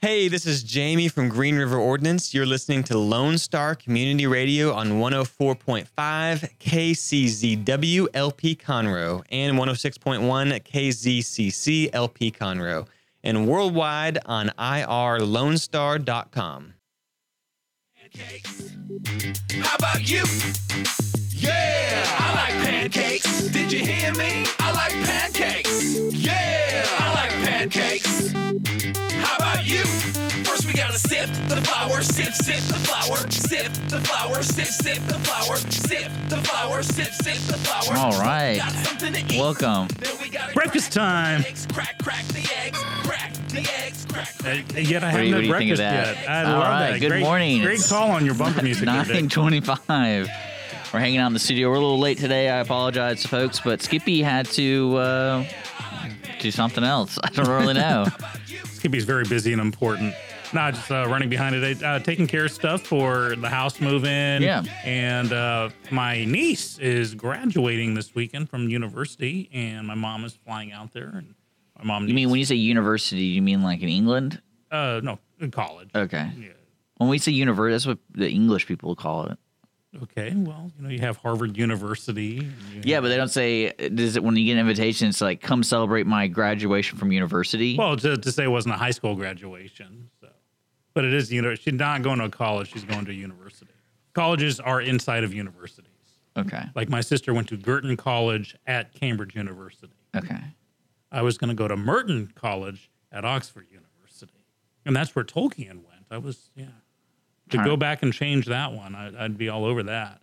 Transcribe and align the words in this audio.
Hey, 0.00 0.28
this 0.28 0.46
is 0.46 0.62
Jamie 0.62 1.08
from 1.08 1.28
Green 1.28 1.56
River 1.56 1.76
Ordnance. 1.76 2.32
You're 2.32 2.46
listening 2.46 2.84
to 2.84 2.96
Lone 2.96 3.36
Star 3.36 3.74
Community 3.74 4.28
Radio 4.28 4.72
on 4.72 5.00
104.5 5.00 5.88
KCZW 6.60 8.06
LP 8.14 8.54
Conroe 8.54 9.24
and 9.32 9.58
106.1 9.58 10.62
KZCC 10.62 11.90
LP 11.92 12.30
Conroe 12.30 12.86
and 13.24 13.48
worldwide 13.48 14.18
on 14.24 14.52
irlonestar.com. 14.56 16.74
How 19.62 19.74
about 19.74 20.08
you? 20.08 20.22
Yeah, 21.30 22.04
I 22.20 22.34
like 22.36 22.54
pancakes. 22.64 23.48
Did 23.48 23.72
you 23.72 23.80
hear 23.80 24.14
me? 24.14 24.44
I 24.60 24.70
like 24.70 24.92
pancakes. 25.04 25.96
Yeah, 26.12 26.86
I 27.00 27.14
like 27.14 27.30
pancakes. 27.44 28.32
How 29.68 29.82
about 29.82 30.14
you? 30.14 30.44
First 30.44 30.66
we 30.66 30.72
gotta 30.72 30.98
sift 30.98 31.48
the 31.48 31.56
flour, 31.56 32.00
sift, 32.02 32.36
sift 32.36 32.68
the 32.68 32.74
flour, 32.88 33.16
sift 33.30 33.88
the 33.90 34.00
flour, 34.00 34.42
sift, 34.42 34.72
sift 34.72 35.08
the 35.08 35.18
flour, 35.20 35.56
sift 35.56 36.30
the 36.30 36.36
flour, 36.38 36.82
sift, 36.82 37.14
sift 37.24 37.48
the 37.48 37.58
flour. 37.58 37.98
All 37.98 38.18
right. 38.20 38.56
Got 38.58 38.72
something 38.72 39.12
to 39.12 39.34
eat. 39.34 39.38
Welcome. 39.38 39.88
We 40.22 40.30
Breakfast 40.54 40.92
time. 40.92 41.42
eggs, 41.46 41.66
Crack, 41.72 41.96
crack 42.02 42.24
the 42.28 42.50
eggs, 42.64 42.78
crack 43.04 43.32
the 43.48 43.70
eggs, 43.84 44.06
crack, 44.06 44.28
Uh, 44.40 44.42
crack 44.42 44.68
the 44.68 44.82
yet 44.84 45.04
I 45.04 45.10
haven't 45.10 45.26
had 45.26 45.34
what 45.34 45.40
do 45.40 45.46
you 45.46 45.54
think 45.54 45.70
of 45.72 45.78
breakfast 45.78 45.80
yet. 45.82 46.28
I 46.30 46.44
All 46.44 46.58
love 46.58 46.62
right, 46.68 46.92
that. 46.92 47.00
good 47.00 47.10
great, 47.10 47.22
morning. 47.22 47.62
Great 47.62 47.74
It's 47.78 47.88
call 47.88 48.10
on 48.10 48.24
your 48.24 48.34
bumper 48.34 48.62
music. 48.62 48.84
there, 48.86 48.94
Dick. 49.04 49.08
925. 49.08 50.28
We're 50.92 51.00
hanging 51.00 51.18
out 51.18 51.26
in 51.28 51.32
the 51.34 51.38
studio. 51.38 51.68
We're 51.68 51.74
a 51.76 51.80
little 51.80 51.98
late 51.98 52.18
today. 52.18 52.48
I 52.48 52.58
apologize, 52.60 53.24
folks, 53.26 53.60
but 53.60 53.82
Skippy 53.82 54.22
had 54.22 54.46
to 54.52 54.96
uh, 54.96 55.44
do 56.40 56.50
something 56.50 56.82
else. 56.84 57.18
I 57.24 57.28
don't 57.30 57.48
really 57.48 57.74
know. 57.74 58.06
Skippy's 58.78 59.04
very 59.04 59.24
busy 59.24 59.52
and 59.52 59.60
important. 59.60 60.14
Not 60.52 60.74
just 60.74 60.90
uh, 60.90 61.06
running 61.08 61.28
behind 61.28 61.56
it, 61.56 61.82
uh, 61.82 61.98
taking 61.98 62.26
care 62.26 62.44
of 62.44 62.52
stuff 62.52 62.82
for 62.82 63.34
the 63.36 63.48
house 63.48 63.80
move-in. 63.80 64.40
Yeah. 64.40 64.62
And 64.84 65.32
uh, 65.32 65.70
my 65.90 66.24
niece 66.24 66.78
is 66.78 67.14
graduating 67.14 67.94
this 67.94 68.14
weekend 68.14 68.48
from 68.48 68.68
university, 68.68 69.50
and 69.52 69.86
my 69.86 69.94
mom 69.94 70.24
is 70.24 70.32
flying 70.46 70.72
out 70.72 70.92
there. 70.92 71.10
And 71.14 71.34
my 71.78 71.84
mom. 71.84 72.08
You 72.08 72.14
mean 72.14 72.30
when 72.30 72.38
you 72.38 72.46
say 72.46 72.54
university, 72.54 73.22
you 73.22 73.42
mean 73.42 73.62
like 73.62 73.82
in 73.82 73.88
England? 73.88 74.40
Uh, 74.70 75.00
no, 75.02 75.18
in 75.40 75.50
college. 75.50 75.90
Okay. 75.94 76.30
Yeah. 76.38 76.48
When 76.96 77.10
we 77.10 77.18
say 77.18 77.32
university, 77.32 77.74
that's 77.74 77.86
what 77.86 77.98
the 78.12 78.30
English 78.30 78.66
people 78.66 78.94
call 78.94 79.26
it. 79.26 79.38
Okay. 80.02 80.32
Well, 80.36 80.70
you 80.76 80.82
know, 80.82 80.90
you 80.90 81.00
have 81.00 81.16
Harvard 81.16 81.56
University. 81.56 82.46
Yeah, 82.82 83.00
but 83.00 83.08
they 83.08 83.16
don't 83.16 83.30
say, 83.30 83.72
does 83.72 84.16
it 84.16 84.22
when 84.22 84.36
you 84.36 84.44
get 84.44 84.52
an 84.52 84.58
invitation, 84.58 85.08
it's 85.08 85.20
like, 85.20 85.40
come 85.40 85.62
celebrate 85.62 86.06
my 86.06 86.26
graduation 86.26 86.98
from 86.98 87.10
university? 87.10 87.76
Well, 87.76 87.96
to, 87.96 88.16
to 88.18 88.32
say 88.32 88.44
it 88.44 88.48
wasn't 88.48 88.74
a 88.74 88.78
high 88.78 88.90
school 88.90 89.14
graduation, 89.14 90.10
so. 90.20 90.28
But 90.94 91.04
it 91.04 91.14
is, 91.14 91.32
you 91.32 91.40
know, 91.40 91.54
she's 91.54 91.74
not 91.74 92.02
going 92.02 92.18
to 92.18 92.24
a 92.24 92.30
college. 92.30 92.72
She's 92.72 92.84
going 92.84 93.04
to 93.06 93.12
a 93.12 93.14
university. 93.14 93.72
Colleges 94.14 94.58
are 94.60 94.80
inside 94.80 95.24
of 95.24 95.32
universities. 95.32 95.92
okay. 96.36 96.64
Like 96.74 96.88
my 96.88 97.00
sister 97.00 97.32
went 97.32 97.48
to 97.48 97.56
Girton 97.56 97.96
College 97.96 98.56
at 98.66 98.92
Cambridge 98.92 99.34
University. 99.36 99.94
Okay. 100.16 100.40
I 101.12 101.22
was 101.22 101.38
going 101.38 101.48
to 101.48 101.54
go 101.54 101.68
to 101.68 101.76
Merton 101.76 102.32
College 102.34 102.90
at 103.10 103.24
Oxford 103.24 103.66
University, 103.70 104.44
and 104.84 104.94
that's 104.94 105.14
where 105.14 105.24
Tolkien 105.24 105.84
went. 105.84 106.04
I 106.10 106.18
was, 106.18 106.50
yeah. 106.54 106.66
To 107.50 107.58
Huh. 107.58 107.64
go 107.64 107.76
back 107.76 108.02
and 108.02 108.12
change 108.12 108.46
that 108.46 108.72
one, 108.72 108.94
I, 108.94 109.24
I'd 109.24 109.38
be 109.38 109.48
all 109.48 109.64
over 109.64 109.84
that. 109.84 110.20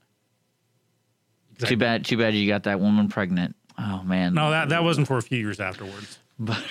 Too 1.60 1.78
bad, 1.78 2.04
too 2.06 2.18
bad 2.18 2.34
you 2.36 2.48
got 2.48 2.64
that 2.64 2.80
woman 2.80 3.08
pregnant. 3.08 3.56
Oh, 3.78 4.04
man. 4.04 4.34
No, 4.34 4.50
that 4.52 4.70
that 4.70 4.84
wasn't 4.84 5.08
for 5.08 5.18
a 5.18 5.22
few 5.22 5.38
years 5.38 5.60
afterwards. 5.60 6.20
But 6.38 6.62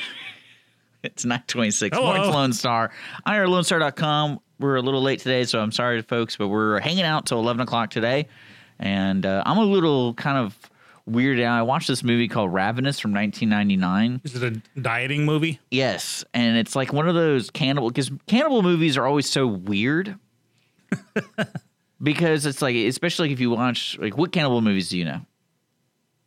it's 1.03 1.25
926. 1.25 1.97
Hello. 1.97 2.13
Morning 2.13 2.31
Lone 2.33 2.53
Star. 2.53 2.91
irlonestar.com. 3.27 4.41
We're 4.61 4.77
a 4.77 4.83
little 4.83 5.03
late 5.03 5.19
today, 5.21 5.45
so 5.45 5.61
I'm 5.61 5.73
sorry, 5.73 6.01
folks, 6.03 6.37
but 6.37 6.49
we're 6.49 6.81
hanging 6.81 7.05
out 7.05 7.27
till 7.27 7.39
11 7.41 7.63
o'clock 7.63 7.91
today. 7.91 8.29
And 8.79 9.25
uh, 9.27 9.43
I'm 9.45 9.59
a 9.59 9.65
little 9.65 10.15
kind 10.15 10.39
of 10.39 10.59
weird 11.07 11.41
out. 11.41 11.59
I 11.59 11.63
watched 11.63 11.89
this 11.89 12.03
movie 12.05 12.29
called 12.29 12.53
Ravenous 12.53 13.01
from 13.01 13.13
1999. 13.13 14.21
Is 14.25 14.41
it 14.41 14.43
a 14.77 14.81
dieting 14.81 15.25
movie? 15.25 15.61
Yes. 15.71 16.25
And 16.35 16.57
it's 16.57 16.77
like 16.77 16.93
one 16.93 17.09
of 17.09 17.15
those 17.15 17.51
cannibal, 17.51 17.89
because 17.89 18.11
cannibal 18.27 18.63
movies 18.63 18.97
are 18.97 19.07
always 19.07 19.29
so 19.29 19.47
weird. 19.47 20.17
because 22.03 22.47
it's 22.47 22.63
like, 22.63 22.77
especially 22.77 23.33
if 23.33 23.41
you 23.41 23.51
watch, 23.51 23.99
like, 23.99 24.17
what 24.17 24.33
cannibal 24.33 24.61
movies 24.61 24.89
do 24.89 24.99
you 24.99 25.05
know? 25.05 25.21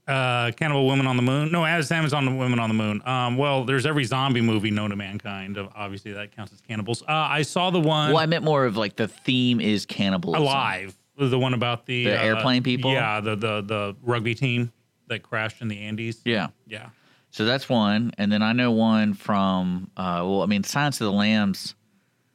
uh, 0.08 0.52
Cannibal 0.52 0.88
Women 0.88 1.06
on 1.06 1.18
the 1.18 1.22
Moon. 1.22 1.52
No, 1.52 1.66
as 1.66 1.88
Sam 1.88 2.06
is 2.06 2.14
on 2.14 2.26
the 2.26 2.32
Women 2.32 2.60
on 2.60 2.70
the 2.70 2.76
Moon. 2.76 3.02
Um, 3.06 3.38
well, 3.38 3.66
there's 3.66 3.86
every 3.86 4.06
zombie 4.06 4.42
movie 4.42 4.72
known 4.72 4.92
to 4.92 4.96
mankind. 4.96 5.58
Obviously, 5.76 6.14
that 6.14 6.36
counts 6.36 6.54
as 6.54 6.62
cannibals. 6.62 7.02
Uh, 7.02 7.06
I 7.08 7.42
saw 7.42 7.70
the 7.70 7.80
one 7.80 8.14
Well, 8.14 8.22
I 8.22 8.26
meant 8.26 8.44
more 8.44 8.66
of 8.66 8.78
like 8.78 8.96
the 8.96 9.08
theme 9.08 9.60
is 9.60 9.86
cannibalism. 9.86 10.44
Alive, 10.44 10.98
the 11.18 11.38
one 11.38 11.54
about 11.54 11.86
the, 11.86 12.06
The 12.06 12.18
uh, 12.18 12.24
airplane 12.24 12.64
people? 12.64 12.92
Yeah, 12.92 13.20
the, 13.20 13.36
the 13.36 13.62
the 13.62 13.96
rugby 14.02 14.36
team 14.36 14.72
that 15.08 15.24
crashed 15.24 15.62
in 15.62 15.68
the 15.68 15.80
Andes. 15.80 16.22
Yeah. 16.26 16.48
yeah. 16.66 16.90
So 17.30 17.46
that's 17.46 17.68
one, 17.68 18.12
and 18.18 18.32
then 18.32 18.42
I 18.42 18.54
know 18.54 18.72
one 18.72 19.14
from. 19.14 19.92
Uh, 19.98 20.24
well, 20.26 20.42
I 20.42 20.46
mean, 20.46 20.64
Silence 20.64 21.02
of 21.02 21.06
the 21.06 21.12
Lambs. 21.12 21.76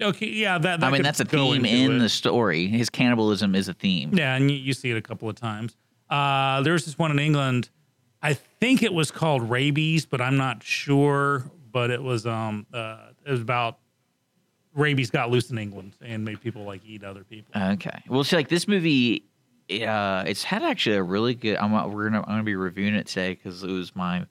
Okay, 0.02 0.28
yeah. 0.28 0.58
That, 0.58 0.80
that 0.80 0.86
I 0.86 0.90
mean, 0.90 1.02
that's 1.02 1.20
a 1.20 1.24
theme 1.24 1.64
in 1.64 1.96
it. 1.96 1.98
the 1.98 2.08
story. 2.08 2.66
His 2.68 2.90
cannibalism 2.90 3.54
is 3.54 3.68
a 3.68 3.74
theme. 3.74 4.10
Yeah, 4.12 4.34
and 4.34 4.50
you, 4.50 4.56
you 4.56 4.72
see 4.72 4.90
it 4.90 4.96
a 4.96 5.02
couple 5.02 5.28
of 5.28 5.36
times. 5.36 5.76
Uh, 6.10 6.62
there's 6.62 6.84
this 6.84 6.98
one 6.98 7.10
in 7.10 7.18
England. 7.18 7.70
I 8.22 8.34
think 8.34 8.82
it 8.82 8.92
was 8.92 9.10
called 9.10 9.48
rabies, 9.48 10.06
but 10.06 10.20
I'm 10.20 10.36
not 10.36 10.62
sure. 10.62 11.44
But 11.70 11.90
it 11.90 12.02
was 12.02 12.26
um 12.26 12.66
uh, 12.72 12.98
it 13.26 13.30
was 13.30 13.40
about 13.40 13.78
rabies 14.74 15.10
got 15.10 15.30
loose 15.30 15.50
in 15.50 15.58
England 15.58 15.96
and 16.02 16.24
made 16.24 16.40
people 16.40 16.64
like 16.64 16.82
eat 16.84 17.04
other 17.04 17.24
people. 17.24 17.60
Okay. 17.60 18.02
Well, 18.08 18.24
see, 18.24 18.36
like 18.36 18.48
this 18.48 18.68
movie, 18.68 19.24
uh, 19.70 20.24
it's 20.26 20.44
had 20.44 20.62
actually 20.62 20.96
a 20.96 21.02
really 21.02 21.34
good. 21.34 21.56
I'm 21.56 21.72
we're 21.92 22.10
gonna 22.10 22.20
I'm 22.20 22.26
gonna 22.26 22.42
be 22.42 22.56
reviewing 22.56 22.94
it 22.94 23.06
today 23.06 23.34
because 23.34 23.62
it 23.62 23.70
was 23.70 23.96
my 23.96 24.26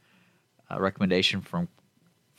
uh, 0.70 0.80
recommendation 0.80 1.42
from 1.42 1.68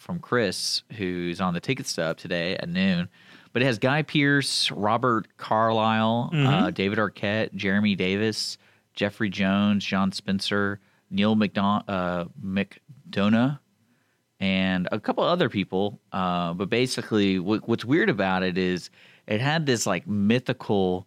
from 0.02 0.18
Chris, 0.18 0.82
who's 0.96 1.40
on 1.40 1.54
the 1.54 1.60
ticket 1.60 1.86
stub 1.86 2.18
today 2.18 2.56
at 2.56 2.68
noon. 2.68 3.08
But 3.52 3.62
it 3.62 3.66
has 3.66 3.78
Guy 3.78 4.02
Pearce, 4.02 4.70
Robert 4.70 5.28
Carlyle, 5.36 6.30
uh, 6.32 6.70
David 6.70 6.98
Arquette, 6.98 7.54
Jeremy 7.54 7.94
Davies, 7.94 8.58
Jeffrey 8.94 9.30
Jones, 9.30 9.84
John 9.84 10.10
Spencer, 10.12 10.80
Neal 11.10 11.36
McDon- 11.36 11.84
uh, 11.88 12.24
McDonough, 12.42 13.58
and 14.40 14.88
a 14.90 14.98
couple 14.98 15.22
other 15.24 15.48
people. 15.48 16.00
Uh, 16.12 16.52
but 16.54 16.68
basically, 16.70 17.38
what, 17.38 17.68
what's 17.68 17.84
weird 17.84 18.08
about 18.10 18.42
it 18.42 18.58
is 18.58 18.90
it 19.26 19.40
had 19.40 19.66
this 19.66 19.86
like 19.86 20.06
mythical 20.06 21.06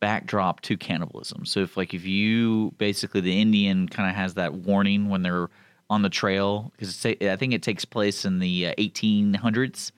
backdrop 0.00 0.60
to 0.62 0.76
cannibalism. 0.76 1.44
So 1.46 1.60
if 1.60 1.76
like 1.76 1.94
if 1.94 2.04
you 2.04 2.72
basically 2.78 3.20
the 3.20 3.40
Indian 3.40 3.88
kind 3.88 4.08
of 4.08 4.14
has 4.16 4.34
that 4.34 4.52
warning 4.54 5.08
when 5.08 5.22
they're 5.22 5.48
on 5.90 6.02
the 6.02 6.10
trail 6.10 6.72
because 6.76 7.04
I 7.06 7.36
think 7.36 7.52
it 7.54 7.62
takes 7.62 7.84
place 7.84 8.24
in 8.24 8.38
the 8.38 8.68
uh, 8.68 8.74
1800s, 8.78 9.92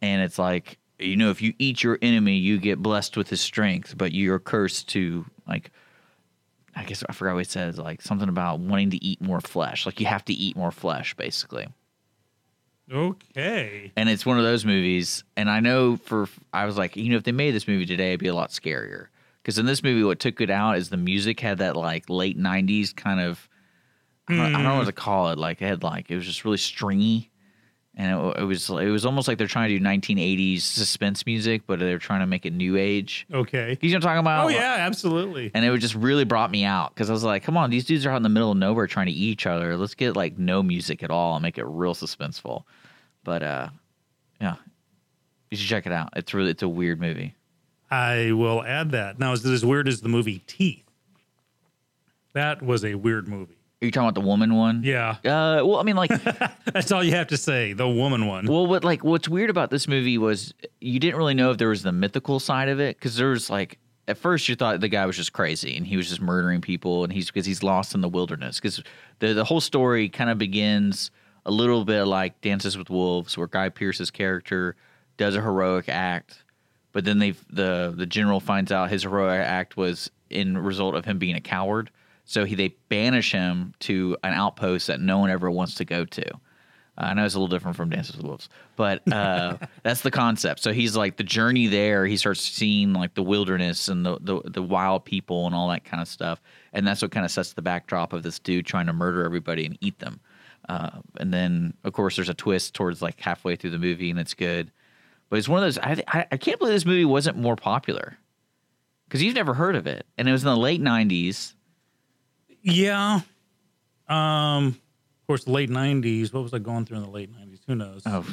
and 0.00 0.22
it's 0.22 0.38
like 0.38 0.78
you 0.98 1.16
know 1.16 1.30
if 1.30 1.42
you 1.42 1.54
eat 1.58 1.82
your 1.82 1.98
enemy, 2.02 2.36
you 2.36 2.58
get 2.58 2.80
blessed 2.82 3.16
with 3.16 3.28
his 3.28 3.40
strength, 3.40 3.96
but 3.96 4.12
you're 4.12 4.38
cursed 4.38 4.88
to 4.90 5.24
like. 5.46 5.70
I 6.76 6.84
guess 6.84 7.02
I 7.08 7.12
forgot 7.12 7.34
what 7.34 7.40
it 7.40 7.50
says, 7.50 7.76
like 7.76 8.02
something 8.02 8.28
about 8.28 8.60
wanting 8.60 8.90
to 8.90 9.04
eat 9.04 9.20
more 9.20 9.40
flesh. 9.40 9.84
Like 9.84 9.98
you 9.98 10.06
have 10.06 10.24
to 10.26 10.32
eat 10.32 10.56
more 10.56 10.70
flesh, 10.70 11.12
basically 11.14 11.66
Okay. 12.92 13.92
and 13.96 14.08
it's 14.08 14.24
one 14.24 14.38
of 14.38 14.44
those 14.44 14.64
movies. 14.64 15.24
And 15.36 15.50
I 15.50 15.60
know 15.60 15.96
for 15.96 16.28
I 16.52 16.64
was 16.64 16.78
like, 16.78 16.96
you 16.96 17.10
know, 17.10 17.16
if 17.16 17.24
they 17.24 17.32
made 17.32 17.50
this 17.52 17.68
movie 17.68 17.84
today, 17.86 18.08
it'd 18.10 18.20
be 18.20 18.28
a 18.28 18.34
lot 18.34 18.50
scarier. 18.50 19.08
Because 19.42 19.58
in 19.58 19.66
this 19.66 19.82
movie, 19.82 20.02
what 20.04 20.20
took 20.20 20.40
it 20.40 20.50
out 20.50 20.76
is 20.76 20.88
the 20.88 20.96
music 20.96 21.40
had 21.40 21.58
that 21.58 21.76
like 21.76 22.08
late 22.08 22.38
'90s 22.38 22.94
kind 22.94 23.20
of. 23.20 23.47
I 24.28 24.36
don't, 24.36 24.46
I 24.46 24.52
don't 24.52 24.62
know 24.64 24.76
what 24.76 24.86
to 24.86 24.92
call 24.92 25.30
it. 25.30 25.38
Like 25.38 25.62
it 25.62 25.66
had 25.66 25.82
like 25.82 26.10
it 26.10 26.16
was 26.16 26.24
just 26.24 26.44
really 26.44 26.56
stringy, 26.58 27.30
and 27.94 28.18
it, 28.18 28.40
it 28.40 28.44
was 28.44 28.68
it 28.68 28.88
was 28.90 29.06
almost 29.06 29.28
like 29.28 29.38
they're 29.38 29.46
trying 29.46 29.70
to 29.70 29.78
do 29.78 29.84
1980s 29.84 30.60
suspense 30.60 31.26
music, 31.26 31.62
but 31.66 31.78
they're 31.78 31.98
trying 31.98 32.20
to 32.20 32.26
make 32.26 32.46
it 32.46 32.52
new 32.52 32.76
age. 32.76 33.26
Okay. 33.32 33.78
You 33.80 33.90
know 33.90 33.94
what 33.94 33.96
I'm 33.96 34.00
talking 34.02 34.20
about? 34.20 34.44
Oh 34.46 34.48
yeah, 34.48 34.76
absolutely. 34.80 35.50
And 35.54 35.64
it 35.64 35.78
just 35.78 35.94
really 35.94 36.24
brought 36.24 36.50
me 36.50 36.64
out 36.64 36.94
because 36.94 37.10
I 37.10 37.12
was 37.12 37.24
like, 37.24 37.42
come 37.42 37.56
on, 37.56 37.70
these 37.70 37.84
dudes 37.84 38.06
are 38.06 38.10
out 38.10 38.16
in 38.16 38.22
the 38.22 38.28
middle 38.28 38.52
of 38.52 38.56
nowhere 38.58 38.86
trying 38.86 39.06
to 39.06 39.12
eat 39.12 39.30
each 39.30 39.46
other. 39.46 39.76
Let's 39.76 39.94
get 39.94 40.16
like 40.16 40.38
no 40.38 40.62
music 40.62 41.02
at 41.02 41.10
all 41.10 41.36
and 41.36 41.42
make 41.42 41.58
it 41.58 41.64
real 41.64 41.94
suspenseful. 41.94 42.64
But 43.24 43.42
uh 43.42 43.68
yeah. 44.40 44.56
You 45.50 45.56
should 45.56 45.68
check 45.68 45.86
it 45.86 45.92
out. 45.92 46.10
It's 46.16 46.34
really 46.34 46.50
it's 46.50 46.62
a 46.62 46.68
weird 46.68 47.00
movie. 47.00 47.34
I 47.90 48.32
will 48.32 48.62
add 48.62 48.90
that. 48.92 49.18
Now, 49.18 49.32
is 49.32 49.44
it 49.44 49.52
as 49.52 49.64
weird 49.64 49.88
as 49.88 50.02
the 50.02 50.08
movie 50.08 50.42
Teeth? 50.46 50.84
That 52.34 52.62
was 52.62 52.84
a 52.84 52.94
weird 52.94 53.28
movie. 53.28 53.57
Are 53.80 53.84
you 53.84 53.90
talking 53.92 54.08
about 54.08 54.20
the 54.20 54.26
woman 54.26 54.54
one? 54.56 54.82
Yeah, 54.82 55.10
Uh 55.24 55.62
well, 55.64 55.76
I 55.76 55.82
mean 55.84 55.96
like 55.96 56.10
that's 56.72 56.90
all 56.90 57.02
you 57.04 57.12
have 57.12 57.28
to 57.28 57.36
say. 57.36 57.72
The 57.74 57.88
woman 57.88 58.26
one. 58.26 58.46
well 58.46 58.66
what 58.66 58.82
like 58.84 59.04
what's 59.04 59.28
weird 59.28 59.50
about 59.50 59.70
this 59.70 59.86
movie 59.86 60.18
was 60.18 60.52
you 60.80 60.98
didn't 60.98 61.16
really 61.16 61.34
know 61.34 61.50
if 61.52 61.58
there 61.58 61.68
was 61.68 61.82
the 61.82 61.92
mythical 61.92 62.40
side 62.40 62.68
of 62.68 62.80
it 62.80 63.00
cuz 63.00 63.16
there 63.16 63.28
was 63.30 63.48
like 63.50 63.78
at 64.08 64.16
first 64.18 64.48
you 64.48 64.56
thought 64.56 64.80
the 64.80 64.88
guy 64.88 65.06
was 65.06 65.16
just 65.16 65.32
crazy 65.32 65.76
and 65.76 65.86
he 65.86 65.96
was 65.96 66.08
just 66.08 66.20
murdering 66.20 66.60
people 66.60 67.04
and 67.04 67.12
he's 67.12 67.26
because 67.26 67.46
he's 67.46 67.62
lost 67.62 67.94
in 67.94 68.00
the 68.00 68.08
wilderness 68.08 68.58
because 68.58 68.82
the 69.20 69.32
the 69.32 69.44
whole 69.44 69.60
story 69.60 70.08
kind 70.08 70.28
of 70.30 70.38
begins 70.38 71.10
a 71.46 71.50
little 71.52 71.84
bit 71.84 72.02
like 72.04 72.40
Dances 72.40 72.76
with 72.76 72.90
Wolves 72.90 73.38
where 73.38 73.46
Guy 73.46 73.68
Pearce's 73.68 74.10
character 74.10 74.74
does 75.18 75.34
a 75.34 75.40
heroic 75.40 75.88
act, 75.88 76.42
but 76.92 77.04
then 77.04 77.18
they 77.20 77.30
the 77.48 77.94
the 77.96 78.06
general 78.06 78.40
finds 78.40 78.72
out 78.72 78.90
his 78.90 79.04
heroic 79.04 79.40
act 79.40 79.76
was 79.76 80.10
in 80.30 80.58
result 80.58 80.94
of 80.94 81.04
him 81.04 81.18
being 81.18 81.36
a 81.36 81.40
coward. 81.40 81.90
So 82.28 82.44
he 82.44 82.54
they 82.54 82.68
banish 82.90 83.32
him 83.32 83.72
to 83.80 84.14
an 84.22 84.34
outpost 84.34 84.88
that 84.88 85.00
no 85.00 85.18
one 85.18 85.30
ever 85.30 85.50
wants 85.50 85.76
to 85.76 85.86
go 85.86 86.04
to. 86.04 86.30
Uh, 86.30 86.36
I 86.96 87.14
know 87.14 87.24
it's 87.24 87.34
a 87.34 87.38
little 87.38 87.48
different 87.48 87.74
from 87.74 87.88
Dances 87.88 88.18
with 88.18 88.26
Wolves, 88.26 88.50
but 88.76 89.00
uh, 89.10 89.56
that's 89.82 90.02
the 90.02 90.10
concept. 90.10 90.60
So 90.60 90.74
he's 90.74 90.94
like 90.94 91.16
the 91.16 91.24
journey 91.24 91.68
there. 91.68 92.04
He 92.04 92.18
starts 92.18 92.42
seeing 92.42 92.92
like 92.92 93.14
the 93.14 93.22
wilderness 93.22 93.88
and 93.88 94.04
the, 94.04 94.18
the 94.20 94.42
the 94.44 94.62
wild 94.62 95.06
people 95.06 95.46
and 95.46 95.54
all 95.54 95.70
that 95.70 95.86
kind 95.86 96.02
of 96.02 96.06
stuff, 96.06 96.38
and 96.74 96.86
that's 96.86 97.00
what 97.00 97.12
kind 97.12 97.24
of 97.24 97.30
sets 97.30 97.54
the 97.54 97.62
backdrop 97.62 98.12
of 98.12 98.22
this 98.22 98.38
dude 98.38 98.66
trying 98.66 98.86
to 98.86 98.92
murder 98.92 99.24
everybody 99.24 99.64
and 99.64 99.78
eat 99.80 99.98
them. 99.98 100.20
Uh, 100.68 100.90
and 101.16 101.32
then 101.32 101.72
of 101.84 101.94
course 101.94 102.16
there's 102.16 102.28
a 102.28 102.34
twist 102.34 102.74
towards 102.74 103.00
like 103.00 103.18
halfway 103.18 103.56
through 103.56 103.70
the 103.70 103.78
movie, 103.78 104.10
and 104.10 104.20
it's 104.20 104.34
good. 104.34 104.70
But 105.30 105.38
it's 105.38 105.48
one 105.48 105.62
of 105.62 105.66
those. 105.66 105.78
I 105.78 106.02
I, 106.08 106.26
I 106.32 106.36
can't 106.36 106.58
believe 106.58 106.74
this 106.74 106.84
movie 106.84 107.06
wasn't 107.06 107.38
more 107.38 107.56
popular 107.56 108.18
because 109.06 109.22
you've 109.22 109.34
never 109.34 109.54
heard 109.54 109.76
of 109.76 109.86
it, 109.86 110.04
and 110.18 110.28
it 110.28 110.32
was 110.32 110.42
in 110.42 110.50
the 110.50 110.56
late 110.58 110.82
'90s. 110.82 111.54
Yeah. 112.62 113.20
Um. 114.08 114.66
Of 115.22 115.26
course, 115.26 115.46
late 115.46 115.68
'90s. 115.68 116.32
What 116.32 116.42
was 116.42 116.54
I 116.54 116.58
going 116.58 116.86
through 116.86 116.98
in 116.98 117.02
the 117.02 117.10
late 117.10 117.30
'90s? 117.30 117.60
Who 117.66 117.74
knows? 117.74 118.02
Oh, 118.06 118.24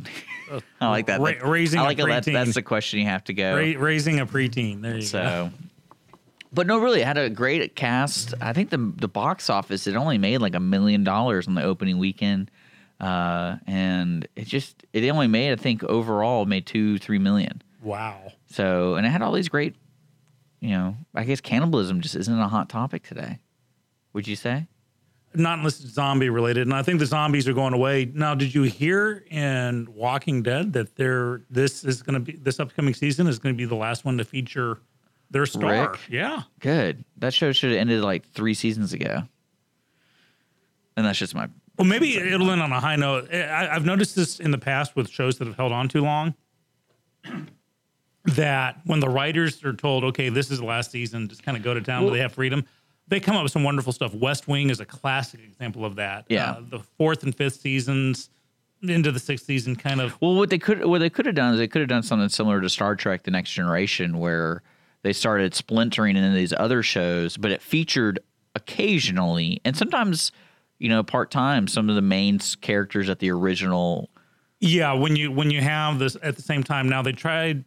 I 0.82 0.90
like 0.90 1.08
that. 1.08 1.20
Ra- 1.20 1.50
raising 1.50 1.80
I 1.80 1.84
a 1.84 1.86
like. 1.88 1.98
That's, 1.98 2.28
preteen. 2.28 2.34
that's 2.34 2.54
the 2.54 2.62
question 2.62 3.00
you 3.00 3.06
have 3.06 3.24
to 3.26 3.34
go. 3.34 3.56
Ra- 3.56 3.74
raising 3.78 4.20
a 4.22 4.26
preteen. 4.26 4.82
There 4.82 4.98
you 4.98 5.10
go. 5.10 5.52
But 6.54 6.68
no, 6.68 6.78
really, 6.78 7.02
it 7.02 7.06
had 7.06 7.18
a 7.18 7.30
great 7.30 7.76
cast. 7.76 8.34
I 8.40 8.54
think 8.54 8.70
the 8.70 8.78
the 8.78 9.10
box 9.10 9.50
office 9.50 9.88
it 9.88 9.96
only 9.98 10.18
made 10.18 10.38
like 10.38 10.56
a 10.56 10.60
million 10.62 11.04
dollars 11.04 11.50
on 11.50 11.56
the 11.56 11.64
opening 11.64 11.98
weekend, 11.98 12.50
uh, 13.02 13.58
and 13.68 14.26
it 14.38 14.46
just 14.48 14.86
it 14.94 15.08
only 15.10 15.28
made 15.28 15.52
I 15.52 15.58
think 15.58 15.84
overall 15.84 16.46
made 16.46 16.66
two 16.66 16.98
three 16.98 17.20
million. 17.20 17.62
Wow. 17.82 18.32
So, 18.48 18.96
and 18.96 19.06
it 19.06 19.10
had 19.10 19.22
all 19.22 19.34
these 19.34 19.50
great, 19.50 19.76
you 20.62 20.70
know, 20.70 20.96
I 21.14 21.26
guess 21.26 21.42
cannibalism 21.42 22.00
just 22.00 22.16
isn't 22.16 22.40
a 22.40 22.48
hot 22.48 22.70
topic 22.70 23.04
today. 23.04 23.40
Would 24.16 24.30
you 24.30 24.38
say? 24.38 24.66
Not 25.34 25.58
unless 25.58 25.82
it's 25.82 25.92
zombie 25.92 26.30
related, 26.30 26.62
and 26.62 26.74
I 26.74 26.82
think 26.82 27.00
the 27.00 27.06
zombies 27.06 27.50
are 27.50 27.54
going 27.54 27.74
away. 27.74 28.06
Now, 28.06 28.34
did 28.34 28.56
you 28.56 28.64
hear 28.64 29.26
in 29.30 29.94
Walking 29.94 30.42
Dead 30.42 30.72
that 30.72 30.96
they're 30.96 31.42
this 31.50 31.84
is 31.84 32.02
going 32.02 32.14
to 32.14 32.20
be 32.22 32.38
this 32.38 32.62
upcoming 32.62 32.94
season 32.94 33.28
is 33.28 33.40
going 33.40 33.54
to 33.54 33.58
be 33.58 33.66
the 33.66 33.76
last 33.76 34.06
one 34.06 34.18
to 34.18 34.24
feature 34.24 34.80
their 35.32 35.46
star? 35.46 35.92
Rick? 35.92 36.00
Yeah. 36.10 36.44
Good. 36.62 37.04
That 37.18 37.34
show 37.34 37.52
should 37.52 37.72
have 37.72 37.80
ended 37.80 38.02
like 38.04 38.32
three 38.32 38.54
seasons 38.54 38.94
ago. 38.94 39.24
And 40.96 41.06
that's 41.06 41.20
just 41.20 41.36
my 41.36 41.50
Well, 41.78 41.86
maybe 41.86 42.16
it'll 42.16 42.50
end 42.52 42.62
on 42.62 42.72
a 42.72 42.80
high 42.80 42.96
note. 42.96 43.34
I, 43.34 43.68
I've 43.70 43.86
noticed 43.86 44.16
this 44.16 44.40
in 44.40 44.52
the 44.52 44.58
past 44.58 44.96
with 44.96 45.10
shows 45.10 45.38
that 45.40 45.48
have 45.48 45.58
held 45.58 45.74
on 45.74 45.90
too 45.90 46.02
long. 46.02 46.34
That 48.30 48.82
when 48.86 49.02
the 49.02 49.08
writers 49.08 49.64
are 49.64 49.74
told, 49.74 50.04
okay, 50.06 50.30
this 50.30 50.50
is 50.50 50.58
the 50.58 50.66
last 50.66 50.90
season, 50.90 51.28
just 51.28 51.44
kind 51.44 51.56
of 51.56 51.62
go 51.62 51.76
to 51.76 51.82
town 51.82 52.06
where 52.06 52.12
they 52.12 52.20
have 52.22 52.34
freedom, 52.34 52.66
they 53.08 53.20
come 53.20 53.36
up 53.36 53.44
with 53.44 53.52
some 53.52 53.64
wonderful 53.64 53.94
stuff. 53.94 54.14
West 54.14 54.48
Wing 54.48 54.70
is 54.70 54.80
a 54.80 54.86
classic 54.86 55.42
example 55.42 55.86
of 55.86 55.96
that. 55.96 56.26
Yeah. 56.30 56.52
Uh, 56.52 56.62
the 56.70 56.80
fourth 56.80 57.24
and 57.24 57.36
fifth 57.36 57.62
seasons 57.62 58.30
into 58.82 59.12
the 59.12 59.20
sixth 59.20 59.46
season, 59.46 59.76
kind 59.76 60.02
of. 60.02 60.20
Well, 60.22 60.36
what 60.36 60.50
they 60.50 60.58
could 60.58 60.86
what 60.86 61.00
they 61.00 61.10
could 61.10 61.26
have 61.26 61.36
done 61.36 61.54
is 61.54 61.60
they 61.60 61.68
could 61.68 61.82
have 61.82 61.90
done 61.90 62.04
something 62.04 62.30
similar 62.30 62.62
to 62.62 62.70
Star 62.70 62.96
Trek: 62.96 63.24
The 63.24 63.32
Next 63.32 63.52
Generation, 63.52 64.18
where 64.18 64.64
they 65.04 65.14
started 65.14 65.54
splintering 65.54 66.18
into 66.18 66.36
these 66.36 66.54
other 66.54 66.82
shows, 66.82 67.38
but 67.38 67.52
it 67.52 67.62
featured 67.62 68.20
occasionally 68.56 69.60
and 69.66 69.76
sometimes, 69.76 70.32
you 70.80 70.90
know, 70.90 71.04
part 71.04 71.30
time 71.30 71.68
some 71.68 71.90
of 71.90 71.96
the 71.96 72.02
main 72.02 72.40
characters 72.62 73.10
at 73.10 73.20
the 73.20 73.30
original. 73.30 74.10
Yeah, 74.60 74.94
when 74.94 75.16
you 75.16 75.32
when 75.32 75.52
you 75.52 75.62
have 75.62 76.00
this 76.00 76.18
at 76.24 76.36
the 76.36 76.42
same 76.42 76.64
time. 76.64 76.90
Now 76.90 77.02
they 77.02 77.12
tried 77.12 77.66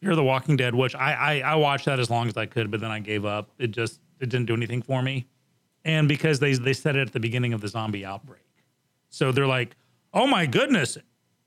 Fear 0.00 0.14
the 0.14 0.22
Walking 0.22 0.56
Dead, 0.56 0.74
which 0.74 0.94
I, 0.94 1.12
I 1.12 1.52
I 1.52 1.54
watched 1.56 1.86
that 1.86 1.98
as 1.98 2.10
long 2.10 2.28
as 2.28 2.36
I 2.36 2.46
could, 2.46 2.70
but 2.70 2.80
then 2.80 2.90
I 2.90 3.00
gave 3.00 3.24
up. 3.24 3.50
It 3.58 3.72
just 3.72 4.00
it 4.20 4.28
didn't 4.28 4.46
do 4.46 4.54
anything 4.54 4.82
for 4.82 5.02
me, 5.02 5.26
and 5.84 6.08
because 6.08 6.38
they 6.40 6.54
they 6.54 6.72
said 6.72 6.96
it 6.96 7.06
at 7.08 7.12
the 7.12 7.20
beginning 7.20 7.52
of 7.52 7.60
the 7.60 7.68
zombie 7.68 8.04
outbreak, 8.04 8.42
so 9.10 9.32
they're 9.32 9.46
like, 9.46 9.76
oh 10.14 10.26
my 10.26 10.46
goodness. 10.46 10.98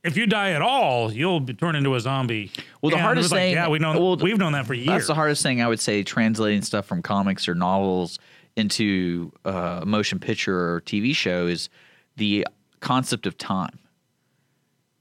If 0.01 0.16
you 0.16 0.27
die 0.27 0.51
at 0.51 0.62
all, 0.62 1.12
you'll 1.12 1.42
be 1.42 1.54
turned 1.54 1.75
into 1.75 1.94
a 1.94 2.00
zombie. 2.00 2.51
Well, 2.81 2.89
the 2.89 2.95
And 2.95 3.04
hardest 3.04 3.25
was 3.25 3.31
like, 3.33 3.39
thing- 3.42 3.54
yeah, 3.56 3.68
we 3.68 3.80
know, 3.80 3.92
well, 4.00 4.16
we've 4.16 4.38
known 4.38 4.54
that 4.54 4.66
for 4.66 4.74
years. 4.74 4.88
That's 4.88 5.07
the 5.07 5.13
hardest 5.13 5.44
thing 5.44 5.62
I 5.62 5.68
would 5.68 5.81
say. 5.81 6.04
Translating 6.04 6.62
stuff 6.62 6.86
from 6.86 7.01
comics 7.01 7.50
or 7.50 7.54
novels 7.54 8.18
into 8.56 9.33
uh, 9.45 9.80
a 9.81 9.86
motion 9.86 10.18
picture 10.18 10.57
or 10.75 10.80
TV 10.81 11.13
show 11.13 11.48
is 11.48 11.68
the 12.16 12.48
concept 12.80 13.25
of 13.25 13.38
time. 13.38 13.77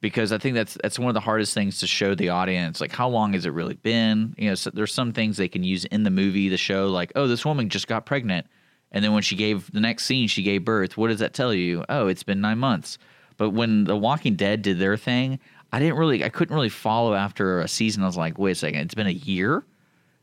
Because 0.00 0.30
I 0.30 0.38
think 0.38 0.54
that's 0.54 0.78
that's 0.80 0.96
one 0.98 1.08
of 1.08 1.14
the 1.14 1.20
hardest 1.20 1.54
things 1.54 1.80
to 1.80 1.86
show 1.88 2.14
the 2.14 2.28
audience. 2.28 2.80
Like, 2.80 2.92
how 2.92 3.08
long 3.08 3.32
has 3.32 3.46
it 3.46 3.52
really 3.52 3.74
been? 3.74 4.34
You 4.38 4.50
know, 4.50 4.54
so 4.54 4.70
there's 4.70 4.94
some 4.94 5.12
things 5.12 5.36
they 5.36 5.48
can 5.48 5.64
use 5.64 5.84
in 5.86 6.04
the 6.04 6.10
movie, 6.10 6.48
the 6.48 6.56
show, 6.56 6.86
like, 6.88 7.10
oh, 7.16 7.26
this 7.26 7.44
woman 7.44 7.68
just 7.68 7.88
got 7.88 8.06
pregnant, 8.06 8.46
and 8.92 9.04
then 9.04 9.12
when 9.12 9.22
she 9.22 9.34
gave 9.34 9.70
the 9.72 9.80
next 9.80 10.04
scene, 10.04 10.28
she 10.28 10.42
gave 10.44 10.64
birth. 10.64 10.96
What 10.96 11.08
does 11.08 11.18
that 11.18 11.34
tell 11.34 11.52
you? 11.52 11.84
Oh, 11.88 12.06
it's 12.06 12.22
been 12.22 12.40
nine 12.40 12.58
months. 12.58 12.96
But 13.38 13.50
when 13.50 13.84
The 13.84 13.96
Walking 13.96 14.34
Dead 14.36 14.62
did 14.62 14.78
their 14.78 14.96
thing, 14.96 15.40
I 15.72 15.78
didn't 15.80 15.96
really, 15.96 16.22
I 16.24 16.28
couldn't 16.28 16.54
really 16.54 16.68
follow 16.68 17.14
after 17.14 17.60
a 17.60 17.68
season. 17.68 18.02
I 18.04 18.06
was 18.06 18.16
like, 18.16 18.38
wait 18.38 18.52
a 18.52 18.54
second, 18.54 18.80
it's 18.80 18.94
been 18.94 19.06
a 19.08 19.10
year, 19.10 19.64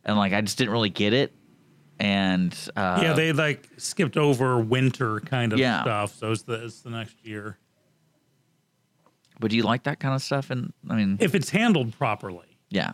and 0.05 0.17
like 0.17 0.31
I 0.31 0.39
just 0.39 0.57
didn't 0.57 0.71
really 0.71 0.89
get 0.89 1.11
it. 1.11 1.33
And 1.99 2.53
uh, 2.75 2.99
yeah, 3.03 3.13
they 3.13 3.31
like 3.33 3.67
skipped 3.77 4.17
over 4.17 4.59
winter 4.59 5.19
kind 5.21 5.53
of 5.53 5.59
Yeah. 5.59 5.81
stuff. 5.81 6.15
So 6.15 6.31
it's 6.31 6.43
the, 6.43 6.65
it's 6.65 6.81
the 6.81 6.89
next 6.89 7.15
year. 7.25 7.57
But 9.39 9.51
do 9.51 9.57
you 9.57 9.63
like 9.63 9.83
that 9.83 9.99
kind 9.99 10.13
of 10.15 10.21
stuff? 10.21 10.49
And 10.49 10.71
I 10.89 10.95
mean, 10.95 11.17
If 11.19 11.35
it's 11.35 11.49
handled 11.49 11.97
properly. 11.97 12.57
yeah, 12.69 12.89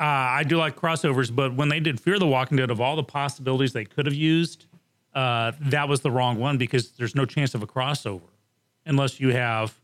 Uh, 0.00 0.04
I 0.04 0.44
do 0.44 0.56
like 0.58 0.76
crossovers, 0.76 1.34
but 1.34 1.54
when 1.54 1.68
they 1.68 1.80
did 1.80 2.00
Fear 2.00 2.18
the 2.18 2.26
Walking 2.26 2.56
Dead, 2.56 2.70
of 2.70 2.80
all 2.80 2.96
the 2.96 3.02
possibilities 3.04 3.72
they 3.72 3.84
could 3.84 4.06
have 4.06 4.14
used, 4.14 4.66
uh, 5.14 5.52
that 5.60 5.88
was 5.88 6.00
the 6.00 6.10
wrong 6.10 6.38
one 6.38 6.58
because 6.58 6.92
there's 6.92 7.14
no 7.14 7.24
chance 7.24 7.54
of 7.54 7.62
a 7.62 7.66
crossover 7.66 8.22
unless 8.86 9.20
you 9.20 9.28
have. 9.30 9.74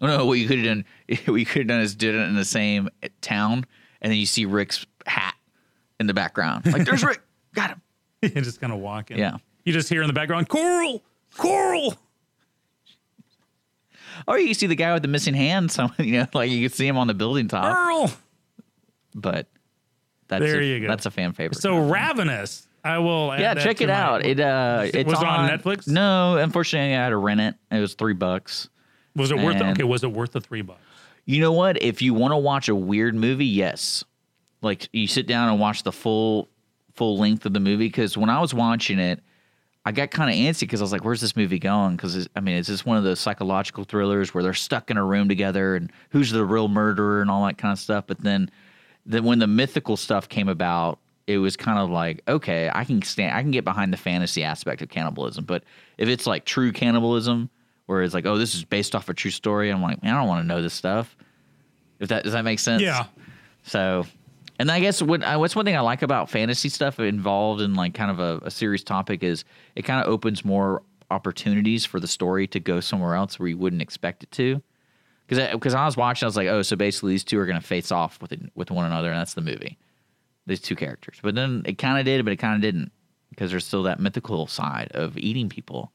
Oh, 0.00 0.06
no, 0.06 0.24
what 0.24 0.34
you 0.38 0.48
could 0.48 0.58
have 0.58 0.66
done, 0.66 0.84
what 1.26 1.34
you 1.36 1.44
could 1.46 1.60
have 1.62 1.68
done 1.68 1.80
is 1.82 1.94
did 1.94 2.14
it 2.14 2.20
in 2.28 2.34
the 2.34 2.44
same 2.44 2.88
town, 3.20 3.66
and 4.00 4.10
then 4.10 4.18
you 4.18 4.26
see 4.26 4.46
Rick's 4.46 4.86
hat 5.06 5.34
in 6.00 6.06
the 6.06 6.14
background. 6.14 6.64
Like, 6.72 6.84
there's 6.86 7.04
Rick, 7.10 7.20
got 7.54 7.70
him. 7.70 7.82
you 8.22 8.30
just 8.40 8.60
kind 8.60 8.72
of 8.72 8.78
walk 8.80 9.10
in. 9.10 9.18
Yeah. 9.18 9.36
You 9.64 9.72
just 9.74 9.88
hear 9.90 10.00
in 10.00 10.06
the 10.06 10.14
background, 10.14 10.48
Coral, 10.48 11.02
Coral. 11.36 11.94
Or 14.26 14.38
you 14.38 14.54
see 14.54 14.66
the 14.66 14.74
guy 14.74 14.92
with 14.92 15.02
the 15.02 15.08
missing 15.08 15.34
hand. 15.34 15.70
Someone, 15.72 15.94
you 15.98 16.18
know, 16.18 16.26
like 16.34 16.50
you 16.50 16.68
can 16.68 16.76
see 16.76 16.86
him 16.86 16.96
on 16.96 17.06
the 17.06 17.14
building 17.14 17.48
top. 17.48 17.76
Earl. 17.76 18.12
But 19.14 19.48
that's 20.28 20.42
There 20.42 20.60
a, 20.60 20.64
you 20.64 20.80
go. 20.80 20.88
That's 20.88 21.06
a 21.06 21.10
fan 21.10 21.32
favorite. 21.32 21.60
So 21.60 21.78
Ravenous. 21.88 22.66
I 22.82 22.98
will. 22.98 23.36
Yeah, 23.38 23.54
check 23.54 23.80
it 23.82 23.90
out. 23.90 24.24
It 24.24 24.40
uh, 24.40 24.82
it- 24.86 24.94
it's 24.94 25.10
was 25.10 25.20
it 25.20 25.28
on 25.28 25.50
Netflix? 25.50 25.86
No, 25.86 26.36
unfortunately, 26.38 26.96
I 26.96 27.02
had 27.04 27.10
to 27.10 27.16
rent 27.18 27.40
it. 27.40 27.54
It 27.70 27.80
was 27.80 27.94
three 27.94 28.14
bucks. 28.14 28.68
was 29.14 29.30
it 29.30 29.38
worth? 29.38 29.56
it? 29.56 29.62
Okay, 29.62 29.82
was 29.84 30.02
it 30.02 30.12
worth 30.12 30.32
the 30.32 30.40
three 30.40 30.62
bucks? 30.62 30.80
You 31.26 31.40
know 31.40 31.52
what? 31.52 31.82
If 31.82 32.00
you 32.00 32.14
want 32.14 32.32
to 32.32 32.38
watch 32.38 32.68
a 32.68 32.74
weird 32.74 33.14
movie, 33.14 33.46
yes. 33.46 34.02
Like 34.62 34.88
you 34.92 35.06
sit 35.06 35.26
down 35.26 35.48
and 35.50 35.60
watch 35.60 35.82
the 35.82 35.92
full 35.92 36.48
full 36.94 37.18
length 37.18 37.44
of 37.44 37.52
the 37.52 37.60
movie. 37.60 37.86
Because 37.88 38.16
when 38.16 38.30
I 38.30 38.40
was 38.40 38.54
watching 38.54 38.98
it, 38.98 39.20
I 39.84 39.92
got 39.92 40.10
kind 40.10 40.30
of 40.30 40.36
antsy 40.36 40.60
because 40.60 40.80
I 40.80 40.84
was 40.84 40.92
like, 40.92 41.04
"Where's 41.04 41.20
this 41.20 41.36
movie 41.36 41.58
going?" 41.58 41.96
Because 41.96 42.28
I 42.36 42.40
mean, 42.40 42.56
is 42.56 42.66
this 42.66 42.84
one 42.84 42.96
of 42.96 43.04
those 43.04 43.18
psychological 43.18 43.84
thrillers 43.84 44.34
where 44.34 44.42
they're 44.42 44.54
stuck 44.54 44.90
in 44.90 44.96
a 44.96 45.04
room 45.04 45.28
together 45.28 45.74
and 45.74 45.90
who's 46.10 46.30
the 46.30 46.44
real 46.44 46.68
murderer 46.68 47.22
and 47.22 47.30
all 47.30 47.46
that 47.46 47.56
kind 47.56 47.72
of 47.72 47.78
stuff? 47.78 48.04
But 48.06 48.20
then, 48.20 48.50
then 49.06 49.24
when 49.24 49.38
the 49.38 49.46
mythical 49.46 49.96
stuff 49.96 50.28
came 50.28 50.48
about, 50.48 50.98
it 51.26 51.38
was 51.38 51.56
kind 51.56 51.78
of 51.78 51.88
like, 51.88 52.22
okay, 52.28 52.70
I 52.74 52.84
can 52.84 53.00
stand, 53.02 53.34
I 53.34 53.40
can 53.40 53.52
get 53.52 53.64
behind 53.64 53.92
the 53.92 53.96
fantasy 53.96 54.44
aspect 54.44 54.82
of 54.82 54.88
cannibalism. 54.88 55.44
But 55.44 55.64
if 55.96 56.08
it's 56.08 56.26
like 56.26 56.44
true 56.44 56.72
cannibalism, 56.72 57.48
where 57.86 58.02
it's 58.02 58.14
like, 58.14 58.26
oh, 58.26 58.36
this 58.38 58.54
is 58.54 58.64
based 58.64 58.94
off 58.94 59.08
a 59.08 59.14
true 59.14 59.30
story, 59.30 59.70
I'm 59.70 59.82
like, 59.82 60.02
man, 60.02 60.14
I 60.14 60.18
don't 60.18 60.28
want 60.28 60.42
to 60.42 60.46
know 60.46 60.60
this 60.62 60.74
stuff. 60.74 61.16
If 62.00 62.08
that 62.08 62.24
does 62.24 62.34
that 62.34 62.44
make 62.44 62.58
sense? 62.58 62.82
Yeah. 62.82 63.06
So, 63.62 64.06
and 64.60 64.70
I 64.70 64.78
guess 64.78 65.00
what 65.00 65.22
uh, 65.24 65.38
what's 65.38 65.56
one 65.56 65.64
thing 65.64 65.74
I 65.74 65.80
like 65.80 66.02
about 66.02 66.28
fantasy 66.28 66.68
stuff 66.68 67.00
involved 67.00 67.62
in 67.62 67.74
like 67.74 67.94
kind 67.94 68.10
of 68.10 68.20
a, 68.20 68.44
a 68.44 68.50
serious 68.50 68.84
topic 68.84 69.22
is 69.22 69.42
it 69.74 69.82
kind 69.82 70.04
of 70.04 70.12
opens 70.12 70.44
more 70.44 70.82
opportunities 71.10 71.86
for 71.86 71.98
the 71.98 72.06
story 72.06 72.46
to 72.48 72.60
go 72.60 72.78
somewhere 72.78 73.14
else 73.14 73.38
where 73.38 73.48
you 73.48 73.56
wouldn't 73.56 73.80
expect 73.80 74.22
it 74.22 74.30
to. 74.32 74.62
Because 75.26 75.50
because 75.52 75.72
I, 75.74 75.86
was 75.86 75.96
watching, 75.96 76.26
I 76.26 76.28
was 76.28 76.36
like, 76.36 76.48
oh, 76.48 76.60
so 76.60 76.76
basically 76.76 77.12
these 77.12 77.24
two 77.24 77.40
are 77.40 77.46
going 77.46 77.58
to 77.58 77.66
face 77.66 77.90
off 77.90 78.20
with 78.20 78.32
it, 78.32 78.52
with 78.54 78.70
one 78.70 78.84
another, 78.84 79.10
and 79.10 79.18
that's 79.18 79.32
the 79.32 79.40
movie. 79.40 79.78
These 80.46 80.60
two 80.60 80.76
characters, 80.76 81.18
but 81.22 81.34
then 81.34 81.62
it 81.64 81.78
kind 81.78 81.98
of 81.98 82.04
did, 82.04 82.22
but 82.22 82.32
it 82.32 82.36
kind 82.36 82.54
of 82.54 82.60
didn't 82.60 82.92
because 83.30 83.50
there's 83.50 83.64
still 83.64 83.84
that 83.84 83.98
mythical 83.98 84.46
side 84.46 84.90
of 84.92 85.16
eating 85.16 85.48
people. 85.48 85.90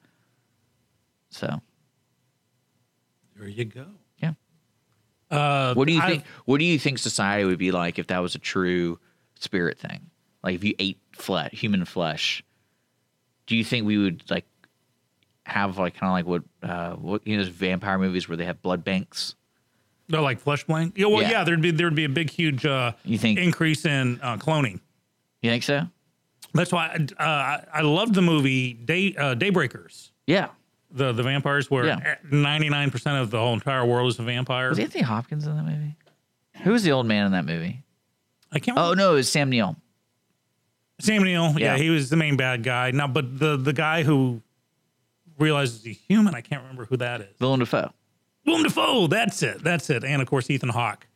So 1.30 1.62
There 3.38 3.48
you 3.48 3.66
go. 3.66 3.86
Uh, 5.32 5.74
What 5.74 5.88
do 5.88 5.94
you 5.94 6.02
I've- 6.02 6.12
think? 6.14 6.24
What 6.46 6.60
do 6.60 6.66
you 6.66 6.78
think 6.80 6.98
society 7.00 7.44
would 7.46 7.58
be 7.60 7.72
like 7.72 7.98
if 8.00 8.08
that 8.08 8.20
was 8.20 8.36
a 8.36 8.40
true 8.40 9.00
spirit 9.40 9.80
thing? 9.80 10.10
Like 10.44 10.56
if 10.56 10.64
you 10.64 10.76
ate 10.80 11.00
flesh, 11.14 11.52
human 11.52 11.86
flesh, 11.86 12.44
do 13.48 13.56
you 13.56 13.64
think 13.64 13.86
we 13.86 13.98
would 13.98 14.24
like 14.30 14.46
have 15.46 15.78
like 15.78 15.96
kind 15.96 16.10
of 16.10 16.14
like 16.14 16.26
what 16.26 16.44
uh 16.68 16.96
what 16.96 17.26
you 17.28 17.38
know 17.38 17.44
those 17.44 17.52
vampire 17.54 17.98
movies 18.00 18.28
where 18.28 18.38
they 18.38 18.46
have 18.46 18.62
blood 18.62 18.84
banks? 18.84 19.36
They're 20.08 20.22
like 20.22 20.40
flesh 20.40 20.64
blank. 20.66 20.98
Yeah, 20.98 21.08
well, 21.08 21.24
Yeah. 21.24 21.32
yeah. 21.32 21.44
there'd 21.44 21.62
be 21.62 21.72
there'd 21.72 21.96
be 21.96 22.06
a 22.06 22.10
big, 22.10 22.30
huge 22.30 22.64
uh, 22.66 22.92
You 23.04 23.18
think- 23.18 23.40
increase 23.40 23.86
in 23.86 24.20
uh, 24.22 24.38
cloning. 24.38 24.80
You 25.42 25.50
think 25.50 25.64
so? 25.64 25.88
That's 26.54 26.72
why 26.72 26.96
uh, 27.20 27.24
I, 27.24 27.64
I 27.74 27.82
loved 27.82 28.14
the 28.14 28.22
movie 28.22 28.74
Day 28.74 29.16
uh, 29.18 29.34
Daybreakers. 29.36 30.12
Yeah. 30.28 30.50
The 30.96 31.12
the 31.12 31.24
vampires 31.24 31.70
where 31.70 31.86
Yeah. 31.86 32.16
ninety 32.32 32.70
nine 32.70 32.90
percent 32.90 33.18
of 33.18 33.30
the 33.30 33.38
whole 33.38 33.54
entire 33.54 33.86
world 33.86 34.10
is 34.10 34.18
a 34.20 34.24
vampire. 34.24 34.70
Was 34.70 34.80
Anthony 34.80 35.04
Hopkins 35.04 35.46
in 35.46 35.56
that 35.56 35.64
movie? 35.64 35.96
Who 36.64 36.72
was 36.72 36.84
the 36.84 36.92
old 36.94 37.06
man 37.06 37.26
in 37.26 37.32
that 37.34 37.46
movie? 37.46 37.84
I 38.52 38.60
can't. 38.60 38.78
Oh 38.78 38.94
no, 38.94 39.12
it 39.12 39.16
was 39.16 39.30
Sam 39.30 39.50
Neill. 39.50 39.76
Sam 41.00 41.24
Neill. 41.24 41.52
Yeah. 41.60 41.76
Yeah. 41.76 41.78
he 41.78 41.90
was 41.90 42.10
the 42.10 42.16
main 42.16 42.38
bad 42.38 42.64
guy. 42.64 42.92
Now, 42.92 43.08
but 43.08 43.38
the 43.40 43.58
the 43.58 43.74
guy 43.74 44.04
who 44.04 44.42
realizes 45.38 45.84
he's 45.84 46.00
human, 46.08 46.34
I 46.34 46.40
can't 46.42 46.62
remember 46.62 46.86
who 46.86 46.96
that 46.98 47.20
is. 47.22 47.28
Willem 47.42 47.60
Dafoe. 47.60 47.92
Willem 48.46 48.64
Dafoe. 48.64 49.08
That's 49.08 49.44
it. 49.44 49.64
That's 49.64 49.90
it. 49.90 50.04
And 50.06 50.22
of 50.22 50.30
course, 50.30 50.50
Ethan 50.50 50.70
Hawke. 50.70 51.08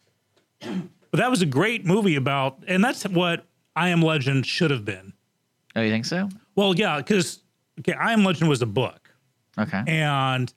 But 0.59 1.17
that 1.19 1.29
was 1.29 1.41
a 1.41 1.45
great 1.45 1.85
movie 1.85 2.17
about, 2.17 2.63
and 2.67 2.83
that's 2.83 3.03
what 3.07 3.45
I 3.77 3.89
Am 3.89 4.01
Legend 4.01 4.45
should 4.45 4.71
have 4.71 4.83
been. 4.83 5.13
Oh, 5.75 5.81
you 5.81 5.89
think 5.89 6.05
so? 6.05 6.27
Well, 6.55 6.75
yeah, 6.75 6.97
because 6.97 7.39
okay, 7.79 7.93
I 7.93 8.11
Am 8.11 8.25
Legend 8.25 8.49
was 8.49 8.61
a 8.61 8.65
book, 8.65 8.98
Okay. 9.59 9.83
and 9.87 10.53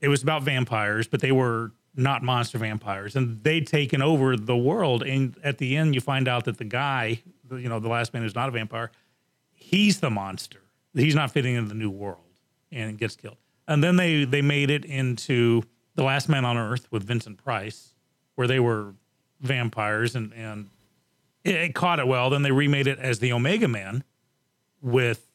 it 0.00 0.08
was 0.08 0.22
about 0.22 0.42
vampires, 0.42 1.06
but 1.06 1.20
they 1.20 1.32
were 1.32 1.72
not 1.94 2.22
monster 2.22 2.58
vampires, 2.58 3.16
and 3.16 3.42
they'd 3.42 3.66
taken 3.66 4.00
over 4.02 4.36
the 4.36 4.56
world. 4.56 5.02
And 5.02 5.36
at 5.42 5.58
the 5.58 5.76
end, 5.76 5.94
you 5.94 6.00
find 6.00 6.28
out 6.28 6.44
that 6.44 6.58
the 6.58 6.64
guy, 6.64 7.22
you 7.50 7.68
know, 7.68 7.80
the 7.80 7.88
last 7.88 8.12
man 8.14 8.22
who's 8.22 8.34
not 8.34 8.48
a 8.48 8.52
vampire, 8.52 8.90
he's 9.52 10.00
the 10.00 10.10
monster. 10.10 10.60
He's 10.94 11.14
not 11.14 11.30
fitting 11.30 11.54
into 11.54 11.68
the 11.68 11.74
new 11.74 11.90
world, 11.90 12.40
and 12.72 12.98
gets 12.98 13.16
killed. 13.16 13.36
And 13.68 13.84
then 13.84 13.96
they 13.96 14.24
they 14.24 14.42
made 14.42 14.70
it 14.70 14.84
into 14.84 15.62
the 15.94 16.02
Last 16.02 16.28
Man 16.28 16.44
on 16.44 16.56
Earth 16.56 16.90
with 16.90 17.04
Vincent 17.04 17.38
Price, 17.38 17.94
where 18.34 18.46
they 18.46 18.58
were 18.58 18.94
vampires, 19.40 20.16
and 20.16 20.32
and 20.34 20.70
it, 21.44 21.54
it 21.54 21.74
caught 21.74 22.00
it 22.00 22.06
well. 22.08 22.30
Then 22.30 22.42
they 22.42 22.50
remade 22.50 22.86
it 22.86 22.98
as 22.98 23.18
the 23.18 23.32
Omega 23.32 23.68
Man 23.68 24.02
with 24.80 25.30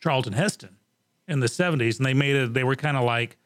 Charlton 0.00 0.32
Heston 0.32 0.76
in 1.30 1.40
the 1.40 1.46
70s 1.46 1.96
and 1.96 2.04
they 2.04 2.12
made 2.12 2.36
it 2.36 2.52
they 2.52 2.64
were 2.64 2.76
kind 2.76 2.96
of 2.96 3.04
like 3.04 3.38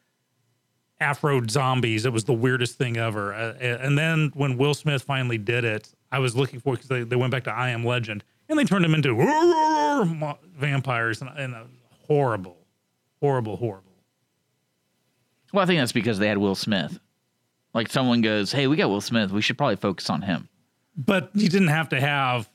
afro 0.99 1.41
zombies 1.47 2.05
it 2.05 2.11
was 2.11 2.23
the 2.25 2.33
weirdest 2.33 2.77
thing 2.77 2.97
ever 2.97 3.33
uh, 3.33 3.53
and 3.59 3.97
then 3.97 4.31
when 4.33 4.57
will 4.57 4.73
smith 4.73 5.03
finally 5.03 5.37
did 5.37 5.63
it 5.63 5.93
i 6.11 6.19
was 6.19 6.35
looking 6.35 6.59
for 6.59 6.73
because 6.73 6.87
they, 6.89 7.03
they 7.03 7.15
went 7.15 7.31
back 7.31 7.43
to 7.43 7.51
i 7.51 7.69
am 7.69 7.85
legend 7.85 8.23
and 8.49 8.59
they 8.59 8.63
turned 8.63 8.83
him 8.83 8.93
into 8.95 9.13
vampires 10.57 11.21
and, 11.21 11.29
and 11.37 11.55
horrible 12.07 12.57
horrible 13.21 13.57
horrible 13.57 13.91
Well, 15.53 15.63
I 15.63 15.65
think 15.65 15.79
that's 15.79 15.91
because 15.91 16.19
they 16.19 16.27
had 16.27 16.37
Will 16.37 16.55
Smith. 16.55 16.99
Like 17.73 17.89
someone 17.89 18.21
goes, 18.21 18.51
"Hey, 18.51 18.67
we 18.67 18.75
got 18.77 18.89
Will 18.89 19.01
Smith. 19.01 19.31
We 19.31 19.41
should 19.41 19.57
probably 19.57 19.77
focus 19.77 20.09
on 20.09 20.21
him." 20.21 20.49
But 20.97 21.29
you 21.33 21.49
didn't 21.49 21.69
have 21.69 21.89
to 21.89 21.99
have 21.99 22.49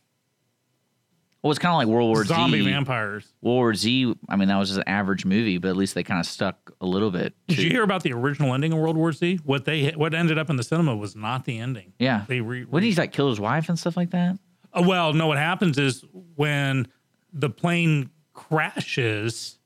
Well, 1.43 1.51
it's 1.51 1.59
kind 1.59 1.73
of 1.73 1.79
like 1.79 1.87
World 1.89 2.09
War 2.09 2.23
Z. 2.23 2.29
zombie 2.29 2.63
Z. 2.63 2.71
vampires. 2.71 3.33
World 3.41 3.57
War 3.57 3.75
Z. 3.75 4.15
I 4.29 4.37
mean, 4.37 4.49
that 4.49 4.59
was 4.59 4.69
just 4.69 4.79
an 4.79 4.89
average 4.89 5.25
movie, 5.25 5.57
but 5.59 5.69
at 5.69 5.77
least 5.77 5.95
they 5.95 6.03
kind 6.03 6.21
of 6.21 6.27
stuck 6.27 6.71
a 6.83 6.87
little 6.87 7.11
bit. 7.11 7.35
Did 7.49 7.57
to- 7.57 7.63
you 7.65 7.71
hear 7.71 7.83
about 7.83 8.03
the 8.03 8.13
original 8.13 8.53
ending 8.53 8.73
of 8.75 8.79
World 8.79 8.97
War 8.97 9.11
Z? 9.13 9.41
What 9.45 9.65
they 9.65 9.91
what 9.93 10.13
ended 10.13 10.37
up 10.39 10.51
in 10.51 10.57
the 10.57 10.63
cinema 10.63 10.95
was 10.95 11.17
not 11.17 11.45
the 11.47 11.59
ending. 11.59 11.95
Yeah. 11.99 12.25
They 12.29 12.41
re, 12.43 12.65
What 12.65 12.81
did 12.81 12.87
he 12.89 12.95
like 12.95 13.13
kill 13.13 13.31
his 13.31 13.41
wife 13.41 13.69
and 13.71 13.79
stuff 13.79 13.97
like 13.97 14.11
that? 14.11 14.39
Uh, 14.73 14.83
well, 14.87 15.13
no. 15.15 15.27
What 15.29 15.39
happens 15.39 15.79
is 15.79 16.05
when 16.37 16.87
the 17.33 17.49
plane 17.49 18.11
crashes, 18.35 19.59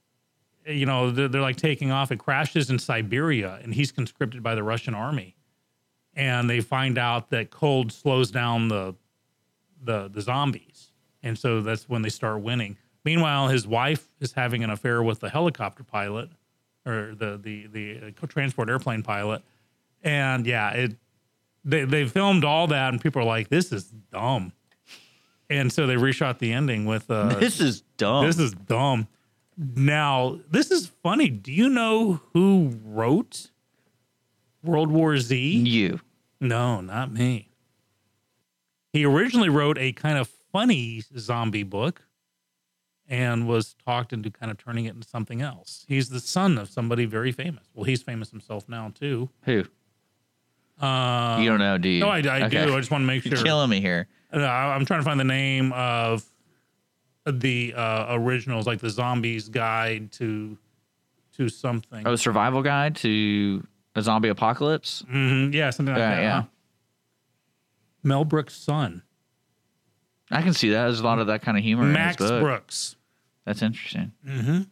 you 0.67 0.87
know, 0.87 1.11
they're, 1.11 1.29
they're 1.29 1.41
like 1.43 1.57
taking 1.57 1.91
off. 1.91 2.13
It 2.13 2.19
crashes 2.19 2.71
in 2.71 2.79
Siberia, 2.79 3.59
and 3.63 3.75
he's 3.75 3.91
conscripted 3.93 4.43
by 4.43 4.55
the 4.55 4.63
Russian 4.63 4.95
army. 4.95 5.37
And 6.15 6.49
they 6.49 6.61
find 6.61 6.97
out 6.99 7.31
that 7.31 7.51
cold 7.51 7.91
slows 7.93 8.31
down 8.31 8.69
the 8.69 8.95
the 9.83 10.09
the 10.09 10.23
zombies, 10.23 10.74
and 11.25 11.37
so 11.37 11.61
that's 11.63 11.89
when 11.89 12.03
they 12.03 12.11
start 12.11 12.41
winning. 12.41 12.77
Meanwhile, 13.05 13.49
his 13.49 13.67
wife 13.67 14.09
is 14.21 14.33
having 14.33 14.63
an 14.63 14.71
affair 14.71 15.03
with 15.03 15.21
the 15.21 15.31
helicopter 15.31 15.83
pilot, 15.83 16.31
or 16.87 17.15
the 17.17 17.39
the 17.43 17.67
the 17.67 18.15
uh, 18.23 18.27
transport 18.29 18.71
airplane 18.71 19.03
pilot, 19.03 19.43
and 20.03 20.47
yeah, 20.47 20.71
it 20.71 20.97
they 21.65 21.85
they 21.85 22.07
filmed 22.07 22.45
all 22.45 22.67
that, 22.69 22.93
and 22.93 23.01
people 23.01 23.23
are 23.23 23.27
like, 23.27 23.49
"This 23.49 23.73
is 23.73 23.85
dumb." 24.13 24.53
And 25.51 25.71
so 25.73 25.87
they 25.87 25.97
reshot 25.97 26.39
the 26.39 26.53
ending 26.53 26.87
with 26.87 27.11
uh, 27.11 27.35
this 27.35 27.61
is 27.61 27.83
dumb. 27.97 28.25
this 28.27 28.39
is 28.39 28.53
dumb. 28.53 29.09
Now, 29.57 30.41
this 30.51 30.71
is 30.71 30.89
funny. 31.03 31.29
Do 31.29 31.53
you 31.53 31.69
know 31.69 32.21
who 32.33 32.79
wrote 32.85 33.51
World 34.63 34.91
War 34.91 35.17
Z? 35.19 35.37
you. 35.37 36.01
No, 36.41 36.81
not 36.81 37.13
me. 37.13 37.49
He 38.93 39.05
originally 39.05 39.49
wrote 39.49 39.79
a 39.79 39.93
kind 39.93 40.19
of 40.19 40.31
funny 40.59 41.03
zombie 41.19 41.65
book 41.65 42.03
and 43.09 43.49
was 43.49 43.75
talked 43.85 44.13
into 44.13 44.31
kind 44.31 44.53
of 44.53 44.57
turning 44.57 44.85
it 44.85 44.95
into 44.95 45.07
something 45.09 45.43
else. 45.43 45.85
He's 45.89 46.09
the 46.11 46.21
son 46.21 46.57
of 46.59 46.69
somebody 46.69 47.07
very 47.07 47.33
famous. 47.33 47.65
Well, 47.75 47.83
he's 47.85 48.03
famous 48.03 48.31
himself 48.31 48.69
now, 48.69 48.93
too. 48.95 49.29
Who? 49.43 49.65
Uh, 50.81 51.39
you 51.41 51.49
don't 51.51 51.59
know, 51.59 51.77
do 51.77 51.89
you? 51.89 52.01
no, 52.01 52.09
I, 52.09 52.19
I 52.21 52.43
Okay. 52.47 52.67
do. 52.67 52.75
I 52.75 52.79
just 52.79 52.93
want 52.93 53.03
to 53.03 53.07
make 53.07 53.25
sure. 53.25 53.33
You're 53.35 53.43
killing 53.45 53.69
me 53.69 53.81
here. 53.81 54.07
Uh, 54.33 54.39
I- 54.39 54.75
I'm 54.77 54.85
trying 54.87 55.01
to 55.01 55.05
find 55.05 55.19
the 55.19 55.25
name 55.25 55.73
of 55.73 56.25
the 57.27 57.75
uh, 57.77 58.07
originals, 58.11 58.65
like 58.67 58.79
the 58.79 58.91
Zombies 58.91 59.49
Guide 59.49 60.13
to 60.13 60.57
to 61.37 61.49
something. 61.49 62.07
Oh, 62.07 62.15
survival 62.15 62.63
guide 62.63 62.95
to 62.97 63.67
a 63.97 64.03
zombie 64.03 64.29
apocalypse. 64.29 65.03
Mhm, 65.13 65.53
yeah, 65.53 65.71
something 65.71 65.93
like 65.93 66.01
Yeah, 66.01 66.11
that. 66.15 66.23
yeah. 66.23 66.41
huh? 66.43 66.47
Mel 68.05 68.25
Brooks' 68.25 68.55
son, 68.55 69.03
I 70.35 70.43
can 70.43 70.53
see 70.53 70.71
that. 70.71 70.85
There's 70.85 71.01
a 71.01 71.05
lot 71.05 71.19
of 71.19 71.29
that 71.29 71.43
kind 71.43 71.57
of 71.57 71.65
humor 71.65 71.85
Max 71.85 72.17
in 72.19 72.25
his 72.25 72.31
book. 72.33 72.43
Brooks. 72.43 72.97
That's 73.47 73.63
interesting. 73.63 74.13
Mm-hmm. 74.27 74.63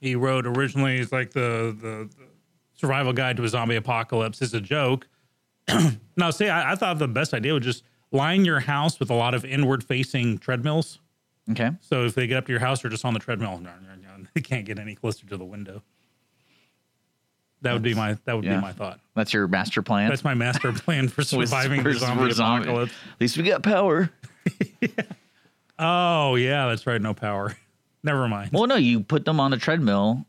He 0.00 0.14
wrote 0.14 0.46
originally 0.46 0.98
it's 0.98 1.12
like 1.12 1.32
the, 1.32 1.76
the 1.80 2.08
the 2.16 2.26
survival 2.74 3.12
guide 3.12 3.36
to 3.38 3.44
a 3.44 3.48
zombie 3.48 3.76
apocalypse 3.76 4.40
is 4.42 4.54
a 4.54 4.60
joke. 4.60 5.08
now, 6.16 6.30
see, 6.30 6.48
I, 6.48 6.72
I 6.72 6.74
thought 6.76 6.98
the 6.98 7.08
best 7.08 7.34
idea 7.34 7.52
would 7.52 7.62
just 7.62 7.82
line 8.12 8.44
your 8.44 8.60
house 8.60 8.98
with 9.00 9.10
a 9.10 9.14
lot 9.14 9.34
of 9.34 9.44
inward 9.44 9.82
facing 9.84 10.38
treadmills. 10.38 10.98
Okay. 11.50 11.70
So 11.80 12.04
if 12.04 12.14
they 12.14 12.26
get 12.26 12.36
up 12.38 12.46
to 12.46 12.52
your 12.52 12.60
house, 12.60 12.82
they're 12.82 12.90
just 12.90 13.04
on 13.04 13.14
the 13.14 13.20
treadmill. 13.20 13.60
They 14.34 14.40
can't 14.42 14.66
get 14.66 14.78
any 14.78 14.94
closer 14.94 15.26
to 15.26 15.36
the 15.36 15.44
window. 15.44 15.82
That 17.62 17.72
would 17.72 17.82
be 17.82 17.94
my 17.94 18.16
that 18.24 18.36
would 18.36 18.44
Yeah. 18.44 18.56
be 18.56 18.60
my 18.62 18.72
thought. 18.72 19.00
That's 19.14 19.32
your 19.32 19.48
master 19.48 19.82
plan. 19.82 20.08
That's 20.10 20.22
my 20.22 20.34
master 20.34 20.72
plan 20.72 21.08
for 21.08 21.22
surviving 21.24 21.82
for- 21.82 21.92
the 21.92 21.98
zombie 21.98 22.30
zombie- 22.32 22.64
apocalypse. 22.68 22.92
At 23.14 23.20
least 23.20 23.36
we 23.36 23.42
got 23.44 23.62
power. 23.62 24.10
Oh 25.78 26.34
yeah, 26.34 26.66
that's 26.68 26.86
right. 26.86 27.00
No 27.00 27.14
power. 27.14 27.56
Never 28.02 28.26
mind. 28.28 28.50
Well, 28.52 28.66
no, 28.66 28.76
you 28.76 29.00
put 29.00 29.24
them 29.24 29.38
on 29.38 29.52
a 29.52 29.56
treadmill 29.58 30.26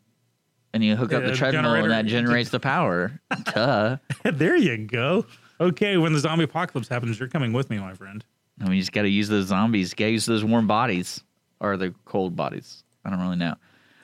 and 0.73 0.83
you 0.83 0.95
hook 0.95 1.11
up 1.13 1.23
the 1.23 1.35
treadmill 1.35 1.63
generator. 1.63 1.83
and 1.85 1.91
that 1.91 2.05
generates 2.11 2.49
the 2.51 2.59
power. 2.59 3.19
Duh. 3.45 3.97
there 4.23 4.55
you 4.55 4.77
go. 4.77 5.25
Okay, 5.59 5.97
when 5.97 6.13
the 6.13 6.19
zombie 6.19 6.43
apocalypse 6.43 6.87
happens, 6.87 7.19
you're 7.19 7.27
coming 7.29 7.51
with 7.51 7.69
me, 7.69 7.79
my 7.79 7.93
friend. 7.93 8.23
I 8.61 8.65
mean, 8.65 8.73
you 8.73 8.81
just 8.81 8.91
got 8.91 9.03
to 9.03 9.09
use 9.09 9.27
those 9.27 9.47
zombies. 9.47 9.93
Got 9.93 10.05
to 10.05 10.11
use 10.11 10.25
those 10.25 10.43
warm 10.43 10.67
bodies 10.67 11.23
or 11.59 11.77
the 11.77 11.93
cold 12.05 12.35
bodies. 12.35 12.83
I 13.03 13.09
don't 13.09 13.19
really 13.19 13.35
know. 13.37 13.55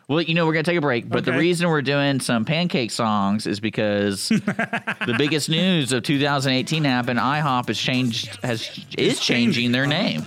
Well, 0.07 0.21
you 0.21 0.35
know, 0.35 0.45
we're 0.45 0.53
gonna 0.53 0.63
take 0.63 0.77
a 0.77 0.81
break, 0.81 1.09
but 1.09 1.25
the 1.25 1.33
reason 1.33 1.67
we're 1.67 1.81
doing 1.81 2.19
some 2.19 2.45
pancake 2.45 2.91
songs 2.91 3.47
is 3.47 3.59
because 3.59 4.29
the 4.29 5.15
biggest 5.17 5.49
news 5.49 5.91
of 5.93 6.03
2018 6.03 6.83
happened. 6.83 7.19
IHOP 7.19 7.67
has 7.67 7.79
changed, 7.79 8.37
has 8.43 8.85
is 8.97 9.19
changing 9.19 9.71
their 9.71 9.87
name. 9.87 10.25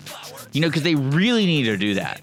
You 0.53 0.63
know, 0.63 0.69
because 0.69 0.83
they 0.83 0.95
really 0.97 1.47
need 1.47 1.65
to 1.65 1.77
do 1.77 1.95
that. 1.95 2.21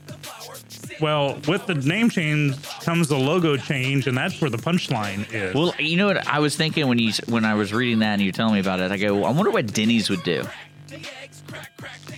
Well, 0.99 1.37
with 1.47 1.65
the 1.65 1.75
name 1.75 2.09
change 2.09 2.61
comes 2.81 3.07
the 3.07 3.17
logo 3.17 3.57
change, 3.57 4.07
and 4.07 4.17
that's 4.17 4.39
where 4.41 4.49
the 4.49 4.57
punchline 4.57 5.31
is. 5.33 5.53
Well, 5.53 5.73
you 5.79 5.97
know 5.97 6.07
what 6.07 6.27
I 6.27 6.39
was 6.39 6.55
thinking 6.55 6.87
when 6.87 6.99
you 6.99 7.11
when 7.27 7.45
I 7.45 7.53
was 7.53 7.73
reading 7.73 7.99
that 7.99 8.13
and 8.13 8.21
you 8.21 8.29
were 8.29 8.33
telling 8.33 8.53
me 8.55 8.59
about 8.59 8.79
it. 8.79 8.91
I 8.91 8.97
go, 8.97 9.15
well, 9.15 9.25
I 9.25 9.31
wonder 9.31 9.51
what 9.51 9.73
Denny's 9.73 10.09
would 10.09 10.23
do. 10.23 10.43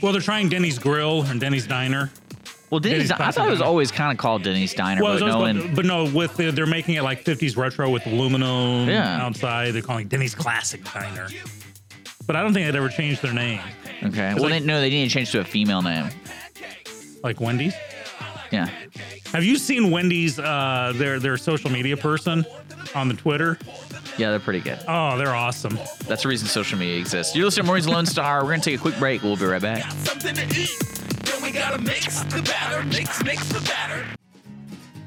well, 0.01 0.11
they're 0.11 0.21
trying 0.21 0.49
Denny's 0.49 0.79
Grill 0.79 1.23
and 1.23 1.39
Denny's 1.39 1.67
Diner. 1.67 2.11
Well, 2.69 2.79
Denny's. 2.79 3.07
Denny's 3.09 3.11
I 3.11 3.31
thought 3.31 3.47
it 3.47 3.51
was 3.51 3.61
always 3.61 3.91
kind 3.91 4.11
of 4.11 4.17
called 4.17 4.43
Denny's 4.43 4.73
Diner, 4.73 5.01
Well, 5.01 5.17
but 5.19 5.25
no 5.25 5.39
one. 5.39 5.73
but 5.73 5.85
no, 5.85 6.05
with 6.05 6.35
the, 6.37 6.51
they're 6.51 6.65
making 6.65 6.95
it 6.95 7.03
like 7.03 7.23
50s 7.23 7.55
retro 7.55 7.89
with 7.89 8.05
aluminum 8.07 8.89
Yeah. 8.89 9.25
outside. 9.25 9.71
They're 9.73 9.81
calling 9.81 10.05
it 10.05 10.09
Denny's 10.09 10.35
Classic 10.35 10.83
Diner. 10.93 11.27
But 12.25 12.35
I 12.35 12.43
don't 12.43 12.53
think 12.53 12.65
they'd 12.67 12.77
ever 12.77 12.89
changed 12.89 13.21
their 13.21 13.33
name, 13.33 13.61
Okay. 14.03 14.33
Well, 14.35 14.49
they, 14.49 14.59
no, 14.59 14.81
they 14.81 14.89
need 14.89 15.05
to 15.07 15.13
change 15.13 15.31
to 15.31 15.39
a 15.39 15.45
female 15.45 15.81
name. 15.81 16.09
like 17.23 17.39
Wendy's. 17.39 17.73
Yeah. 18.51 18.69
Have 19.33 19.43
you 19.43 19.57
seen 19.57 19.91
Wendy's? 19.91 20.37
Uh, 20.39 20.93
their 20.95 21.19
their 21.19 21.35
social 21.37 21.69
media 21.69 21.97
person 21.97 22.45
on 22.95 23.07
the 23.09 23.13
Twitter. 23.13 23.57
Yeah, 24.17 24.31
they're 24.31 24.39
pretty 24.39 24.61
good. 24.61 24.79
Oh, 24.87 25.17
they're 25.17 25.35
awesome. 25.35 25.77
That's 26.05 26.23
the 26.23 26.29
reason 26.29 26.47
social 26.47 26.77
media 26.79 26.97
exists. 26.99 27.35
You're 27.35 27.45
listening 27.45 27.65
to 27.65 27.67
Morning 27.67 27.87
Lone 27.87 28.05
Star. 28.05 28.41
We're 28.41 28.49
going 28.49 28.61
to 28.61 28.69
take 28.71 28.79
a 28.79 28.81
quick 28.81 28.97
break. 28.97 29.21
We'll 29.21 29.35
be 29.35 29.45
right 29.45 29.61
back. 29.61 29.91
Something 29.91 30.35
to 30.35 30.59
eat. 30.59 30.69
Then 31.23 31.41
we 31.41 31.51
gotta 31.51 31.77
mix 31.81 32.23
the 32.23 32.41
batter, 32.41 32.83
mix, 32.85 33.23
mix 33.23 33.47
the 33.49 33.59
batter. 33.61 34.05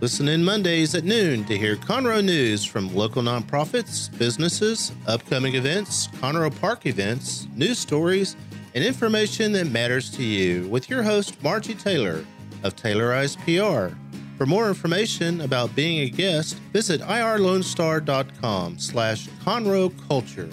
Listen 0.01 0.29
in 0.29 0.43
Mondays 0.43 0.95
at 0.95 1.05
noon 1.05 1.45
to 1.45 1.59
hear 1.59 1.77
Conroe 1.77 2.25
news 2.25 2.65
from 2.65 2.95
local 2.95 3.23
nonprofits, 3.23 4.17
businesses, 4.17 4.93
upcoming 5.07 5.57
events, 5.57 6.07
Conroe 6.09 6.59
Park 6.61 6.87
events, 6.87 7.47
news 7.55 7.79
stories, 7.79 8.37
and 8.75 8.83
information 8.85 9.53
that 9.53 9.67
matters 9.67 10.11
to 10.13 10.23
you 10.23 10.69
with 10.69 10.89
your 10.89 11.03
host, 11.03 11.43
Margie 11.43 11.75
Taylor 11.75 12.25
of 12.63 12.77
Taylorized 12.77 13.37
PR. 13.45 13.95
For 14.41 14.47
more 14.47 14.69
information 14.69 15.43
about 15.43 15.77
being 15.77 15.99
a 15.99 16.09
guest, 16.09 16.55
visit 16.73 17.03
irlonestar.com 17.03 18.79
slash 18.79 19.29
Conroe 19.45 19.93
Culture. 20.09 20.49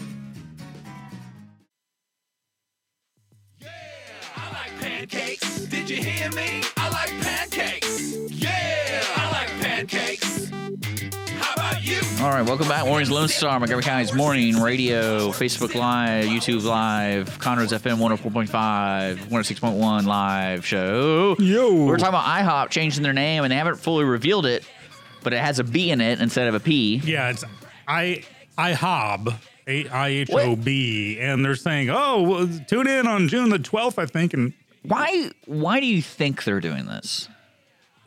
I 4.36 4.52
like 4.52 4.78
pancakes. 4.82 5.60
Did 5.68 5.90
you 5.90 6.04
hear 6.04 6.30
me? 6.32 6.64
I 6.76 6.90
like 6.90 7.12
pancakes. 7.22 8.14
Yeah, 8.30 9.04
I 9.16 9.32
like 9.32 9.48
pancakes. 9.62 10.17
How 12.18 12.26
about 12.26 12.26
you? 12.26 12.26
All 12.26 12.32
right, 12.32 12.42
welcome 12.48 12.68
back. 12.68 12.86
Morning 12.86 13.10
Lone 13.10 13.28
Star, 13.28 13.60
Montgomery 13.60 13.84
County's 13.84 14.14
morning 14.14 14.60
radio, 14.60 15.30
Facebook 15.30 15.76
Live, 15.76 16.26
YouTube 16.26 16.64
Live, 16.64 17.38
Conroe's 17.40 17.72
FM 17.72 17.98
104.5, 17.98 19.18
106.1 19.18 20.06
live 20.06 20.66
show. 20.66 21.36
Yo. 21.40 21.86
We're 21.86 21.98
talking 21.98 22.10
about 22.10 22.26
IHOP 22.26 22.70
changing 22.70 23.04
their 23.04 23.14
name, 23.14 23.44
and 23.44 23.52
they 23.52 23.56
haven't 23.56 23.78
fully 23.78 24.06
revealed 24.06 24.46
it, 24.46 24.66
but 25.24 25.34
it 25.34 25.40
has 25.40 25.60
a 25.60 25.64
B 25.64 25.92
in 25.92 26.02
it 26.02 26.20
instead 26.22 26.48
of 26.48 26.56
a 26.56 26.60
P. 26.60 26.98
Yeah, 27.04 27.30
it's 27.30 27.44
I 27.88 28.24
IHOB, 28.58 29.34
A 29.68 29.88
I 29.88 30.08
H 30.10 30.30
O 30.32 30.56
B, 30.56 31.20
and 31.20 31.44
they're 31.46 31.56
saying, 31.56 31.90
"Oh, 31.90 32.22
well, 32.24 32.50
tune 32.68 32.88
in 32.88 33.08
on 33.08 33.28
June 33.28 33.50
the 33.50 33.60
12th, 33.60 33.98
I 33.98 34.06
think." 34.06 34.34
And 34.34 34.54
Why? 34.84 35.32
Why 35.46 35.80
do 35.80 35.86
you 35.86 36.02
think 36.02 36.44
they're 36.44 36.60
doing 36.60 36.86
this? 36.86 37.30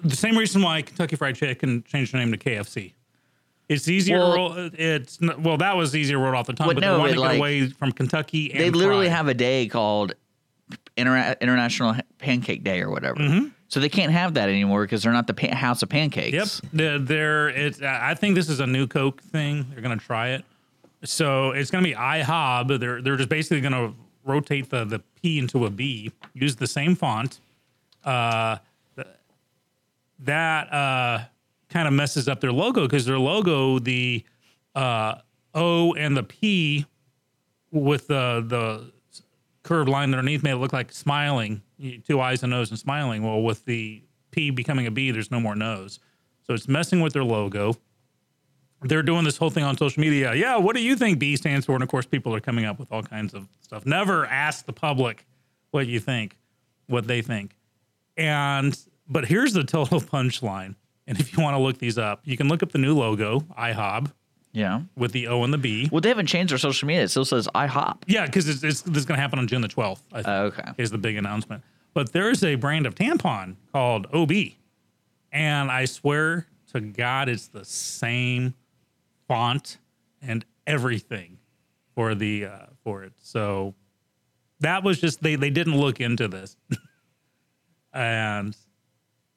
the 0.03 0.17
same 0.17 0.37
reason 0.37 0.63
why 0.63 0.81
Kentucky 0.81 1.15
Fried 1.17 1.37
Chicken 1.37 1.85
changed 1.87 2.15
their 2.15 2.21
name 2.21 2.33
to 2.33 2.39
KFC. 2.39 2.95
It's 3.71 3.89
easier. 3.89 4.19
Well- 4.19 4.33
to 4.33 4.61
roll, 4.61 4.71
it's 4.75 5.19
well, 5.39 5.57
that 5.59 5.77
was 5.77 5.95
easier 5.97 6.17
to 6.17 6.23
rolled 6.23 6.35
off 6.35 6.47
the 6.47 6.53
tongue, 6.53 6.67
But 6.69 6.77
but, 6.77 6.81
no, 6.81 6.95
they 6.95 6.99
wanted 6.99 7.11
but 7.13 7.15
to 7.15 7.21
like- 7.21 7.33
get 7.33 7.39
away 7.39 7.67
from 7.69 7.93
Kentucky. 7.93 8.51
And 8.53 8.61
they 8.61 8.71
literally 8.71 9.07
fried. 9.07 9.17
have 9.17 9.29
a 9.29 9.35
day 9.35 9.67
called 9.69 10.15
Inter- 10.97 11.37
International 11.41 11.95
Pancake 12.19 12.65
Day 12.65 12.81
or 12.81 12.91
whatever. 12.91 13.51
So 13.69 13.79
they 13.79 13.89
can't 13.89 14.11
have 14.13 14.35
that 14.35 14.49
anymore 14.49 14.83
because 14.83 15.05
they're 15.05 15.13
not 15.13 15.29
the 15.29 15.35
pa- 15.35 15.55
House 15.55 15.83
of 15.85 15.89
Pancakes. 15.89 16.61
Yep, 16.63 16.73
they're, 16.73 16.99
they're 16.99 17.49
it's. 17.51 17.81
I 17.81 18.15
think 18.15 18.35
this 18.35 18.49
is 18.49 18.59
a 18.59 18.67
new 18.67 18.89
Coke 18.89 19.23
thing. 19.23 19.67
They're 19.71 19.81
gonna 19.83 19.97
try 19.97 20.31
it. 20.31 20.45
So 21.05 21.53
it's 21.53 21.71
gonna 21.71 21.85
be 21.85 21.95
IHOB. 21.95 22.81
They're 22.81 23.01
they're 23.01 23.17
just 23.17 23.29
basically 23.29 23.61
gonna 23.61 23.95
rotate 24.25 24.71
the 24.71 24.85
the 24.85 24.99
P 25.23 25.39
into 25.39 25.65
a 25.67 25.71
B. 25.71 26.11
Use 26.35 26.57
the 26.57 26.67
same 26.67 26.97
font. 26.97 27.39
Uh, 28.05 28.57
that 30.21 30.73
uh 30.73 31.25
kind 31.71 31.89
of 31.89 31.95
messes 31.95 32.29
up 32.29 32.41
their 32.41 32.53
logo 32.53 32.83
because 32.83 33.07
their 33.07 33.19
logo, 33.19 33.79
the 33.79 34.25
uh 34.75 35.17
O 35.55 35.95
and 35.95 36.17
the 36.17 36.23
P 36.23 36.87
with 37.71 38.09
the 38.09 38.45
the 38.47 38.93
curved 39.63 39.89
line 39.89 40.13
underneath 40.13 40.43
made 40.43 40.53
it 40.53 40.57
look 40.57 40.73
like 40.73 40.93
smiling, 40.93 41.63
two 42.07 42.21
eyes, 42.21 42.43
and 42.43 42.51
nose, 42.51 42.71
and 42.71 42.79
smiling. 42.79 43.23
Well, 43.23 43.43
with 43.43 43.65
the 43.65 44.03
P 44.31 44.51
becoming 44.51 44.87
a 44.87 44.91
B, 44.91 45.11
there's 45.11 45.31
no 45.31 45.41
more 45.41 45.55
nose. 45.55 45.99
So 46.47 46.55
it's 46.55 46.69
messing 46.69 47.01
with 47.01 47.13
their 47.13 47.25
logo. 47.25 47.77
They're 48.83 49.03
doing 49.03 49.25
this 49.25 49.37
whole 49.37 49.51
thing 49.51 49.65
on 49.65 49.77
social 49.77 50.01
media. 50.01 50.35
Yeah, 50.35 50.57
what 50.57 50.75
do 50.75 50.83
you 50.83 50.97
think 50.97 51.19
B 51.19 51.37
stands 51.37 51.67
for? 51.67 51.75
And 51.75 51.83
of 51.83 51.89
course, 51.89 52.07
people 52.07 52.35
are 52.35 52.41
coming 52.41 52.65
up 52.65 52.79
with 52.79 52.91
all 52.91 53.03
kinds 53.03 53.35
of 53.35 53.47
stuff. 53.61 53.85
Never 53.85 54.27
ask 54.27 54.65
the 54.65 54.73
public 54.73 55.27
what 55.71 55.87
you 55.87 56.01
think, 56.01 56.39
what 56.87 57.07
they 57.07 57.21
think. 57.21 57.57
And 58.17 58.79
but 59.07 59.27
here's 59.27 59.53
the 59.53 59.65
total 59.65 60.01
punchline. 60.01 60.77
And 61.11 61.19
if 61.19 61.37
you 61.37 61.43
want 61.43 61.57
to 61.57 61.59
look 61.59 61.79
these 61.79 61.99
up, 61.99 62.21
you 62.25 62.37
can 62.37 62.47
look 62.49 62.63
up 62.63 62.71
the 62.71 62.79
new 62.79 62.95
logo, 62.97 63.41
IHOB, 63.59 64.13
Yeah. 64.53 64.83
with 64.97 65.11
the 65.11 65.27
O 65.27 65.43
and 65.43 65.53
the 65.53 65.59
B. 65.59 65.89
Well, 65.91 66.01
they 66.01 66.09
haven't 66.09 66.29
changed 66.29 66.53
their 66.53 66.59
social 66.59 66.87
media. 66.87 67.03
It 67.03 67.09
still 67.09 67.25
says 67.25 67.49
IHOP. 67.53 68.05
Yeah, 68.07 68.27
because 68.27 68.49
it's, 68.49 68.63
it's 68.63 68.83
this 68.83 68.99
is 68.99 69.07
going 69.07 69.17
to 69.19 69.21
happen 69.21 69.41
on 69.41 69.49
June 69.49 69.61
the 69.61 69.67
12th. 69.69 69.99
I 70.13 70.17
think, 70.23 70.29
Oh, 70.29 70.45
okay. 70.45 70.71
Is 70.79 70.93
the 70.93 70.99
big 70.99 71.17
announcement. 71.17 71.65
But 71.95 72.13
there 72.13 72.31
is 72.31 72.45
a 72.45 72.55
brand 72.55 72.87
of 72.87 72.95
tampon 72.95 73.57
called 73.73 74.07
OB. 74.13 74.31
And 75.33 75.69
I 75.69 75.85
swear 75.87 76.47
to 76.73 76.81
God, 76.81 77.29
it's 77.29 77.49
the 77.49 77.65
same 77.65 78.55
font 79.27 79.79
and 80.23 80.45
everything 80.65 81.39
for 81.97 82.15
the 82.15 82.45
uh, 82.45 82.59
for 82.85 83.03
it. 83.03 83.15
So 83.21 83.75
that 84.61 84.85
was 84.85 85.01
just 85.01 85.23
they 85.25 85.35
they 85.35 85.51
didn't 85.51 85.77
look 85.77 86.01
into 86.01 86.29
this. 86.29 86.57
and 87.93 88.57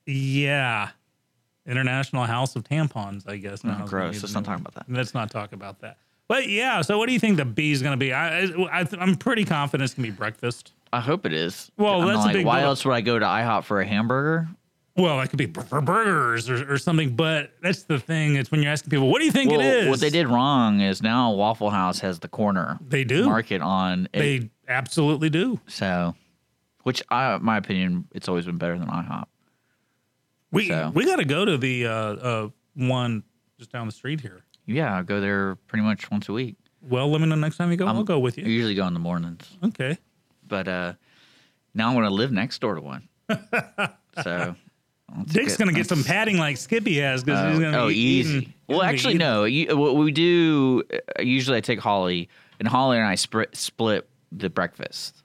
yeah. 0.06 0.90
International 1.66 2.24
House 2.26 2.56
of 2.56 2.64
Tampons, 2.64 3.28
I 3.28 3.38
guess. 3.38 3.62
Mm, 3.64 3.76
is 3.76 3.82
Oh, 3.84 3.88
gross. 3.88 4.22
Let's 4.22 4.34
not 4.34 4.46
talk 4.46 4.60
about 4.60 4.74
that. 4.76 4.86
Let's 4.90 5.14
not 5.14 5.32
talk 5.32 5.54
about 5.54 5.80
that. 5.82 5.98
But 6.28 6.48
yeah, 6.50 6.82
so 6.82 6.98
what 6.98 7.08
do 7.08 7.14
you 7.14 7.20
think 7.20 7.38
the 7.38 7.46
B 7.46 7.72
is 7.72 7.82
going 7.82 7.92
to 7.94 7.98
be? 7.98 8.14
I, 8.14 8.44
I, 8.46 8.88
I'm 9.00 9.16
pretty 9.16 9.46
confident 9.46 9.86
it's 9.86 9.94
going 9.94 10.06
to 10.06 10.12
be 10.12 10.16
breakfast. 10.18 10.72
I 10.92 11.00
hope 11.00 11.26
it 11.26 11.34
is. 11.34 11.72
Well, 11.78 12.02
I'm 12.02 12.08
that's 12.08 12.26
a 12.28 12.34
big 12.34 12.46
why 12.46 12.62
else 12.62 12.86
would 12.86 12.94
I 12.94 13.02
go 13.02 13.20
to 13.20 13.26
IHOP 13.26 13.64
for 13.66 13.82
a 13.82 13.86
hamburger? 13.86 14.48
Well, 14.96 15.18
that 15.18 15.30
could 15.32 15.38
be 15.40 15.48
for 15.48 15.82
burgers 15.82 16.50
or, 16.50 16.72
or 16.74 16.78
something. 16.78 17.16
But 17.16 17.52
that's 17.62 17.84
the 17.84 17.98
thing. 18.00 18.36
It's 18.36 18.52
when 18.52 18.62
you're 18.62 18.72
asking 18.72 18.92
people, 18.92 19.10
what 19.10 19.20
do 19.20 19.26
you 19.26 19.32
think 19.32 19.52
Well, 19.52 19.60
it 19.60 19.66
is? 19.66 19.90
what 19.90 20.00
they 20.00 20.12
did 20.12 20.28
wrong 20.28 20.82
is 20.82 21.02
now 21.02 21.32
Waffle 21.34 21.72
House 21.72 22.00
has 22.00 22.20
the 22.20 22.28
corner 22.28 22.78
They 22.88 23.04
do. 23.04 23.26
market 23.26 23.62
on 23.62 24.08
it. 24.14 24.20
They 24.20 24.50
absolutely 24.68 25.30
do. 25.32 25.60
so, 25.68 26.16
which 26.84 27.02
I, 27.10 27.38
my 27.38 27.58
opinion, 27.58 28.08
it's 28.14 28.28
always 28.30 28.46
been 28.46 28.58
better 28.58 28.78
than 28.78 28.88
IHOP. 28.88 29.26
We 30.54 30.68
So. 30.68 30.92
we 30.94 31.06
got 31.06 31.18
to 31.18 31.26
go 31.26 31.44
to 31.44 31.58
the 31.58 31.88
uh, 31.88 31.92
uh, 31.92 32.50
one 32.76 33.24
just 33.58 33.72
down 33.72 33.88
the 33.88 33.92
street 33.92 34.22
here. 34.22 34.44
Yeah, 34.66 34.98
I 35.00 35.02
go 35.02 35.20
there 35.20 35.56
pretty 35.68 35.84
much 35.84 36.10
once 36.10 36.30
a 36.30 36.34
week. 36.34 36.56
Well, 36.82 37.10
let 37.12 37.20
me 37.22 37.28
know 37.28 37.36
next 37.36 37.58
time 37.58 37.72
you 37.72 37.78
go. 37.78 37.88
I'll 37.88 38.04
go 38.04 38.20
with 38.20 38.38
I 38.38 38.44
you. 38.44 38.50
usually 38.50 38.76
go 38.76 38.86
in 38.88 38.94
the 38.94 39.00
mornings, 39.00 39.50
Okay. 39.64 39.98
but 40.48 40.68
uh, 40.68 40.94
now 41.74 41.90
I'm 41.90 41.96
going 41.96 42.06
to 42.06 42.14
live 42.14 42.32
next 42.32 42.60
door 42.62 42.76
to 42.76 42.82
one. 42.82 43.08
so 44.24 44.56
Dick's 45.26 45.58
going 45.58 45.70
to 45.70 45.74
get 45.74 45.88
some 45.88 46.04
padding 46.04 46.38
like 46.38 46.58
Skippy 46.58 47.00
has 47.00 47.24
because 47.24 47.50
he's 47.52 47.60
going 47.60 47.72
to 47.72 47.80
oh, 47.80 47.88
be 47.88 47.96
easy. 47.96 48.38
eating- 48.38 48.54
well, 48.68 48.80
gonna 48.80 48.92
actually, 48.92 49.14
no. 49.16 49.46
You, 49.46 49.78
what 49.78 49.96
we 49.96 50.12
do 50.12 50.84
uh, 50.94 51.22
usually, 51.22 51.58
I 51.58 51.62
take 51.62 51.80
Holly, 51.80 52.30
and 52.60 52.68
Holly 52.68 52.98
and 52.98 53.08
I 53.08 53.16
split 53.16 53.56
split 53.56 54.08
the 54.32 54.50
breakfast. 54.50 55.23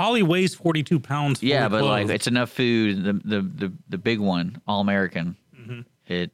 Holly 0.00 0.22
weighs 0.22 0.54
42 0.54 0.98
pounds. 0.98 1.42
Yeah, 1.42 1.68
but 1.68 1.84
like 1.84 2.08
it's 2.08 2.26
enough 2.26 2.50
food. 2.50 3.04
The 3.04 3.12
the 3.12 3.42
the, 3.42 3.72
the 3.90 3.98
big 3.98 4.18
one, 4.18 4.58
all 4.66 4.80
American. 4.80 5.36
Mm-hmm. 5.54 5.80
It 6.06 6.30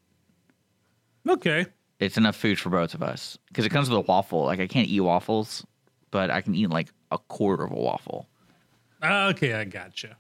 okay. 1.29 1.67
it's 1.99 2.17
enough 2.17 2.37
food 2.37 2.61
for 2.61 2.71
both 2.71 2.95
of 2.95 3.03
us 3.03 3.37
because 3.49 3.67
it 3.67 3.71
comes 3.71 3.91
with 3.91 3.99
a 3.99 4.03
waffle. 4.03 4.45
Like 4.45 4.61
I 4.61 4.69
can't 4.69 4.87
eat 4.89 5.01
waffles, 5.01 5.67
but 6.13 6.31
I 6.31 6.43
can 6.43 6.55
eat 6.55 6.71
like 6.71 6.91
a 7.11 7.19
quarter 7.19 7.65
of 7.65 7.73
a 7.73 7.77
waffle. 7.77 8.29
Okay, 9.03 9.55
I 9.55 9.65
gotcha. 9.65 10.17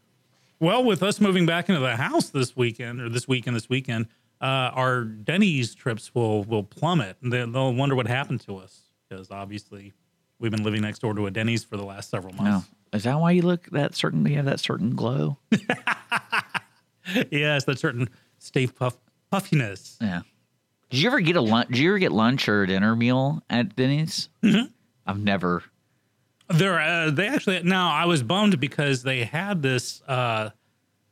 Well, 0.59 0.83
with 0.83 1.05
us 1.05 1.21
moving 1.21 1.47
back 1.47 1.69
into 1.69 1.81
the 1.81 1.95
house 1.97 2.31
this 2.31 2.57
weekend 2.57 3.01
or 3.01 3.09
this 3.09 3.29
weekend, 3.29 3.55
this 3.55 3.69
weekend, 3.69 4.07
uh, 4.41 4.45
our 4.75 5.05
Denny's 5.05 5.73
trips 5.73 6.13
will 6.17 6.43
will 6.43 6.65
plummet, 6.65 7.17
and 7.23 7.33
they- 7.33 7.45
they'll 7.45 7.73
wonder 7.73 7.95
what 7.95 8.09
happened 8.09 8.41
to 8.41 8.57
us 8.57 8.81
because 9.09 9.31
obviously 9.31 9.93
we've 10.41 10.51
been 10.51 10.65
living 10.65 10.83
next 10.83 10.99
door 10.99 11.15
to 11.15 11.27
a 11.27 11.31
Denny's 11.31 11.63
for 11.63 11.77
the 11.77 11.85
last 11.85 12.11
several 12.11 12.35
months. 12.35 12.67
Is 12.97 13.05
that 13.05 13.21
why 13.21 13.33
you 13.33 13.43
look 13.43 13.67
that 13.71 13.95
certain? 13.95 14.25
You 14.27 14.37
have 14.37 14.47
that 14.47 14.61
certain 14.61 14.95
glow. 14.97 15.39
yes, 17.31 17.65
that 17.65 17.79
certain 17.79 18.09
Stay 18.39 18.67
Puft 18.67 18.97
puffiness. 19.31 19.99
yeah. 20.01 20.23
Did 20.91 21.01
you 21.01 21.09
ever 21.09 21.21
get 21.21 21.37
a 21.37 21.41
lunch? 21.41 21.69
Did 21.69 21.79
you 21.79 21.91
ever 21.91 21.99
get 21.99 22.13
lunch 22.13 22.49
or 22.49 22.65
dinner 22.65 22.95
meal 22.95 23.43
at 23.51 23.75
Denny's? 23.77 24.29
Mm-hmm. 24.43 24.67
I've 25.07 25.19
never. 25.19 25.63
They're 26.49 26.81
uh, 26.81 27.11
they 27.11 27.27
actually 27.27 27.63
now 27.63 27.91
I 27.91 28.05
was 28.07 28.23
bummed 28.23 28.61
because 28.61 29.03
they 29.03 29.25
had 29.25 29.63
this 29.63 30.01
uh, 30.07 30.51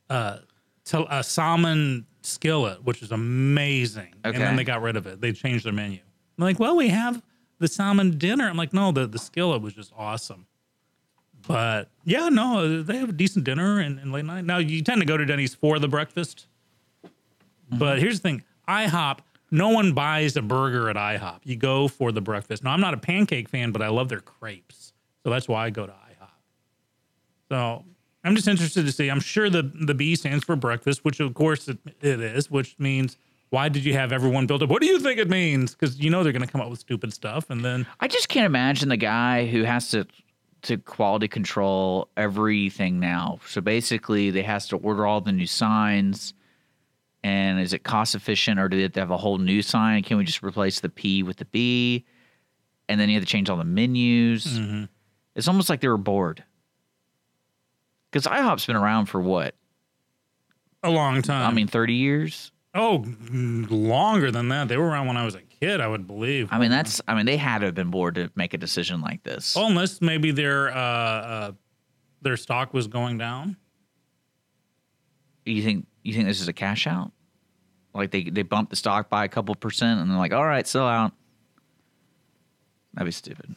uh, 0.08 0.38
a 0.92 1.24
salmon 1.24 2.06
skillet, 2.22 2.84
which 2.84 3.02
is 3.02 3.10
amazing, 3.10 4.14
and 4.22 4.34
then 4.36 4.56
they 4.56 4.64
got 4.64 4.80
rid 4.80 4.96
of 4.96 5.06
it. 5.06 5.20
They 5.20 5.32
changed 5.32 5.64
their 5.64 5.72
menu. 5.72 5.98
I'm 6.38 6.44
like, 6.44 6.58
well, 6.58 6.76
we 6.76 6.88
have 6.88 7.20
the 7.58 7.68
salmon 7.68 8.16
dinner. 8.16 8.48
I'm 8.48 8.56
like, 8.56 8.72
no, 8.72 8.92
the 8.92 9.06
the 9.06 9.18
skillet 9.18 9.60
was 9.60 9.74
just 9.74 9.92
awesome. 9.96 10.46
But 11.46 11.88
yeah, 12.04 12.28
no, 12.28 12.82
they 12.82 12.96
have 12.96 13.10
a 13.10 13.12
decent 13.12 13.44
dinner 13.44 13.80
and, 13.80 13.98
and 13.98 14.12
late 14.12 14.24
night. 14.24 14.44
Now 14.44 14.58
you 14.58 14.82
tend 14.82 15.00
to 15.00 15.06
go 15.06 15.16
to 15.16 15.26
Denny's 15.26 15.54
for 15.54 15.78
the 15.78 15.88
breakfast, 15.88 16.46
mm-hmm. 17.04 17.78
but 17.78 17.98
here's 17.98 18.20
the 18.20 18.28
thing: 18.28 18.44
IHOP. 18.68 19.18
No 19.50 19.68
one 19.68 19.92
buys 19.92 20.36
a 20.36 20.42
burger 20.42 20.88
at 20.88 20.96
IHOP. 20.96 21.40
You 21.44 21.56
go 21.56 21.86
for 21.86 22.10
the 22.12 22.20
breakfast. 22.20 22.64
Now 22.64 22.72
I'm 22.72 22.80
not 22.80 22.94
a 22.94 22.96
pancake 22.96 23.48
fan, 23.48 23.72
but 23.72 23.82
I 23.82 23.88
love 23.88 24.08
their 24.08 24.20
crepes, 24.20 24.92
so 25.22 25.30
that's 25.30 25.46
why 25.46 25.66
I 25.66 25.70
go 25.70 25.86
to 25.86 25.92
IHOP. 25.92 26.28
So 27.50 27.84
I'm 28.24 28.34
just 28.34 28.48
interested 28.48 28.86
to 28.86 28.92
see. 28.92 29.10
I'm 29.10 29.20
sure 29.20 29.50
the 29.50 29.62
the 29.62 29.94
B 29.94 30.16
stands 30.16 30.44
for 30.44 30.56
breakfast, 30.56 31.04
which 31.04 31.20
of 31.20 31.34
course 31.34 31.68
it, 31.68 31.78
it 32.00 32.20
is, 32.20 32.50
which 32.50 32.74
means 32.78 33.18
why 33.50 33.68
did 33.68 33.84
you 33.84 33.92
have 33.92 34.12
everyone 34.12 34.46
build 34.46 34.62
up? 34.62 34.70
What 34.70 34.80
do 34.80 34.88
you 34.88 34.98
think 34.98 35.20
it 35.20 35.28
means? 35.28 35.74
Because 35.74 36.00
you 36.00 36.10
know 36.10 36.24
they're 36.24 36.32
going 36.32 36.44
to 36.44 36.50
come 36.50 36.60
up 36.60 36.70
with 36.70 36.80
stupid 36.80 37.12
stuff, 37.12 37.50
and 37.50 37.64
then 37.64 37.86
I 38.00 38.08
just 38.08 38.28
can't 38.28 38.46
imagine 38.46 38.88
the 38.88 38.96
guy 38.96 39.46
who 39.46 39.62
has 39.62 39.90
to 39.90 40.06
to 40.64 40.78
quality 40.78 41.28
control 41.28 42.08
everything 42.16 43.00
now. 43.00 43.38
So 43.46 43.60
basically, 43.60 44.30
they 44.30 44.42
has 44.42 44.68
to 44.68 44.76
order 44.76 45.06
all 45.06 45.20
the 45.20 45.32
new 45.32 45.46
signs, 45.46 46.34
And 47.22 47.58
is 47.58 47.72
it 47.72 47.84
cost 47.84 48.14
efficient, 48.14 48.60
or 48.60 48.68
do 48.68 48.76
they 48.76 48.82
have 48.82 48.92
to 48.92 49.00
have 49.00 49.10
a 49.10 49.16
whole 49.16 49.38
new 49.38 49.62
sign? 49.62 50.02
Can 50.02 50.18
we 50.18 50.24
just 50.24 50.42
replace 50.42 50.80
the 50.80 50.90
P 50.90 51.22
with 51.22 51.38
the 51.38 51.46
B? 51.46 52.04
And 52.88 53.00
then 53.00 53.08
you 53.08 53.14
have 53.14 53.24
to 53.24 53.30
change 53.30 53.48
all 53.48 53.56
the 53.56 53.64
menus. 53.64 54.44
Mm-hmm. 54.46 54.84
It's 55.34 55.48
almost 55.48 55.70
like 55.70 55.80
they 55.80 55.88
were 55.88 55.96
bored. 55.96 56.44
Because 58.10 58.26
IHOP's 58.26 58.66
been 58.66 58.76
around 58.76 59.06
for 59.06 59.20
what? 59.20 59.54
A 60.82 60.90
long 60.90 61.22
time. 61.22 61.48
I 61.50 61.52
mean, 61.54 61.66
30 61.66 61.94
years? 61.94 62.52
oh, 62.74 63.04
mm, 63.06 63.66
longer 63.70 64.30
than 64.30 64.48
that. 64.48 64.68
They 64.68 64.76
were 64.76 64.86
around 64.86 65.06
when 65.06 65.16
I 65.16 65.24
was 65.24 65.34
a 65.34 65.40
kid, 65.64 65.80
I 65.80 65.86
would 65.88 66.06
believe. 66.06 66.48
I 66.50 66.58
mean, 66.58 66.70
that's, 66.70 67.00
I 67.08 67.14
mean, 67.14 67.26
they 67.26 67.36
had 67.36 67.58
to 67.60 67.66
have 67.66 67.74
been 67.74 67.90
bored 67.90 68.14
to 68.16 68.30
make 68.34 68.54
a 68.54 68.58
decision 68.58 69.00
like 69.00 69.22
this. 69.22 69.56
Oh, 69.56 69.66
unless 69.66 70.00
maybe 70.00 70.30
their 70.30 70.70
uh, 70.70 70.78
uh, 70.78 71.52
their 72.22 72.36
stock 72.36 72.72
was 72.74 72.86
going 72.86 73.18
down. 73.18 73.56
You 75.44 75.62
think, 75.62 75.86
you 76.02 76.14
think 76.14 76.26
this 76.26 76.40
is 76.40 76.48
a 76.48 76.52
cash 76.52 76.86
out? 76.86 77.12
Like 77.94 78.10
they, 78.10 78.24
they 78.24 78.42
bumped 78.42 78.70
the 78.70 78.76
stock 78.76 79.08
by 79.08 79.24
a 79.24 79.28
couple 79.28 79.54
percent 79.54 80.00
and 80.00 80.10
they're 80.10 80.18
like, 80.18 80.32
all 80.32 80.44
right, 80.44 80.66
sell 80.66 80.86
out. 80.88 81.12
That'd 82.94 83.06
be 83.06 83.12
stupid. 83.12 83.54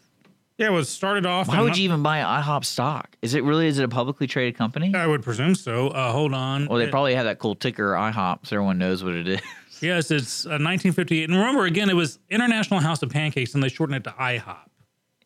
Yeah, 0.57 0.67
it 0.67 0.71
was 0.71 0.89
started 0.89 1.25
off. 1.25 1.47
Why 1.47 1.61
would 1.61 1.69
not- 1.69 1.77
you 1.77 1.83
even 1.85 2.01
buy 2.03 2.19
IHOP 2.19 2.65
stock? 2.65 3.15
Is 3.21 3.35
it 3.35 3.43
really, 3.43 3.67
is 3.67 3.77
it 3.79 3.83
a 3.83 3.87
publicly 3.87 4.27
traded 4.27 4.55
company? 4.57 4.93
I 4.95 5.05
would 5.07 5.23
presume 5.23 5.55
so. 5.55 5.89
Uh, 5.89 6.11
hold 6.11 6.33
on. 6.33 6.67
Well, 6.67 6.79
they 6.79 6.85
It- 6.85 6.91
probably 6.91 7.15
have 7.15 7.25
that 7.25 7.39
cool 7.39 7.55
ticker 7.55 7.93
IHOP 7.93 8.45
so 8.47 8.55
everyone 8.57 8.77
knows 8.79 9.03
what 9.03 9.13
it 9.13 9.27
is. 9.27 9.39
yes, 9.81 10.11
it's 10.11 10.45
uh, 10.45 10.59
1958. 10.59 11.29
And 11.29 11.37
remember, 11.37 11.65
again, 11.65 11.89
it 11.89 11.95
was 11.95 12.19
International 12.29 12.79
House 12.79 13.01
of 13.03 13.09
Pancakes, 13.09 13.53
and 13.53 13.63
they 13.63 13.69
shortened 13.69 13.97
it 13.97 14.03
to 14.05 14.11
IHOP. 14.11 14.57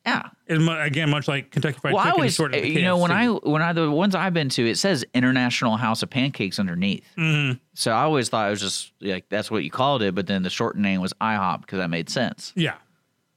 yeah. 0.05 0.23
And 0.47 0.65
mu- 0.65 0.77
again, 0.79 1.09
much 1.09 1.27
like 1.27 1.51
Kentucky 1.51 1.77
Fried 1.79 1.93
Well, 1.93 2.01
I 2.01 2.05
Chicken, 2.07 2.19
always, 2.19 2.35
shortened 2.35 2.63
to 2.63 2.69
you 2.69 2.81
know, 2.81 2.97
when 2.97 3.11
I 3.11 3.27
KFC. 3.27 3.43
when 3.47 3.61
I 3.61 3.73
the 3.73 3.89
ones 3.91 4.15
I've 4.15 4.33
been 4.33 4.49
to, 4.49 4.69
it 4.69 4.77
says 4.77 5.05
International 5.13 5.77
House 5.77 6.03
of 6.03 6.09
Pancakes 6.09 6.59
underneath. 6.59 7.05
Mhm. 7.17 7.59
So 7.75 7.91
I 7.91 8.01
always 8.03 8.27
thought 8.29 8.47
it 8.47 8.51
was 8.51 8.59
just 8.61 8.91
like 8.99 9.29
that's 9.29 9.49
what 9.51 9.63
you 9.63 9.71
called 9.71 10.01
it, 10.01 10.13
but 10.15 10.27
then 10.27 10.43
the 10.43 10.49
short 10.49 10.75
name 10.77 10.99
was 11.01 11.13
IHOP 11.21 11.61
because 11.61 11.77
that 11.79 11.89
made 11.89 12.09
sense. 12.09 12.51
yeah, 12.55 12.75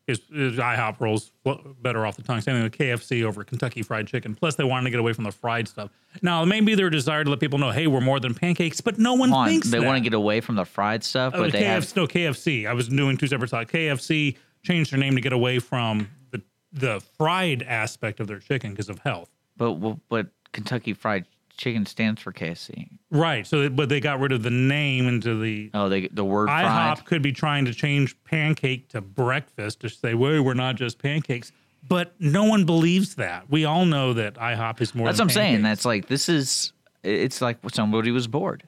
his, 0.06 0.20
his 0.32 0.56
IHOP 0.58 1.00
rolls 1.00 1.32
better 1.80 2.04
off 2.04 2.16
the 2.16 2.22
tongue. 2.22 2.40
Same 2.42 2.56
thing 2.56 2.62
with 2.64 2.72
KFC 2.76 3.24
over 3.24 3.42
Kentucky 3.44 3.82
Fried 3.82 4.06
Chicken. 4.06 4.34
Plus, 4.34 4.54
they 4.56 4.64
wanted 4.64 4.84
to 4.84 4.90
get 4.90 5.00
away 5.00 5.12
from 5.14 5.24
the 5.24 5.32
fried 5.32 5.66
stuff. 5.66 5.90
Now, 6.22 6.44
maybe 6.44 6.74
their 6.74 6.90
desire 6.90 7.24
to 7.24 7.30
let 7.30 7.40
people 7.40 7.58
know, 7.58 7.70
hey, 7.70 7.86
we're 7.86 8.00
more 8.02 8.20
than 8.20 8.34
pancakes, 8.34 8.80
but 8.80 8.98
no 8.98 9.14
one 9.14 9.32
on, 9.32 9.48
thinks 9.48 9.70
they 9.70 9.78
that. 9.78 9.86
want 9.86 9.96
to 9.96 10.02
get 10.02 10.14
away 10.14 10.40
from 10.40 10.56
the 10.56 10.64
fried 10.64 11.02
stuff, 11.04 11.32
Oh, 11.34 11.42
but 11.42 11.52
they 11.52 11.62
KFC, 11.62 11.64
have 11.66 11.96
no 11.96 12.06
KFC. 12.06 12.66
I 12.68 12.74
was 12.74 12.88
doing 12.88 13.16
two 13.16 13.26
separate 13.26 13.48
thoughts. 13.50 13.70
KFC 13.72 14.36
changed 14.62 14.92
their 14.92 15.00
name 15.00 15.14
to 15.14 15.20
get 15.20 15.32
away 15.32 15.58
from 15.58 16.08
the 16.30 16.42
the 16.72 17.00
fried 17.16 17.62
aspect 17.62 18.18
of 18.20 18.26
their 18.26 18.38
chicken 18.40 18.70
because 18.72 18.88
of 18.88 18.98
health. 19.00 19.30
but 19.56 19.72
but 20.08 20.26
Kentucky 20.52 20.92
Fried 20.92 21.24
Chicken 21.56 21.86
stands 21.86 22.20
for 22.20 22.32
KFC. 22.32 22.88
Right. 23.10 23.46
So, 23.46 23.68
but 23.70 23.88
they 23.88 24.00
got 24.00 24.18
rid 24.20 24.32
of 24.32 24.42
the 24.42 24.50
name 24.50 25.06
into 25.06 25.40
the 25.40 25.70
Oh, 25.72 25.88
they 25.88 26.08
the 26.08 26.24
word 26.24 26.48
IHOP 26.48 26.96
fried. 26.96 27.04
could 27.04 27.22
be 27.22 27.32
trying 27.32 27.64
to 27.66 27.74
change 27.74 28.16
pancake 28.24 28.88
to 28.90 29.00
breakfast 29.00 29.80
to 29.80 29.88
say, 29.88 30.14
well, 30.14 30.42
we're 30.42 30.54
not 30.54 30.76
just 30.76 30.98
pancakes. 30.98 31.52
But 31.86 32.14
no 32.18 32.44
one 32.44 32.64
believes 32.64 33.16
that. 33.16 33.50
We 33.50 33.66
all 33.66 33.84
know 33.84 34.14
that 34.14 34.34
IHOP 34.34 34.80
is 34.80 34.94
more 34.94 35.06
That's 35.06 35.18
what 35.18 35.24
I'm 35.24 35.30
saying. 35.30 35.62
That's 35.62 35.84
like 35.84 36.06
this 36.08 36.28
is. 36.28 36.72
It's 37.02 37.40
like 37.42 37.58
somebody 37.72 38.10
was 38.10 38.26
bored. 38.26 38.66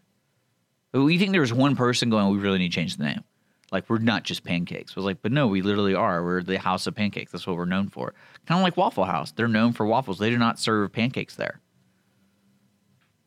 We 0.92 1.18
think 1.18 1.32
there 1.32 1.40
was 1.40 1.52
one 1.52 1.76
person 1.76 2.10
going, 2.10 2.30
"We 2.30 2.38
really 2.38 2.58
need 2.58 2.72
to 2.72 2.74
change 2.74 2.96
the 2.96 3.04
name." 3.04 3.24
Like 3.72 3.88
we're 3.90 3.98
not 3.98 4.22
just 4.22 4.44
pancakes. 4.44 4.92
I 4.96 5.00
was 5.00 5.04
like, 5.04 5.22
but 5.22 5.32
no, 5.32 5.48
we 5.48 5.60
literally 5.60 5.94
are. 5.94 6.22
We're 6.22 6.42
the 6.42 6.58
house 6.58 6.86
of 6.86 6.94
pancakes. 6.94 7.32
That's 7.32 7.46
what 7.46 7.56
we're 7.56 7.64
known 7.64 7.88
for. 7.88 8.14
Kind 8.46 8.60
of 8.60 8.62
like 8.62 8.76
Waffle 8.76 9.04
House. 9.04 9.32
They're 9.32 9.48
known 9.48 9.72
for 9.72 9.86
waffles. 9.86 10.18
They 10.18 10.30
do 10.30 10.38
not 10.38 10.58
serve 10.60 10.92
pancakes 10.92 11.34
there. 11.34 11.60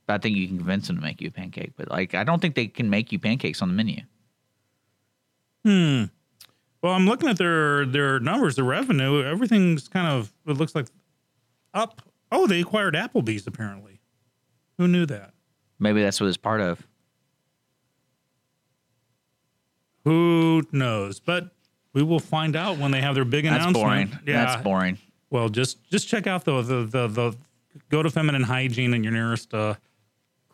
But 0.09 0.15
I 0.15 0.17
think 0.17 0.37
you 0.37 0.47
can 0.47 0.57
convince 0.57 0.87
them 0.87 0.95
to 0.95 1.03
make 1.03 1.21
you 1.21 1.27
a 1.27 1.31
pancake. 1.31 1.73
But 1.77 1.91
like, 1.91 2.15
I 2.15 2.23
don't 2.23 2.41
think 2.41 2.55
they 2.55 2.65
can 2.65 2.89
make 2.89 3.11
you 3.11 3.19
pancakes 3.19 3.61
on 3.61 3.67
the 3.67 3.75
menu. 3.75 4.01
Hmm. 5.63 6.05
Well, 6.81 6.93
I'm 6.93 7.05
looking 7.05 7.29
at 7.29 7.37
their 7.37 7.85
their 7.85 8.19
numbers, 8.19 8.55
the 8.55 8.63
revenue. 8.63 9.23
Everything's 9.23 9.87
kind 9.87 10.07
of 10.07 10.33
it 10.47 10.53
looks 10.57 10.73
like 10.73 10.87
up. 11.75 12.01
Oh, 12.31 12.47
they 12.47 12.59
acquired 12.59 12.95
Applebee's 12.95 13.45
apparently. 13.45 13.99
Who 14.79 14.87
knew 14.87 15.05
that? 15.05 15.33
Maybe 15.77 16.01
that's 16.01 16.19
what 16.19 16.25
it's 16.25 16.37
part 16.37 16.61
of. 16.61 16.81
Who 20.05 20.63
knows? 20.71 21.19
But 21.19 21.51
we 21.93 22.01
will 22.01 22.19
find 22.19 22.55
out 22.55 22.79
when 22.79 22.89
they 22.89 23.01
have 23.01 23.13
their 23.13 23.25
big 23.25 23.45
That's 23.45 23.63
announcement. 23.63 24.11
Yeah. 24.25 24.43
That's 24.43 24.63
boring. 24.63 24.97
Well, 25.29 25.49
just 25.49 25.87
just 25.91 26.07
check 26.07 26.25
out 26.25 26.45
the 26.45 26.63
the 26.63 26.83
the, 26.85 27.07
the 27.07 27.37
go 27.89 28.01
to 28.01 28.09
feminine 28.09 28.41
hygiene 28.41 28.95
in 28.95 29.03
your 29.03 29.13
nearest 29.13 29.53
uh, 29.53 29.75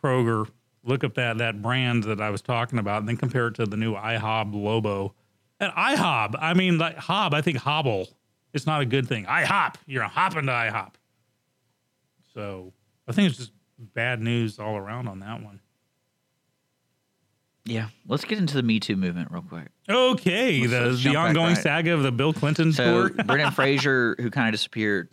Kroger. 0.05 0.47
Look 0.83 1.03
up 1.03 1.15
that 1.15 1.39
that 1.39 1.61
brand 1.63 2.03
that 2.03 2.21
I 2.21 2.29
was 2.29 2.41
talking 2.43 2.77
about, 2.77 2.99
and 2.99 3.09
then 3.09 3.17
compare 3.17 3.47
it 3.47 3.55
to 3.55 3.65
the 3.65 3.77
new 3.77 3.95
IHOB 3.95 4.53
Lobo. 4.53 5.15
And 5.59 5.71
IHOB, 5.73 6.35
I 6.39 6.53
mean, 6.53 6.77
like 6.77 6.97
hob. 6.97 7.33
I 7.33 7.41
think 7.41 7.57
hobble. 7.57 8.07
It's 8.53 8.67
not 8.67 8.81
a 8.81 8.85
good 8.85 9.07
thing. 9.07 9.25
IHOP, 9.25 9.75
you're 9.87 10.03
hopping 10.03 10.45
to 10.45 10.51
IHOP. 10.51 10.91
So 12.33 12.71
I 13.07 13.13
think 13.13 13.29
it's 13.29 13.37
just 13.37 13.51
bad 13.79 14.21
news 14.21 14.59
all 14.59 14.77
around 14.77 15.07
on 15.07 15.19
that 15.19 15.41
one. 15.41 15.59
Yeah. 17.65 17.87
Let's 18.07 18.25
get 18.25 18.37
into 18.37 18.55
the 18.55 18.63
Me 18.63 18.79
Too 18.79 18.95
movement 18.95 19.31
real 19.31 19.41
quick. 19.41 19.69
Okay, 19.89 20.59
Let's- 20.61 20.71
the 20.71 20.79
let's 20.91 21.03
the 21.03 21.15
ongoing 21.15 21.55
right. 21.55 21.57
saga 21.57 21.93
of 21.93 22.03
the 22.03 22.11
Bill 22.11 22.31
Clinton 22.31 22.71
So 22.73 23.07
tour. 23.09 23.23
Brendan 23.23 23.51
Fraser, 23.53 24.15
who 24.19 24.29
kind 24.29 24.47
of 24.47 24.53
disappeared, 24.53 25.09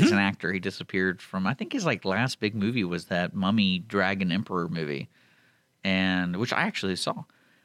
he's 0.00 0.12
an 0.12 0.18
actor. 0.18 0.52
He 0.52 0.60
disappeared 0.60 1.20
from. 1.22 1.46
I 1.46 1.54
think 1.54 1.72
his 1.72 1.84
like 1.86 2.04
last 2.04 2.40
big 2.40 2.54
movie 2.54 2.84
was 2.84 3.06
that 3.06 3.34
Mummy 3.34 3.78
Dragon 3.80 4.30
Emperor 4.32 4.68
movie, 4.68 5.08
and 5.82 6.36
which 6.36 6.52
I 6.52 6.62
actually 6.62 6.96
saw. 6.96 7.24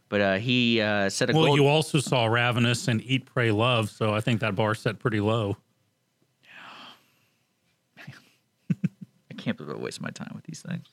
But 0.09 0.21
uh, 0.21 0.35
he 0.37 0.81
uh, 0.81 1.09
set 1.09 1.29
a 1.29 1.33
Well, 1.33 1.45
goal. 1.45 1.55
you 1.55 1.67
also 1.67 1.99
saw 1.99 2.25
Ravenous 2.25 2.87
and 2.87 3.01
Eat, 3.03 3.25
Pray, 3.25 3.51
Love, 3.51 3.89
so 3.91 4.13
I 4.13 4.21
think 4.21 4.39
that 4.41 4.55
bar 4.55 4.73
set 4.73 4.97
pretty 4.99 5.19
low. 5.19 5.57
I 8.69 9.33
can't 9.37 9.57
believe 9.57 9.75
I 9.75 9.79
waste 9.79 10.01
my 10.01 10.09
time 10.09 10.31
with 10.35 10.43
these 10.45 10.61
things. 10.61 10.87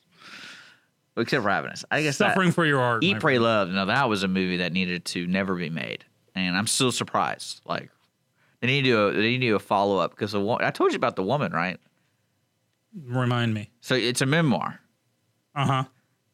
Except 1.17 1.43
Ravenous. 1.43 1.83
I 1.89 2.03
guess 2.03 2.17
that- 2.19 2.29
Suffering 2.31 2.51
for 2.51 2.65
your 2.65 2.79
art. 2.79 3.03
Eat, 3.03 3.13
Pray, 3.19 3.35
friend. 3.35 3.43
Love. 3.43 3.69
Now 3.69 3.85
that 3.85 4.07
was 4.07 4.23
a 4.23 4.27
movie 4.27 4.57
that 4.57 4.71
needed 4.71 5.03
to 5.05 5.25
never 5.25 5.55
be 5.55 5.69
made, 5.69 6.05
and 6.35 6.55
I'm 6.55 6.67
still 6.67 6.91
surprised. 6.91 7.61
Like 7.65 7.89
they 8.61 8.67
need 8.67 8.83
to 8.83 8.89
do 8.89 9.07
a, 9.07 9.13
they 9.13 9.21
need 9.21 9.39
to 9.39 9.47
do 9.47 9.55
a 9.55 9.59
follow 9.59 9.97
up 9.99 10.11
because 10.11 10.33
I 10.33 10.71
told 10.71 10.91
you 10.91 10.95
about 10.95 11.15
the 11.15 11.23
woman, 11.23 11.51
right? 11.51 11.79
Remind 13.05 13.53
me. 13.53 13.69
So 13.81 13.95
it's 13.95 14.21
a 14.21 14.25
memoir. 14.25 14.79
Uh 15.55 15.65
huh. 15.65 15.83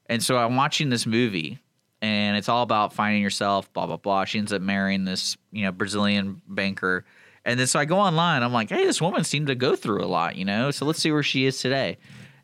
And 0.07 0.21
so 0.21 0.37
I'm 0.37 0.55
watching 0.55 0.89
this 0.89 1.05
movie, 1.05 1.59
and 2.01 2.37
it's 2.37 2.49
all 2.49 2.63
about 2.63 2.93
finding 2.93 3.21
yourself, 3.21 3.71
blah 3.73 3.85
blah 3.87 3.97
blah. 3.97 4.25
She 4.25 4.39
ends 4.39 4.53
up 4.53 4.61
marrying 4.61 5.05
this, 5.05 5.37
you 5.51 5.63
know, 5.63 5.71
Brazilian 5.71 6.41
banker, 6.47 7.05
and 7.45 7.59
then 7.59 7.67
so 7.67 7.79
I 7.79 7.85
go 7.85 7.99
online. 7.99 8.43
I'm 8.43 8.53
like, 8.53 8.69
hey, 8.69 8.85
this 8.85 9.01
woman 9.01 9.23
seemed 9.23 9.47
to 9.47 9.55
go 9.55 9.75
through 9.75 10.03
a 10.03 10.07
lot, 10.07 10.35
you 10.35 10.45
know. 10.45 10.71
So 10.71 10.85
let's 10.85 10.99
see 10.99 11.11
where 11.11 11.23
she 11.23 11.45
is 11.45 11.59
today. 11.59 11.97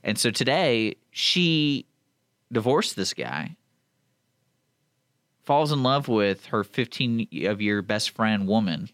And 0.03 0.17
so 0.17 0.31
today 0.31 0.95
she 1.11 1.85
divorced 2.51 2.95
this 2.95 3.13
guy, 3.13 3.55
falls 5.43 5.71
in 5.71 5.83
love 5.83 6.07
with 6.07 6.47
her 6.47 6.63
15 6.63 7.27
of 7.45 7.61
year 7.61 7.81
best 7.81 8.11
friend 8.11 8.47
woman. 8.47 8.89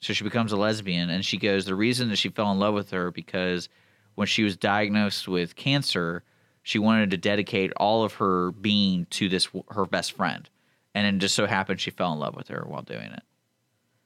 So 0.00 0.12
she 0.12 0.24
becomes 0.24 0.52
a 0.52 0.56
lesbian, 0.56 1.10
and 1.10 1.24
she 1.24 1.36
goes. 1.38 1.64
The 1.64 1.74
reason 1.74 2.08
that 2.10 2.16
she 2.16 2.28
fell 2.28 2.52
in 2.52 2.58
love 2.58 2.74
with 2.74 2.90
her 2.90 3.10
because 3.10 3.68
when 4.14 4.26
she 4.26 4.42
was 4.44 4.56
diagnosed 4.56 5.26
with 5.28 5.56
cancer, 5.56 6.22
she 6.62 6.78
wanted 6.78 7.10
to 7.10 7.16
dedicate 7.16 7.72
all 7.76 8.04
of 8.04 8.14
her 8.14 8.52
being 8.52 9.06
to 9.10 9.28
this 9.28 9.48
her 9.70 9.86
best 9.86 10.12
friend, 10.12 10.48
and 10.94 11.06
it 11.06 11.20
just 11.20 11.34
so 11.34 11.46
happened 11.46 11.80
she 11.80 11.90
fell 11.90 12.12
in 12.12 12.18
love 12.20 12.36
with 12.36 12.48
her 12.48 12.64
while 12.66 12.82
doing 12.82 13.10
it. 13.12 13.22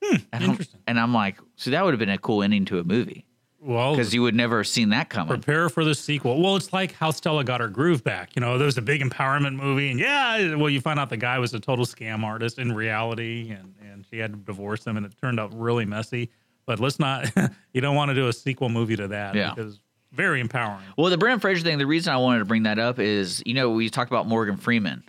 Hmm, 0.02 0.16
and 0.32 0.44
I'm- 0.44 0.58
and 0.86 0.98
I'm 1.00 1.12
like, 1.14 1.38
so 1.56 1.70
that 1.70 1.84
would 1.84 1.92
have 1.92 1.98
been 2.00 2.08
a 2.08 2.18
cool 2.18 2.42
ending 2.42 2.64
to 2.66 2.78
a 2.78 2.84
movie 2.84 3.24
Well, 3.64 3.92
because 3.92 4.12
you 4.12 4.22
would 4.22 4.34
never 4.34 4.58
have 4.58 4.66
seen 4.66 4.88
that 4.88 5.08
coming. 5.08 5.28
prepare 5.28 5.68
for 5.68 5.84
the 5.84 5.94
sequel. 5.94 6.42
Well, 6.42 6.56
it's 6.56 6.72
like 6.72 6.92
how 6.92 7.12
Stella 7.12 7.44
got 7.44 7.60
her 7.60 7.68
groove 7.68 8.02
back. 8.02 8.34
You 8.34 8.40
know, 8.40 8.58
there 8.58 8.66
was 8.66 8.76
a 8.76 8.82
big 8.82 9.00
empowerment 9.02 9.54
movie, 9.54 9.90
and 9.90 10.00
yeah, 10.00 10.56
well, 10.56 10.68
you 10.68 10.80
find 10.80 10.98
out 10.98 11.10
the 11.10 11.16
guy 11.16 11.38
was 11.38 11.54
a 11.54 11.60
total 11.60 11.84
scam 11.84 12.24
artist 12.24 12.58
in 12.58 12.72
reality, 12.74 13.50
and 13.52 13.74
and 13.88 14.04
she 14.10 14.18
had 14.18 14.32
to 14.32 14.38
divorce 14.38 14.84
him, 14.84 14.96
and 14.96 15.06
it 15.06 15.12
turned 15.22 15.38
out 15.38 15.56
really 15.56 15.84
messy. 15.84 16.30
But 16.66 16.80
let's 16.80 16.98
not. 16.98 17.30
you 17.72 17.80
don't 17.80 17.94
want 17.94 18.08
to 18.08 18.14
do 18.14 18.26
a 18.28 18.32
sequel 18.32 18.68
movie 18.68 18.96
to 18.96 19.08
that 19.08 19.34
Yeah. 19.34 19.54
because 19.54 19.78
very 20.12 20.40
empowering. 20.40 20.82
Well, 20.98 21.10
the 21.10 21.16
Brendan 21.18 21.40
Fraser 21.40 21.62
thing, 21.62 21.78
the 21.78 21.86
reason 21.86 22.12
I 22.12 22.16
wanted 22.18 22.40
to 22.40 22.44
bring 22.44 22.64
that 22.64 22.78
up 22.78 22.98
is, 22.98 23.42
you 23.46 23.54
know, 23.54 23.70
we 23.70 23.88
talked 23.88 24.10
about 24.10 24.26
Morgan 24.26 24.56
Freeman. 24.56 25.04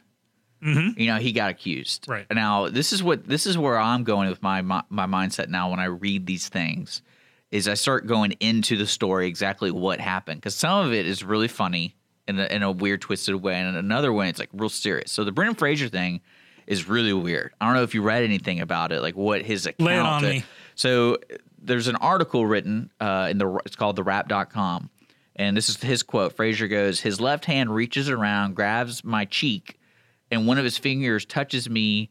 Mm-hmm. 0.63 0.99
You 0.99 1.07
know, 1.07 1.17
he 1.17 1.31
got 1.33 1.49
accused. 1.49 2.05
Right. 2.07 2.25
Now, 2.31 2.69
this 2.69 2.93
is 2.93 3.03
what 3.03 3.27
this 3.27 3.45
is 3.45 3.57
where 3.57 3.77
I'm 3.79 4.03
going 4.03 4.29
with 4.29 4.41
my 4.43 4.61
my, 4.61 4.83
my 4.89 5.05
mindset 5.07 5.49
now 5.49 5.71
when 5.71 5.79
I 5.79 5.85
read 5.85 6.25
these 6.25 6.47
things 6.49 7.01
is 7.53 7.67
I 7.67 7.75
start 7.75 8.07
going 8.07 8.31
into 8.39 8.75
the 8.75 8.87
story 8.87 9.27
exactly 9.27 9.69
what 9.69 9.99
happened 9.99 10.41
because 10.41 10.55
some 10.55 10.87
of 10.87 10.91
it 10.91 11.05
is 11.05 11.23
really 11.23 11.47
funny 11.47 11.95
in 12.27 12.39
a, 12.39 12.45
in 12.45 12.63
a 12.63 12.71
weird 12.71 13.01
twisted 13.01 13.35
way 13.35 13.59
and 13.59 13.77
another 13.77 14.11
way 14.11 14.27
it's 14.27 14.39
like 14.39 14.49
real 14.53 14.69
serious. 14.69 15.11
So 15.11 15.23
the 15.23 15.31
Brendan 15.31 15.55
Fraser 15.55 15.87
thing 15.87 16.21
is 16.65 16.89
really 16.89 17.13
weird. 17.13 17.53
I 17.61 17.67
don't 17.67 17.75
know 17.75 17.83
if 17.83 17.93
you 17.93 18.01
read 18.01 18.23
anything 18.23 18.59
about 18.59 18.91
it, 18.91 19.01
like 19.03 19.15
what 19.15 19.43
his 19.43 19.67
account. 19.67 19.87
Lay 19.87 19.95
it 19.95 19.99
on 19.99 20.23
me. 20.23 20.43
So 20.73 21.17
there's 21.61 21.87
an 21.87 21.95
article 21.97 22.43
written 22.47 22.89
uh, 22.99 23.27
in 23.29 23.37
the 23.37 23.59
it's 23.65 23.75
called 23.75 23.97
TheWrap.com 23.97 24.89
and 25.35 25.55
this 25.55 25.69
is 25.69 25.77
his 25.79 26.01
quote. 26.01 26.35
Fraser 26.35 26.67
goes, 26.67 27.01
"His 27.01 27.21
left 27.21 27.45
hand 27.45 27.73
reaches 27.73 28.09
around, 28.09 28.55
grabs 28.55 29.03
my 29.03 29.25
cheek 29.25 29.79
and 30.31 30.47
one 30.47 30.57
of 30.57 30.63
his 30.63 30.79
fingers 30.79 31.23
touches 31.23 31.69
me 31.69 32.09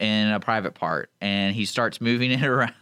in 0.00 0.28
a 0.28 0.40
private 0.40 0.74
part, 0.74 1.10
and 1.20 1.54
he 1.54 1.66
starts 1.66 2.00
moving 2.00 2.30
it 2.32 2.42
around. 2.42 2.72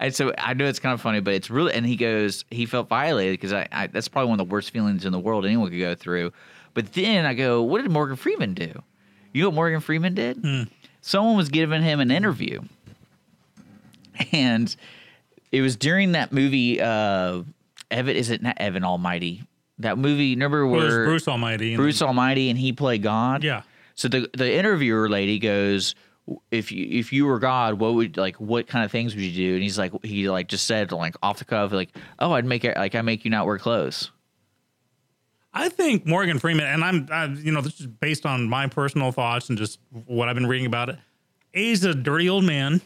And 0.00 0.14
so 0.14 0.32
I 0.38 0.54
know 0.54 0.66
it's 0.66 0.78
kind 0.78 0.94
of 0.94 1.00
funny, 1.00 1.20
but 1.20 1.34
it's 1.34 1.50
really. 1.50 1.72
And 1.74 1.84
he 1.86 1.96
goes, 1.96 2.44
he 2.50 2.66
felt 2.66 2.88
violated 2.88 3.34
because 3.34 3.52
I, 3.52 3.68
I 3.72 3.86
that's 3.88 4.08
probably 4.08 4.30
one 4.30 4.40
of 4.40 4.46
the 4.48 4.52
worst 4.52 4.70
feelings 4.70 5.04
in 5.04 5.12
the 5.12 5.18
world 5.18 5.44
anyone 5.46 5.70
could 5.70 5.78
go 5.78 5.94
through. 5.94 6.32
But 6.74 6.92
then 6.92 7.24
I 7.24 7.34
go, 7.34 7.62
what 7.62 7.82
did 7.82 7.90
Morgan 7.90 8.16
Freeman 8.16 8.54
do? 8.54 8.82
You 9.32 9.42
know 9.42 9.48
what 9.48 9.54
Morgan 9.54 9.80
Freeman 9.80 10.14
did? 10.14 10.68
Someone 11.00 11.36
was 11.36 11.48
giving 11.48 11.82
him 11.82 12.00
an 12.00 12.10
interview, 12.10 12.62
and 14.32 14.74
it 15.52 15.60
was 15.60 15.76
during 15.76 16.12
that 16.12 16.32
movie. 16.32 16.80
Uh, 16.80 17.42
Evan 17.90 18.16
is 18.16 18.30
it 18.30 18.42
not 18.42 18.56
Evan 18.58 18.84
Almighty? 18.84 19.42
That 19.78 19.98
movie, 19.98 20.30
remember 20.34 20.66
was 20.66 20.84
where 20.84 21.04
Bruce 21.04 21.28
Almighty. 21.28 21.74
and 21.74 21.76
Bruce 21.76 21.98
then- 21.98 22.08
Almighty 22.08 22.48
and 22.50 22.58
he 22.58 22.72
played 22.72 23.02
God? 23.02 23.44
Yeah. 23.44 23.62
So 23.94 24.08
the 24.08 24.28
the 24.34 24.52
interviewer 24.54 25.08
lady 25.08 25.38
goes, 25.38 25.94
if 26.50 26.72
you 26.72 26.86
if 26.90 27.12
you 27.12 27.26
were 27.26 27.38
God, 27.38 27.74
what 27.74 27.94
would 27.94 28.16
like 28.16 28.36
what 28.36 28.66
kind 28.66 28.84
of 28.84 28.90
things 28.90 29.14
would 29.14 29.22
you 29.22 29.32
do? 29.32 29.54
And 29.54 29.62
he's 29.62 29.78
like 29.78 29.92
he 30.04 30.28
like 30.28 30.48
just 30.48 30.66
said 30.66 30.92
like 30.92 31.14
off 31.22 31.38
the 31.38 31.44
cuff 31.44 31.72
like, 31.72 31.96
oh, 32.18 32.32
I'd 32.32 32.44
make 32.44 32.64
it 32.64 32.76
like 32.76 32.94
I 32.94 33.02
make 33.02 33.24
you 33.24 33.30
not 33.30 33.46
wear 33.46 33.58
clothes. 33.58 34.10
I 35.52 35.70
think 35.70 36.04
Morgan 36.04 36.38
Freeman, 36.38 36.66
and 36.66 36.84
I'm, 36.84 37.08
I, 37.10 37.24
you 37.24 37.50
know, 37.50 37.62
this 37.62 37.80
is 37.80 37.86
based 37.86 38.26
on 38.26 38.46
my 38.46 38.66
personal 38.66 39.10
thoughts 39.10 39.48
and 39.48 39.56
just 39.56 39.78
what 40.04 40.28
I've 40.28 40.34
been 40.34 40.46
reading 40.46 40.66
about 40.66 40.90
it. 40.90 40.98
He's 41.50 41.82
a 41.82 41.94
dirty 41.94 42.28
old 42.28 42.44
man. 42.44 42.82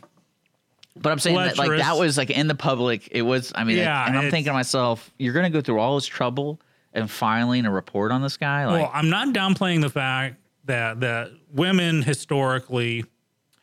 But 0.94 1.11
I'm 1.11 1.18
saying 1.18 1.35
that 1.37 1.59
like 1.59 1.79
that 1.79 1.96
was 1.96 2.16
like 2.16 2.31
in 2.31 2.46
the 2.46 2.55
public. 2.55 3.09
It 3.11 3.22
was. 3.22 3.53
I 3.57 3.64
mean, 3.64 3.76
Yeah, 3.76 4.07
and 4.07 4.16
I'm 4.16 4.31
thinking 4.31 4.50
to 4.50 4.53
myself, 4.53 5.11
you're 5.18 5.35
gonna 5.35 5.50
go 5.50 5.61
through 5.61 5.81
all 5.81 5.96
this 5.96 6.07
trouble 6.07 6.61
and 6.92 7.11
filing 7.11 7.66
a 7.66 7.70
report 7.70 8.12
on 8.12 8.22
this 8.22 8.37
guy. 8.37 8.66
Like, 8.66 8.83
well, 8.83 8.90
I'm 8.92 9.11
not 9.11 9.29
downplaying 9.35 9.81
the 9.81 9.90
fact 9.90 10.37
that 10.66 11.00
that 11.00 11.33
women 11.53 12.03
historically 12.03 13.05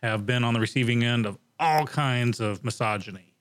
have 0.03 0.25
been 0.25 0.43
on 0.43 0.53
the 0.53 0.59
receiving 0.59 1.03
end 1.03 1.25
of 1.25 1.37
all 1.59 1.85
kinds 1.85 2.39
of 2.39 2.63
misogyny, 2.63 3.33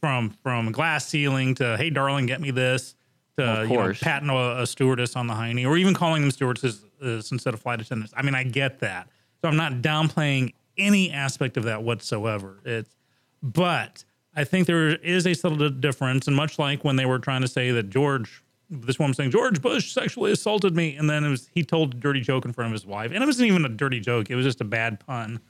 from 0.00 0.30
from 0.42 0.72
glass 0.72 1.06
ceiling 1.06 1.54
to 1.56 1.76
"Hey, 1.76 1.90
darling, 1.90 2.26
get 2.26 2.40
me 2.40 2.50
this," 2.50 2.94
to 3.38 3.66
you 3.68 3.76
know, 3.76 3.92
patting 4.00 4.30
a, 4.30 4.62
a 4.62 4.66
stewardess 4.66 5.16
on 5.16 5.26
the 5.26 5.34
hiney, 5.34 5.66
or 5.66 5.76
even 5.76 5.94
calling 5.94 6.22
them 6.22 6.30
stewardesses 6.30 6.84
uh, 7.02 7.22
instead 7.30 7.54
of 7.54 7.60
flight 7.60 7.80
attendants. 7.80 8.12
I 8.16 8.22
mean, 8.22 8.34
I 8.34 8.44
get 8.44 8.80
that, 8.80 9.08
so 9.40 9.48
I'm 9.48 9.56
not 9.56 9.74
downplaying 9.74 10.54
any 10.76 11.10
aspect 11.10 11.56
of 11.56 11.64
that 11.64 11.82
whatsoever. 11.82 12.60
It's 12.64 12.94
but 13.42 14.04
I 14.34 14.44
think 14.44 14.66
there 14.66 14.88
is 14.88 15.26
a 15.26 15.34
subtle 15.34 15.68
difference, 15.70 16.26
and 16.26 16.36
much 16.36 16.58
like 16.58 16.84
when 16.84 16.96
they 16.96 17.06
were 17.06 17.18
trying 17.18 17.42
to 17.42 17.48
say 17.48 17.70
that 17.72 17.90
George, 17.90 18.42
this 18.70 18.98
woman 18.98 19.14
saying 19.14 19.30
George 19.30 19.60
Bush 19.60 19.92
sexually 19.92 20.32
assaulted 20.32 20.74
me, 20.74 20.96
and 20.96 21.08
then 21.08 21.24
it 21.24 21.30
was 21.30 21.48
he 21.52 21.62
told 21.62 21.94
a 21.94 21.96
dirty 21.96 22.20
joke 22.20 22.44
in 22.44 22.52
front 22.52 22.66
of 22.68 22.72
his 22.72 22.86
wife, 22.86 23.10
and 23.12 23.22
it 23.22 23.26
wasn't 23.26 23.48
even 23.48 23.64
a 23.64 23.68
dirty 23.68 24.00
joke; 24.00 24.30
it 24.30 24.34
was 24.34 24.44
just 24.44 24.60
a 24.60 24.64
bad 24.64 24.98
pun. 25.00 25.40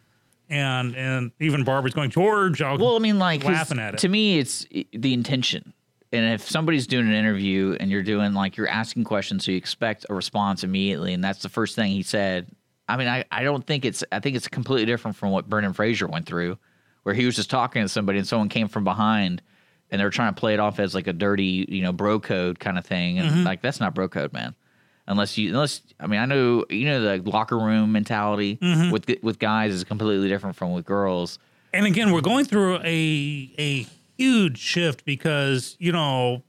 And 0.51 0.95
and 0.95 1.33
even 1.41 1.65
Barbara's 1.65 1.95
going 1.95 2.11
George. 2.11 2.61
I'll, 2.61 2.77
Well, 2.79 2.97
I 2.97 2.99
mean, 2.99 3.19
like 3.19 3.45
laughing 3.45 3.79
at 3.79 3.95
it. 3.95 4.01
To 4.01 4.09
me, 4.09 4.39
it's 4.39 4.67
the 4.93 5.13
intention. 5.15 5.73
And 6.13 6.33
if 6.33 6.49
somebody's 6.49 6.87
doing 6.87 7.09
an 7.09 7.15
interview 7.15 7.77
and 7.81 7.91
you're 7.91 8.03
doing 8.03 8.35
like 8.35 8.57
you're 8.57 8.69
asking 8.69 9.05
questions, 9.05 9.45
so 9.45 9.51
you 9.51 9.57
expect 9.57 10.07
a 10.09 10.15
response 10.15 10.63
immediately, 10.63 11.13
and 11.13 11.25
that's 11.25 11.43
the 11.43 11.49
first 11.49 11.75
thing 11.75 11.91
he 11.91 12.03
said. 12.03 12.47
I 12.89 12.97
mean, 12.99 13.09
I, 13.09 13.25
I 13.33 13.43
don't 13.43 13.67
think 13.67 13.85
it's 13.85 14.05
I 14.13 14.21
think 14.21 14.37
it's 14.37 14.47
completely 14.47 14.87
different 14.87 15.17
from 15.17 15.31
what 15.31 15.49
Brendan 15.49 15.73
Fraser 15.73 16.07
went 16.07 16.27
through, 16.27 16.59
where 17.03 17.15
he 17.15 17.25
was 17.27 17.35
just 17.35 17.51
talking 17.51 17.83
to 17.83 17.89
somebody 17.89 18.19
and 18.19 18.29
someone 18.29 18.49
came 18.51 18.69
from 18.69 18.85
behind 18.85 19.41
and 19.91 19.99
they 20.01 20.05
were 20.05 20.11
trying 20.11 20.35
to 20.35 20.39
play 20.39 20.55
it 20.55 20.61
off 20.61 20.79
as 20.79 20.95
like 20.95 21.07
a 21.07 21.13
dirty, 21.13 21.67
you 21.69 21.83
know, 21.83 21.93
bro 21.93 22.21
code 22.21 22.59
kind 22.61 22.79
of 22.79 22.85
thing. 22.87 23.19
And 23.19 23.31
Mm-hmm. 23.31 23.45
like 23.45 23.63
that's 23.63 23.81
not 23.81 23.95
bro 23.95 24.07
code, 24.09 24.33
man. 24.33 24.55
Unless 25.07 25.37
you 25.37 25.51
unless 25.51 25.83
I 26.01 26.07
mean 26.07 26.21
I 26.21 26.25
know 26.27 26.65
you 26.71 26.87
know 26.87 27.01
the 27.19 27.31
locker 27.31 27.59
room 27.59 27.93
mentality 27.93 28.57
Mm-hmm. 28.63 28.91
with 28.91 29.11
with 29.23 29.39
guys 29.39 29.73
is 29.75 29.85
completely 29.85 30.29
different 30.29 30.57
from 30.57 30.73
with 30.73 30.85
girls. 30.87 31.39
and 31.73 31.85
again, 31.87 32.11
we're 32.13 32.21
going 32.23 32.45
through 32.47 32.79
a 32.79 33.51
a 33.59 33.87
huge 34.17 34.59
shift 34.59 35.05
because 35.05 35.77
you 35.79 35.93
know 35.93 36.43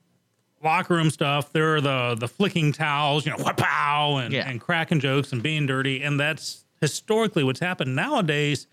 locker 0.64 0.94
room 0.96 1.10
stuff. 1.10 1.52
There 1.52 1.76
are 1.76 1.82
the 1.82 2.16
the 2.18 2.28
flicking 2.30 2.72
towels, 2.72 3.26
you 3.26 3.32
know, 3.36 3.44
pow, 3.58 4.18
and 4.18 4.34
Yeah. 4.34 4.48
and 4.50 4.62
cracking 4.62 5.00
jokes 5.02 5.32
and 5.34 5.44
being 5.44 5.66
dirty, 5.66 6.02
and 6.02 6.18
that's 6.20 6.64
historically 6.80 7.44
what's 7.44 7.60
happened. 7.60 7.94
Nowadays, 7.96 8.68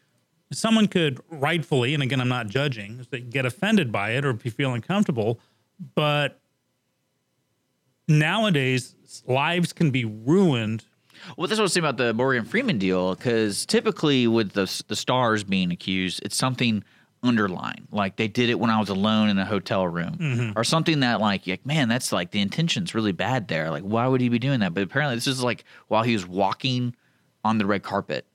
someone 0.52 0.86
could 0.86 1.18
rightfully, 1.28 1.92
and 1.94 2.02
again, 2.04 2.20
I'm 2.20 2.28
not 2.28 2.46
judging, 2.46 3.04
get 3.30 3.46
offended 3.46 3.90
by 3.90 4.10
it 4.12 4.24
or 4.24 4.32
be 4.32 4.48
feel 4.50 4.74
uncomfortable, 4.74 5.40
but 5.96 6.38
nowadays 8.08 8.94
lives 9.26 9.72
can 9.72 9.90
be 9.90 10.04
ruined. 10.04 10.84
Well, 11.36 11.46
that's 11.46 11.58
what 11.58 11.62
I 11.62 11.62
was 11.62 11.72
saying 11.72 11.84
about 11.84 11.98
the 11.98 12.12
Morgan 12.14 12.44
Freeman 12.44 12.78
deal, 12.78 13.14
because 13.14 13.64
typically 13.66 14.26
with 14.26 14.52
the 14.52 14.82
the 14.88 14.96
stars 14.96 15.44
being 15.44 15.70
accused, 15.70 16.20
it's 16.24 16.36
something 16.36 16.82
underlying, 17.22 17.86
like 17.92 18.16
they 18.16 18.26
did 18.26 18.50
it 18.50 18.58
when 18.58 18.68
I 18.68 18.80
was 18.80 18.88
alone 18.88 19.28
in 19.28 19.38
a 19.38 19.44
hotel 19.44 19.86
room, 19.86 20.16
mm-hmm. 20.18 20.58
or 20.58 20.64
something 20.64 21.00
that 21.00 21.20
like, 21.20 21.46
like 21.46 21.64
man, 21.64 21.88
that's 21.88 22.10
like 22.10 22.32
the 22.32 22.40
intention's 22.40 22.94
really 22.94 23.12
bad 23.12 23.46
there. 23.46 23.70
Like, 23.70 23.84
why 23.84 24.08
would 24.08 24.20
he 24.20 24.28
be 24.28 24.40
doing 24.40 24.60
that? 24.60 24.74
But 24.74 24.82
apparently, 24.82 25.14
this 25.16 25.28
is 25.28 25.42
like 25.42 25.64
while 25.88 26.02
he 26.02 26.14
was 26.14 26.26
walking 26.26 26.96
on 27.44 27.58
the 27.58 27.66
red 27.66 27.82
carpet. 27.82 28.26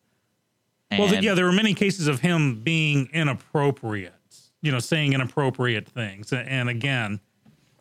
And 0.89 1.01
Well, 1.01 1.13
yeah, 1.21 1.33
there 1.33 1.45
were 1.45 1.51
many 1.51 1.73
cases 1.73 2.07
of 2.07 2.21
him 2.21 2.61
being 2.61 3.09
inappropriate, 3.11 4.13
you 4.61 4.71
know, 4.71 4.79
saying 4.79 5.11
inappropriate 5.11 5.87
things. 5.87 6.31
And 6.31 6.69
again, 6.69 7.19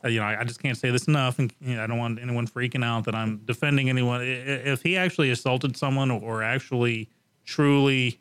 Uh, 0.07 0.09
you 0.09 0.21
know, 0.21 0.27
I, 0.27 0.45
just 0.45 0.62
can't 0.62 0.77
say 0.77 0.90
this 0.90 1.09
enough, 1.09 1.40
and 1.40 1.53
you 1.61 1.75
know, 1.75 1.83
I 1.83 1.87
don't 1.88 1.99
want 1.99 2.21
anyone 2.21 2.47
freaking 2.47 2.85
out 2.85 3.05
that 3.07 3.14
I'm 3.14 3.38
defending 3.38 3.88
anyone. 3.88 4.21
If 4.23 4.83
he 4.83 4.97
actually 4.97 5.31
assaulted 5.31 5.77
someone 5.77 6.12
or 6.12 6.45
actually 6.45 7.11
truly 7.45 8.21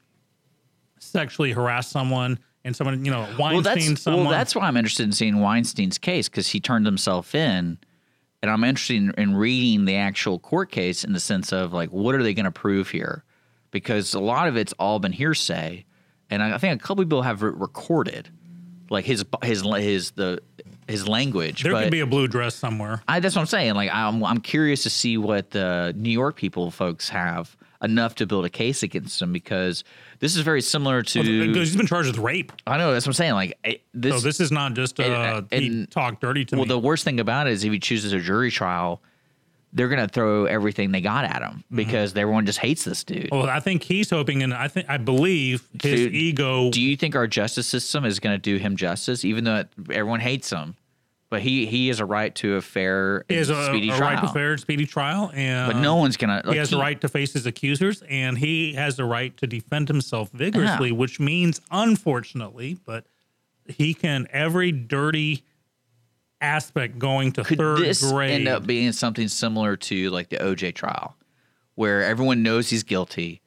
sexually 0.98 1.52
harassed 1.52 1.92
someone, 1.92 2.40
and 2.64 2.76
someone, 2.76 3.06
you 3.06 3.12
know, 3.12 3.28
well, 3.38 3.54
Weinstein 3.54 3.90
that's 3.90 4.02
someone, 4.02 4.24
well, 4.24 4.32
that's 4.32 4.56
why 4.56 4.64
I'm 4.64 4.78
interested 4.78 5.04
in 5.04 5.12
seeing 5.12 5.40
Weinstein's 5.40 6.00
case 6.00 6.28
because 6.28 6.48
he 6.48 6.60
turned 6.60 6.88
himself 6.88 7.36
in, 7.36 7.78
and 8.42 8.52
I'm 8.52 8.64
interested 8.64 8.96
in, 8.96 9.12
in 9.12 9.36
reading 9.36 9.86
the 9.86 9.98
actual 9.98 10.40
court 10.40 10.72
case 10.72 11.04
in 11.04 11.14
the 11.14 11.20
sense 11.20 11.54
of 11.54 11.72
like, 11.72 11.90
what 11.90 12.16
are 12.16 12.24
they 12.24 12.34
going 12.34 12.46
to 12.46 12.52
prove 12.52 12.90
here? 12.90 13.24
Because 13.70 14.16
a 14.16 14.20
lot 14.20 14.48
of 14.48 14.58
it's 14.58 14.74
all 14.80 14.98
been 14.98 15.12
hearsay, 15.12 15.86
and 16.32 16.42
I 16.42 16.56
I 16.56 16.58
think 16.58 16.82
a 16.82 16.84
couple 16.84 17.04
people 17.04 17.22
have 17.22 17.44
re- 17.44 17.52
recorded, 17.54 18.30
like 18.90 19.06
his 19.06 19.24
his 19.44 19.62
his 19.62 20.12
the 20.12 20.42
his 20.88 21.08
language. 21.08 21.64
there 21.64 21.74
could 21.74 21.92
be 21.92 22.00
a 22.02 22.06
blue 22.06 22.28
dress 22.28 22.56
somewhere. 22.56 23.02
I, 23.08 23.20
that's 23.20 23.36
what 23.36 23.42
I'm 23.42 23.48
saying. 23.48 23.74
Like 23.76 23.90
I'm 23.94 24.24
I'm 24.24 24.40
curious 24.40 24.84
to 24.84 24.90
see 24.90 25.18
what 25.18 25.52
the 25.52 25.94
New 25.98 26.10
York 26.12 26.36
people 26.36 26.72
folks 26.72 27.10
have 27.10 27.56
enough 27.82 28.16
to 28.16 28.26
build 28.26 28.46
a 28.46 28.50
case 28.50 28.84
against 28.84 29.22
him 29.22 29.32
because 29.34 29.84
this 30.20 30.36
is 30.36 30.42
very 30.42 30.62
similar 30.62 31.04
to. 31.04 31.48
Because 31.48 31.68
he's 31.70 31.76
been 31.78 31.88
charged 31.88 32.08
with 32.10 32.18
rape. 32.20 32.52
I 32.66 32.78
know 32.78 32.94
that's 32.94 33.06
what 33.06 33.10
I'm 33.12 33.14
saying. 33.14 33.34
Like 33.34 33.82
this. 33.94 34.16
So 34.16 34.20
this 34.22 34.40
is 34.40 34.52
not 34.52 34.74
just 34.74 35.00
uh, 35.00 35.42
And- 35.52 35.62
he 35.64 35.68
and- 35.68 35.92
talked 35.92 36.22
dirty 36.22 36.46
to 36.46 36.56
well, 36.56 36.66
me. 36.66 36.70
the 36.70 36.80
worst 36.80 37.04
thing 37.04 37.20
about 37.20 37.48
it 37.48 37.54
is 37.54 37.64
if 37.64 37.72
he 37.72 37.80
chooses 37.80 38.14
a 38.14 38.20
jury 38.20 38.50
trial, 38.52 39.02
they're 39.76 39.90
gonna 39.90 40.08
throw 40.08 40.46
everything 40.46 40.92
they 40.92 41.02
got 41.02 41.26
at 41.26 41.42
him 41.44 41.64
Mm-hmm. 41.66 41.76
because 41.76 42.16
everyone 42.16 42.46
just 42.48 42.60
hates 42.60 42.84
this 42.86 43.04
dude. 43.04 43.30
well, 43.32 43.48
I 43.48 43.60
think 43.60 43.84
he's 43.84 44.10
hoping, 44.10 44.42
and 44.42 44.54
I 44.54 44.68
think 44.70 44.90
I 44.90 44.98
believe 44.98 45.68
his 45.84 46.00
Dude, 46.06 46.16
ego 46.16 46.72
Do 46.72 46.82
you 46.82 46.96
think 46.98 47.16
our 47.16 47.28
justice 47.28 47.68
system 47.68 48.06
is 48.06 48.20
gonna 48.20 48.38
do 48.40 48.56
him 48.58 48.76
justice, 48.78 49.24
even 49.26 49.44
though 49.44 49.66
everyone 49.92 50.22
hates 50.22 50.50
him? 50.50 50.76
But 51.30 51.42
he 51.42 51.66
he 51.66 51.88
has 51.90 52.00
a 52.00 52.06
right 52.06 52.34
to 52.36 52.56
a 52.56 52.62
fair 52.62 53.26
He 53.28 53.36
has 53.36 53.50
a, 53.50 53.66
speedy 53.66 53.90
a 53.90 53.98
trial. 53.98 54.16
right 54.16 54.22
to 54.28 54.32
fair, 54.32 54.58
speedy 54.58 54.86
trial, 54.86 55.32
and 55.34 55.74
but 55.74 55.82
no 55.82 55.96
one's 55.96 56.18
gonna. 56.18 56.42
he 56.44 56.50
like, 56.50 56.58
has 56.60 56.72
a 56.72 56.78
right 56.78 57.02
to 57.02 57.10
face 57.10 57.34
his 57.34 57.46
accusers, 57.48 58.04
and 58.08 58.38
he 58.38 58.74
has 58.74 58.96
the 58.96 59.06
right 59.06 59.36
to 59.38 59.48
defend 59.48 59.88
himself 59.90 60.30
vigorously. 60.32 60.90
Yeah. 60.90 60.96
Which 60.96 61.20
means, 61.20 61.60
unfortunately, 61.72 62.78
but 62.86 63.06
he 63.68 63.94
can 63.96 64.28
every 64.32 64.72
dirty 64.72 65.44
aspect 66.42 67.00
going 67.00 67.32
to 67.34 67.44
Could 67.44 67.58
third 67.58 67.80
this 67.80 68.10
grade. 68.12 68.32
end 68.32 68.48
up 68.48 68.66
being 68.66 68.92
something 68.92 69.28
similar 69.28 69.76
to 69.78 70.10
like 70.12 70.30
the 70.30 70.38
OJ 70.38 70.74
trial, 70.76 71.16
where 71.76 72.04
everyone 72.04 72.44
knows 72.44 72.70
he's 72.70 72.84
guilty, 72.84 73.42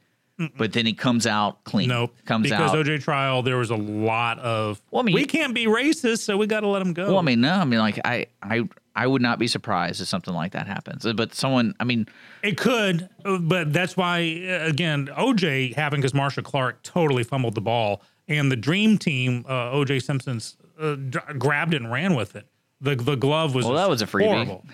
but 0.57 0.73
then 0.73 0.87
he 0.87 0.93
comes 0.93 1.27
out 1.27 1.65
clean? 1.65 1.89
Nope. 1.89 2.15
comes 2.25 2.45
because 2.49 2.73
out. 2.73 2.87
OJ 2.87 3.03
trial, 3.03 3.43
there 3.43 3.57
was 3.57 3.71
a 3.71 3.77
lot 3.77 4.39
of. 4.39 4.81
Well, 4.91 5.03
I 5.03 5.05
mean- 5.05 5.15
we 5.15 5.25
can't 5.25 5.55
be 5.55 5.67
racist, 5.67 6.21
so 6.21 6.37
we 6.37 6.47
got 6.47 6.61
to 6.61 6.69
let 6.69 6.81
him 6.83 6.93
go. 6.93 7.07
Well, 7.09 7.19
I 7.19 7.23
mean, 7.23 7.41
no, 7.41 7.53
I 7.53 7.65
mean, 7.65 7.81
like 7.81 7.99
I, 8.05 8.27
I, 8.43 8.69
I 8.95 9.07
would 9.07 9.23
not 9.23 9.39
be 9.39 9.47
surprised 9.49 10.01
if 10.01 10.09
something 10.09 10.35
like 10.35 10.53
that 10.53 10.67
happens. 10.67 11.07
But 11.15 11.35
someone, 11.35 11.75
I 11.81 11.85
mean, 11.85 12.07
It 12.43 12.57
could, 12.57 13.09
but 13.41 13.73
that's 13.73 13.97
why 13.97 14.45
uh, 14.49 14.67
again 14.69 15.09
OJ 15.17 15.75
happened 15.75 16.03
because 16.03 16.15
Marcia 16.15 16.43
Clark 16.43 16.83
totally 16.83 17.23
fumbled 17.25 17.55
the 17.55 17.61
ball, 17.61 18.03
and 18.29 18.51
the 18.51 18.57
dream 18.57 18.97
team, 18.99 19.45
uh, 19.49 19.71
OJ 19.73 20.03
Simpson's, 20.03 20.57
uh, 20.81 20.95
d- 20.95 21.19
grabbed 21.39 21.75
it 21.75 21.83
and 21.83 21.91
ran 21.93 22.15
with 22.15 22.35
it. 22.37 22.47
The 22.81 22.95
the 22.97 23.17
glove 23.17 23.55
was 23.55 23.65
Well, 23.65 23.75
that 23.75 23.89
was 23.89 24.03
a 24.03 24.07
freebie. 24.07 24.27
horrible. 24.29 24.65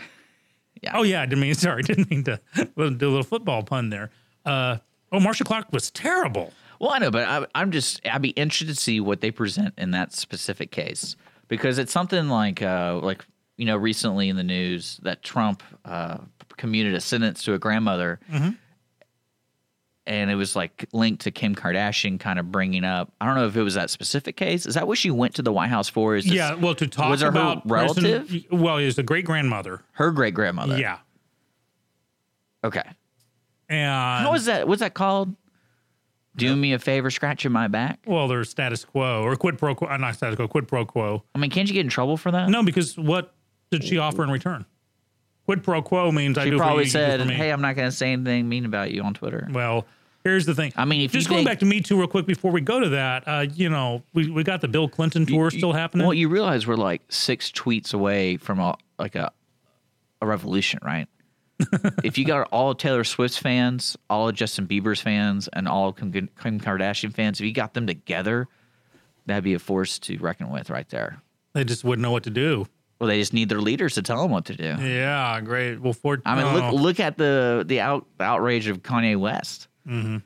Yeah. 0.83 0.93
Oh 0.95 1.03
yeah, 1.03 1.23
I 1.23 1.27
didn't 1.27 1.41
mean 1.41 1.55
sorry, 1.67 1.83
didn't 1.83 2.11
mean 2.11 2.25
to 2.25 2.41
do 2.55 2.69
a 2.77 2.89
little 2.91 3.23
football 3.23 3.63
pun 3.63 3.91
there. 3.91 4.11
Uh, 4.45 4.79
oh, 5.13 5.21
Marcia 5.21 5.45
Clark 5.45 5.73
was 5.73 5.91
terrible. 5.91 6.53
well, 6.81 6.91
I 6.91 6.99
know, 6.99 7.11
but 7.11 7.27
I, 7.27 7.47
I'm 7.55 7.71
just, 7.71 8.07
I'd 8.07 8.21
be 8.21 8.31
interested 8.31 8.69
to 8.69 8.75
see 8.75 9.01
what 9.01 9.21
they 9.23 9.31
present 9.31 9.73
in 9.79 9.93
that 9.93 10.13
specific 10.13 10.71
case 10.71 11.17
because 11.49 11.79
it's 11.79 11.93
something 11.93 12.29
like, 12.29 12.61
uh, 12.61 12.99
like 13.03 13.25
you 13.57 13.65
know, 13.65 13.77
recently 13.77 14.29
in 14.29 14.37
the 14.37 14.43
news 14.45 14.99
that 15.03 15.23
Trump 15.23 15.63
uh, 15.87 16.19
commuted 16.59 16.95
a 16.95 17.01
sentence 17.01 17.43
to 17.45 17.55
a 17.55 17.59
grandmother. 17.59 18.19
And 20.07 20.31
it 20.31 20.35
was 20.35 20.55
like 20.55 20.87
linked 20.93 21.23
to 21.23 21.31
Kim 21.31 21.55
Kardashian, 21.55 22.21
kind 22.21 22.39
of 22.39 22.53
bringing 22.53 22.85
up. 22.85 23.13
I 23.21 23.27
don't 23.27 23.35
know 23.37 23.47
if 23.47 23.57
it 23.57 23.63
was 23.63 23.75
that 23.75 23.89
specific 23.91 24.37
case. 24.37 24.67
Is 24.67 24.75
that 24.75 24.87
what 24.87 24.99
she 24.99 25.11
went 25.11 25.35
to 25.37 25.43
the 25.43 25.53
White 25.53 25.71
House 25.71 25.89
for? 25.89 26.15
Is 26.17 26.25
this 26.25 26.35
yeah, 26.35 26.55
well, 26.55 26.75
to 26.75 26.87
talk 26.87 27.11
was 27.11 27.23
it 27.23 27.27
her 27.27 27.31
about 27.31 27.69
relative? 27.69 28.27
President- 28.29 28.53
well, 28.53 28.79
he 28.79 28.87
was 28.87 28.99
a 28.99 29.03
great 29.03 29.25
grandmother. 29.25 29.83
her 29.93 30.11
great 30.11 30.35
grandmother? 30.35 30.77
Yeah, 30.79 30.99
Okay. 32.63 32.83
and 33.69 34.25
How 34.25 34.33
was 34.33 34.47
that? 34.47 34.67
What's 34.69 34.81
that 34.81 34.95
called? 34.95 35.35
Do 36.37 36.57
me 36.57 36.73
a 36.73 36.81
favor, 36.81 37.11
scratching 37.11 37.53
my 37.53 37.69
back. 37.69 38.01
well, 38.07 38.27
there's 38.27 38.51
status 38.51 38.85
quo 38.85 39.23
or 39.23 39.37
quid 39.37 39.57
pro 39.57 39.75
quo. 39.77 39.87
uh, 39.89 39.97
Not 39.99 40.17
status 40.17 40.35
quo, 40.37 40.49
quid 40.49 40.67
pro 40.67 40.85
quo. 40.85 41.23
I 41.35 41.39
mean, 41.39 41.51
can't 41.51 41.69
you 41.69 41.75
get 41.75 41.83
in 41.87 41.89
trouble 41.91 42.17
for 42.17 42.33
that? 42.33 42.49
No, 42.51 42.65
because 42.65 42.99
what 42.99 43.35
did 43.71 43.85
she 43.85 43.99
offer 43.99 44.25
in 44.25 44.31
return? 44.31 44.67
Quid 45.47 45.63
pro 45.63 45.83
quo 45.83 46.11
means 46.11 46.39
I 46.39 46.45
She 46.45 46.51
do 46.51 46.57
for 46.57 46.63
you, 46.63 46.67
probably 46.67 46.85
do 46.85 46.91
said. 46.91 47.21
"Hey, 47.31 47.51
I'm 47.51 47.61
not 47.61 47.77
going 47.77 47.89
to 47.89 47.95
say 47.97 48.13
anything 48.13 48.49
mean 48.49 48.65
about 48.65 48.91
you 48.93 49.03
on 49.03 49.15
Twitter." 49.15 49.47
Well, 49.51 49.87
here's 50.25 50.47
the 50.47 50.55
thing. 50.55 50.73
I 50.77 50.85
mean, 50.85 51.03
if 51.03 51.13
you 51.13 51.21
just 51.21 51.29
going 51.29 51.41
think- 51.41 51.49
back 51.49 51.59
to 51.61 51.67
Me 51.67 51.81
Too 51.81 51.99
real 51.99 52.07
quick 52.07 52.27
before 52.27 52.51
we 52.51 52.61
go 52.63 52.81
to 52.81 52.89
that, 52.91 53.25
uh, 53.27 53.47
you 53.55 53.69
know, 53.69 54.03
we, 54.15 54.31
we 54.31 54.43
got 54.43 54.61
the 54.63 54.69
Bill 54.69 54.89
Clinton 54.89 55.27
tour 55.27 55.51
still 55.51 55.73
happening. 55.73 56.07
Well, 56.07 56.15
you 56.15 56.29
realize 56.29 56.67
we're 56.67 56.77
like 56.77 57.03
six 57.11 57.51
tweets 57.51 57.93
away 57.93 58.39
from 58.39 58.59
a 58.59 58.77
like 58.99 59.15
a 59.15 59.33
a 60.23 60.27
revolution, 60.27 60.81
right? 60.83 61.07
if 62.03 62.19
you 62.19 62.25
got 62.25 62.49
all 62.51 62.75
Taylor 62.75 63.05
Swift's 63.05 63.37
fans, 63.37 63.97
all 64.11 64.29
of 64.29 64.35
Justin 64.35 64.67
Bieber's 64.67 65.01
fans, 65.01 65.49
and 65.53 65.69
all 65.69 65.91
of 65.91 65.97
Kim, 65.97 66.11
Kim 66.13 66.59
Kardashian 66.61 67.13
fans, 67.13 67.39
if 67.41 67.47
you 67.47 67.53
got 67.53 67.75
them 67.75 67.87
together, 67.87 68.49
that'd 69.27 69.45
be 69.45 69.55
a 69.55 69.59
force 69.59 69.99
to 70.01 70.19
reckon 70.19 70.51
with, 70.51 70.69
right 70.71 70.89
there. 70.89 71.23
they 71.53 71.63
just 71.65 71.85
wouldn't 71.85 72.03
know 72.03 72.11
what 72.11 72.25
to 72.25 72.31
do. 72.31 72.67
Well, 72.99 73.09
they 73.09 73.19
just 73.19 73.33
need 73.33 73.49
their 73.49 73.61
leaders 73.61 73.95
to 73.95 74.03
tell 74.03 74.23
them 74.23 74.31
what 74.31 74.45
to 74.47 74.55
do. 74.55 74.77
Yeah, 74.81 75.41
great. 75.41 75.81
Well, 75.81 75.93
Ford. 75.93 76.23
I 76.25 76.37
mean, 76.37 76.47
oh. 76.47 76.71
look 76.71 76.81
look 76.81 77.01
at 77.01 77.19
the 77.19 77.65
the 77.67 77.81
out, 77.81 78.07
outrage 78.21 78.69
of 78.69 78.83
Kanye 78.83 79.17
West. 79.17 79.69
Mm-hmm. 79.87 80.19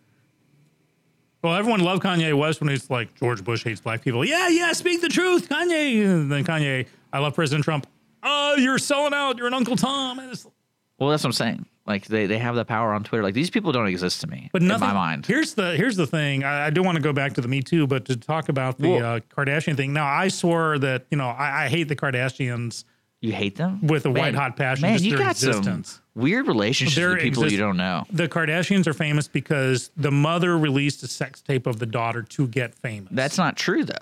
Well, 1.43 1.55
everyone 1.55 1.81
loved 1.81 2.03
Kanye 2.03 2.37
West 2.37 2.61
when 2.61 2.69
he's 2.69 2.91
like 2.91 3.15
George 3.15 3.43
Bush 3.45 3.65
hates 3.65 3.81
black 3.81 4.03
people. 4.03 4.25
Yeah, 4.25 4.49
yeah, 4.49 4.73
speak 4.73 5.01
the 5.01 5.09
truth, 5.09 5.49
Kanye. 5.49 6.05
And 6.05 6.31
then 6.31 6.45
Kanye, 6.45 6.87
I 7.13 7.21
love 7.21 7.35
President 7.35 7.65
Trump. 7.65 7.87
Oh, 8.23 8.57
you're 8.57 8.79
selling 8.79 9.15
out. 9.15 9.39
You're 9.39 9.47
an 9.47 9.55
Uncle 9.55 9.77
Tom. 9.77 10.19
Well, 10.19 11.11
that's 11.11 11.23
what 11.23 11.25
I'm 11.25 11.33
saying. 11.33 11.67
Like 11.89 12.05
they, 12.07 12.27
they 12.27 12.39
have 12.39 12.55
the 12.55 12.65
power 12.67 12.93
on 12.93 13.03
Twitter. 13.03 13.23
Like 13.25 13.35
these 13.35 13.49
people 13.51 13.73
don't 13.73 13.87
exist 13.89 14.21
to 14.21 14.27
me. 14.27 14.51
But 14.53 14.61
nothing. 14.63 14.89
in 14.89 14.95
my 14.95 15.01
mind. 15.01 15.25
Here's 15.27 15.55
the 15.55 15.75
here's 15.75 15.97
the 15.97 16.07
thing. 16.07 16.45
I, 16.45 16.67
I 16.67 16.71
do 16.71 16.83
want 16.83 16.97
to 16.97 17.03
go 17.03 17.13
back 17.15 17.33
to 17.35 17.41
the 17.41 17.49
Me 17.49 17.63
Too, 17.63 17.87
but 17.87 18.05
to 18.05 18.17
talk 18.17 18.49
about 18.51 18.79
the 18.79 18.99
uh, 18.99 19.21
Kardashian 19.35 19.75
thing. 19.77 19.93
Now, 19.95 20.07
I 20.07 20.29
swore 20.29 20.79
that 20.81 21.07
you 21.11 21.17
know 21.17 21.29
I, 21.29 21.65
I 21.65 21.69
hate 21.69 21.85
the 21.89 21.97
Kardashians. 21.97 22.85
You 23.21 23.33
hate 23.33 23.57
them 23.57 23.85
With 23.85 24.07
a 24.07 24.11
white 24.13 24.37
hot 24.37 24.57
passion, 24.57 24.83
Man, 24.83 25.03
you 25.03 25.19
got 25.19 25.33
existence. 25.33 25.89
some 25.95 26.03
weird 26.23 26.47
relationships 26.47 26.95
Their 26.95 27.11
with 27.15 27.19
people 27.21 27.43
exist- 27.43 27.53
you 27.59 27.59
don't 27.59 27.77
know. 27.77 28.05
The 28.13 28.29
Kardashians 28.29 28.87
are 28.87 28.95
famous 28.95 29.27
because 29.27 29.91
the 29.97 30.13
mother 30.13 30.57
released 30.57 31.03
a 31.03 31.09
sex 31.09 31.41
tape 31.41 31.67
of 31.67 31.81
the 31.81 31.87
daughter 31.87 32.23
to 32.23 32.47
get 32.47 32.77
famous. 32.77 33.09
That's 33.13 33.37
not 33.37 33.57
true 33.57 33.83
though. 33.85 33.95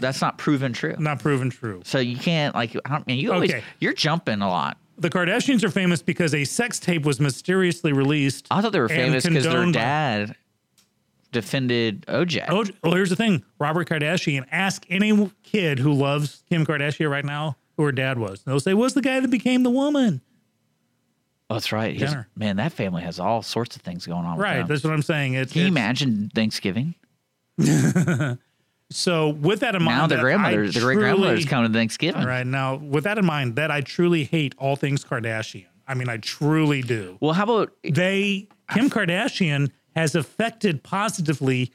That's 0.00 0.20
not 0.20 0.38
proven 0.38 0.72
true. 0.72 0.96
not 0.98 1.20
proven 1.20 1.50
true. 1.50 1.82
So 1.84 1.98
you 1.98 2.16
can't 2.16 2.54
like. 2.54 2.74
I 2.84 2.88
don't, 2.90 3.06
man, 3.06 3.18
you 3.18 3.32
always 3.32 3.50
Okay. 3.52 3.62
you're 3.80 3.92
jumping 3.92 4.40
a 4.40 4.48
lot. 4.48 4.76
The 4.98 5.10
Kardashians 5.10 5.62
are 5.62 5.70
famous 5.70 6.02
because 6.02 6.34
a 6.34 6.44
sex 6.44 6.80
tape 6.80 7.04
was 7.04 7.20
mysteriously 7.20 7.92
released. 7.92 8.46
I 8.50 8.60
thought 8.60 8.72
they 8.72 8.80
were 8.80 8.88
famous 8.88 9.24
because 9.24 9.44
their 9.44 9.70
dad 9.70 10.34
defended 11.30 12.04
OJ. 12.08 12.46
Oh, 12.48 12.64
well, 12.82 12.94
here's 12.94 13.10
the 13.10 13.16
thing. 13.16 13.44
Robert 13.58 13.88
Kardashian. 13.88 14.44
Ask 14.50 14.84
any 14.88 15.30
kid 15.42 15.78
who 15.78 15.92
loves 15.92 16.42
Kim 16.48 16.66
Kardashian 16.66 17.10
right 17.10 17.24
now 17.24 17.56
who 17.76 17.84
her 17.84 17.92
dad 17.92 18.18
was. 18.18 18.42
They'll 18.42 18.58
say, 18.60 18.74
"Was 18.74 18.94
the 18.94 19.02
guy 19.02 19.20
that 19.20 19.30
became 19.30 19.62
the 19.62 19.70
woman?" 19.70 20.20
Oh, 21.50 21.54
that's 21.54 21.70
right. 21.72 21.96
His- 21.96 22.14
man, 22.36 22.56
that 22.56 22.72
family 22.72 23.02
has 23.02 23.18
all 23.20 23.42
sorts 23.42 23.76
of 23.76 23.82
things 23.82 24.04
going 24.04 24.24
on. 24.26 24.36
with 24.36 24.44
Right. 24.44 24.66
That's 24.66 24.82
what 24.84 24.92
I'm 24.92 25.02
saying. 25.02 25.34
It's, 25.34 25.52
Can 25.52 25.60
you 25.62 25.66
it's- 25.68 25.72
imagine 25.80 26.30
Thanksgiving? 26.34 26.94
So 28.90 29.28
with 29.30 29.60
that 29.60 29.74
in 29.74 29.82
mind, 29.82 29.98
Now 29.98 30.06
the 30.06 30.16
grandmother, 30.22 30.64
I 30.64 30.66
the 30.68 30.80
great 30.80 30.96
grandmother's 30.98 31.40
truly- 31.40 31.50
coming 31.50 31.72
to 31.72 31.78
Thanksgiving. 31.78 32.20
All 32.22 32.26
right. 32.26 32.46
Now, 32.46 32.76
with 32.76 33.04
that 33.04 33.18
in 33.18 33.26
mind, 33.26 33.56
that 33.56 33.70
I 33.70 33.82
truly 33.82 34.24
hate 34.24 34.54
all 34.58 34.76
things 34.76 35.04
Kardashian. 35.04 35.66
I 35.86 35.94
mean, 35.94 36.08
I 36.08 36.16
truly 36.18 36.82
do. 36.82 37.16
Well, 37.20 37.32
how 37.34 37.44
about 37.44 37.72
They 37.82 38.48
Kim 38.70 38.88
Kardashian 38.90 39.70
has 39.94 40.14
affected 40.14 40.82
positively 40.82 41.72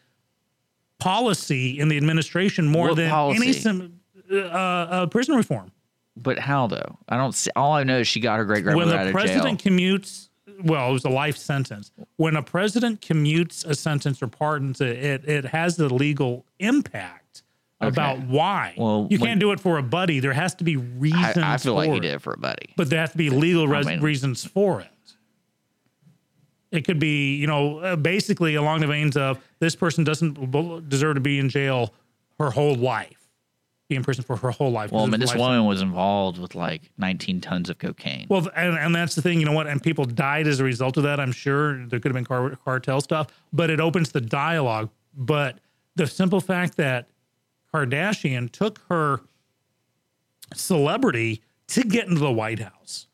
policy 0.99 1.79
in 1.79 1.87
the 1.89 1.97
administration 1.97 2.67
more 2.67 2.89
What 2.89 2.95
than 2.97 3.09
policy? 3.09 3.67
any 3.67 3.91
uh, 4.31 4.45
uh, 4.47 5.05
prison 5.07 5.35
reform. 5.35 5.71
but 6.15 6.39
how 6.39 6.67
though? 6.67 6.97
I 7.09 7.17
don't 7.17 7.33
see. 7.35 7.51
All 7.55 7.73
I 7.73 7.83
know 7.83 7.99
is 7.99 8.07
she 8.07 8.19
got 8.19 8.37
her 8.37 8.45
great 8.45 8.63
grandmother 8.63 8.91
the 8.91 8.97
out 8.97 9.07
of 9.07 9.13
jail. 9.13 9.13
When 9.15 9.27
the 9.27 9.33
president 9.57 9.63
commutes 9.63 10.29
well 10.63 10.89
it 10.89 10.93
was 10.93 11.05
a 11.05 11.09
life 11.09 11.37
sentence. 11.37 11.91
When 12.17 12.35
a 12.35 12.43
president 12.43 13.01
commutes 13.01 13.65
a 13.65 13.75
sentence 13.75 14.21
or 14.21 14.27
pardons 14.27 14.81
it 14.81 14.97
it, 14.97 15.25
it 15.29 15.45
has 15.45 15.79
a 15.79 15.87
legal 15.87 16.45
impact 16.59 17.43
about 17.81 18.19
why. 18.27 18.73
Well, 18.77 19.07
you 19.09 19.19
when- 19.19 19.27
can't 19.31 19.39
do 19.39 19.51
it 19.51 19.59
for 19.59 19.77
a 19.77 19.83
buddy. 19.83 20.19
There 20.19 20.31
has 20.33 20.55
to 20.55 20.63
be 20.63 20.77
reasons 20.77 21.37
I 21.37 21.57
feel 21.57 21.73
for 21.73 21.77
like 21.79 21.89
he 21.91 21.97
it. 21.97 22.01
did 22.01 22.13
it. 22.15 22.21
for 22.21 22.33
a 22.33 22.37
buddy. 22.37 22.73
but 22.77 22.89
there 22.89 22.99
has 22.99 23.11
to 23.11 23.17
be 23.17 23.29
legal 23.29 23.67
res- 23.67 23.85
mean- 23.85 24.01
reasons 24.01 24.45
for 24.45 24.81
it. 24.81 24.87
It 26.71 26.85
could 26.85 26.99
be 26.99 27.35
you 27.35 27.45
know 27.47 27.79
uh, 27.79 27.95
basically 27.95 28.55
along 28.55 28.81
the 28.81 28.87
veins 28.87 29.15
of 29.17 29.39
this 29.59 29.75
person 29.75 30.03
doesn't 30.03 30.89
deserve 30.89 31.15
to 31.15 31.21
be 31.21 31.37
in 31.39 31.49
jail 31.49 31.93
her 32.39 32.49
whole 32.49 32.75
life 32.75 33.22
be 33.89 33.95
in 33.95 34.03
prison 34.03 34.23
for 34.23 34.35
her 34.37 34.51
whole 34.51 34.71
life 34.71 34.91
Well, 34.91 35.07
mean, 35.07 35.19
this 35.19 35.35
woman 35.35 35.65
was 35.65 35.81
involved 35.81 36.39
with 36.39 36.55
like 36.55 36.91
19 36.97 37.41
tons 37.41 37.69
of 37.69 37.77
cocaine. 37.77 38.27
Well, 38.29 38.47
and, 38.55 38.77
and 38.77 38.95
that's 38.95 39.15
the 39.15 39.21
thing, 39.21 39.39
you 39.39 39.45
know 39.45 39.51
what? 39.51 39.67
And 39.67 39.81
people 39.81 40.05
died 40.05 40.47
as 40.47 40.59
a 40.59 40.63
result 40.63 40.97
of 40.97 41.03
that. 41.03 41.19
I'm 41.19 41.31
sure 41.31 41.85
there 41.87 41.99
could 41.99 42.09
have 42.09 42.15
been 42.15 42.25
car- 42.25 42.57
cartel 42.63 43.01
stuff, 43.01 43.27
but 43.51 43.69
it 43.69 43.79
opens 43.79 44.11
the 44.11 44.21
dialogue. 44.21 44.89
But 45.15 45.59
the 45.95 46.07
simple 46.07 46.39
fact 46.39 46.77
that 46.77 47.07
Kardashian 47.73 48.51
took 48.51 48.79
her 48.89 49.21
celebrity 50.53 51.41
to 51.67 51.83
get 51.83 52.07
into 52.07 52.19
the 52.19 52.31
White 52.31 52.59
House 52.59 53.07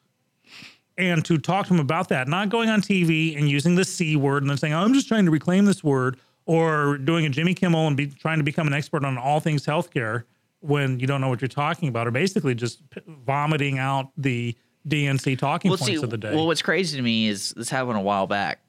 and 0.97 1.23
to 1.25 1.37
talk 1.37 1.67
to 1.67 1.73
him 1.73 1.79
about 1.79 2.09
that, 2.09 2.27
not 2.27 2.49
going 2.49 2.69
on 2.69 2.81
TV 2.81 3.37
and 3.37 3.49
using 3.49 3.75
the 3.75 3.85
C 3.85 4.15
word 4.15 4.43
and 4.43 4.49
then 4.49 4.57
saying, 4.57 4.73
I'm 4.73 4.93
just 4.93 5.07
trying 5.07 5.25
to 5.25 5.31
reclaim 5.31 5.65
this 5.65 5.83
word, 5.83 6.19
or 6.45 6.97
doing 6.97 7.25
a 7.25 7.29
Jimmy 7.29 7.53
Kimmel 7.53 7.87
and 7.87 7.95
be 7.95 8.07
trying 8.07 8.39
to 8.39 8.43
become 8.43 8.67
an 8.67 8.73
expert 8.73 9.05
on 9.05 9.17
all 9.17 9.39
things 9.39 9.65
healthcare 9.65 10.23
when 10.61 10.99
you 10.99 11.07
don't 11.07 11.21
know 11.21 11.29
what 11.29 11.41
you're 11.41 11.47
talking 11.47 11.89
about, 11.89 12.07
or 12.07 12.11
basically 12.11 12.55
just 12.55 12.87
p- 12.89 13.01
vomiting 13.07 13.79
out 13.79 14.11
the 14.17 14.55
DNC 14.87 15.37
talking 15.37 15.69
well, 15.69 15.77
points 15.77 15.97
see, 15.99 16.03
of 16.03 16.09
the 16.09 16.17
day. 16.17 16.33
well, 16.33 16.47
what's 16.47 16.61
crazy 16.61 16.97
to 16.97 17.03
me 17.03 17.27
is 17.27 17.53
this 17.55 17.69
happened 17.69 17.97
a 17.97 18.01
while 18.01 18.27
back, 18.27 18.59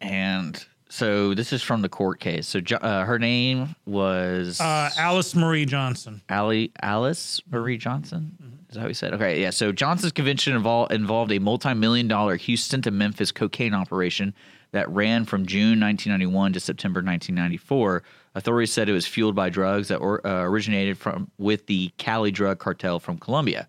and 0.00 0.64
so 0.88 1.34
this 1.34 1.52
is 1.52 1.62
from 1.62 1.82
the 1.82 1.88
court 1.88 2.20
case. 2.20 2.46
So 2.46 2.60
uh, 2.80 3.04
her 3.04 3.18
name 3.18 3.74
was 3.86 4.60
uh, 4.60 4.90
Alice 4.96 5.34
Marie 5.34 5.66
Johnson. 5.66 6.22
Ali, 6.30 6.72
Alice 6.80 7.40
Marie 7.50 7.78
Johnson. 7.78 8.36
Is 8.68 8.74
that 8.74 8.80
how 8.80 8.86
we 8.86 8.94
said? 8.94 9.14
Okay, 9.14 9.40
yeah. 9.40 9.50
So 9.50 9.72
Johnson's 9.72 10.12
convention 10.12 10.54
involved 10.54 10.92
involved 10.92 11.32
a 11.32 11.38
multi-million 11.38 12.08
dollar 12.08 12.36
Houston 12.36 12.82
to 12.82 12.90
Memphis 12.90 13.32
cocaine 13.32 13.74
operation 13.74 14.34
that 14.72 14.88
ran 14.90 15.24
from 15.24 15.46
June 15.46 15.80
1991 15.80 16.52
to 16.52 16.60
September 16.60 16.98
1994. 16.98 18.02
Authorities 18.36 18.70
said 18.70 18.90
it 18.90 18.92
was 18.92 19.06
fueled 19.06 19.34
by 19.34 19.48
drugs 19.48 19.88
that 19.88 19.96
or, 19.96 20.24
uh, 20.26 20.42
originated 20.42 20.98
from 20.98 21.30
with 21.38 21.66
the 21.66 21.90
Cali 21.96 22.30
drug 22.30 22.58
cartel 22.58 23.00
from 23.00 23.16
Colombia. 23.16 23.66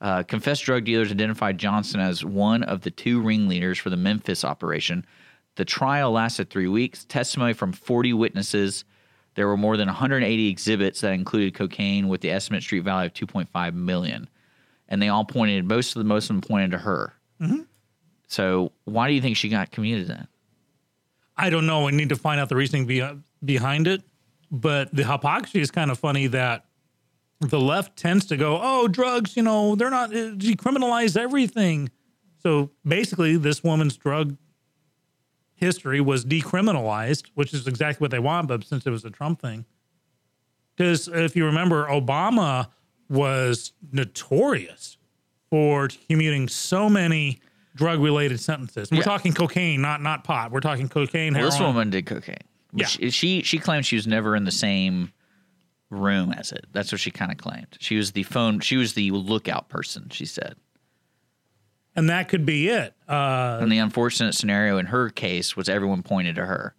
Uh, 0.00 0.24
confessed 0.24 0.64
drug 0.64 0.84
dealers 0.84 1.12
identified 1.12 1.56
Johnson 1.56 2.00
as 2.00 2.24
one 2.24 2.64
of 2.64 2.80
the 2.80 2.90
two 2.90 3.22
ringleaders 3.22 3.78
for 3.78 3.90
the 3.90 3.96
Memphis 3.96 4.44
operation. 4.44 5.06
The 5.54 5.64
trial 5.64 6.10
lasted 6.10 6.50
three 6.50 6.66
weeks. 6.66 7.04
Testimony 7.04 7.52
from 7.52 7.72
40 7.72 8.12
witnesses. 8.12 8.84
There 9.36 9.46
were 9.46 9.56
more 9.56 9.76
than 9.76 9.86
180 9.86 10.48
exhibits 10.48 11.00
that 11.02 11.12
included 11.12 11.54
cocaine 11.54 12.08
with 12.08 12.22
the 12.22 12.32
estimate 12.32 12.64
street 12.64 12.80
value 12.80 13.06
of 13.06 13.14
2.5 13.14 13.74
million, 13.74 14.28
and 14.88 15.00
they 15.00 15.10
all 15.10 15.24
pointed. 15.24 15.64
Most 15.64 15.94
of 15.94 16.00
the 16.00 16.08
most 16.08 16.24
of 16.24 16.34
them 16.34 16.40
pointed 16.40 16.72
to 16.72 16.78
her. 16.78 17.12
So 18.26 18.72
why 18.84 19.06
do 19.06 19.14
you 19.14 19.20
think 19.20 19.36
she 19.36 19.48
got 19.48 19.70
commuted 19.70 20.08
then? 20.08 20.26
I 21.36 21.50
don't 21.50 21.66
know. 21.66 21.86
I 21.86 21.92
need 21.92 22.08
to 22.08 22.16
find 22.16 22.40
out 22.40 22.48
the 22.48 22.56
reasoning 22.56 22.86
be- 22.86 23.08
behind 23.44 23.86
it. 23.86 24.02
But 24.50 24.94
the 24.94 25.04
hypocrisy 25.04 25.60
is 25.60 25.70
kind 25.70 25.90
of 25.90 25.98
funny 25.98 26.26
that 26.28 26.66
the 27.40 27.58
left 27.60 27.96
tends 27.96 28.26
to 28.26 28.36
go, 28.36 28.60
oh, 28.62 28.86
drugs, 28.88 29.36
you 29.36 29.42
know, 29.42 29.74
they're 29.74 29.90
not, 29.90 30.10
uh, 30.10 30.32
decriminalize 30.32 31.16
everything. 31.16 31.90
So 32.42 32.70
basically, 32.84 33.36
this 33.36 33.62
woman's 33.64 33.96
drug 33.96 34.36
history 35.54 36.00
was 36.00 36.24
decriminalized, 36.24 37.30
which 37.34 37.54
is 37.54 37.66
exactly 37.66 38.04
what 38.04 38.10
they 38.10 38.18
want, 38.18 38.48
but 38.48 38.64
since 38.64 38.84
it 38.86 38.90
was 38.90 39.04
a 39.04 39.10
Trump 39.10 39.40
thing. 39.40 39.64
Because 40.76 41.08
if 41.08 41.36
you 41.36 41.46
remember, 41.46 41.86
Obama 41.86 42.68
was 43.08 43.72
notorious 43.92 44.96
for 45.50 45.88
commuting 46.08 46.48
so 46.48 46.88
many 46.88 47.40
drug 47.74 48.00
related 48.00 48.40
sentences. 48.40 48.90
We're 48.90 48.98
Yeah. 48.98 49.02
talking 49.04 49.32
cocaine, 49.32 49.80
not 49.80 50.00
not 50.02 50.24
pot. 50.24 50.50
We're 50.50 50.60
talking 50.60 50.88
cocaine, 50.88 51.34
Well, 51.34 51.44
this 51.44 51.60
woman 51.60 51.90
did 51.90 52.06
cocaine. 52.06 52.36
Yeah. 52.74 52.86
She, 52.86 53.10
she 53.10 53.42
she 53.42 53.58
claimed 53.58 53.84
she 53.86 53.96
was 53.96 54.06
never 54.06 54.34
in 54.36 54.44
the 54.44 54.50
same 54.50 55.12
room 55.90 56.32
as 56.32 56.52
it. 56.52 56.66
That's 56.72 56.90
what 56.90 57.00
she 57.00 57.10
kind 57.10 57.30
of 57.30 57.36
claimed. 57.38 57.76
She 57.80 57.96
was 57.96 58.12
the 58.12 58.22
phone. 58.22 58.60
She 58.60 58.76
was 58.76 58.94
the 58.94 59.10
lookout 59.10 59.68
person. 59.68 60.08
She 60.10 60.24
said. 60.24 60.54
and 61.94 62.08
that 62.08 62.28
could 62.30 62.46
be 62.46 62.68
it. 62.68 62.94
Uh, 63.06 63.58
And 63.60 63.70
the 63.70 63.76
unfortunate 63.78 64.34
scenario 64.34 64.78
in 64.78 64.86
her 64.86 65.10
case 65.10 65.54
was 65.54 65.68
everyone 65.68 66.02
pointed 66.02 66.36
to 66.36 66.46
her. 66.46 66.74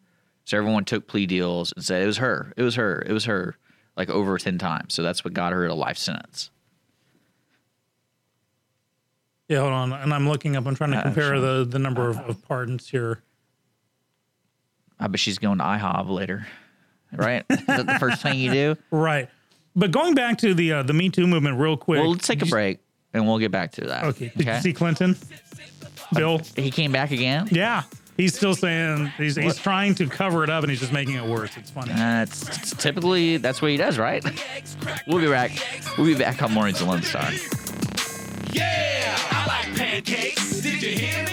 So 0.45 0.57
everyone 0.57 0.83
took 0.85 1.07
plea 1.07 1.27
deals 1.27 1.71
and 1.75 1.85
said 1.85 2.01
it 2.01 2.07
was 2.07 2.17
her, 2.17 2.51
it 2.57 2.63
was 2.63 2.73
her, 2.75 3.03
it 3.07 3.13
was 3.13 3.25
her, 3.25 3.55
like 3.95 4.09
over 4.09 4.37
10 4.39 4.57
times. 4.57 4.93
So 4.95 5.03
that's 5.03 5.23
what 5.23 5.33
got 5.35 5.53
her 5.53 5.65
a 5.67 5.73
life 5.75 5.97
sentence. 5.99 6.49
yeah, 9.47 9.59
hold 9.59 9.73
on, 9.73 9.93
and 9.93 10.13
I'm 10.13 10.27
looking 10.27 10.55
up. 10.55 10.65
I'm 10.65 10.75
trying 10.75 10.91
to 10.91 10.97
Uh, 10.97 11.03
compare 11.03 11.35
sure. 11.35 11.39
the 11.39 11.65
the 11.65 11.79
number 11.79 12.09
of, 12.09 12.17
of 12.19 12.41
pardons 12.47 12.89
here. 12.89 13.21
I 15.03 15.07
bet 15.07 15.19
she's 15.19 15.37
going 15.37 15.57
to 15.57 15.63
IHOB 15.63 16.09
later. 16.09 16.47
Right? 17.11 17.45
Is 17.49 17.65
that 17.67 17.85
the 17.85 17.99
first 17.99 18.21
thing 18.23 18.39
you 18.39 18.51
do? 18.51 18.75
Right, 18.91 19.29
but 19.75 19.91
going 19.91 20.15
back 20.15 20.37
to 20.39 20.53
the 20.53 20.71
uh, 20.73 20.83
the 20.83 20.93
Me 20.93 21.09
Too 21.09 21.27
movement 21.27 21.59
real 21.59 21.77
quick. 21.77 21.99
Well, 22.01 22.11
let's 22.11 22.25
take 22.27 22.41
a 22.41 22.45
break 22.45 22.79
and 23.13 23.27
we'll 23.27 23.37
get 23.39 23.51
back 23.51 23.73
to 23.73 23.81
that. 23.87 24.05
Okay, 24.05 24.31
did 24.35 24.47
you 24.47 24.59
see 24.61 24.73
Clinton? 24.73 25.15
Bill, 26.15 26.41
He 26.55 26.71
came 26.71 26.91
back 26.91 27.11
again? 27.11 27.47
yeah, 27.51 27.83
he's 28.17 28.35
still 28.35 28.55
saying 28.55 29.07
he's 29.17 29.35
he's 29.35 29.57
trying 29.57 29.93
to 29.95 30.07
cover 30.07 30.43
it 30.43 30.49
up, 30.49 30.63
and 30.63 30.69
he's 30.71 30.79
just 30.79 30.93
making 30.93 31.15
it 31.15 31.25
worse. 31.25 31.55
It's 31.57 31.69
funny. 31.71 31.91
That's 31.93 32.47
it's 32.49 32.75
typically 32.75 33.37
that's 33.37 33.61
what 33.61 33.71
he 33.71 33.77
does, 33.77 33.97
right? 33.99 34.23
We'll 35.07 35.19
be 35.19 35.27
back. 35.27 35.51
We'll 35.97 36.07
be 36.07 36.15
back 36.15 36.41
on 36.41 36.51
Mornings 36.53 36.81
of 36.81 36.87
Lone 36.87 37.01
Star. 37.03 37.29
Yeah, 38.51 39.17
I 39.31 39.45
like 39.47 39.75
pancakes. 39.77 40.61
Did 40.61 40.81
you 40.81 40.89
hear 40.97 41.23
me? 41.25 41.32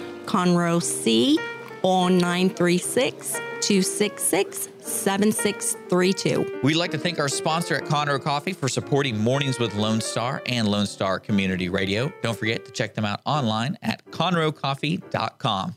Conroe 0.31 0.81
C 0.81 1.37
on 1.83 2.17
936 2.17 3.33
266 3.33 4.69
7632. 4.79 6.61
We'd 6.63 6.75
like 6.75 6.91
to 6.91 6.97
thank 6.97 7.19
our 7.19 7.27
sponsor 7.27 7.75
at 7.75 7.83
Conroe 7.83 8.21
Coffee 8.23 8.53
for 8.53 8.69
supporting 8.69 9.19
Mornings 9.19 9.59
with 9.59 9.75
Lone 9.75 9.99
Star 9.99 10.41
and 10.45 10.69
Lone 10.69 10.85
Star 10.85 11.19
Community 11.19 11.67
Radio. 11.67 12.13
Don't 12.23 12.37
forget 12.37 12.63
to 12.63 12.71
check 12.71 12.95
them 12.95 13.03
out 13.03 13.19
online 13.25 13.77
at 13.81 14.05
conroecoffee.com. 14.11 15.75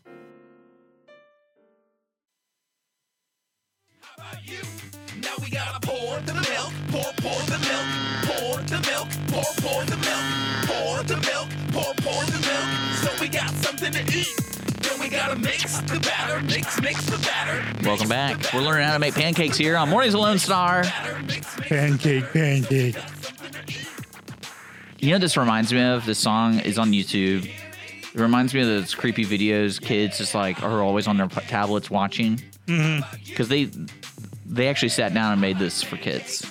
you. 4.44 4.58
Now 5.20 5.34
we 5.42 5.50
gotta 5.50 5.80
pour 5.80 6.20
the 6.20 6.34
milk, 6.34 6.72
pour, 6.90 7.12
pour 7.22 7.40
the 7.46 7.58
milk, 7.58 7.86
pour 8.22 8.58
the 8.62 8.78
milk, 8.86 9.08
pour, 9.28 9.44
pour 9.62 9.84
the 9.84 9.96
milk, 9.96 10.24
pour 10.66 11.02
the 11.02 11.16
milk, 11.16 11.48
pour, 11.72 11.94
pour 12.02 12.24
the 12.26 12.38
milk. 12.46 12.93
So 13.24 13.30
we 13.30 13.38
got 13.38 13.50
something 13.54 13.90
to 13.90 14.02
eat. 14.14 14.36
Then 14.82 15.00
we 15.00 15.08
gotta 15.08 15.36
mix 15.36 15.80
the 15.80 15.98
batter, 15.98 16.42
mix, 16.42 16.78
mix 16.82 17.06
the 17.06 17.16
batter. 17.16 17.88
Welcome 17.88 18.06
back. 18.06 18.52
We're 18.52 18.60
learning 18.60 18.84
how 18.84 18.92
to 18.92 18.98
make 18.98 19.14
pancakes 19.14 19.56
here 19.56 19.78
on 19.78 19.88
Mornings 19.88 20.14
with 20.14 20.22
Lone 20.22 20.38
Star. 20.38 20.82
Pancake, 21.62 22.30
pancake. 22.34 22.96
You 24.98 25.12
know, 25.12 25.18
this 25.18 25.38
reminds 25.38 25.72
me 25.72 25.80
of 25.80 26.04
this 26.04 26.18
song 26.18 26.58
is 26.60 26.78
on 26.78 26.92
YouTube. 26.92 27.46
It 27.46 28.20
reminds 28.20 28.52
me 28.52 28.60
of 28.60 28.66
those 28.66 28.94
creepy 28.94 29.24
videos 29.24 29.80
kids 29.80 30.18
just 30.18 30.34
like 30.34 30.62
are 30.62 30.82
always 30.82 31.06
on 31.06 31.16
their 31.16 31.28
tablets 31.28 31.90
watching 31.90 32.42
mm-hmm. 32.66 33.24
because 33.24 33.48
they 33.48 33.70
they 34.44 34.68
actually 34.68 34.90
sat 34.90 35.14
down 35.14 35.32
and 35.32 35.40
made 35.40 35.58
this 35.58 35.82
for 35.82 35.96
kids. 35.96 36.44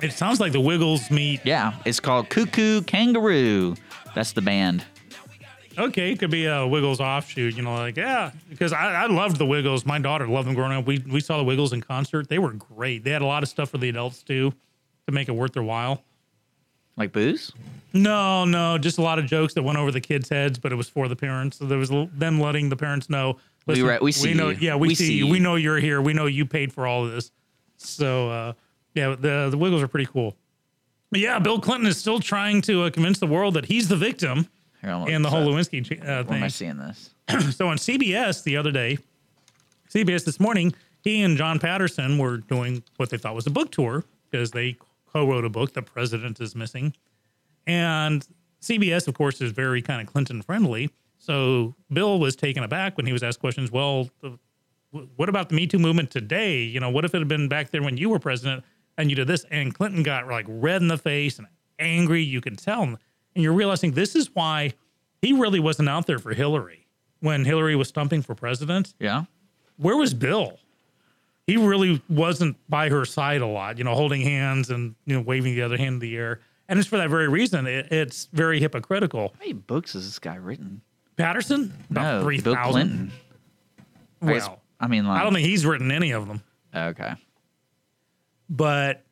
It 0.00 0.14
sounds 0.14 0.40
like 0.40 0.52
the 0.52 0.60
Wiggles 0.60 1.10
meet. 1.10 1.42
Yeah, 1.44 1.74
it's 1.84 2.00
called 2.00 2.30
Cuckoo 2.30 2.80
Kangaroo. 2.82 3.76
That's 4.14 4.32
the 4.32 4.42
band. 4.42 4.84
Okay, 5.78 6.12
it 6.12 6.18
could 6.18 6.30
be 6.30 6.44
a 6.44 6.66
Wiggles 6.66 7.00
offshoot. 7.00 7.56
You 7.56 7.62
know, 7.62 7.74
like 7.74 7.96
yeah, 7.96 8.30
because 8.50 8.72
I, 8.74 9.04
I 9.04 9.06
loved 9.06 9.38
the 9.38 9.46
Wiggles. 9.46 9.86
My 9.86 9.98
daughter 9.98 10.28
loved 10.28 10.46
them 10.46 10.54
growing 10.54 10.72
up. 10.76 10.86
We 10.86 10.98
we 10.98 11.20
saw 11.20 11.38
the 11.38 11.44
Wiggles 11.44 11.72
in 11.72 11.80
concert. 11.80 12.28
They 12.28 12.38
were 12.38 12.52
great. 12.52 13.04
They 13.04 13.10
had 13.10 13.22
a 13.22 13.26
lot 13.26 13.42
of 13.42 13.48
stuff 13.48 13.70
for 13.70 13.78
the 13.78 13.88
adults 13.88 14.22
too, 14.22 14.52
to 15.06 15.12
make 15.12 15.28
it 15.28 15.32
worth 15.32 15.54
their 15.54 15.62
while. 15.62 16.02
Like 16.96 17.12
booze? 17.12 17.52
No, 17.94 18.44
no, 18.44 18.76
just 18.76 18.98
a 18.98 19.02
lot 19.02 19.18
of 19.18 19.24
jokes 19.24 19.54
that 19.54 19.62
went 19.62 19.78
over 19.78 19.90
the 19.90 20.00
kids' 20.00 20.28
heads, 20.28 20.58
but 20.58 20.72
it 20.72 20.74
was 20.76 20.90
for 20.90 21.08
the 21.08 21.16
parents. 21.16 21.58
So 21.58 21.64
there 21.64 21.78
was 21.78 21.90
them 21.90 22.38
letting 22.38 22.68
the 22.68 22.76
parents 22.76 23.08
know. 23.08 23.38
We 23.66 23.80
re- 23.80 23.98
we 24.02 24.12
see 24.12 24.34
know, 24.34 24.50
you. 24.50 24.58
yeah, 24.60 24.74
we, 24.74 24.88
We 24.88 24.94
see, 24.94 25.06
see 25.06 25.14
you. 25.14 25.26
you." 25.26 25.32
We 25.32 25.38
know 25.38 25.54
you're 25.56 25.78
here. 25.78 26.02
We 26.02 26.12
know 26.12 26.26
you 26.26 26.44
paid 26.44 26.72
for 26.72 26.86
all 26.86 27.06
of 27.06 27.12
this. 27.12 27.30
So 27.78 28.28
uh, 28.28 28.52
yeah, 28.94 29.16
the 29.18 29.48
the 29.50 29.56
Wiggles 29.56 29.82
are 29.82 29.88
pretty 29.88 30.10
cool. 30.12 30.36
Yeah, 31.12 31.38
Bill 31.38 31.60
Clinton 31.60 31.86
is 31.86 31.98
still 31.98 32.20
trying 32.20 32.62
to 32.62 32.84
uh, 32.84 32.90
convince 32.90 33.18
the 33.18 33.26
world 33.26 33.54
that 33.54 33.66
he's 33.66 33.88
the 33.88 33.96
victim 33.96 34.48
Here, 34.80 34.90
in 35.08 35.22
the 35.22 35.30
whole 35.30 35.46
Lewinsky 35.46 35.92
uh, 35.92 36.04
Where 36.04 36.18
am 36.18 36.26
I 36.30 36.40
thing. 36.40 36.48
seeing 36.48 36.78
this? 36.78 37.10
So 37.54 37.68
on 37.68 37.76
CBS 37.76 38.42
the 38.42 38.56
other 38.56 38.72
day, 38.72 38.98
CBS 39.92 40.24
this 40.24 40.40
morning, 40.40 40.74
he 41.02 41.22
and 41.22 41.36
John 41.36 41.58
Patterson 41.58 42.18
were 42.18 42.38
doing 42.38 42.82
what 42.96 43.10
they 43.10 43.18
thought 43.18 43.34
was 43.34 43.46
a 43.46 43.50
book 43.50 43.70
tour 43.70 44.04
because 44.30 44.50
they 44.52 44.76
co-wrote 45.12 45.44
a 45.44 45.50
book, 45.50 45.74
The 45.74 45.82
President 45.82 46.40
is 46.40 46.56
Missing. 46.56 46.94
And 47.66 48.26
CBS, 48.62 49.06
of 49.06 49.14
course, 49.14 49.40
is 49.40 49.52
very 49.52 49.82
kind 49.82 50.00
of 50.00 50.06
Clinton 50.06 50.40
friendly. 50.40 50.90
So 51.18 51.74
Bill 51.92 52.18
was 52.18 52.34
taken 52.36 52.64
aback 52.64 52.96
when 52.96 53.06
he 53.06 53.12
was 53.12 53.22
asked 53.22 53.40
questions. 53.40 53.70
Well, 53.70 54.08
the, 54.20 54.38
what 55.16 55.28
about 55.28 55.48
the 55.50 55.54
Me 55.54 55.66
Too 55.66 55.78
movement 55.78 56.10
today? 56.10 56.60
You 56.62 56.80
know, 56.80 56.90
what 56.90 57.04
if 57.04 57.14
it 57.14 57.18
had 57.18 57.28
been 57.28 57.48
back 57.48 57.70
there 57.70 57.82
when 57.82 57.96
you 57.96 58.08
were 58.08 58.18
president 58.18 58.64
and 59.02 59.10
you 59.10 59.16
did 59.16 59.26
this? 59.28 59.44
And 59.50 59.74
Clinton 59.74 60.02
got 60.02 60.26
like 60.28 60.46
red 60.48 60.80
in 60.80 60.88
the 60.88 60.96
face 60.98 61.38
and 61.38 61.46
angry. 61.78 62.22
You 62.22 62.40
can 62.40 62.56
tell. 62.56 62.82
And 62.82 62.98
you're 63.34 63.52
realizing 63.52 63.92
this 63.92 64.16
is 64.16 64.30
why 64.34 64.72
he 65.20 65.32
really 65.32 65.60
wasn't 65.60 65.88
out 65.88 66.06
there 66.06 66.18
for 66.18 66.32
Hillary 66.34 66.86
when 67.20 67.44
Hillary 67.44 67.76
was 67.76 67.88
stumping 67.88 68.22
for 68.22 68.34
president. 68.34 68.94
Yeah. 68.98 69.24
Where 69.76 69.96
was 69.96 70.14
Bill? 70.14 70.58
He 71.46 71.56
really 71.56 72.00
wasn't 72.08 72.56
by 72.68 72.88
her 72.88 73.04
side 73.04 73.40
a 73.40 73.46
lot, 73.46 73.76
you 73.78 73.84
know, 73.84 73.94
holding 73.94 74.20
hands 74.22 74.70
and 74.70 74.94
you 75.06 75.14
know 75.16 75.20
waving 75.22 75.54
the 75.54 75.62
other 75.62 75.76
hand 75.76 75.94
in 75.94 75.98
the 75.98 76.16
air. 76.16 76.40
And 76.68 76.78
it's 76.78 76.88
for 76.88 76.96
that 76.98 77.10
very 77.10 77.28
reason. 77.28 77.66
It, 77.66 77.90
it's 77.90 78.28
very 78.32 78.60
hypocritical. 78.60 79.28
How 79.34 79.38
many 79.40 79.52
books 79.52 79.92
has 79.94 80.04
this 80.06 80.18
guy 80.18 80.36
written? 80.36 80.80
Patterson, 81.16 81.74
about 81.90 82.02
no, 82.18 82.22
three 82.22 82.40
Bill 82.40 82.54
thousand. 82.54 82.72
Clinton. 82.72 83.12
I 84.22 84.32
guess- 84.34 84.48
Well, 84.48 84.62
I 84.80 84.86
mean, 84.86 85.06
like, 85.06 85.20
I 85.20 85.24
don't 85.24 85.34
think 85.34 85.46
he's 85.46 85.66
written 85.66 85.90
any 85.90 86.12
of 86.12 86.26
them. 86.26 86.42
Okay. 86.74 87.12
But 88.52 89.04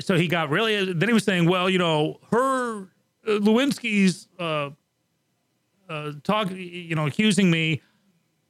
so 0.00 0.16
he 0.16 0.26
got 0.26 0.50
really. 0.50 0.92
Then 0.92 1.08
he 1.08 1.14
was 1.14 1.24
saying, 1.24 1.48
well, 1.48 1.70
you 1.70 1.78
know, 1.78 2.18
her 2.32 2.82
uh, 3.26 3.38
Lewinsky's 3.38 4.26
uh, 4.38 4.70
uh, 5.88 6.12
talk, 6.24 6.50
you 6.50 6.96
know, 6.96 7.06
accusing 7.06 7.50
me, 7.50 7.82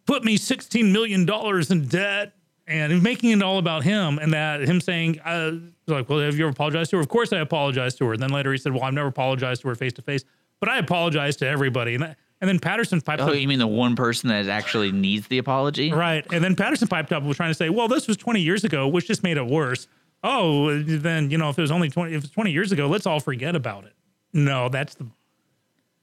put 0.07 0.25
me 0.25 0.39
sixteen 0.39 0.93
million 0.93 1.27
dollars 1.27 1.71
in 1.71 1.87
debt, 1.87 2.33
and 2.67 3.03
making 3.03 3.31
it 3.31 3.43
all 3.43 3.59
about 3.59 3.83
him, 3.83 4.19
and 4.19 4.33
that 4.33 4.63
him 4.63 4.81
saying, 4.81 5.21
uh, 5.21 5.53
like, 5.87 6.09
well, 6.09 6.21
have 6.21 6.39
you 6.39 6.45
ever 6.47 6.53
apologized 6.53 6.91
to 6.91 6.97
her? 6.97 7.03
Of 7.03 7.09
course, 7.09 7.33
I 7.35 7.41
apologized 7.41 7.99
to 7.99 8.07
her. 8.07 8.15
And 8.15 8.23
then 8.23 8.31
later 8.31 8.51
he 8.51 8.59
said, 8.59 8.73
well, 8.73 8.85
I've 8.85 8.95
never 8.95 9.09
apologized 9.09 9.61
to 9.63 9.69
her 9.69 9.75
face 9.75 9.93
to 9.95 10.03
face, 10.03 10.25
but 10.59 10.71
I 10.71 10.79
apologize 10.79 11.37
to 11.37 11.49
everybody. 11.49 11.95
And 11.95 12.03
that, 12.05 12.17
and 12.41 12.49
then 12.49 12.59
Patterson 12.59 13.01
piped 13.03 13.21
Oh, 13.21 13.29
up, 13.29 13.35
you 13.35 13.47
mean 13.47 13.59
the 13.59 13.67
one 13.67 13.97
person 13.97 14.31
that 14.31 14.49
actually 14.49 14.93
needs 14.93 15.27
the 15.27 15.39
apology? 15.39 15.93
Right. 15.93 16.25
And 16.33 16.43
then 16.43 16.57
Patterson 16.57 16.89
piped 16.89 17.13
up 17.13 17.23
was 17.23 17.37
trying 17.37 17.51
to 17.51 17.55
say, 17.55 17.69
well, 17.69 17.89
this 17.89 18.09
was 18.09 18.17
20 18.17 18.41
years 18.41 18.65
ago, 18.65 18.89
which 18.89 19.07
just 19.07 19.23
made 19.23 19.37
it 19.37 19.47
worse. 19.47 19.89
Oh, 20.23 20.83
then, 20.83 21.31
you 21.31 21.39
know, 21.39 21.49
if 21.49 21.59
it 21.59 21.63
was 21.63 21.71
only 21.71 21.89
20, 21.89 22.15
if 22.15 22.25
it's 22.25 22.33
20 22.33 22.51
years 22.51 22.73
ago, 22.73 22.87
let's 22.87 23.07
all 23.07 23.21
forget 23.21 23.57
about 23.57 23.85
it. 23.85 23.95
No, 24.33 24.69
that's 24.69 24.95
the, 24.95 25.07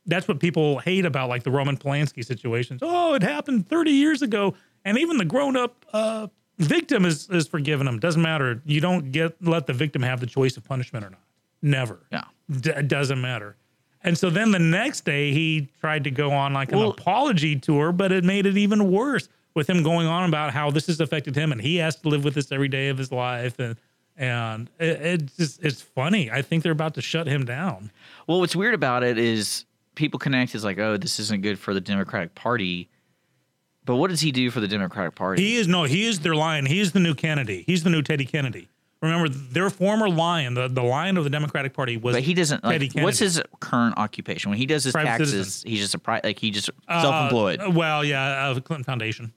that's 0.06 0.28
what 0.28 0.40
people 0.40 0.80
hate 0.80 1.06
about 1.06 1.30
like 1.30 1.44
the 1.44 1.52
Roman 1.52 1.78
Polanski 1.78 2.26
situations. 2.26 2.82
Oh, 2.84 3.14
it 3.14 3.22
happened 3.24 3.70
30 3.70 3.92
years 3.92 4.22
ago. 4.22 4.56
And 4.86 4.98
even 4.98 5.18
the 5.18 5.26
grown 5.26 5.56
up, 5.56 5.86
uh, 5.94 6.28
victim 6.58 7.06
is, 7.06 7.30
is 7.30 7.48
forgiven 7.48 7.88
him. 7.88 8.00
Doesn't 8.00 8.22
matter. 8.22 8.62
You 8.66 8.82
don't 8.82 9.12
get, 9.12 9.36
let 9.46 9.68
the 9.68 9.74
victim 9.74 10.02
have 10.02 10.20
the 10.20 10.26
choice 10.28 10.58
of 10.58 10.64
punishment 10.64 11.06
or 11.06 11.12
not. 11.12 11.22
Never. 11.62 12.00
Yeah. 12.12 12.24
D- 12.50 12.72
it 12.72 12.88
doesn't 12.88 13.22
matter. 13.22 13.56
And 14.02 14.18
so 14.18 14.30
then 14.30 14.52
the 14.52 14.60
next 14.60 15.06
day 15.06 15.32
he 15.32 15.68
tried 15.82 16.06
to 16.06 16.12
go 16.12 16.32
on 16.32 16.54
like 16.54 16.72
an 16.72 16.80
Well- 16.80 16.90
apology 16.92 17.56
tour, 17.58 17.92
but 17.92 18.12
it 18.12 18.24
made 18.24 18.46
it 18.46 18.58
even 18.58 18.92
worse 18.92 19.30
with 19.54 19.70
him 19.70 19.84
going 19.84 20.08
on 20.08 20.28
about 20.30 20.54
how 20.54 20.72
this 20.72 20.88
has 20.88 21.00
affected 21.02 21.36
him 21.36 21.52
and 21.52 21.60
he 21.60 21.78
has 21.78 21.96
to 21.98 22.08
live 22.10 22.24
with 22.24 22.36
this 22.36 22.52
every 22.52 22.68
day 22.68 22.90
of 22.90 22.98
his 22.98 23.12
life 23.12 23.58
and 23.60 23.76
and 24.18 24.70
it, 24.80 25.02
it's 25.02 25.38
just 25.38 25.64
it's 25.64 25.82
funny. 25.82 26.32
I 26.32 26.42
think 26.42 26.64
they're 26.64 26.72
about 26.72 26.96
to 26.96 27.02
shut 27.02 27.28
him 27.28 27.46
down. 27.46 27.92
Well, 28.28 28.40
what's 28.40 28.56
weird 28.56 28.74
about 28.74 29.04
it 29.04 29.18
is 29.18 29.66
people 29.96 30.20
connect 30.20 30.56
is 30.56 30.64
like, 30.64 30.78
oh, 30.80 30.98
this 30.98 31.20
isn't 31.20 31.42
good 31.42 31.60
for 31.60 31.74
the 31.74 31.82
Democratic 31.82 32.36
Party. 32.36 32.90
But 33.86 33.96
what 33.96 34.10
does 34.10 34.20
he 34.20 34.32
do 34.32 34.52
for 34.52 34.60
the 34.60 34.68
Democratic 34.68 35.16
Party? 35.16 35.42
He 35.44 35.56
is 35.56 35.68
no, 35.68 35.84
he 35.84 36.06
is 36.06 36.20
their 36.20 36.36
lion. 36.36 36.66
He 36.66 36.80
is 36.80 36.92
the 36.92 37.00
new 37.00 37.16
Kennedy. 37.16 37.64
He's 37.66 37.84
the 37.84 37.90
new 37.90 38.02
Teddy 38.02 38.26
Kennedy. 38.26 38.68
Remember, 39.02 39.30
their 39.30 39.70
former 39.70 40.10
lion, 40.10 40.56
the, 40.56 40.68
the 40.68 40.82
lion 40.82 41.18
of 41.18 41.24
the 41.24 41.30
Democratic 41.30 41.74
Party, 41.74 41.98
was 41.98 42.16
But 42.16 42.24
he 42.24 42.34
doesn't 42.34 42.64
like. 42.64 42.82
Teddy 42.82 43.02
What's 43.04 43.20
his 43.20 43.40
current 43.60 43.96
occupation? 43.98 44.50
When 44.50 44.58
he 44.58 44.66
does 44.66 44.84
his 44.84 44.92
Private 44.94 45.08
taxes, 45.10 45.30
citizen. 45.32 45.70
he's 45.70 45.80
just 45.82 45.94
a 45.96 46.00
pri- 46.00 46.22
like 46.24 46.40
he 46.40 46.50
just 46.50 46.72
Uh, 46.88 47.02
self-employed. 47.04 47.76
Well, 47.76 48.04
yeah, 48.04 48.48
uh, 48.50 48.54
the 48.56 48.62
Clinton 48.62 48.84
Foundation 48.84 49.34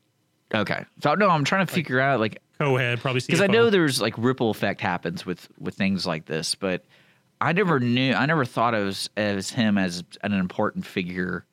okay, 0.55 0.85
so 1.03 1.15
no, 1.15 1.29
I'm 1.29 1.45
trying 1.45 1.67
to 1.67 1.73
figure 1.73 2.01
out 2.01 2.21
like 2.21 2.41
co-head, 2.59 3.01
probably 3.01 3.21
because 3.21 3.41
I 3.41 3.47
know 3.47 3.71
there's 3.71 4.01
like 4.01 4.15
ripple 4.19 4.51
effect 4.51 4.81
happens 4.81 5.25
with 5.27 5.49
with 5.59 5.75
things 5.75 6.07
like 6.07 6.27
this, 6.27 6.55
but 6.55 6.85
I 7.41 7.53
never 7.53 7.81
knew. 7.81 8.13
I 8.15 8.27
never 8.27 8.45
thought 8.45 8.75
of 8.75 8.89
as, 8.89 9.11
as 9.17 9.51
him 9.51 9.79
as 9.79 10.03
an 10.23 10.33
important 10.33 10.85
figure 10.87 11.45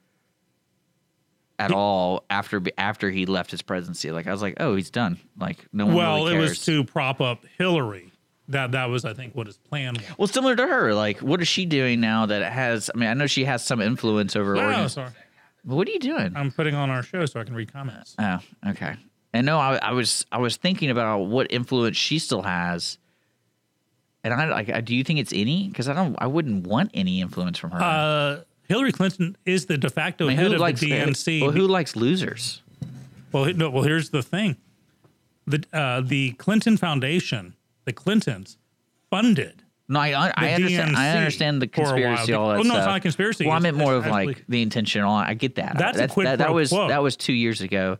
at 1.59 1.71
all 1.71 2.23
after 2.29 2.61
after 2.77 3.09
he 3.09 3.25
left 3.25 3.51
his 3.51 3.61
presidency. 3.61 4.11
Like 4.11 4.27
I 4.27 4.31
was 4.31 4.41
like, 4.41 4.55
oh, 4.59 4.75
he's 4.75 4.89
done. 4.91 5.19
Like 5.39 5.65
no 5.73 5.85
one 5.87 5.95
Well, 5.95 6.25
really 6.25 6.35
it 6.35 6.39
was 6.39 6.63
to 6.65 6.83
prop 6.83 7.21
up 7.21 7.45
Hillary. 7.57 8.11
That 8.49 8.71
that 8.71 8.85
was, 8.89 9.03
I 9.03 9.13
think, 9.13 9.35
what 9.35 9.47
his 9.47 9.57
plan 9.57 9.95
was. 9.95 10.17
well, 10.17 10.27
similar 10.27 10.55
to 10.55 10.65
her. 10.65 10.93
Like, 10.93 11.19
what 11.19 11.41
is 11.41 11.49
she 11.49 11.65
doing 11.65 11.99
now 11.99 12.27
that 12.27 12.41
it 12.41 12.49
has? 12.51 12.89
I 12.93 12.97
mean, 12.97 13.09
I 13.09 13.13
know 13.13 13.27
she 13.27 13.43
has 13.43 13.65
some 13.65 13.81
influence 13.81 14.37
over. 14.37 14.55
Oh, 14.55 14.61
organ- 14.65 14.87
sorry. 14.89 15.11
What 15.63 15.87
are 15.87 15.91
you 15.91 15.99
doing? 15.99 16.33
I'm 16.35 16.51
putting 16.51 16.75
on 16.75 16.89
our 16.89 17.03
show 17.03 17.25
so 17.25 17.39
I 17.39 17.43
can 17.43 17.53
read 17.55 17.71
comments. 17.71 18.15
Oh, 18.19 18.39
okay. 18.69 18.95
And 19.33 19.45
no, 19.45 19.59
I, 19.59 19.75
I 19.77 19.91
was 19.91 20.25
I 20.31 20.37
was 20.37 20.57
thinking 20.57 20.89
about 20.89 21.19
what 21.25 21.51
influence 21.51 21.97
she 21.97 22.19
still 22.19 22.41
has, 22.41 22.97
and 24.23 24.33
I 24.33 24.47
like. 24.47 24.85
Do 24.85 24.95
you 24.95 25.03
think 25.03 25.19
it's 25.19 25.33
any? 25.33 25.67
Because 25.67 25.89
I 25.89 25.93
don't. 25.93 26.15
I 26.19 26.27
wouldn't 26.27 26.65
want 26.65 26.91
any 26.93 27.21
influence 27.21 27.57
from 27.57 27.71
her. 27.71 27.81
Uh, 27.81 28.41
Hillary 28.67 28.91
Clinton 28.91 29.37
is 29.45 29.65
the 29.65 29.77
de 29.77 29.89
facto 29.89 30.25
I 30.25 30.29
mean, 30.29 30.37
head 30.37 30.53
of 30.53 30.59
likes 30.59 30.79
the 30.79 30.91
DNC. 30.91 31.41
Well, 31.41 31.51
who 31.51 31.67
likes 31.67 31.95
losers? 31.95 32.61
Well, 33.31 33.53
no, 33.53 33.69
well, 33.69 33.83
here's 33.83 34.09
the 34.09 34.23
thing: 34.23 34.55
the 35.45 35.63
uh, 35.73 36.01
the 36.01 36.31
Clinton 36.33 36.77
Foundation, 36.77 37.55
the 37.85 37.93
Clintons, 37.93 38.57
funded. 39.09 39.63
No, 39.89 39.99
I, 39.99 40.09
I, 40.27 40.33
I 40.35 40.53
understand. 40.53 40.95
I 40.97 41.17
understand 41.17 41.61
the 41.61 41.67
for 41.73 41.81
a 41.81 41.83
while. 41.85 41.93
conspiracy, 41.93 42.33
all 42.33 42.49
that 42.49 42.59
Oh, 42.59 42.61
no, 42.63 42.75
it's 42.77 42.85
not 42.85 42.97
a 42.97 42.99
conspiracy. 42.99 43.45
Well, 43.45 43.55
I 43.55 43.59
meant 43.59 43.77
more 43.77 43.95
of 43.95 44.05
like 44.07 44.43
the 44.49 44.61
intentional. 44.61 45.13
I 45.13 45.33
get 45.33 45.55
that. 45.55 45.77
That's 45.77 45.97
a 45.99 46.07
quid 46.07 46.27
that, 46.27 46.39
that 46.39 46.47
pro 46.47 46.55
was 46.55 46.69
quo. 46.69 46.88
that 46.89 47.01
was 47.01 47.15
two 47.15 47.33
years 47.33 47.61
ago. 47.61 47.97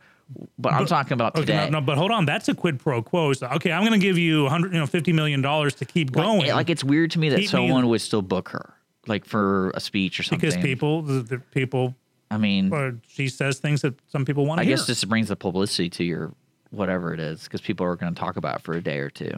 But, 0.60 0.74
I'm 0.74 0.86
talking 0.86 1.14
about 1.14 1.36
Okay, 1.38 1.46
today. 1.46 1.70
no, 1.70 1.80
no, 1.80 1.82
but 1.82 1.98
hold 1.98 2.12
on, 2.12 2.26
that's 2.26 2.50
a 2.50 2.54
quid 2.54 2.80
pro 2.80 3.02
quo. 3.02 3.32
So, 3.32 3.48
okay, 3.48 3.72
I'm 3.72 3.84
going 3.86 3.98
to 3.98 4.06
give 4.06 4.18
you 4.18 4.44
100, 4.44 4.74
you 4.74 4.80
know, 4.80 4.86
50 4.86 5.14
million 5.14 5.42
dollars 5.42 5.76
to 5.76 5.86
keep 5.86 6.12
going. 6.12 6.40
like, 6.40 6.54
like 6.54 6.70
it's 6.70 6.84
weird 6.84 7.12
to 7.12 7.20
me 7.20 7.30
that 7.30 7.38
Keep 7.38 7.44
me- 7.46 7.48
someone 7.48 7.88
would 7.88 8.02
still 8.02 8.22
book 8.22 8.50
her, 8.50 8.74
like 9.08 9.24
for 9.24 9.70
a 9.70 9.80
speech 9.80 10.20
or 10.20 10.24
something. 10.24 10.50
because 10.50 10.62
people, 10.62 11.02
the, 11.04 11.22
the 11.22 11.38
people, 11.40 11.96
I 12.30 12.36
mean, 12.38 12.74
uh, 12.74 12.92
she 13.08 13.30
says 13.30 13.60
things 13.60 13.82
that 13.84 13.94
some 14.10 14.26
people 14.26 14.46
want 14.46 14.58
to 14.58 14.64
I 14.64 14.66
hear. 14.66 14.76
guess 14.76 14.86
this 14.86 15.02
brings 15.06 15.30
the 15.30 15.38
publicity 15.38 15.90
to 15.92 16.04
your 16.04 16.34
whatever 16.72 17.14
it 17.14 17.22
is 17.22 17.46
because 17.46 17.62
people 17.62 17.86
are 17.86 17.96
going 17.96 18.14
to 18.14 18.20
talk 18.20 18.36
about 18.36 18.58
it 18.58 18.62
for 18.64 18.74
a 18.74 18.82
day 18.84 18.98
or 19.00 19.10
two. 19.10 19.32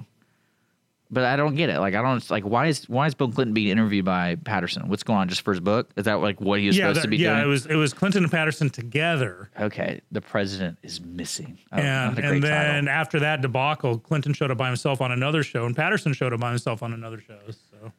But 1.11 1.23
I 1.23 1.37
don't 1.37 1.55
get 1.55 1.69
it. 1.69 1.79
Like 1.79 1.95
I 1.95 2.03
don't 2.03 2.29
like 2.29 2.43
why 2.43 2.67
is 2.67 2.87
why 2.87 3.07
is 3.07 3.15
Bill 3.15 3.31
Clinton 3.31 3.53
being 3.55 3.69
interviewed 3.69 4.05
by 4.05 4.35
Patterson? 4.35 4.87
What's 4.89 5.01
going 5.01 5.17
on 5.17 5.27
just 5.27 5.41
for 5.41 5.51
his 5.51 5.59
book? 5.59 5.89
Is 5.95 6.05
that 6.05 6.15
like 6.21 6.39
what 6.39 6.59
he 6.59 6.67
was 6.67 6.77
yeah, 6.77 6.83
supposed 6.83 6.97
that- 6.99 7.01
to 7.03 7.07
be 7.07 7.17
doing? 7.17 7.29
yeah, 7.29 7.35
doing? 7.37 7.45
it 7.47 7.49
was 7.49 7.65
it 7.65 7.75
was 7.75 7.93
Clinton 7.93 8.23
and 8.23 8.31
Patterson 8.31 8.69
together, 8.69 9.49
okay, 9.59 10.01
the 10.11 10.21
president 10.21 10.77
is 10.83 11.01
missing. 11.01 11.57
Oh, 11.71 11.77
and 11.77 12.15
what 12.15 12.19
a 12.19 12.21
great 12.21 12.33
and 12.35 12.43
then 12.43 12.85
title. 12.85 12.89
after 12.89 13.19
that 13.21 13.41
debacle, 13.41 13.97
Clinton 13.97 14.33
showed 14.33 14.51
up 14.51 14.59
by 14.59 14.67
himself 14.67 15.01
on 15.01 15.11
another 15.11 15.41
show, 15.41 15.65
and 15.65 15.75
Patterson 15.75 16.13
showed 16.13 16.31
up 16.31 16.39
by 16.41 16.49
himself 16.49 16.83
on 16.83 16.93
another 16.93 17.19
show. 17.19 17.39
So 17.49 17.91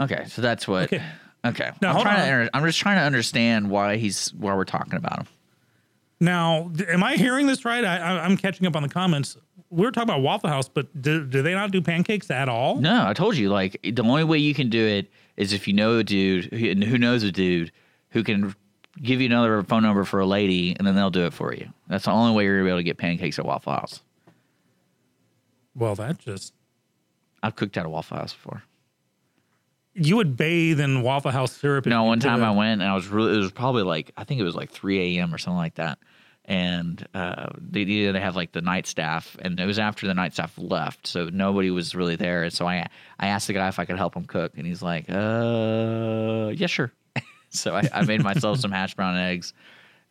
okay, 0.00 0.24
so 0.26 0.40
that's 0.40 0.66
what. 0.66 0.84
Okay. 0.92 1.02
Okay, 1.44 1.70
Now, 1.82 1.94
I'm 1.96 2.02
trying 2.02 2.32
on. 2.32 2.44
to. 2.46 2.56
I'm 2.56 2.64
just 2.64 2.78
trying 2.78 2.98
to 2.98 3.02
understand 3.02 3.68
why 3.68 3.96
he's 3.96 4.32
why 4.34 4.54
we're 4.54 4.64
talking 4.64 4.94
about 4.94 5.18
him. 5.18 5.26
Now, 6.22 6.70
am 6.88 7.02
I 7.02 7.16
hearing 7.16 7.46
this 7.46 7.64
right? 7.64 7.84
I, 7.84 7.98
I, 7.98 8.24
I'm 8.24 8.36
catching 8.36 8.66
up 8.66 8.76
on 8.76 8.82
the 8.82 8.88
comments. 8.88 9.36
We 9.70 9.86
are 9.86 9.90
talking 9.90 10.08
about 10.08 10.22
Waffle 10.22 10.48
House, 10.50 10.68
but 10.68 11.02
do, 11.02 11.24
do 11.26 11.42
they 11.42 11.52
not 11.52 11.70
do 11.70 11.82
pancakes 11.82 12.30
at 12.30 12.48
all? 12.48 12.76
No, 12.76 13.06
I 13.06 13.12
told 13.12 13.36
you. 13.36 13.48
Like 13.50 13.78
the 13.82 14.02
only 14.02 14.24
way 14.24 14.38
you 14.38 14.54
can 14.54 14.70
do 14.70 14.86
it 14.86 15.10
is 15.36 15.52
if 15.52 15.66
you 15.66 15.74
know 15.74 15.98
a 15.98 16.04
dude 16.04 16.44
who, 16.46 16.70
and 16.70 16.84
who 16.84 16.96
knows 16.98 17.22
a 17.22 17.32
dude 17.32 17.72
who 18.10 18.22
can 18.22 18.54
give 19.00 19.20
you 19.20 19.26
another 19.26 19.62
phone 19.62 19.82
number 19.82 20.04
for 20.04 20.20
a 20.20 20.26
lady, 20.26 20.76
and 20.78 20.86
then 20.86 20.94
they'll 20.94 21.10
do 21.10 21.24
it 21.24 21.32
for 21.32 21.54
you. 21.54 21.68
That's 21.88 22.04
the 22.04 22.10
only 22.10 22.34
way 22.36 22.44
you're 22.44 22.56
gonna 22.58 22.66
be 22.66 22.70
able 22.70 22.78
to 22.80 22.84
get 22.84 22.98
pancakes 22.98 23.38
at 23.38 23.44
Waffle 23.44 23.72
House. 23.72 24.02
Well, 25.74 25.94
that 25.94 26.18
just 26.18 26.52
I've 27.42 27.56
cooked 27.56 27.76
at 27.76 27.86
a 27.86 27.88
Waffle 27.88 28.18
House 28.18 28.34
before. 28.34 28.62
you 29.94 30.16
would 30.16 30.36
bathe 30.36 30.80
in 30.80 31.02
Waffle 31.02 31.30
House 31.30 31.52
syrup. 31.56 31.86
No, 31.86 32.04
one 32.04 32.20
time. 32.20 32.42
I 32.44 32.50
went 32.50 32.82
and 32.82 32.90
I 32.90 32.94
was 32.94 33.08
really. 33.08 33.34
It 33.34 33.38
was 33.38 33.52
probably 33.52 33.82
like 33.82 34.12
I 34.18 34.24
think 34.24 34.40
it 34.40 34.44
was 34.44 34.54
like 34.54 34.70
3 34.70 35.16
a.m. 35.16 35.34
or 35.34 35.38
something 35.38 35.56
like 35.56 35.76
that, 35.76 35.98
and 36.52 37.08
uh, 37.14 37.48
they 37.56 37.84
they 37.84 38.20
have 38.20 38.36
like 38.36 38.52
the 38.52 38.60
night 38.60 38.86
staff, 38.86 39.38
and 39.40 39.58
it 39.58 39.64
was 39.64 39.78
after 39.78 40.06
the 40.06 40.12
night 40.12 40.34
staff 40.34 40.52
left, 40.58 41.06
so 41.06 41.30
nobody 41.30 41.70
was 41.70 41.94
really 41.94 42.14
there. 42.14 42.42
And 42.42 42.52
so 42.52 42.68
I 42.68 42.86
I 43.18 43.28
asked 43.28 43.46
the 43.46 43.54
guy 43.54 43.68
if 43.68 43.78
I 43.78 43.86
could 43.86 43.96
help 43.96 44.14
him 44.14 44.26
cook, 44.26 44.52
and 44.58 44.66
he's 44.66 44.82
like, 44.82 45.06
"Uh, 45.08 46.52
yeah, 46.54 46.66
sure." 46.66 46.92
so 47.48 47.74
I, 47.74 47.88
I 47.90 48.02
made 48.04 48.22
myself 48.22 48.58
some 48.58 48.70
hash 48.70 48.94
brown 48.94 49.16
eggs, 49.16 49.54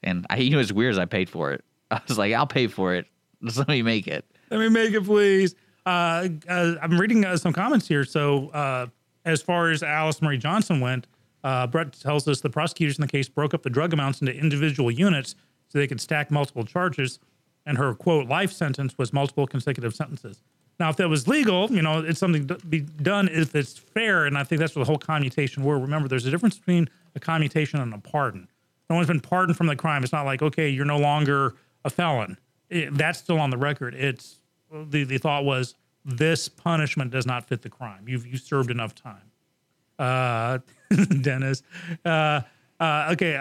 and 0.02 0.26
I 0.32 0.38
you 0.38 0.50
know 0.50 0.66
weird 0.74 0.94
as 0.94 0.98
I 0.98 1.06
paid 1.06 1.30
for 1.30 1.52
it. 1.52 1.64
I 1.92 2.02
was 2.08 2.18
like, 2.18 2.34
"I'll 2.34 2.48
pay 2.48 2.66
for 2.66 2.96
it. 2.96 3.06
Just 3.44 3.58
let 3.60 3.68
me 3.68 3.84
make 3.84 4.08
it." 4.08 4.26
Let 4.50 4.62
me 4.62 4.70
make 4.70 4.96
it, 4.96 5.06
please. 5.06 5.54
Uh, 5.86 6.28
uh, 6.50 6.74
I'm 6.82 7.00
reading 7.00 7.24
uh, 7.24 7.38
some 7.38 7.54
comments 7.54 7.88
here. 7.88 8.04
So, 8.04 8.50
uh, 8.50 8.88
as 9.26 9.44
far 9.44 9.70
as 9.70 9.84
Alice 9.84 10.24
Marie 10.24 10.40
Johnson 10.40 10.80
went, 10.80 11.06
uh, 11.44 11.68
Brett 11.68 11.94
tells 11.94 12.28
us 12.28 12.42
the 12.42 12.50
prosecutors 12.50 12.98
in 12.98 13.04
the 13.04 13.08
case 13.08 13.30
broke 13.30 13.54
up 13.54 13.62
the 13.62 13.70
drug 13.70 13.94
amounts 13.94 14.22
into 14.22 14.34
individual 14.34 14.90
units 14.90 15.36
so 15.72 15.80
they 15.80 15.88
could 15.88 16.02
stack 16.02 16.32
multiple 16.32 16.66
charges, 16.66 17.20
and 17.66 17.78
her 17.78 17.94
quote 17.94 18.28
life 18.28 18.52
sentence 18.52 18.98
was 18.98 19.14
multiple 19.14 19.48
consecutive 19.48 19.96
sentences. 19.96 20.42
Now, 20.80 20.90
if 20.90 20.98
that 20.98 21.10
was 21.10 21.28
legal, 21.28 21.72
you 21.72 21.82
know, 21.82 22.00
it's 22.00 22.20
something 22.20 22.48
to 22.48 22.56
be 22.56 22.80
done 22.80 23.30
if 23.32 23.56
it's 23.56 23.78
fair, 23.78 24.26
and 24.26 24.38
I 24.38 24.44
think 24.44 24.60
that's 24.60 24.76
what 24.76 24.82
the 24.82 24.88
whole 24.88 24.98
commutation 24.98 25.64
were. 25.64 25.78
Remember, 25.80 26.08
there's 26.08 26.26
a 26.26 26.32
difference 26.32 26.58
between 26.58 26.90
a 27.16 27.20
commutation 27.20 27.80
and 27.80 27.94
a 27.94 28.00
pardon. 28.00 28.48
No 28.90 28.96
one's 28.96 29.08
been 29.08 29.20
pardoned 29.20 29.58
from 29.58 29.68
the 29.68 29.76
crime. 29.76 30.04
It's 30.04 30.12
not 30.12 30.26
like 30.26 30.42
okay, 30.42 30.70
you're 30.70 30.86
no 30.86 30.98
longer 30.98 31.56
a 31.86 31.90
felon. 31.90 32.38
It, 32.70 32.98
that's 32.98 33.20
still 33.20 33.40
on 33.40 33.50
the 33.50 33.58
record. 33.58 33.96
It's 33.96 34.40
the 34.72 35.04
the 35.04 35.18
thought 35.18 35.46
was 35.46 35.76
this 36.04 36.50
punishment 36.50 37.12
does 37.12 37.26
not 37.26 37.48
fit 37.48 37.62
the 37.62 37.70
crime. 37.70 38.08
You've 38.08 38.26
you 38.26 38.38
served 38.38 38.72
enough 38.72 38.96
time. 38.96 39.32
Uh, 40.00 40.60
Dennis. 41.22 41.64
Uh, 42.04 42.42
uh, 42.80 43.10
okay. 43.12 43.36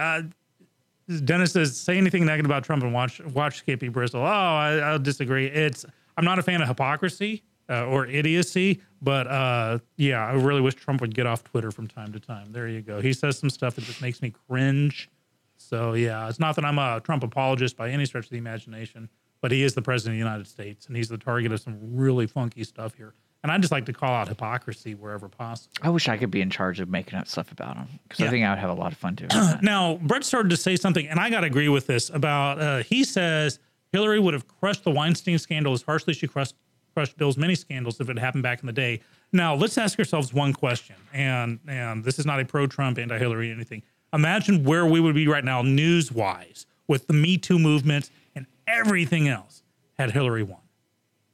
Dennis 1.19 1.53
says, 1.53 1.77
say 1.77 1.99
anything 1.99 2.25
negative 2.25 2.51
about 2.51 2.65
Trump 2.65 2.83
and 2.83 2.93
watch 2.93 3.21
watch 3.21 3.59
Skippy 3.59 3.89
bristle. 3.89 4.21
Oh, 4.21 4.25
I, 4.25 4.77
I'll 4.79 4.99
disagree. 4.99 5.47
It's 5.47 5.85
I'm 6.17 6.25
not 6.25 6.39
a 6.39 6.43
fan 6.43 6.63
of 6.63 6.69
hypocrisy 6.69 7.43
uh, 7.69 7.87
or 7.87 8.07
idiocy, 8.07 8.81
but 9.03 9.27
uh, 9.27 9.79
yeah, 9.97 10.27
I 10.27 10.33
really 10.35 10.61
wish 10.61 10.75
Trump 10.75 11.01
would 11.01 11.15
get 11.15 11.27
off 11.27 11.43
Twitter 11.45 11.71
from 11.71 11.89
time 11.89 12.13
to 12.13 12.21
time. 12.21 12.53
There 12.53 12.69
you 12.69 12.81
go. 12.81 13.01
He 13.01 13.13
says 13.13 13.39
some 13.39 13.51
stuff 13.51 13.75
that 13.77 13.85
just 13.85 14.03
makes 14.03 14.23
me 14.23 14.33
cringe. 14.49 15.09
So 15.57 15.95
yeah, 15.95 16.29
it's 16.29 16.41
not 16.41 16.57
that 16.57 16.65
I'm 16.65 16.79
a 16.79 17.01
Trump 17.01 17.23
apologist 17.23 17.77
by 17.77 17.91
any 17.91 18.07
stretch 18.07 18.25
of 18.25 18.31
the 18.31 18.39
imagination, 18.39 19.09
but 19.41 19.51
he 19.51 19.63
is 19.63 19.75
the 19.75 19.83
president 19.83 20.15
of 20.15 20.17
the 20.17 20.31
United 20.31 20.47
States, 20.47 20.87
and 20.87 20.97
he's 20.97 21.09
the 21.09 21.19
target 21.19 21.53
of 21.53 21.61
some 21.61 21.79
really 21.81 22.27
funky 22.27 22.65
stuff 22.65 22.95
here. 22.95 23.15
And 23.43 23.51
I 23.51 23.57
just 23.59 23.73
like 23.73 23.87
to 23.87 23.93
call 23.95 24.11
out 24.11 24.29
hypocrisy 24.29 24.95
wherever 24.95 25.27
possible. 25.29 25.73
I 25.83 25.89
wish 25.89 26.09
I 26.09 26.19
could 26.19 26.31
be 26.31 26.43
in 26.43 26.51
charge 26.51 26.79
of 26.81 26.91
making 26.91 27.19
up 27.19 27.27
stuff 27.27 27.51
about 27.53 27.77
him 27.77 27.89
because 28.03 28.21
Yeah. 28.21 28.27
I 28.27 28.31
think 28.31 28.45
I 28.45 28.51
would 28.51 28.59
have 28.59 28.69
a 28.71 28.75
lot 28.75 28.93
of 28.93 28.99
fun 28.99 29.15
doing 29.15 29.29
that. 29.31 29.63
Now, 29.63 29.97
Brett 30.03 30.25
started 30.25 30.51
to 30.51 30.57
say 30.59 30.77
something, 30.77 31.07
and 31.09 31.19
I 31.19 31.31
got 31.31 31.41
to 31.41 31.47
agree 31.47 31.69
with 31.71 31.87
this 31.87 32.11
about. 32.11 32.61
Uh, 32.61 32.83
he 32.83 33.03
says 33.05 33.59
Hillary 33.93 34.21
would 34.21 34.35
have 34.35 34.47
crushed 34.47 34.85
the 34.85 34.91
Weinstein 34.91 35.39
scandal 35.39 35.73
as 35.73 35.81
harshly 35.83 36.11
as 36.13 36.19
she 36.19 36.27
crushed, 36.29 36.55
crushed 36.95 37.17
Bill's 37.17 37.39
many 37.39 37.55
scandals 37.55 37.99
if 38.01 38.11
it 38.11 38.19
happened 38.19 38.43
back 38.43 38.61
in 38.61 38.67
the 38.67 38.73
day. 38.75 39.01
Now, 39.33 39.55
let's 39.55 39.79
ask 39.79 39.99
ourselves 39.99 40.35
one 40.35 40.53
question, 40.53 40.97
and 41.15 41.61
and 41.67 42.05
this 42.05 42.19
is 42.19 42.27
not 42.27 42.41
a 42.41 42.45
pro-Trump, 42.45 42.99
anti-Hillary, 42.99 43.51
anything. 43.51 43.83
Imagine 44.13 44.65
where 44.65 44.85
we 44.85 45.01
would 45.01 45.15
be 45.15 45.29
right 45.29 45.45
now, 45.45 45.63
news-wise, 45.63 46.67
with 46.89 47.07
the 47.07 47.13
Me 47.15 47.39
Too 47.39 47.59
movement 47.59 48.11
and 48.35 48.45
everything 48.67 49.29
else, 49.29 49.63
had 49.99 50.11
Hillary 50.11 50.43
won, 50.43 50.61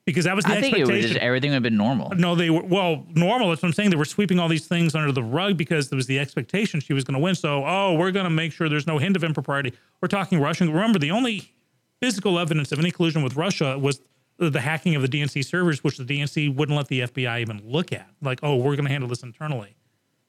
because 0.06 0.24
that 0.24 0.36
was 0.36 0.44
the 0.44 0.52
I 0.52 0.60
think 0.60 0.76
it 0.76 0.80
expectation. 0.82 1.02
would 1.02 1.08
just 1.08 1.20
everything 1.20 1.50
would 1.50 1.56
have 1.56 1.62
been 1.64 1.76
normal. 1.76 2.10
No, 2.16 2.36
they 2.36 2.48
were 2.48 2.62
well 2.62 3.04
normal. 3.14 3.50
That's 3.50 3.62
what 3.62 3.68
I'm 3.68 3.72
saying. 3.74 3.90
They 3.90 3.96
were 3.96 4.04
sweeping 4.04 4.38
all 4.38 4.48
these 4.48 4.66
things 4.66 4.94
under 4.94 5.12
the 5.12 5.22
rug 5.22 5.56
because 5.56 5.90
there 5.90 5.96
was 5.96 6.06
the 6.06 6.18
expectation 6.18 6.80
she 6.80 6.92
was 6.92 7.04
going 7.04 7.14
to 7.14 7.20
win. 7.20 7.34
So, 7.34 7.64
oh, 7.66 7.94
we're 7.94 8.12
going 8.12 8.24
to 8.24 8.30
make 8.30 8.52
sure 8.52 8.68
there's 8.68 8.86
no 8.86 8.98
hint 8.98 9.16
of 9.16 9.24
impropriety. 9.24 9.72
We're 10.00 10.08
talking 10.08 10.40
Russian. 10.40 10.72
Remember, 10.72 11.00
the 11.00 11.10
only 11.10 11.52
physical 12.00 12.38
evidence 12.38 12.70
of 12.70 12.78
any 12.78 12.92
collusion 12.92 13.22
with 13.22 13.36
Russia 13.36 13.76
was 13.78 14.00
the 14.38 14.60
hacking 14.60 14.94
of 14.94 15.02
the 15.02 15.08
DNC 15.08 15.44
servers, 15.44 15.82
which 15.82 15.98
the 15.98 16.04
DNC 16.04 16.54
wouldn't 16.54 16.76
let 16.76 16.88
the 16.88 17.00
FBI 17.00 17.40
even 17.40 17.60
look 17.64 17.92
at. 17.92 18.08
Like, 18.22 18.38
oh, 18.42 18.56
we're 18.56 18.76
going 18.76 18.84
to 18.84 18.90
handle 18.90 19.08
this 19.08 19.22
internally. 19.24 19.74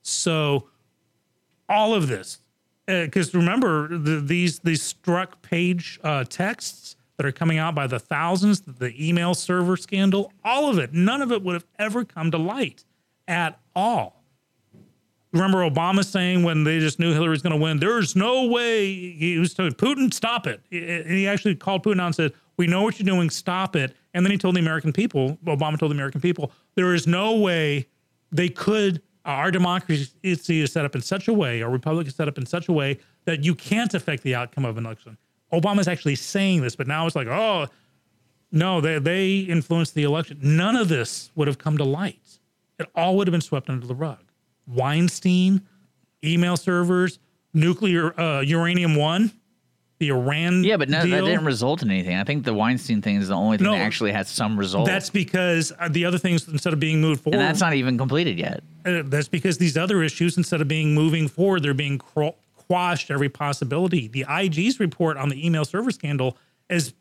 So, 0.01 0.69
all 1.69 1.93
of 1.93 2.07
this, 2.07 2.39
because 2.87 3.33
remember 3.33 3.95
the, 3.95 4.21
these 4.21 4.59
these 4.59 4.93
Strzok 4.93 5.41
Page 5.43 5.99
uh, 6.03 6.23
texts 6.23 6.95
that 7.17 7.25
are 7.25 7.31
coming 7.31 7.57
out 7.57 7.75
by 7.75 7.87
the 7.87 7.99
thousands, 7.99 8.61
the 8.61 8.93
email 8.97 9.33
server 9.33 9.75
scandal, 9.75 10.31
all 10.43 10.69
of 10.69 10.77
it, 10.77 10.93
none 10.93 11.21
of 11.21 11.31
it 11.31 11.43
would 11.43 11.53
have 11.53 11.65
ever 11.79 12.05
come 12.05 12.31
to 12.31 12.37
light 12.37 12.85
at 13.27 13.59
all. 13.75 14.23
Remember 15.33 15.69
Obama 15.69 16.05
saying 16.05 16.43
when 16.43 16.63
they 16.63 16.79
just 16.79 16.99
knew 16.99 17.13
Hillary 17.13 17.31
was 17.31 17.41
going 17.41 17.55
to 17.55 17.61
win, 17.61 17.79
there's 17.79 18.15
no 18.15 18.45
way 18.45 19.11
he 19.11 19.37
was 19.37 19.53
telling 19.53 19.73
Putin, 19.73 20.13
stop 20.13 20.47
it. 20.47 20.61
And 20.71 21.11
he 21.11 21.27
actually 21.27 21.55
called 21.55 21.83
Putin 21.83 21.99
out 21.99 22.07
and 22.07 22.15
said, 22.15 22.33
We 22.57 22.65
know 22.65 22.81
what 22.83 22.97
you're 22.97 23.05
doing. 23.05 23.29
Stop 23.29 23.75
it. 23.75 23.95
And 24.13 24.25
then 24.25 24.31
he 24.31 24.37
told 24.37 24.55
the 24.55 24.61
American 24.61 24.93
people, 24.93 25.37
Obama 25.45 25.77
told 25.77 25.91
the 25.91 25.95
American 25.95 26.21
people, 26.21 26.51
there 26.75 26.93
is 26.93 27.05
no 27.05 27.35
way 27.35 27.87
they 28.31 28.49
could. 28.49 29.01
Uh, 29.25 29.31
our 29.31 29.51
democracy 29.51 30.09
is 30.23 30.71
set 30.71 30.85
up 30.85 30.95
in 30.95 31.01
such 31.01 31.27
a 31.27 31.33
way, 31.33 31.61
our 31.61 31.69
republic 31.69 32.07
is 32.07 32.15
set 32.15 32.27
up 32.27 32.37
in 32.37 32.45
such 32.45 32.69
a 32.69 32.71
way 32.71 32.97
that 33.25 33.43
you 33.43 33.53
can't 33.53 33.93
affect 33.93 34.23
the 34.23 34.33
outcome 34.33 34.63
of 34.63 34.77
an 34.77 34.85
election. 34.85 35.17
Obama's 35.53 35.87
actually 35.87 36.15
saying 36.15 36.61
this, 36.61 36.75
but 36.75 36.87
now 36.87 37.05
it's 37.07 37.15
like, 37.15 37.27
oh, 37.27 37.67
no, 38.51 38.81
they, 38.81 38.99
they 38.99 39.37
influenced 39.39 39.93
the 39.93 40.03
election. 40.03 40.39
None 40.41 40.75
of 40.75 40.89
this 40.89 41.31
would 41.35 41.47
have 41.47 41.57
come 41.57 41.77
to 41.77 41.83
light. 41.83 42.39
It 42.79 42.87
all 42.95 43.17
would 43.17 43.27
have 43.27 43.31
been 43.31 43.41
swept 43.41 43.69
under 43.69 43.85
the 43.87 43.95
rug. 43.95 44.19
Weinstein, 44.67 45.61
email 46.23 46.57
servers, 46.57 47.19
nuclear 47.53 48.17
uh, 48.19 48.41
uranium 48.41 48.95
one, 48.95 49.31
the 49.99 50.09
Iran. 50.09 50.63
Yeah, 50.63 50.77
but 50.77 50.89
no, 50.89 51.01
deal. 51.03 51.11
that 51.25 51.29
didn't 51.31 51.45
result 51.45 51.81
in 51.81 51.89
anything. 51.89 52.15
I 52.15 52.23
think 52.23 52.43
the 52.45 52.53
Weinstein 52.53 53.01
thing 53.01 53.15
is 53.15 53.29
the 53.29 53.33
only 53.33 53.57
thing 53.57 53.65
No. 53.65 53.71
that 53.71 53.79
actually 53.81 54.11
had 54.11 54.27
some 54.27 54.57
result. 54.57 54.85
That's 54.85 55.09
because 55.09 55.73
uh, 55.79 55.87
the 55.89 56.05
other 56.05 56.17
things, 56.19 56.47
instead 56.47 56.71
of 56.73 56.79
being 56.79 57.01
moved 57.01 57.21
forward, 57.23 57.39
and 57.39 57.47
that's 57.47 57.61
not 57.61 57.73
even 57.73 57.97
completed 57.97 58.37
yet. 58.37 58.61
uh, 58.85 59.01
that's 59.05 59.27
because 59.27 59.57
these 59.57 59.75
other 59.75 60.03
issues, 60.03 60.37
instead 60.37 60.61
of 60.61 60.67
being 60.67 60.93
moving 60.93 61.27
forward, 61.27 61.63
they're 61.63 61.73
being 61.73 61.97
cro- 61.97 62.35
quashed 62.67 63.09
every 63.11 63.29
possibility. 63.29 64.07
The 64.07 64.25
IG's 64.29 64.79
report 64.79 65.17
on 65.17 65.29
the 65.29 65.45
email 65.45 65.65
server 65.65 65.91
scandal 65.91 66.37
is 66.69 66.93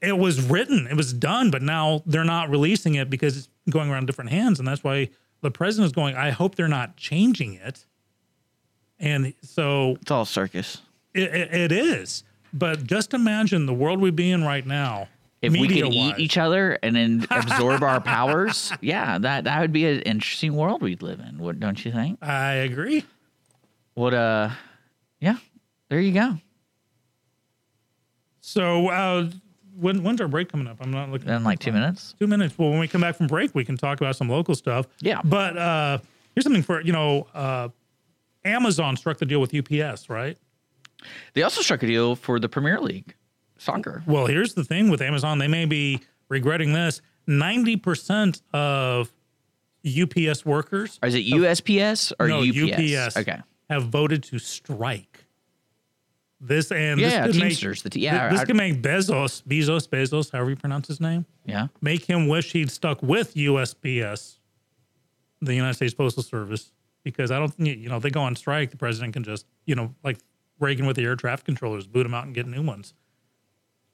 it 0.00 0.18
was 0.18 0.40
written, 0.42 0.86
it 0.86 0.96
was 0.96 1.12
done, 1.12 1.50
but 1.50 1.62
now 1.62 2.02
they're 2.06 2.24
not 2.24 2.50
releasing 2.50 2.94
it 2.94 3.08
because 3.08 3.36
it's 3.38 3.48
going 3.70 3.90
around 3.90 4.06
different 4.06 4.30
hands, 4.30 4.58
and 4.58 4.68
that's 4.68 4.84
why 4.84 5.08
the 5.40 5.50
president 5.50 5.86
is 5.86 5.92
going. 5.92 6.14
I 6.14 6.30
hope 6.30 6.54
they're 6.56 6.68
not 6.68 6.96
changing 6.96 7.54
it, 7.54 7.86
and 8.98 9.32
so 9.42 9.96
It's 10.02 10.10
all 10.10 10.24
circus. 10.24 10.82
it, 11.14 11.34
it, 11.34 11.54
it 11.54 11.72
is. 11.72 12.22
But 12.52 12.84
just 12.84 13.14
imagine 13.14 13.66
the 13.66 13.74
world 13.74 14.00
we'd 14.00 14.14
be 14.14 14.30
in 14.30 14.44
right 14.44 14.64
now. 14.64 15.08
If 15.42 15.52
we 15.52 15.68
could 15.68 15.92
eat 15.92 16.18
each 16.18 16.38
other 16.38 16.78
and 16.82 16.96
then 16.96 17.26
absorb 17.30 17.82
our 17.82 18.00
powers, 18.00 18.72
yeah, 18.80 19.18
that 19.18 19.44
that 19.44 19.60
would 19.60 19.72
be 19.72 19.86
an 19.86 20.00
interesting 20.02 20.54
world 20.54 20.80
we'd 20.82 21.02
live 21.02 21.20
in. 21.20 21.38
What 21.38 21.60
don't 21.60 21.84
you 21.84 21.92
think? 21.92 22.18
I 22.22 22.52
agree. 22.54 23.04
What 23.94 24.14
uh, 24.14 24.50
yeah, 25.24 25.36
there 25.88 26.00
you 26.00 26.12
go. 26.12 26.36
So 28.40 28.88
uh, 28.88 29.30
when 29.74 30.02
when's 30.02 30.20
our 30.20 30.28
break 30.28 30.50
coming 30.50 30.66
up? 30.66 30.76
I'm 30.80 30.90
not 30.90 31.10
looking. 31.10 31.28
In 31.28 31.44
like 31.44 31.58
two 31.58 31.72
minutes. 31.72 32.14
Two 32.18 32.26
minutes. 32.26 32.58
Well, 32.58 32.70
when 32.70 32.78
we 32.78 32.88
come 32.88 33.00
back 33.00 33.16
from 33.16 33.26
break, 33.26 33.54
we 33.54 33.64
can 33.64 33.76
talk 33.76 34.00
about 34.00 34.16
some 34.16 34.28
local 34.28 34.54
stuff. 34.54 34.86
Yeah. 35.00 35.20
But 35.24 35.56
uh, 35.56 35.98
here's 36.34 36.44
something 36.44 36.62
for 36.62 36.80
you 36.82 36.92
know, 36.92 37.26
uh, 37.34 37.68
Amazon 38.44 38.96
struck 38.96 39.18
the 39.18 39.26
deal 39.26 39.40
with 39.40 39.54
UPS, 39.54 40.10
right? 40.10 40.36
They 41.32 41.42
also 41.42 41.62
struck 41.62 41.82
a 41.82 41.86
deal 41.86 42.16
for 42.16 42.38
the 42.38 42.48
Premier 42.48 42.80
League 42.80 43.14
soccer. 43.58 44.02
Well, 44.06 44.26
here's 44.26 44.54
the 44.54 44.64
thing 44.64 44.90
with 44.90 45.00
Amazon; 45.00 45.38
they 45.38 45.48
may 45.48 45.64
be 45.64 46.00
regretting 46.28 46.72
this. 46.74 47.00
Ninety 47.26 47.76
percent 47.76 48.42
of 48.52 49.10
UPS 49.86 50.44
workers 50.46 50.98
Or 51.02 51.08
is 51.08 51.14
it 51.14 51.26
USPS 51.26 52.12
or 52.18 52.28
no, 52.28 52.40
UPS? 52.40 52.72
UPS 52.72 53.16
Okay. 53.18 53.38
have 53.68 53.84
voted 53.88 54.22
to 54.24 54.38
strike. 54.38 55.13
This 56.46 56.70
and 56.70 57.00
Yeah, 57.00 57.26
this 57.26 57.36
could 57.36 57.42
Teamsters, 57.42 57.78
make, 57.78 57.82
the 57.84 57.90
te- 57.90 58.00
yeah, 58.00 58.28
this 58.28 58.40
I- 58.40 58.44
could 58.44 58.56
make 58.56 58.82
Bezos, 58.82 59.42
Bezos, 59.44 59.88
Bezos, 59.88 60.30
however 60.30 60.50
you 60.50 60.56
pronounce 60.56 60.86
his 60.88 61.00
name, 61.00 61.24
Yeah. 61.46 61.68
make 61.80 62.04
him 62.04 62.28
wish 62.28 62.52
he'd 62.52 62.70
stuck 62.70 63.02
with 63.02 63.34
USPS, 63.34 64.38
the 65.40 65.54
United 65.54 65.74
States 65.74 65.94
Postal 65.94 66.22
Service, 66.22 66.70
because 67.02 67.30
I 67.30 67.38
don't 67.38 67.48
think 67.54 67.78
you 67.78 67.88
know 67.88 67.98
they 67.98 68.10
go 68.10 68.20
on 68.20 68.36
strike. 68.36 68.70
The 68.70 68.76
president 68.76 69.14
can 69.14 69.24
just 69.24 69.46
you 69.64 69.74
know 69.74 69.94
like 70.04 70.18
Reagan 70.60 70.84
with 70.86 70.96
the 70.96 71.04
air 71.04 71.16
traffic 71.16 71.46
controllers, 71.46 71.86
boot 71.86 72.02
them 72.02 72.12
out 72.14 72.24
and 72.26 72.34
get 72.34 72.46
new 72.46 72.62
ones. 72.62 72.92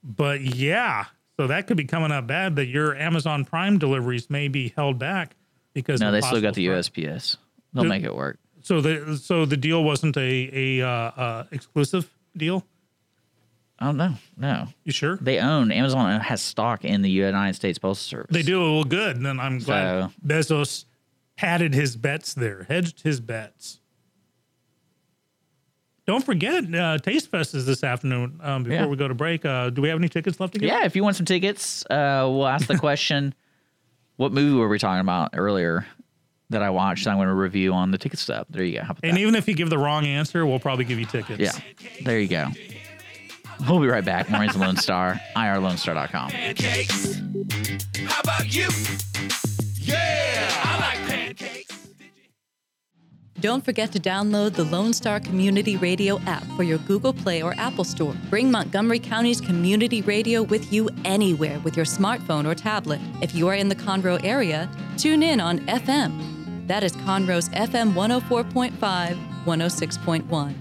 But 0.03 0.41
yeah, 0.41 1.05
so 1.37 1.47
that 1.47 1.67
could 1.67 1.77
be 1.77 1.85
coming 1.85 2.11
up 2.11 2.27
bad. 2.27 2.57
That 2.57 2.67
your 2.67 2.97
Amazon 2.97 3.45
Prime 3.45 3.79
deliveries 3.79 4.29
may 4.29 4.49
be 4.49 4.73
held 4.75 4.99
back 4.99 5.37
because 5.73 6.01
No, 6.01 6.11
they 6.11 6.21
still 6.21 6.41
got 6.41 6.55
the. 6.55 6.67
USPS. 6.67 7.37
They'll 7.75 7.85
make 7.85 8.03
it 8.03 8.15
work. 8.15 8.39
So 8.63 8.81
the 8.81 9.17
so 9.17 9.45
the 9.47 9.57
deal 9.57 9.85
wasn't 9.85 10.17
a 10.17 10.79
a 10.81 10.87
uh, 10.87 10.91
uh, 10.91 11.45
exclusive 11.53 12.11
deal. 12.37 12.65
I 13.79 13.87
don't 13.87 13.97
know. 13.97 14.15
no. 14.37 14.67
You 14.85 14.93
sure? 14.93 15.17
They 15.17 15.39
own 15.39 15.73
Amazon 15.73 16.21
has 16.21 16.43
stock 16.43 16.85
in 16.85 17.01
the 17.03 17.11
United 17.11 17.55
States 17.55 17.79
Postal 17.79 17.95
Service. 18.19 18.31
They 18.35 18.43
do 18.43 18.61
well 18.61 18.85
good. 18.85 19.17
And 19.17 19.25
then 19.25 19.41
I'm 19.41 19.59
glad 19.59 20.11
So- 20.11 20.13
Bezos 20.27 20.85
padded 21.37 21.73
his 21.75 21.97
bets 21.97 22.35
there, 22.35 22.65
hedged 22.69 23.01
his 23.03 23.21
bets. 23.21 23.81
Don't 26.07 26.25
forget, 26.25 26.65
uh, 26.75 26.99
Taste 26.99 27.31
Fest 27.31 27.55
is 27.55 27.67
this 27.67 27.85
afternoon. 27.85 28.41
Um, 28.43 28.65
before 28.65 28.75
Yeah. 28.81 28.87
we 28.87 28.97
go 28.97 29.07
to 29.09 29.15
break, 29.15 29.45
uh, 29.45 29.71
do 29.71 29.81
we 29.81 29.89
have 29.89 29.99
any 29.99 30.09
tickets 30.09 30.41
left 30.41 30.55
to 30.55 30.59
give? 30.59 30.67
Yeah, 30.69 30.85
if 30.85 30.97
you 30.97 31.03
want 31.05 31.17
some 31.17 31.27
tickets, 31.27 31.85
uh, 31.89 32.27
we'll 32.29 32.49
ask 32.49 32.67
the 32.67 32.77
question. 32.79 33.33
what 34.17 34.33
movie 34.33 34.55
were 34.57 34.69
we 34.69 34.79
talking 34.79 35.01
about 35.01 35.31
earlier 35.35 35.87
that 36.51 36.63
I 36.63 36.71
watched? 36.71 37.07
I'm 37.07 37.17
going 37.17 37.29
to 37.29 37.35
review 37.35 37.73
on 37.73 37.91
the 37.91 37.99
ticket 37.99 38.19
stub. 38.19 38.47
There 38.51 38.63
you 38.65 38.77
go. 38.79 38.83
How 38.85 38.91
about 38.93 39.01
And 39.05 39.17
that? 39.17 39.21
even 39.21 39.35
if 39.35 39.49
you 39.49 39.55
give 39.55 39.71
the 39.71 39.79
wrong 39.79 40.05
answer, 40.07 40.45
we'll 40.47 40.61
probably 40.61 40.85
give 40.85 40.99
you 40.99 41.07
tickets. 41.07 41.41
Yeah, 41.41 41.53
there 42.05 42.19
you 42.21 42.29
go. 42.29 42.49
We'll 43.69 43.81
be 43.81 43.89
right 43.89 44.05
back. 44.05 44.31
Morning's 44.31 44.57
Lone 44.57 44.77
Star, 44.77 45.21
irlonestar.com. 45.37 46.31
Pancakes. 46.31 47.21
How 48.07 48.21
about 48.21 48.55
you? 48.55 48.69
Yeah, 49.75 50.51
I 50.65 50.79
like 50.81 51.09
pancakes. 51.09 51.77
Don't 53.41 53.65
forget 53.65 53.91
to 53.93 53.99
download 54.01 54.53
the 54.55 54.65
Lone 54.65 54.93
Star 54.93 55.19
Community 55.21 55.77
Radio 55.79 56.19
app 56.21 56.45
for 56.57 56.63
your 56.63 56.77
Google 56.79 57.13
Play 57.15 57.43
or 57.43 57.55
Apple 57.59 57.85
Store. 57.85 58.15
Bring 58.29 58.51
Montgomery 58.51 58.99
County's 58.99 59.41
community 59.41 60.03
radio 60.03 60.43
with 60.43 60.71
you 60.73 60.89
anywhere 61.07 61.59
with 61.61 61.75
your 61.77 61.87
smartphone 61.87 62.47
or 62.47 62.55
tablet. 62.55 63.01
If 63.23 63.35
you 63.35 63.49
are 63.49 63.55
in 63.55 63.69
the 63.69 63.77
Conroe 63.77 64.23
area, 64.25 64.69
tune 64.99 65.23
in 65.23 65.41
on 65.41 65.61
FM. 65.61 66.40
That 66.71 66.85
is 66.85 66.93
Conroe's 66.93 67.49
FM 67.49 67.95
104.5, 67.95 69.19
106.1. 69.45 70.55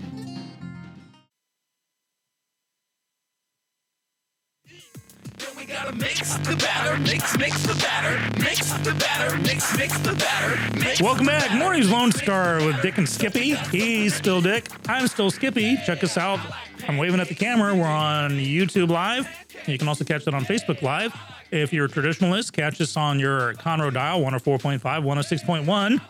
Then 5.38 5.49
we 5.55 5.66
gotta 5.66 5.95
mix 5.95 6.36
the 6.38 6.55
batter, 6.55 6.99
mix, 7.03 7.38
mix 7.38 7.62
the 7.62 7.76
batter, 7.76 8.39
mix 8.39 8.74
the 8.80 8.95
batter, 8.95 9.38
mix, 9.38 9.78
mix 9.78 9.99
the 9.99 10.14
batter, 10.14 10.80
mix. 10.80 10.99
Welcome 10.99 11.28
back. 11.28 11.53
Morning's 11.53 11.91
Lone 11.91 12.12
Star 12.12 12.55
with 12.66 12.82
Dick 12.82 12.97
and 12.97 13.07
Skippy. 13.07 13.53
He's 13.70 14.16
still 14.16 14.41
Dick. 14.41 14.68
I'm 14.88 15.07
still 15.07 15.30
Skippy. 15.30 15.78
Check 15.86 16.03
us 16.03 16.18
out. 16.18 16.39
I'm 16.88 16.97
waving 16.97 17.20
at 17.20 17.28
the 17.28 17.36
camera. 17.36 17.76
We're 17.76 17.86
on 17.86 18.32
YouTube 18.32 18.89
Live. 18.89 19.30
You 19.68 19.78
can 19.78 19.88
also 19.88 20.03
catch 20.03 20.26
that 20.26 20.34
on 20.34 20.43
Facebook 20.43 20.82
Live. 20.82 21.14
If 21.52 21.74
you're 21.74 21.86
a 21.86 21.89
traditionalist, 21.89 22.54
catch 22.54 22.80
us 22.80 22.95
on 22.95 23.20
your 23.20 23.54
Conroe 23.56 23.91
dial 23.91 24.22
104.5, 24.22 24.82
106.1, 24.82 26.02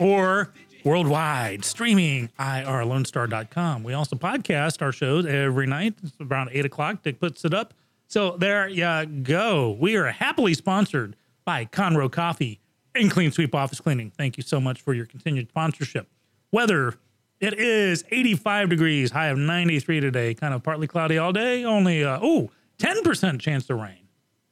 or 0.00 0.52
worldwide 0.84 1.64
streaming 1.64 2.28
irlonestar.com. 2.38 3.84
We 3.84 3.92
also 3.94 4.16
podcast 4.16 4.82
our 4.82 4.92
shows 4.92 5.26
every 5.26 5.66
night. 5.66 5.94
It's 6.02 6.12
around 6.20 6.50
8 6.52 6.66
o'clock. 6.66 7.02
Dick 7.02 7.20
puts 7.20 7.44
it 7.44 7.54
up. 7.54 7.72
So 8.08 8.36
there 8.36 8.68
you 8.68 9.06
go. 9.06 9.76
We 9.80 9.96
are 9.96 10.06
happily 10.06 10.54
sponsored 10.54 11.16
by 11.44 11.66
Conroe 11.66 12.10
Coffee 12.10 12.60
and 12.94 13.10
Clean 13.10 13.30
Sweep 13.30 13.54
Office 13.54 13.80
Cleaning. 13.80 14.10
Thank 14.10 14.36
you 14.36 14.42
so 14.42 14.60
much 14.60 14.82
for 14.82 14.92
your 14.92 15.06
continued 15.06 15.48
sponsorship. 15.48 16.08
Weather, 16.52 16.94
it 17.40 17.54
is 17.54 18.04
85 18.10 18.70
degrees, 18.70 19.10
high 19.10 19.28
of 19.28 19.38
93 19.38 20.00
today, 20.00 20.34
kind 20.34 20.54
of 20.54 20.62
partly 20.62 20.86
cloudy 20.86 21.18
all 21.18 21.32
day, 21.32 21.64
only, 21.64 22.04
uh, 22.04 22.18
oh, 22.22 22.50
10% 22.78 23.40
chance 23.40 23.68
of 23.70 23.78
rain. 23.78 24.03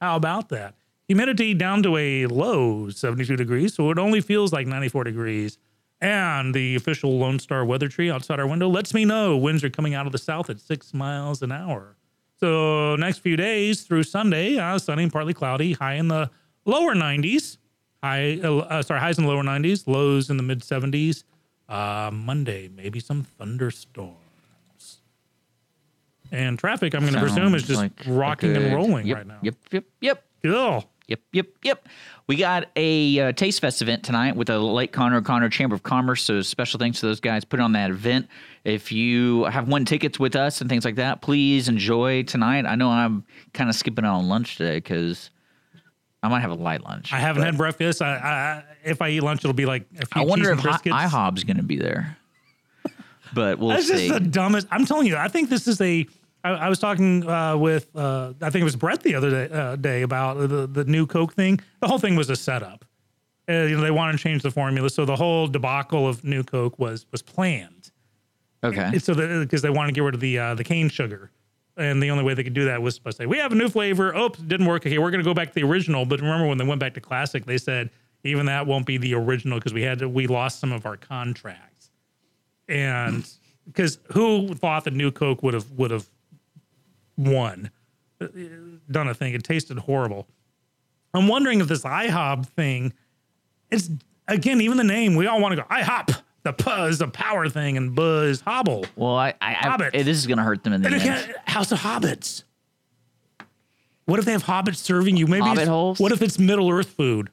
How 0.03 0.17
about 0.17 0.49
that? 0.49 0.75
Humidity 1.07 1.55
down 1.55 1.85
to 1.85 1.97
a 1.97 2.27
low 2.27 2.91
72 2.91 3.37
degrees, 3.37 3.75
so 3.75 3.89
it 3.93 4.01
only 4.01 4.21
feels 4.21 4.53
like 4.53 4.67
94 4.67 5.05
degrees. 5.05 5.59
And 6.01 6.53
the 6.53 6.75
official 6.75 7.21
Lone 7.21 7.39
Star 7.39 7.65
weather 7.65 7.87
tree 7.87 8.11
outside 8.11 8.41
our 8.41 8.47
window 8.49 8.69
lets 8.69 8.93
me 8.93 9.05
know 9.05 9.37
winds 9.37 9.63
are 9.63 9.71
coming 9.71 9.95
out 9.95 10.07
of 10.07 10.11
the 10.11 10.19
south 10.19 10.51
at 10.51 10.59
six 10.59 10.93
miles 10.93 11.41
an 11.41 11.53
hour. 11.53 11.97
So 12.41 12.97
next 12.97 13.19
few 13.19 13.37
days 13.37 13.83
through 13.83 14.03
Sunday, 14.03 14.59
uh, 14.59 14.77
sunny 14.81 15.05
and 15.05 15.13
partly 15.13 15.35
cloudy, 15.35 15.75
high 15.75 15.95
in 15.95 16.09
the 16.09 16.33
lower 16.65 16.97
90s. 16.97 17.59
High, 18.03 18.41
uh, 18.43 18.57
uh, 18.57 18.83
sorry, 18.83 18.99
highs 18.99 19.19
in 19.19 19.25
the 19.25 19.31
lower 19.31 19.45
90s, 19.45 19.87
lows 19.87 20.31
in 20.31 20.37
the 20.37 20.43
mid 20.43 20.63
70s. 20.63 21.23
Uh, 21.69 22.11
Monday, 22.13 22.69
maybe 22.75 22.99
some 22.99 23.23
thunderstorms. 23.23 24.22
And 26.33 26.59
traffic, 26.59 26.95
I'm 26.95 27.03
going 27.03 27.13
to 27.13 27.21
presume, 27.21 27.55
is 27.55 27.65
just 27.65 27.79
like 27.79 27.93
rocking 28.07 28.57
and 28.57 28.75
rolling 28.75 29.07
yep, 29.07 29.19
right 29.19 29.27
now. 29.27 29.39
Yep, 29.43 29.55
yep, 29.71 29.85
yep. 30.01 30.25
Cool. 30.43 30.85
Yep, 31.09 31.21
yep, 31.33 31.47
yep. 31.63 31.89
We 32.27 32.37
got 32.37 32.69
a 32.75 33.21
uh, 33.21 33.33
Taste 33.33 33.61
Fest 33.61 33.83
event 33.83 34.03
tonight 34.03 34.35
with 34.35 34.47
the 34.47 34.59
Lake 34.59 34.93
Conroe 34.93 35.21
Conroe 35.21 35.51
Chamber 35.51 35.75
of 35.75 35.83
Commerce. 35.83 36.23
So 36.23 36.41
special 36.41 36.79
thanks 36.79 37.01
to 37.01 37.07
those 37.07 37.21
guys 37.21 37.45
put 37.45 37.61
on 37.61 37.73
that 37.73 37.91
event. 37.91 38.29
If 38.65 38.93
you 38.93 39.45
have 39.45 39.69
won 39.69 39.85
tickets 39.85 40.19
with 40.19 40.35
us 40.35 40.63
and 40.63 40.71
things 40.71 40.87
like 40.87 40.95
that, 40.95 41.21
please 41.21 41.69
enjoy 41.69 42.23
tonight. 42.23 42.65
I 42.65 42.77
know 42.77 42.89
I'm 42.89 43.25
kind 43.53 43.69
of 43.69 43.77
skipping 43.77 44.07
out 44.07 44.15
on 44.15 44.29
lunch 44.29 44.57
today 44.57 44.77
because 44.77 45.31
I 46.23 46.29
might 46.29 46.41
have 46.41 46.51
a 46.53 46.55
light 46.55 46.83
lunch. 46.83 47.13
I 47.13 47.19
haven't 47.19 47.43
had 47.43 47.59
breakfast. 47.59 48.01
I, 48.01 48.15
I, 48.15 48.65
if 48.89 49.03
I 49.03 49.11
eat 49.11 49.21
lunch, 49.21 49.41
it'll 49.41 49.53
be 49.53 49.67
like 49.67 49.85
a 50.01 50.07
few 50.07 50.23
I 50.23 50.25
wonder 50.25 50.51
if 50.53 50.61
Hi- 50.61 50.79
IHOB's 50.79 51.45
going 51.45 51.59
to 51.59 51.63
be 51.63 51.77
there. 51.77 52.17
But 53.35 53.59
we'll 53.59 53.71
That's 53.71 53.89
see. 53.89 54.09
just 54.09 54.23
the 54.23 54.29
dumbest. 54.31 54.67
I'm 54.71 54.87
telling 54.87 55.07
you, 55.07 55.17
I 55.17 55.29
think 55.29 55.49
this 55.51 55.67
is 55.67 55.81
a 55.81 56.07
I, 56.45 56.51
I 56.51 56.69
was 56.69 56.79
talking 56.79 57.29
uh, 57.29 57.57
with 57.57 57.95
uh, 57.95 58.33
I 58.41 58.51
think 58.51 58.63
it 58.63 58.65
was 58.65 58.77
Brett 58.77 59.03
the 59.03 59.15
other 59.15 59.31
day, 59.31 59.55
uh, 59.55 59.77
day 59.77 60.03
about 60.03 60.49
the 60.49 60.67
the 60.67 60.85
new 60.85 61.07
Coke 61.07 61.35
thing. 61.35 61.61
The 61.81 61.89
whole 61.89 61.99
thing 61.99 62.17
was 62.17 62.31
a 62.31 62.37
setup. 62.37 62.85
Uh, 63.49 63.53
you 63.65 63.77
know, 63.77 63.83
they 63.83 63.91
wanted 63.91 64.13
to 64.13 64.19
change 64.19 64.43
the 64.43 64.51
formula, 64.51 64.89
so 64.89 65.05
the 65.05 65.17
whole 65.17 65.47
debacle 65.47 66.09
of 66.09 66.25
new 66.25 66.43
Coke 66.43 66.79
was 66.79 67.07
was 67.11 67.23
planned. 67.23 67.91
Okay. 68.65 68.91
It's 68.95 69.05
so 69.05 69.15
because 69.41 69.63
they 69.63 69.71
want 69.71 69.89
to 69.89 69.93
get 69.93 70.03
rid 70.03 70.15
of 70.15 70.21
the 70.21 70.39
uh, 70.39 70.55
the 70.55 70.65
cane 70.65 70.89
sugar, 70.89 71.31
and 71.77 72.03
the 72.03 72.11
only 72.11 72.25
way 72.25 72.35
they 72.35 72.45
could 72.45 72.55
do 72.55 72.65
that 72.67 72.81
was 72.81 72.99
by 72.99 73.11
say 73.11 73.27
we 73.27 73.39
have 73.39 73.53
a 73.53 73.57
new 73.57 73.69
flavor. 73.69 74.15
Oops, 74.15 74.39
it 74.39 74.49
didn't 74.49 74.67
work. 74.67 74.87
Okay, 74.87 74.99
we're 74.99 75.11
going 75.11 75.23
to 75.23 75.29
go 75.29 75.35
back 75.35 75.49
to 75.49 75.55
the 75.55 75.65
original. 75.65 76.05
But 76.05 76.21
remember 76.21 76.47
when 76.47 76.59
they 76.59 76.65
went 76.65 76.81
back 76.81 76.95
to 76.95 77.01
classic, 77.01 77.45
they 77.45 77.59
said 77.59 77.91
even 78.25 78.47
that 78.47 78.67
won't 78.67 78.87
be 78.87 78.99
the 78.99 79.15
original 79.15 79.59
because 79.59 79.75
we 79.75 79.83
had 79.83 79.99
to 80.01 80.09
we 80.09 80.27
lost 80.27 80.61
some 80.61 80.73
of 80.73 80.87
our 80.87 80.97
contracts, 80.97 81.91
and 82.69 83.29
because 83.67 83.99
who 84.13 84.55
thought 84.55 84.85
the 84.85 84.93
new 84.93 85.11
Coke 85.11 85.43
would 85.43 85.55
have 85.55 85.71
would 85.73 85.91
have 85.91 86.09
won, 87.27 87.71
uh, 88.21 88.27
done 88.91 89.09
a 89.09 89.15
thing? 89.15 89.35
It 89.35 89.43
tasted 89.45 89.79
horrible. 89.79 90.27
I'm 91.15 91.29
wondering 91.29 91.61
if 91.61 91.69
this 91.69 91.83
IHOB 91.83 92.47
thing, 92.47 92.93
it's 93.71 93.91
again 94.29 94.61
even 94.61 94.77
the 94.79 94.85
name. 94.85 95.15
We 95.15 95.27
all 95.27 95.41
want 95.41 95.53
to 95.57 95.63
go 95.63 95.69
IHOP. 95.69 96.23
The 96.45 96.53
P 96.53 96.65
the 96.97 97.07
power 97.09 97.49
thing, 97.49 97.77
and 97.77 97.95
Buzz 97.95 98.41
Hobble. 98.41 98.85
well, 98.97 99.15
I, 99.15 99.33
I, 99.41 99.77
I 99.93 100.03
this 100.03 100.19
is 100.19 100.27
gonna 100.27 100.43
hurt 100.43 100.65
them 100.65 100.73
in 100.73 100.83
the 100.83 100.87
And 100.89 100.95
end. 100.97 101.03
again, 101.05 101.35
House 101.45 101.71
of 101.71 101.79
Hobbits. 101.79 102.43
What 104.07 104.19
if 104.19 104.25
they 104.25 104.33
have 104.33 104.43
hobbits 104.45 104.77
serving 104.79 105.17
you? 105.17 105.27
Maybe 105.29 105.45
Hobbit 105.47 105.69
holes? 105.69 106.01
What 106.01 106.11
if 106.13 106.21
it's 106.23 106.39
Middle 106.39 106.69
Earth 106.71 106.89
food? 106.89 107.31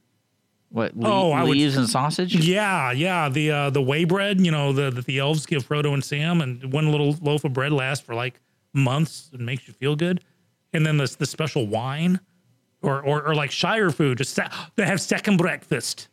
What? 0.70 0.96
Le- 0.96 1.10
Oh, 1.10 1.32
I 1.32 1.42
would- 1.44 1.58
leaves 1.58 1.76
and 1.76 1.90
sausage. 1.90 2.36
Yeah, 2.36 2.92
yeah. 2.92 3.30
The 3.30 3.52
uh, 3.52 3.70
the 3.72 3.82
way 3.82 4.04
bread, 4.04 4.40
you 4.46 4.52
know, 4.52 4.72
the 4.74 4.92
that 4.92 5.06
the 5.06 5.18
elves 5.18 5.48
give 5.48 5.68
Frodo 5.68 5.94
and 5.94 6.04
Sam, 6.04 6.42
and 6.42 6.72
one 6.72 6.92
little 6.92 7.16
loaf 7.22 7.44
of 7.44 7.54
bread 7.54 7.72
lasts 7.72 8.06
for 8.06 8.14
like 8.14 8.40
months 8.74 9.30
and 9.34 9.46
makes 9.46 9.68
you 9.68 9.74
feel 9.74 9.96
good. 9.96 10.24
And 10.74 10.86
then 10.86 10.98
the 10.98 11.14
the 11.18 11.26
special 11.26 11.68
wine, 11.68 12.20
or 12.82 13.02
or, 13.02 13.28
or 13.28 13.36
like 13.36 13.52
Shire 13.52 13.90
food. 13.92 14.18
Just 14.20 14.34
se- 14.36 14.50
they 14.76 14.86
have 14.86 15.02
second 15.02 15.38
breakfast. 15.38 16.08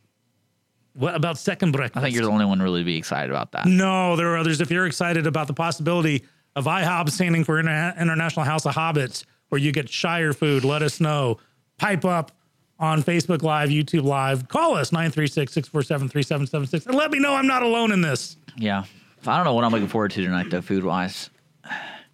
What 0.94 1.14
about 1.14 1.36
second 1.36 1.72
breakfast? 1.72 1.98
I 1.98 2.00
think 2.02 2.14
you're 2.14 2.24
the 2.24 2.30
only 2.30 2.46
one 2.46 2.61
really 2.61 2.82
be 2.82 2.96
excited 2.96 3.30
about 3.30 3.52
that. 3.52 3.66
No, 3.66 4.16
there 4.16 4.32
are 4.32 4.38
others. 4.38 4.62
If 4.62 4.70
you're 4.70 4.86
excited 4.86 5.26
about 5.26 5.46
the 5.46 5.52
possibility 5.52 6.24
of 6.54 6.64
IHOB 6.64 7.11
standing 7.11 7.44
for 7.44 7.62
Interna- 7.62 7.98
International 7.98 8.46
House 8.46 8.64
of 8.64 8.74
Hobbits, 8.74 9.24
where 9.50 9.61
you 9.61 9.72
get 9.72 9.90
Shire 9.90 10.32
food, 10.32 10.64
let 10.64 10.82
us 10.82 10.98
know. 10.98 11.36
Pipe 11.76 12.07
up 12.07 12.32
on 12.78 13.02
Facebook 13.02 13.42
Live, 13.42 13.68
YouTube 13.68 14.04
Live. 14.04 14.48
Call 14.48 14.74
us 14.74 14.90
936 14.90 15.52
647 15.52 16.09
3776 16.09 16.86
and 16.86 16.94
let 16.94 17.11
me 17.11 17.18
know 17.18 17.34
I'm 17.34 17.46
not 17.46 17.62
alone 17.62 17.92
in 17.92 18.00
this. 18.00 18.38
Yeah. 18.57 18.84
I 19.26 19.36
don't 19.36 19.44
know 19.44 19.52
what 19.54 19.64
I'm 19.64 19.72
looking 19.72 19.88
forward 19.88 20.12
to 20.12 20.24
tonight, 20.24 20.48
though, 20.48 20.62
food 20.62 20.82
wise. 20.84 21.28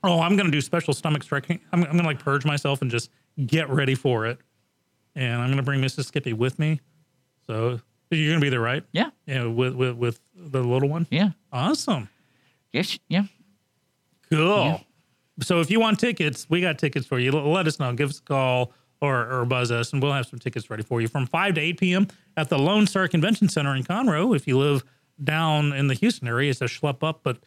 Oh, 0.05 0.21
I'm 0.21 0.37
going 0.37 0.47
to 0.47 0.53
do 0.53 0.61
special 0.61 0.95
stomach 0.95 1.23
stretching. 1.23 1.61
I'm, 1.73 1.85
I'm 1.85 1.93
going 1.93 2.03
to 2.03 2.07
like 2.07 2.19
purge 2.19 2.45
myself 2.45 2.83
and 2.83 2.91
just 2.91 3.11
get 3.47 3.69
ready 3.69 3.95
for 3.95 4.27
it. 4.27 4.39
And 5.15 5.41
I'm 5.41 5.49
going 5.49 5.59
to 5.59 5.63
bring 5.63 5.81
Mrs. 5.81 6.07
Skippy 6.07 6.33
with 6.33 6.59
me. 6.59 6.81
So 7.47 7.81
you're 8.11 8.31
going 8.31 8.41
to 8.41 8.45
be 8.45 8.49
there, 8.49 8.61
right? 8.61 8.83
Yeah. 8.93 9.11
Yeah, 9.27 9.47
with, 9.47 9.75
with, 9.75 9.97
with 9.97 10.21
the 10.35 10.63
little 10.63 10.89
one. 10.89 11.07
Yeah. 11.11 11.31
Awesome. 11.53 12.09
Yes. 12.73 12.99
Yeah. 13.09 13.25
Cool. 14.31 14.65
Yeah. 14.65 14.79
So 15.43 15.61
if 15.61 15.71
you 15.71 15.81
want 15.81 15.99
tickets, 15.99 16.47
we 16.49 16.61
got 16.61 16.79
tickets 16.79 17.07
for 17.07 17.19
you. 17.19 17.33
Let 17.33 17.67
us 17.67 17.79
know. 17.79 17.93
Give 17.95 18.11
us 18.11 18.19
a 18.19 18.23
call 18.23 18.73
or, 19.01 19.31
or 19.31 19.45
buzz 19.45 19.71
us, 19.71 19.93
and 19.93 20.03
we'll 20.03 20.13
have 20.13 20.27
some 20.27 20.39
tickets 20.39 20.71
ready 20.71 20.83
for 20.83 21.01
you 21.01 21.09
from 21.09 21.27
5 21.27 21.55
to 21.55 21.61
8 21.61 21.81
p.m. 21.81 22.09
at 22.37 22.49
the 22.49 22.59
Lone 22.59 22.87
Star 22.87 23.09
Convention 23.09 23.49
Center 23.49 23.75
in 23.75 23.83
Conroe. 23.83 24.35
If 24.35 24.47
you 24.47 24.59
live 24.59 24.85
down 25.23 25.73
in 25.73 25.89
the 25.89 25.95
Houston 25.95 26.29
area, 26.29 26.51
it's 26.51 26.61
a 26.61 26.65
schlep 26.65 27.03
up, 27.03 27.21
but 27.23 27.39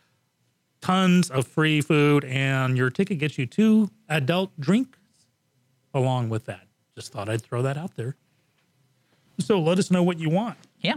tons 0.82 1.30
of 1.30 1.48
free 1.48 1.82
food, 1.82 2.24
and 2.26 2.78
your 2.78 2.90
ticket 2.90 3.20
gets 3.20 3.38
you 3.38 3.46
two 3.46 3.90
adult 4.10 4.60
drinks 4.60 5.00
along 5.94 6.30
with 6.30 6.46
that. 6.46 6.68
Just 6.96 7.12
thought 7.12 7.30
I'd 7.30 7.42
throw 7.42 7.62
that 7.64 7.78
out 7.78 7.96
there. 7.96 8.16
So 9.40 9.60
let 9.60 9.80
us 9.80 9.92
know 9.92 10.04
what 10.04 10.20
you 10.20 10.30
want. 10.30 10.58
Yeah. 10.80 10.96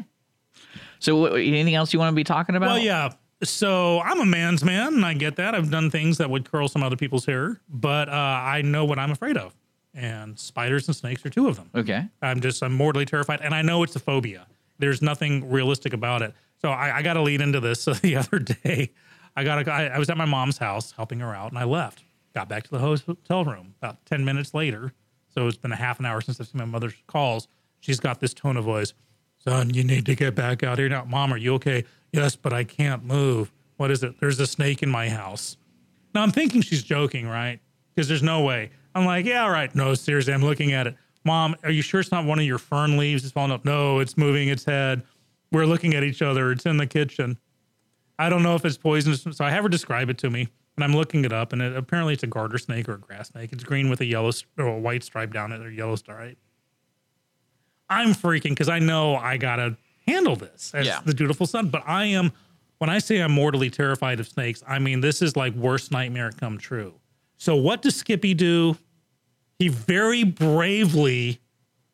So, 1.01 1.26
anything 1.35 1.74
else 1.74 1.93
you 1.93 1.99
want 1.99 2.12
to 2.12 2.16
be 2.16 2.24
talking 2.24 2.57
about? 2.57 2.68
Well, 2.68 2.79
yeah. 2.79 3.12
So 3.45 4.01
I'm 4.01 4.20
a 4.20 4.26
man's 4.26 4.64
man, 4.64 4.95
and 4.95 5.05
I 5.05 5.14
get 5.14 5.37
that. 5.37 5.55
I've 5.55 5.70
done 5.70 5.91
things 5.91 6.18
that 6.18 6.29
would 6.29 6.51
curl 6.51 6.66
some 6.66 6.83
other 6.83 6.97
people's 6.97 7.24
hair, 7.24 7.61
but 7.68 8.09
uh, 8.09 8.12
I 8.12 8.62
know 8.62 8.85
what 8.85 8.99
I'm 8.99 9.12
afraid 9.12 9.37
of, 9.37 9.55
and 9.95 10.37
spiders 10.37 10.89
and 10.89 10.97
snakes 10.97 11.24
are 11.24 11.31
two 11.31 11.47
of 11.47 11.57
them. 11.57 11.70
Okay. 11.72 12.05
I'm 12.20 12.41
just 12.41 12.62
I'm 12.64 12.72
mortally 12.72 13.05
terrified, 13.05 13.41
and 13.41 13.55
I 13.55 13.62
know 13.62 13.85
it's 13.85 13.95
a 13.95 14.01
phobia. 14.01 14.47
There's 14.81 15.03
nothing 15.03 15.51
realistic 15.51 15.93
about 15.93 16.22
it. 16.22 16.35
So 16.61 16.70
I, 16.70 16.97
I 16.99 17.03
got 17.03 17.14
to 17.14 17.22
lead 17.22 17.41
into 17.41 17.61
this. 17.61 17.81
So 17.83 17.93
the 17.95 18.16
other 18.16 18.41
day, 18.41 18.91
I 19.39 19.45
got 19.45 19.68
I, 19.68 19.86
I 19.86 19.99
was 19.99 20.11
at 20.11 20.16
my 20.16 20.24
mom's 20.24 20.59
house 20.59 20.93
helping 20.93 21.20
her 21.20 21.32
out, 21.32 21.51
and 21.51 21.59
I 21.59 21.64
left. 21.64 22.03
Got 22.34 22.49
back 22.49 22.64
to 22.64 22.70
the 22.70 22.78
hotel 22.78 23.45
room 23.45 23.74
about 23.80 24.05
ten 24.05 24.24
minutes 24.24 24.53
later. 24.53 24.93
So 25.28 25.47
it's 25.47 25.57
been 25.57 25.70
a 25.70 25.76
half 25.76 26.01
an 26.01 26.07
hour 26.07 26.20
since 26.20 26.41
I've 26.41 26.49
seen 26.49 26.59
my 26.59 26.64
mother's 26.64 26.95
calls. 27.07 27.47
She's 27.78 28.01
got 28.01 28.18
this 28.18 28.34
tone 28.34 28.57
of 28.57 28.64
voice. 28.64 28.95
Son, 29.39 29.72
you 29.72 29.84
need 29.84 30.07
to 30.07 30.16
get 30.16 30.34
back 30.34 30.64
out 30.64 30.78
here 30.78 30.89
now. 30.89 31.05
Mom, 31.05 31.32
are 31.32 31.36
you 31.36 31.55
okay? 31.55 31.84
Yes, 32.12 32.34
but 32.34 32.53
I 32.53 32.64
can't 32.64 33.05
move. 33.05 33.53
What 33.76 33.93
is 33.93 34.03
it? 34.03 34.18
There's 34.18 34.41
a 34.41 34.47
snake 34.47 34.82
in 34.82 34.91
my 34.91 35.09
house. 35.09 35.57
Now 36.14 36.22
I'm 36.22 36.32
thinking 36.32 36.62
she's 36.62 36.82
joking, 36.82 37.28
right? 37.28 37.61
Because 37.95 38.09
there's 38.09 38.24
no 38.24 38.43
way. 38.43 38.70
I'm 38.97 39.05
like, 39.05 39.24
yeah, 39.24 39.45
all 39.45 39.51
right. 39.51 39.72
No, 39.72 39.95
seriously, 39.95 40.32
I'm 40.34 40.43
looking 40.43 40.72
at 40.72 40.89
it. 40.89 40.97
Mom, 41.24 41.55
are 41.62 41.70
you 41.70 41.82
sure 41.82 42.01
it's 42.01 42.11
not 42.11 42.24
one 42.24 42.41
of 42.41 42.45
your 42.45 42.59
fern 42.59 42.97
leaves 42.97 43.22
that's 43.22 43.32
falling 43.32 43.53
up? 43.53 43.64
No, 43.64 44.01
it's 44.01 44.16
moving 44.16 44.49
its 44.49 44.64
head. 44.64 45.05
We're 45.53 45.66
looking 45.66 45.95
at 45.95 46.03
each 46.03 46.22
other. 46.22 46.51
It's 46.51 46.66
in 46.66 46.78
the 46.78 46.86
kitchen. 46.86 47.39
I 48.19 48.29
don't 48.29 48.43
know 48.43 48.55
if 48.55 48.64
it's 48.64 48.77
poisonous. 48.77 49.23
So 49.31 49.45
I 49.45 49.51
have 49.51 49.62
her 49.62 49.69
describe 49.69 50.11
it 50.11 50.19
to 50.19 50.31
me, 50.31 50.49
and 50.77 50.85
I'm 50.85 50.93
looking 50.95 51.25
it 51.25 51.33
up, 51.33 51.53
and 51.53 51.62
it, 51.62 51.77
apparently 51.77 52.14
it's 52.14 52.23
a 52.23 52.27
garter 52.27 52.59
snake 52.59 52.89
or 52.89 52.95
a 52.95 52.99
grass 52.99 53.29
snake. 53.29 53.53
It's 53.53 53.62
green 53.64 53.89
with 53.91 54.01
a 54.01 54.05
yellow 54.07 54.33
or 54.59 54.66
a 54.66 54.79
white 54.79 55.05
stripe 55.05 55.33
down 55.33 55.53
it 55.53 55.61
or 55.61 55.71
yellow 55.71 55.97
stripe. 55.97 56.39
I'm 57.91 58.09
freaking 58.11 58.51
because 58.51 58.69
I 58.69 58.79
know 58.81 59.16
I 59.16 59.37
gotta 59.37 59.77
handle 60.07 60.37
this 60.37 60.73
as 60.75 60.87
Yeah. 60.87 61.01
the 61.05 61.14
dutiful 61.14 61.47
son. 61.47 61.69
But 61.69 61.83
I 61.87 62.05
am 62.07 62.33
when 62.79 62.91
I 62.91 62.99
say 62.99 63.21
I'm 63.21 63.33
mortally 63.33 63.71
terrified 63.71 64.21
of 64.21 64.29
snakes, 64.29 64.62
I 64.66 64.79
mean 64.79 65.01
this 65.01 65.23
is 65.23 65.37
like 65.37 65.55
worst 65.55 65.91
nightmare 65.91 66.31
come 66.33 66.59
true. 66.59 66.95
So 67.39 67.57
what 67.57 67.83
does 67.83 67.97
Skippy 67.97 68.35
do? 68.35 68.77
He 69.59 69.69
very 69.69 70.23
bravely 70.25 71.41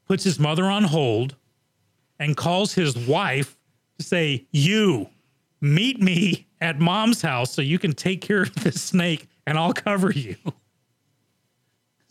puts 0.06 0.24
his 0.24 0.38
mother 0.38 0.64
on 0.64 0.84
hold 0.84 1.36
and 2.18 2.36
calls 2.36 2.74
his 2.74 2.96
wife 2.96 3.56
to 3.98 4.04
say, 4.04 4.46
You 4.50 5.08
meet 5.64 6.00
me 6.00 6.46
at 6.60 6.78
mom's 6.78 7.22
house 7.22 7.52
so 7.52 7.62
you 7.62 7.78
can 7.78 7.92
take 7.92 8.20
care 8.20 8.42
of 8.42 8.54
this 8.56 8.80
snake 8.80 9.28
and 9.46 9.58
I'll 9.58 9.72
cover 9.72 10.12
you. 10.12 10.36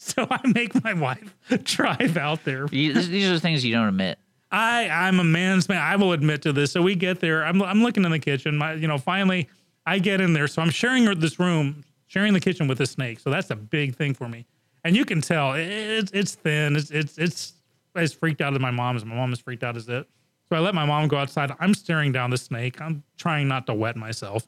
So 0.06 0.28
I 0.30 0.45
make 0.45 0.84
my 0.84 0.93
wife 0.93 1.34
drive 1.64 2.18
out 2.18 2.43
there. 2.43 2.68
You, 2.74 2.93
these 2.93 3.30
are 3.30 3.36
the 3.36 3.39
things 3.39 3.64
you 3.64 3.74
don't 3.74 3.88
admit. 3.88 4.20
I 4.51 4.89
I'm 4.89 5.22
a 5.22 5.24
man's 5.24 5.70
man. 5.70 5.82
I 5.82 5.95
will 5.95 6.12
admit 6.12 6.41
to 6.41 6.51
this. 6.51 6.74
So 6.74 6.82
we 6.82 6.93
get 6.95 7.22
there. 7.22 7.45
I'm 7.45 7.62
I'm 7.62 7.82
looking 7.82 8.04
in 8.04 8.12
the 8.12 8.20
kitchen. 8.20 8.58
My 8.58 8.74
you 8.74 8.86
know 8.86 8.97
finally 8.97 9.47
I 9.86 9.99
get 9.99 10.20
in 10.20 10.34
there. 10.34 10.49
So 10.49 10.62
I'm 10.62 10.72
sharing 10.72 11.06
this 11.22 11.39
room, 11.39 11.86
sharing 12.08 12.34
the 12.34 12.41
kitchen 12.41 12.68
with 12.68 12.82
a 12.82 12.86
snake. 12.86 13.22
So 13.22 13.30
that's 13.30 13.49
a 13.49 13.56
big 13.56 13.95
thing 13.95 14.14
for 14.14 14.28
me. 14.28 14.45
And 14.84 14.93
you 14.93 15.06
can 15.06 15.22
tell 15.22 15.54
it, 15.54 15.70
it's 15.70 16.12
it's 16.12 16.36
thin. 16.36 16.76
It's 16.76 16.91
it's 16.91 17.18
it's 17.18 17.54
as 17.95 18.12
freaked 18.12 18.41
out 18.41 18.54
as 18.54 18.60
my 18.60 18.72
mom 18.72 18.97
is. 18.97 19.06
My 19.06 19.16
mom 19.16 19.32
is 19.32 19.39
freaked 19.39 19.64
out 19.64 19.78
as 19.78 19.88
it. 19.88 20.06
So 20.54 20.58
I 20.58 20.60
let 20.60 20.76
my 20.76 20.86
mom 20.86 21.08
go 21.08 21.18
outside. 21.18 21.51
I'm 21.60 21.74
staring 21.74 22.12
down 22.12 22.30
the 22.30 22.38
snake. 22.38 22.80
I'm 22.80 23.01
trying 23.18 23.47
not 23.47 23.66
to 23.66 23.74
wet 23.74 23.95
myself. 23.95 24.47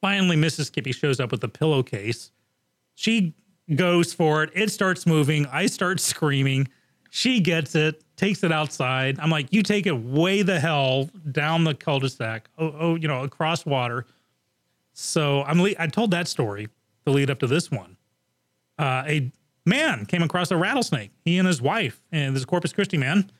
Finally, 0.00 0.38
Mrs. 0.38 0.68
Skippy 0.68 0.92
shows 0.92 1.20
up 1.20 1.30
with 1.30 1.44
a 1.44 1.48
pillowcase. 1.48 2.30
She 2.94 3.34
goes 3.74 4.14
for 4.14 4.42
it. 4.42 4.50
It 4.54 4.70
starts 4.70 5.04
moving. 5.04 5.44
I 5.52 5.66
start 5.66 6.00
screaming. 6.00 6.68
She 7.10 7.38
gets 7.40 7.74
it, 7.74 8.02
takes 8.16 8.42
it 8.44 8.50
outside. 8.50 9.20
I'm 9.20 9.28
like, 9.28 9.52
you 9.52 9.62
take 9.62 9.84
it 9.84 9.92
way 9.92 10.40
the 10.40 10.58
hell 10.58 11.10
down 11.30 11.64
the 11.64 11.74
cul-de-sac. 11.74 12.48
Oh, 12.56 12.74
oh 12.80 12.94
you 12.94 13.08
know, 13.08 13.24
across 13.24 13.66
water. 13.66 14.06
So 14.94 15.42
I'm. 15.42 15.60
Le- 15.60 15.74
I 15.78 15.86
told 15.86 16.12
that 16.12 16.28
story 16.28 16.70
to 17.04 17.12
lead 17.12 17.28
up 17.28 17.40
to 17.40 17.46
this 17.46 17.70
one. 17.70 17.98
Uh, 18.78 19.02
a 19.06 19.32
man 19.66 20.06
came 20.06 20.22
across 20.22 20.50
a 20.50 20.56
rattlesnake. 20.56 21.10
He 21.26 21.36
and 21.36 21.46
his 21.46 21.60
wife, 21.60 22.00
and 22.10 22.34
this 22.34 22.40
is 22.40 22.46
Corpus 22.46 22.72
Christi 22.72 22.96
man. 22.96 23.30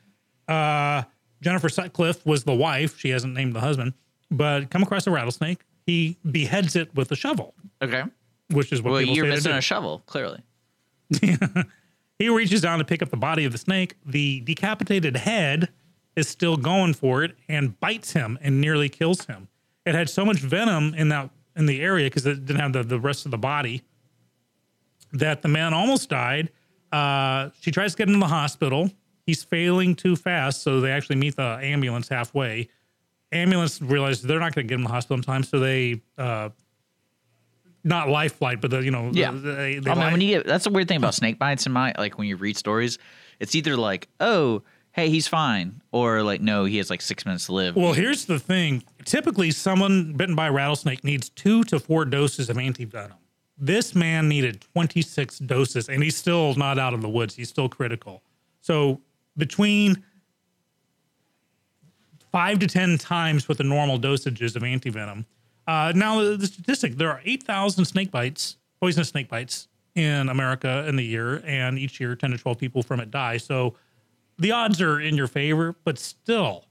Uh, 0.47 1.03
Jennifer 1.43 1.69
Sutcliffe 1.69 2.25
was 2.25 2.43
the 2.43 2.55
wife. 2.55 2.97
She 2.97 3.09
hasn't 3.09 3.33
named 3.33 3.53
the 3.55 3.59
husband, 3.59 3.93
but 4.31 4.69
come 4.69 4.81
across 4.83 5.05
a 5.07 5.11
rattlesnake. 5.11 5.59
He 5.85 6.17
beheads 6.29 6.75
it 6.75 6.93
with 6.95 7.11
a 7.11 7.15
shovel, 7.15 7.53
Okay. 7.81 8.03
which 8.49 8.71
is 8.71 8.81
what 8.81 8.91
Well, 8.91 9.01
people 9.01 9.15
you're 9.15 9.25
say 9.25 9.31
missing 9.31 9.51
a 9.53 9.61
shovel, 9.61 9.99
clearly. 10.05 10.41
He 12.19 12.29
reaches 12.29 12.61
down 12.61 12.77
to 12.77 12.85
pick 12.85 13.01
up 13.01 13.09
the 13.09 13.17
body 13.17 13.43
of 13.43 13.51
the 13.51 13.57
snake. 13.57 13.95
The 14.05 14.39
decapitated 14.41 15.17
head 15.17 15.69
is 16.15 16.29
still 16.29 16.55
going 16.55 16.93
for 16.93 17.23
it 17.23 17.35
and 17.49 17.77
bites 17.79 18.13
him 18.13 18.37
and 18.39 18.61
nearly 18.61 18.87
kills 18.87 19.25
him. 19.25 19.47
It 19.85 19.95
had 19.95 20.09
so 20.09 20.23
much 20.23 20.37
venom 20.37 20.93
in 20.93 21.09
that 21.09 21.31
in 21.55 21.65
the 21.65 21.81
area 21.81 22.05
because 22.05 22.25
it 22.25 22.45
didn't 22.45 22.61
have 22.61 22.71
the, 22.73 22.83
the 22.83 22.99
rest 22.99 23.25
of 23.25 23.31
the 23.31 23.37
body 23.37 23.81
that 25.11 25.41
the 25.41 25.47
man 25.49 25.73
almost 25.73 26.07
died. 26.09 26.49
Uh, 26.91 27.49
she 27.59 27.71
tries 27.71 27.93
to 27.93 27.97
get 27.97 28.07
him 28.07 28.13
to 28.13 28.19
the 28.19 28.27
hospital. 28.27 28.91
He's 29.25 29.43
failing 29.43 29.95
too 29.95 30.15
fast, 30.15 30.63
so 30.63 30.81
they 30.81 30.91
actually 30.91 31.15
meet 31.15 31.35
the 31.35 31.59
ambulance 31.61 32.09
halfway. 32.09 32.69
Ambulance 33.31 33.81
realizes 33.81 34.23
they're 34.23 34.39
not 34.39 34.53
going 34.53 34.67
to 34.67 34.69
get 34.69 34.75
him 34.75 34.81
to 34.81 34.87
the 34.87 34.93
hospital 34.93 35.17
in 35.17 35.23
time, 35.23 35.43
so 35.43 35.59
they 35.59 36.01
uh, 36.17 36.49
not 37.83 38.09
life 38.09 38.35
flight, 38.35 38.61
but 38.61 38.71
the 38.71 38.79
you 38.79 38.91
know 38.91 39.09
Yeah. 39.13 39.31
They, 39.31 39.79
they 39.79 39.91
I 39.91 39.95
mean, 39.95 40.11
when 40.11 40.21
you 40.21 40.37
get 40.37 40.45
that's 40.45 40.65
the 40.65 40.69
weird 40.69 40.87
thing 40.87 40.97
about 40.97 41.13
snake 41.13 41.39
bites 41.39 41.65
in 41.65 41.71
my 41.71 41.93
like 41.97 42.17
when 42.17 42.27
you 42.27 42.35
read 42.35 42.57
stories, 42.57 42.97
it's 43.39 43.55
either 43.55 43.75
like, 43.75 44.07
oh, 44.19 44.61
hey, 44.91 45.09
he's 45.09 45.27
fine, 45.27 45.81
or 45.91 46.21
like, 46.21 46.41
no, 46.41 46.65
he 46.65 46.77
has 46.77 46.89
like 46.89 47.01
six 47.01 47.25
minutes 47.25 47.47
to 47.47 47.53
live. 47.53 47.75
well, 47.75 47.93
here's 47.93 48.25
the 48.25 48.39
thing. 48.39 48.83
Typically, 49.05 49.51
someone 49.51 50.13
bitten 50.13 50.35
by 50.35 50.47
a 50.47 50.51
rattlesnake 50.51 51.03
needs 51.03 51.29
two 51.29 51.63
to 51.65 51.79
four 51.79 52.05
doses 52.05 52.49
of 52.49 52.57
antivenom. 52.57 53.13
This 53.57 53.95
man 53.95 54.27
needed 54.27 54.61
26 54.73 55.39
doses, 55.39 55.87
and 55.89 56.03
he's 56.03 56.15
still 56.15 56.55
not 56.55 56.79
out 56.79 56.93
of 56.93 57.01
the 57.01 57.09
woods. 57.09 57.35
He's 57.35 57.49
still 57.49 57.69
critical. 57.69 58.23
So 58.61 59.01
between 59.37 60.03
five 62.31 62.59
to 62.59 62.67
10 62.67 62.97
times 62.97 63.47
what 63.47 63.57
the 63.57 63.63
normal 63.63 63.99
dosages 63.99 64.55
of 64.55 64.63
antivenom. 64.63 65.25
Uh, 65.67 65.93
now, 65.95 66.19
the 66.35 66.47
statistic 66.47 66.95
there 66.95 67.09
are 67.09 67.21
8,000 67.23 67.85
snake 67.85 68.11
bites, 68.11 68.57
poisonous 68.81 69.09
snake 69.09 69.29
bites 69.29 69.67
in 69.95 70.29
America 70.29 70.85
in 70.87 70.95
the 70.95 71.05
year, 71.05 71.43
and 71.45 71.77
each 71.77 71.99
year 71.99 72.15
10 72.15 72.31
to 72.31 72.37
12 72.37 72.57
people 72.57 72.83
from 72.83 72.99
it 72.99 73.11
die. 73.11 73.37
So 73.37 73.75
the 74.39 74.51
odds 74.51 74.81
are 74.81 74.99
in 74.99 75.15
your 75.15 75.27
favor, 75.27 75.75
but 75.83 75.99
still, 75.99 76.65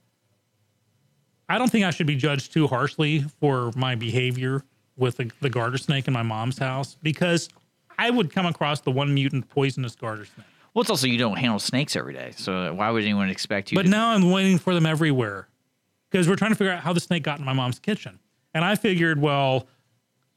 I 1.49 1.59
don't 1.59 1.71
think 1.71 1.85
I 1.85 1.91
should 1.91 2.07
be 2.07 2.17
judged 2.17 2.53
too 2.53 2.67
harshly 2.67 3.21
for 3.41 3.71
my 3.77 3.95
behavior 3.95 4.65
with 4.97 5.17
the, 5.17 5.31
the 5.41 5.51
garter 5.51 5.79
snake 5.79 6.09
in 6.09 6.13
my 6.13 6.23
mom's 6.23 6.59
house 6.59 6.97
because 7.03 7.49
I 7.99 8.11
would 8.11 8.33
come 8.33 8.47
across 8.47 8.81
the 8.81 8.91
one 8.91 9.15
mutant 9.15 9.49
poisonous 9.49 9.95
garter 9.95 10.25
snake. 10.25 10.47
Well, 10.75 10.81
it's 10.81 10.91
also 10.91 11.07
you 11.07 11.18
don't 11.18 11.37
handle 11.37 11.59
snakes 11.59 11.97
every 11.97 12.14
day, 12.14 12.33
so 12.37 12.73
why 12.75 12.91
would 12.91 13.03
anyone 13.03 13.29
expect 13.29 13.73
you? 13.73 13.77
But 13.77 13.83
to, 13.83 13.91
now 13.91 14.11
I'm 14.11 14.31
waiting 14.31 14.59
for 14.59 14.75
them 14.75 14.87
everywhere 14.87 15.49
because 16.11 16.29
we're 16.29 16.37
trying 16.37 16.53
to 16.53 16.57
figure 16.57 16.73
out 16.73 16.81
how 16.81 16.93
the 16.93 17.01
snake 17.01 17.23
got 17.23 17.39
in 17.39 17.45
my 17.45 17.53
mom's 17.53 17.79
kitchen. 17.79 18.18
And 18.55 18.64
I 18.64 18.75
figured, 18.75 19.20
well, 19.20 19.66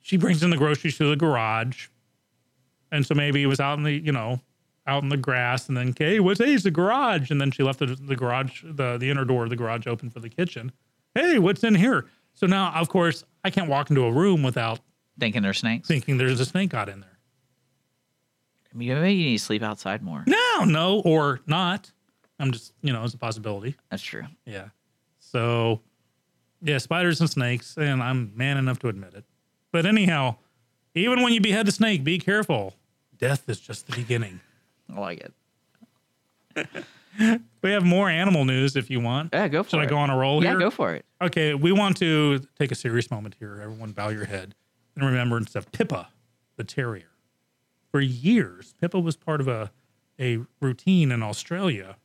she 0.01 0.17
brings 0.17 0.43
in 0.43 0.49
the 0.49 0.57
groceries 0.57 0.97
to 0.97 1.09
the 1.09 1.15
garage. 1.15 1.87
And 2.91 3.05
so 3.05 3.13
maybe 3.13 3.43
it 3.43 3.47
was 3.47 3.59
out 3.59 3.77
in 3.77 3.83
the, 3.83 3.91
you 3.91 4.11
know, 4.11 4.39
out 4.87 5.03
in 5.03 5.09
the 5.09 5.17
grass. 5.17 5.67
And 5.67 5.75
then, 5.75 5.89
okay, 5.89 6.19
what's, 6.19 6.39
hey, 6.39 6.53
it's 6.53 6.63
the 6.63 6.71
garage. 6.71 7.31
And 7.31 7.41
then 7.41 7.51
she 7.51 7.63
left 7.63 7.79
the, 7.79 7.87
the 7.87 8.15
garage, 8.15 8.63
the, 8.63 8.97
the 8.97 9.09
inner 9.09 9.25
door 9.25 9.43
of 9.43 9.49
the 9.49 9.55
garage 9.55 9.87
open 9.87 10.09
for 10.09 10.19
the 10.19 10.29
kitchen. 10.29 10.71
Hey, 11.13 11.39
what's 11.39 11.63
in 11.63 11.75
here? 11.75 12.05
So 12.33 12.47
now, 12.47 12.71
of 12.73 12.87
course, 12.87 13.23
I 13.43 13.49
can't 13.49 13.69
walk 13.69 13.89
into 13.89 14.03
a 14.03 14.11
room 14.11 14.43
without 14.43 14.79
thinking 15.19 15.41
they're 15.41 15.53
snakes. 15.53 15.87
thinking 15.87 16.17
there's 16.17 16.39
a 16.39 16.45
snake 16.45 16.69
got 16.69 16.87
in 16.89 17.01
there. 17.01 17.14
I 18.75 18.77
mean, 18.77 18.89
maybe 18.89 19.13
you 19.13 19.25
need 19.29 19.37
to 19.37 19.43
sleep 19.43 19.63
outside 19.63 20.03
more. 20.03 20.23
No, 20.27 20.65
no, 20.65 20.99
or 20.99 21.39
not. 21.47 21.91
I'm 22.39 22.51
just, 22.51 22.73
you 22.81 22.91
know, 22.91 23.03
it's 23.05 23.13
a 23.13 23.17
possibility. 23.17 23.75
That's 23.89 24.03
true. 24.03 24.25
Yeah. 24.45 24.65
So, 25.19 25.79
yeah, 26.61 26.79
spiders 26.79 27.21
and 27.21 27.29
snakes, 27.29 27.77
and 27.77 28.03
I'm 28.03 28.33
man 28.35 28.57
enough 28.57 28.79
to 28.79 28.89
admit 28.89 29.13
it. 29.13 29.23
But 29.71 29.85
anyhow, 29.85 30.35
even 30.93 31.23
when 31.23 31.31
you 31.31 31.39
behead 31.39 31.67
the 31.67 31.71
snake, 31.71 32.03
be 32.03 32.19
careful. 32.19 32.75
Death 33.17 33.47
is 33.47 33.61
just 33.61 33.87
the 33.87 33.95
beginning. 33.95 34.41
I 34.93 34.99
like 34.99 35.31
it. 36.55 36.67
We 37.61 37.71
have 37.71 37.85
more 37.85 38.09
animal 38.09 38.43
news 38.43 38.75
if 38.75 38.89
you 38.89 38.99
want. 38.99 39.29
Yeah, 39.33 39.47
go 39.47 39.63
for 39.63 39.69
Should 39.69 39.77
it. 39.77 39.81
Should 39.83 39.87
I 39.87 39.89
go 39.89 39.97
on 39.97 40.09
a 40.09 40.17
roll 40.17 40.43
Yeah, 40.43 40.49
here? 40.49 40.59
Yeah, 40.59 40.65
go 40.65 40.69
for 40.69 40.93
it. 40.93 41.05
Okay, 41.21 41.53
we 41.53 41.71
want 41.71 41.95
to 41.97 42.41
take 42.59 42.73
a 42.73 42.75
serious 42.75 43.09
moment 43.09 43.37
here. 43.39 43.59
Everyone, 43.63 43.93
bow 43.93 44.09
your 44.09 44.25
head 44.25 44.53
in 44.97 45.03
remembrance 45.05 45.55
of 45.55 45.71
Pippa, 45.71 46.09
the 46.57 46.65
terrier. 46.65 47.07
For 47.95 48.01
years, 48.01 48.73
Pippa 48.81 48.99
was 48.99 49.15
part 49.15 49.39
of 49.39 49.47
a, 49.47 49.71
a 50.19 50.39
routine 50.59 51.13
in 51.13 51.23
Australia 51.23 51.95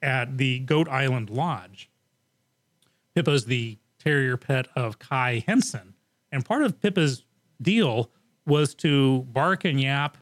at 0.00 0.38
the 0.38 0.60
Goat 0.60 0.88
Island 0.88 1.28
Lodge. 1.28 1.90
Pippa's 3.14 3.44
the 3.44 3.76
terrier 3.98 4.38
pet 4.38 4.66
of 4.74 4.98
Kai 4.98 5.44
Henson. 5.46 5.92
And 6.32 6.42
part 6.42 6.62
of 6.62 6.80
Pippa's 6.80 7.26
deal 7.60 8.10
was 8.46 8.74
to 8.76 9.26
bark 9.30 9.66
and 9.66 9.78
yap 9.78 10.16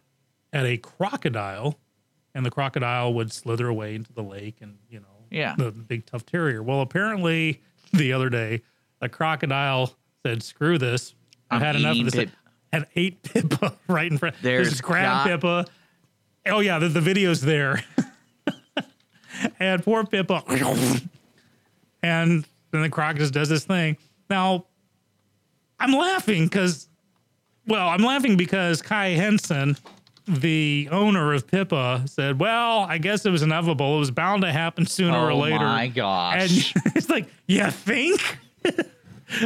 at 0.52 0.66
a 0.66 0.78
crocodile, 0.78 1.78
and 2.34 2.44
the 2.44 2.50
crocodile 2.50 3.14
would 3.14 3.30
slither 3.30 3.68
away 3.68 3.94
into 3.94 4.12
the 4.12 4.24
lake 4.24 4.56
and, 4.62 4.78
you 4.90 4.98
know, 4.98 5.26
Yeah. 5.30 5.54
the 5.56 5.70
big 5.70 6.06
tough 6.06 6.26
terrier. 6.26 6.60
Well, 6.60 6.80
apparently 6.80 7.62
the 7.92 8.12
other 8.12 8.30
day, 8.30 8.62
a 9.00 9.08
crocodile 9.08 9.94
said, 10.26 10.42
"Screw 10.42 10.76
this! 10.76 11.14
I've 11.52 11.62
had 11.62 11.76
enough 11.76 11.98
of 11.98 12.10
this." 12.10 12.30
And 12.74 12.86
ate 12.96 13.22
Pippa 13.22 13.74
right 13.88 14.10
in 14.10 14.18
front. 14.18 14.36
There's 14.42 14.68
There's 14.68 14.80
grab 14.80 15.04
got- 15.04 15.26
Pippa. 15.26 15.66
Oh 16.46 16.60
yeah, 16.60 16.78
the, 16.78 16.88
the 16.88 17.00
video's 17.00 17.40
there. 17.40 17.82
and 19.60 19.82
poor 19.82 20.04
Pippa. 20.04 20.42
and 22.02 22.46
then 22.70 22.82
the 22.82 22.88
croc 22.90 23.16
just 23.16 23.32
does 23.34 23.48
this 23.48 23.64
thing. 23.64 23.96
Now, 24.28 24.66
I'm 25.80 25.92
laughing 25.92 26.44
because, 26.44 26.88
well, 27.66 27.88
I'm 27.88 28.02
laughing 28.02 28.36
because 28.36 28.82
Kai 28.82 29.10
Henson, 29.10 29.76
the 30.26 30.88
owner 30.90 31.32
of 31.32 31.46
Pippa, 31.46 32.02
said, 32.06 32.38
"Well, 32.38 32.80
I 32.80 32.98
guess 32.98 33.24
it 33.26 33.30
was 33.30 33.42
inevitable. 33.42 33.96
It 33.96 34.00
was 34.00 34.10
bound 34.10 34.42
to 34.42 34.52
happen 34.52 34.86
sooner 34.86 35.16
or 35.18 35.34
later." 35.34 35.56
Oh 35.64 35.74
later." 35.74 36.02
my 36.02 36.36
And 36.36 36.50
it's 36.94 37.08
like, 37.08 37.26
you 37.46 37.70
think? 37.70 38.20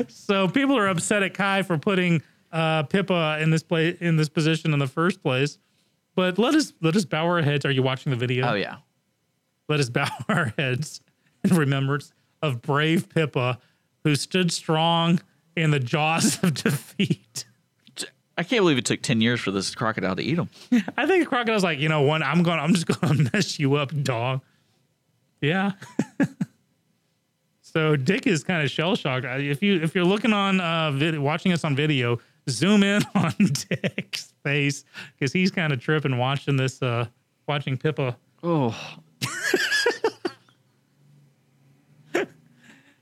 so 0.09 0.49
people 0.49 0.77
are 0.77 0.89
upset 0.89 1.23
at 1.23 1.35
Kai 1.35 1.63
for 1.63 1.79
putting 1.79 2.23
uh, 2.53 2.83
Pippa 2.85 3.39
in 3.41 3.51
this 3.51 3.63
place 3.63 3.97
in 4.01 4.17
this 4.17 4.29
position 4.29 4.73
in 4.73 4.79
the 4.79 4.87
first 4.87 5.23
place. 5.23 5.59
But 6.15 6.39
let 6.39 6.55
us 6.55 6.73
let 6.81 6.97
us 6.97 7.05
bow 7.05 7.27
our 7.27 7.43
heads. 7.43 7.65
Are 7.65 7.71
you 7.71 7.83
watching 7.83 8.11
the 8.11 8.17
video? 8.17 8.49
oh 8.49 8.55
yeah. 8.55 8.77
Let 9.69 9.81
us 9.81 9.89
bow 9.91 10.09
our 10.29 10.53
heads 10.59 11.01
in 11.45 11.55
remembrance 11.57 12.13
of 12.43 12.63
brave 12.63 13.09
Pippa, 13.09 13.59
who 14.05 14.15
stood 14.17 14.51
strong 14.53 15.21
in 15.57 15.71
the 15.71 15.81
jaws 15.81 16.43
of 16.43 16.55
defeat. 16.63 17.45
I 18.37 18.45
can't 18.45 18.63
believe 18.63 18.79
it 18.79 18.85
took 18.85 19.03
ten 19.03 19.21
years 19.21 19.41
for 19.41 19.51
this 19.51 19.75
crocodile 19.75 20.15
to 20.17 20.23
eat 20.23 20.39
him. 20.39 20.49
I 20.97 21.07
think 21.07 21.25
the 21.25 21.27
crocodile's 21.27 21.65
like, 21.65 21.79
you 21.81 21.89
know, 21.89 22.03
one, 22.03 22.23
I'm 22.23 22.43
going, 22.45 22.61
I'm 22.61 22.73
just 22.73 22.87
going 22.87 23.17
to 23.17 23.31
mess 23.33 23.59
you 23.59 23.75
up, 23.75 23.91
dog. 24.05 24.43
Yeah. 25.41 25.73
so 27.63 27.97
Dick 27.97 28.27
is 28.27 28.43
kind 28.45 28.63
of 28.63 28.71
shell 28.71 28.97
shocked. 28.97 29.25
If 29.27 29.63
you 29.63 29.81
if 29.83 29.95
you're 29.95 30.05
looking 30.05 30.33
on 30.33 30.61
uh, 30.61 30.91
vid- 30.93 31.19
watching 31.19 31.53
us 31.53 31.65
on 31.65 31.77
video, 31.77 32.19
zoom 32.49 32.83
in 32.83 33.03
on 33.15 33.35
Dick's 33.39 34.33
face 34.43 34.85
because 35.15 35.33
he's 35.33 35.51
kind 35.51 35.73
of 35.73 35.81
tripping 35.81 36.19
watching 36.19 36.57
this, 36.57 36.83
uh, 36.83 37.07
watching 37.47 37.77
Pippa. 37.77 38.17
Oh, 38.43 38.77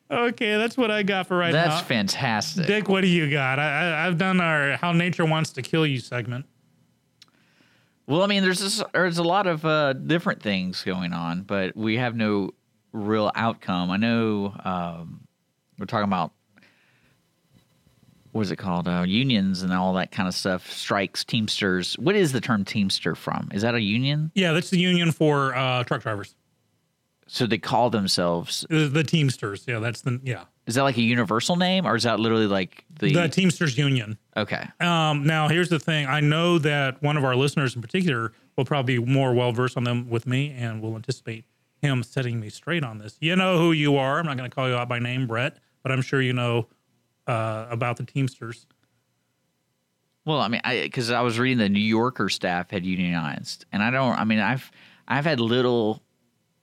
Okay, 0.08 0.56
that's 0.56 0.76
what 0.76 0.90
I 0.90 1.02
got 1.02 1.26
for 1.26 1.36
right 1.36 1.52
that's 1.52 1.68
now. 1.68 1.74
That's 1.76 1.86
fantastic. 1.88 2.66
Dick, 2.66 2.88
what 2.88 3.00
do 3.00 3.08
you 3.08 3.28
got? 3.28 3.58
I, 3.58 3.64
I, 3.64 4.06
I've 4.06 4.16
done 4.16 4.40
our 4.40 4.76
"How 4.76 4.92
Nature 4.92 5.24
Wants 5.24 5.50
to 5.54 5.62
Kill 5.62 5.84
You" 5.84 5.98
segment. 5.98 6.46
Well, 8.06 8.22
I 8.22 8.28
mean, 8.28 8.44
there's 8.44 8.60
this, 8.60 8.82
there's 8.92 9.18
a 9.18 9.24
lot 9.24 9.48
of 9.48 9.64
uh, 9.64 9.94
different 9.94 10.40
things 10.40 10.84
going 10.84 11.12
on, 11.12 11.42
but 11.42 11.76
we 11.76 11.96
have 11.96 12.14
no 12.14 12.50
real 12.92 13.32
outcome. 13.34 13.90
I 13.90 13.96
know 13.96 14.54
um, 14.64 15.26
we're 15.76 15.86
talking 15.86 16.04
about 16.04 16.30
what 18.36 18.42
is 18.42 18.50
it 18.52 18.56
called? 18.56 18.86
Uh, 18.86 19.04
unions 19.06 19.62
and 19.62 19.72
all 19.72 19.92
that 19.94 20.12
kind 20.12 20.28
of 20.28 20.34
stuff. 20.34 20.70
Strikes, 20.70 21.24
Teamsters. 21.24 21.94
What 21.98 22.14
is 22.14 22.32
the 22.32 22.40
term 22.40 22.64
Teamster 22.64 23.14
from? 23.14 23.48
Is 23.52 23.62
that 23.62 23.74
a 23.74 23.80
union? 23.80 24.30
Yeah, 24.34 24.52
that's 24.52 24.70
the 24.70 24.78
union 24.78 25.10
for 25.12 25.54
uh, 25.54 25.82
truck 25.84 26.02
drivers, 26.02 26.34
So 27.26 27.46
they 27.46 27.58
call 27.58 27.90
themselves. 27.90 28.64
the, 28.70 28.88
the 28.88 29.02
Teamsters. 29.04 29.64
Yeah, 29.66 29.78
that's 29.80 30.02
the 30.02 30.20
yeah 30.22 30.44
Is 30.66 30.76
that 30.76 30.82
like 30.82 30.96
a 30.96 31.02
universal 31.02 31.56
name, 31.56 31.86
or 31.86 31.96
is 31.96 32.04
that 32.04 32.20
literally 32.20 32.46
like 32.46 32.84
the? 33.00 33.12
the 33.12 33.28
Teamsters 33.28 33.76
Union. 33.76 34.18
okay. 34.36 34.66
Um, 34.80 35.24
now, 35.26 35.48
here's 35.48 35.68
the 35.68 35.78
thing. 35.80 36.06
I 36.06 36.20
know 36.20 36.58
that 36.58 37.02
one 37.02 37.16
of 37.16 37.24
our 37.24 37.34
listeners 37.34 37.74
in 37.74 37.82
particular 37.82 38.32
will 38.56 38.64
probably 38.64 38.98
be 38.98 39.04
more 39.04 39.34
well 39.34 39.52
versed 39.52 39.76
on 39.76 39.84
them 39.84 40.08
with 40.08 40.26
me 40.26 40.50
and 40.50 40.80
will 40.80 40.94
anticipate 40.94 41.44
him 41.82 42.02
setting 42.02 42.40
me 42.40 42.48
straight 42.48 42.82
on 42.84 42.98
this. 42.98 43.16
You 43.20 43.36
know 43.36 43.58
who 43.58 43.72
you 43.72 43.96
are. 43.96 44.18
I'm 44.18 44.26
not 44.26 44.36
going 44.36 44.48
to 44.48 44.54
call 44.54 44.68
you 44.68 44.74
out 44.74 44.88
by 44.88 44.98
name, 44.98 45.26
Brett, 45.26 45.58
but 45.82 45.92
I'm 45.92 46.00
sure 46.02 46.22
you 46.22 46.32
know 46.32 46.68
uh, 47.26 47.66
about 47.70 47.96
the 47.96 48.04
Teamsters. 48.04 48.66
Well, 50.24 50.40
I 50.40 50.48
mean, 50.48 50.60
I 50.64 50.82
because 50.82 51.10
I 51.10 51.20
was 51.20 51.38
reading 51.38 51.58
the 51.58 51.68
New 51.68 51.78
Yorker 51.78 52.28
staff 52.28 52.70
had 52.70 52.84
unionized, 52.84 53.64
and 53.72 53.82
I 53.82 53.90
don't. 53.90 54.18
I 54.18 54.24
mean, 54.24 54.40
I've 54.40 54.70
I've 55.06 55.24
had 55.24 55.38
little 55.38 56.02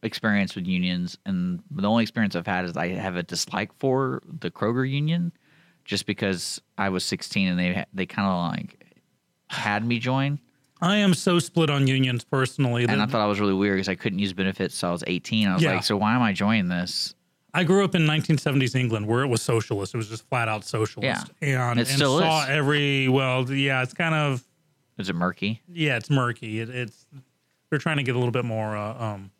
experience 0.01 0.53
with 0.55 0.67
unions, 0.67 1.17
and 1.25 1.63
the 1.71 1.87
only 1.87 2.03
experience 2.03 2.35
I've 2.35 2.45
had 2.47 2.65
is 2.65 2.75
I 2.75 2.89
have 2.89 3.15
a 3.15 3.23
dislike 3.23 3.71
for 3.79 4.21
the 4.39 4.51
Kroger 4.51 4.89
union, 4.89 5.31
just 5.85 6.05
because 6.05 6.61
I 6.77 6.89
was 6.89 7.05
16 7.05 7.47
and 7.47 7.57
they 7.59 7.85
they 7.93 8.05
kind 8.05 8.27
of 8.27 8.51
like 8.51 8.85
had 9.47 9.85
me 9.85 9.97
join, 9.99 10.39
I 10.81 10.97
am 10.97 11.13
so 11.13 11.39
split 11.39 11.69
on 11.69 11.87
unions 11.87 12.25
personally. 12.25 12.83
and 12.83 13.01
I 13.01 13.05
thought 13.05 13.21
I 13.21 13.27
was 13.27 13.39
really 13.39 13.53
weird 13.53 13.75
because 13.77 13.87
I 13.87 13.95
couldn't 13.95 14.19
use 14.19 14.33
benefits, 14.33 14.75
so 14.75 14.89
I 14.89 14.91
was 14.91 15.05
18. 15.07 15.47
I 15.47 15.53
was 15.53 15.63
Yeah. 15.63 15.75
like, 15.75 15.83
so 15.83 15.95
why 15.95 16.15
am 16.15 16.21
I 16.21 16.33
joining 16.33 16.67
this? 16.67 17.15
I 17.53 17.63
grew 17.63 17.83
up 17.83 17.93
in 17.93 18.03
1970s 18.03 18.75
England 18.75 19.07
where 19.07 19.21
it 19.21 19.27
was 19.27 19.41
socialist. 19.41 19.93
It 19.93 19.97
was 19.97 20.09
just 20.09 20.27
flat 20.27 20.47
out 20.47 20.63
socialist. 20.63 21.29
And, 21.41 21.79
It 21.79 21.87
and 21.87 21.97
still 21.97 22.19
saw 22.19 22.43
is. 22.43 22.49
every, 22.49 23.07
well, 23.07 23.49
yeah, 23.51 23.83
it's 23.83 23.93
kind 23.93 24.15
of, 24.15 24.43
Is 24.97 25.09
it 25.09 25.15
murky? 25.15 25.61
yeah, 25.71 25.97
it's 25.97 26.09
murky. 26.09 26.59
It, 26.61 26.69
it's, 26.69 27.05
they're 27.69 27.79
trying 27.79 27.97
to 27.97 28.03
get 28.03 28.15
a 28.15 28.17
little 28.17 28.31
bit 28.31 28.45
more 28.45 28.75
uh, 28.75 29.03
um, 29.03 29.31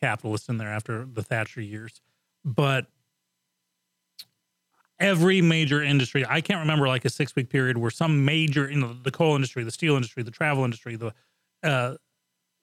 capitalist 0.00 0.48
in 0.48 0.58
there 0.58 0.68
after 0.68 1.06
the 1.06 1.22
Thatcher 1.22 1.60
years. 1.62 2.00
But 2.44 2.86
every 4.98 5.40
major 5.40 5.82
industry. 5.82 6.24
I 6.28 6.40
can't 6.40 6.60
remember 6.60 6.86
like 6.86 7.04
a 7.04 7.10
six 7.10 7.34
week 7.34 7.48
period 7.48 7.78
where 7.78 7.90
some 7.90 8.24
major, 8.24 8.70
you 8.70 8.78
know, 8.78 8.94
the 9.02 9.10
coal 9.10 9.34
industry, 9.34 9.64
the 9.64 9.70
steel 9.70 9.96
industry, 9.96 10.22
the 10.22 10.30
travel 10.30 10.64
industry, 10.64 10.96
the 10.96 11.12
uh, 11.62 11.94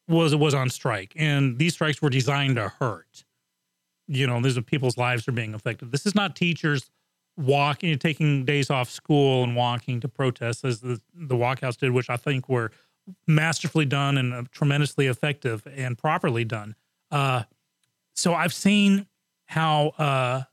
was 0.07 0.35
was 0.35 0.53
on 0.53 0.69
strike, 0.69 1.13
and 1.15 1.57
these 1.57 1.73
strikes 1.73 2.01
were 2.01 2.09
designed 2.09 2.55
to 2.55 2.69
hurt. 2.69 3.25
You 4.07 4.27
know, 4.27 4.41
these 4.41 4.57
are 4.57 4.61
people's 4.61 4.97
lives 4.97 5.27
are 5.27 5.33
being 5.33 5.53
affected. 5.53 5.91
This 5.91 6.05
is 6.05 6.15
not 6.15 6.35
teachers 6.35 6.89
walking, 7.37 7.97
taking 7.99 8.45
days 8.45 8.69
off 8.69 8.89
school 8.89 9.43
and 9.43 9.55
walking 9.55 9.99
to 10.01 10.07
protest 10.07 10.65
as 10.65 10.81
the 10.81 10.99
the 11.13 11.35
walkouts 11.35 11.77
did, 11.77 11.91
which 11.91 12.09
I 12.09 12.17
think 12.17 12.49
were 12.49 12.71
masterfully 13.25 13.85
done 13.85 14.17
and 14.17 14.33
uh, 14.33 14.43
tremendously 14.51 15.07
effective 15.07 15.65
and 15.73 15.97
properly 15.97 16.43
done. 16.43 16.75
Uh, 17.11 17.43
so 18.13 18.33
I've 18.33 18.53
seen 18.53 19.07
how 19.45 19.89
uh, 19.97 20.43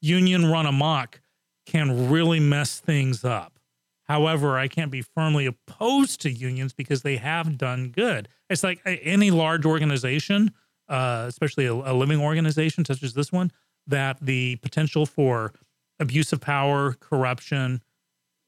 union 0.00 0.46
run 0.46 0.66
amok 0.66 1.20
can 1.66 2.10
really 2.10 2.40
mess 2.40 2.80
things 2.80 3.24
up. 3.24 3.58
However, 4.04 4.58
I 4.58 4.66
can't 4.66 4.90
be 4.90 5.02
firmly 5.02 5.46
opposed 5.46 6.20
to 6.22 6.30
unions 6.30 6.72
because 6.72 7.02
they 7.02 7.16
have 7.18 7.56
done 7.56 7.90
good. 7.90 8.28
It's 8.48 8.64
like 8.64 8.80
any 8.84 9.30
large 9.30 9.64
organization, 9.64 10.52
uh, 10.90 11.24
especially 11.28 11.66
a, 11.66 11.72
a 11.72 11.94
living 11.94 12.20
organization 12.20 12.84
such 12.84 13.02
as 13.02 13.14
this 13.14 13.32
one, 13.32 13.50
that 13.86 14.18
the 14.20 14.56
potential 14.56 15.06
for 15.06 15.52
abuse 15.98 16.32
of 16.32 16.40
power, 16.40 16.94
corruption, 17.00 17.80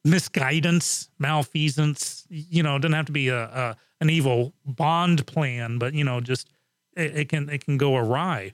misguidance, 0.05 1.09
malfeasance, 1.19 2.27
you 2.29 2.63
know, 2.63 2.77
it 2.77 2.81
doesn't 2.81 2.95
have 2.95 3.07
to 3.07 3.13
be 3.13 3.29
a, 3.29 3.45
a 3.45 3.77
an 4.01 4.11
evil 4.11 4.53
bond 4.67 5.25
plan, 5.27 5.79
but 5.79 5.95
you 5.95 6.03
know, 6.03 6.21
just 6.21 6.51
it, 6.97 7.17
it 7.17 7.29
can 7.29 7.49
it 7.49 7.65
can 7.65 7.79
go 7.79 7.97
awry. 7.97 8.53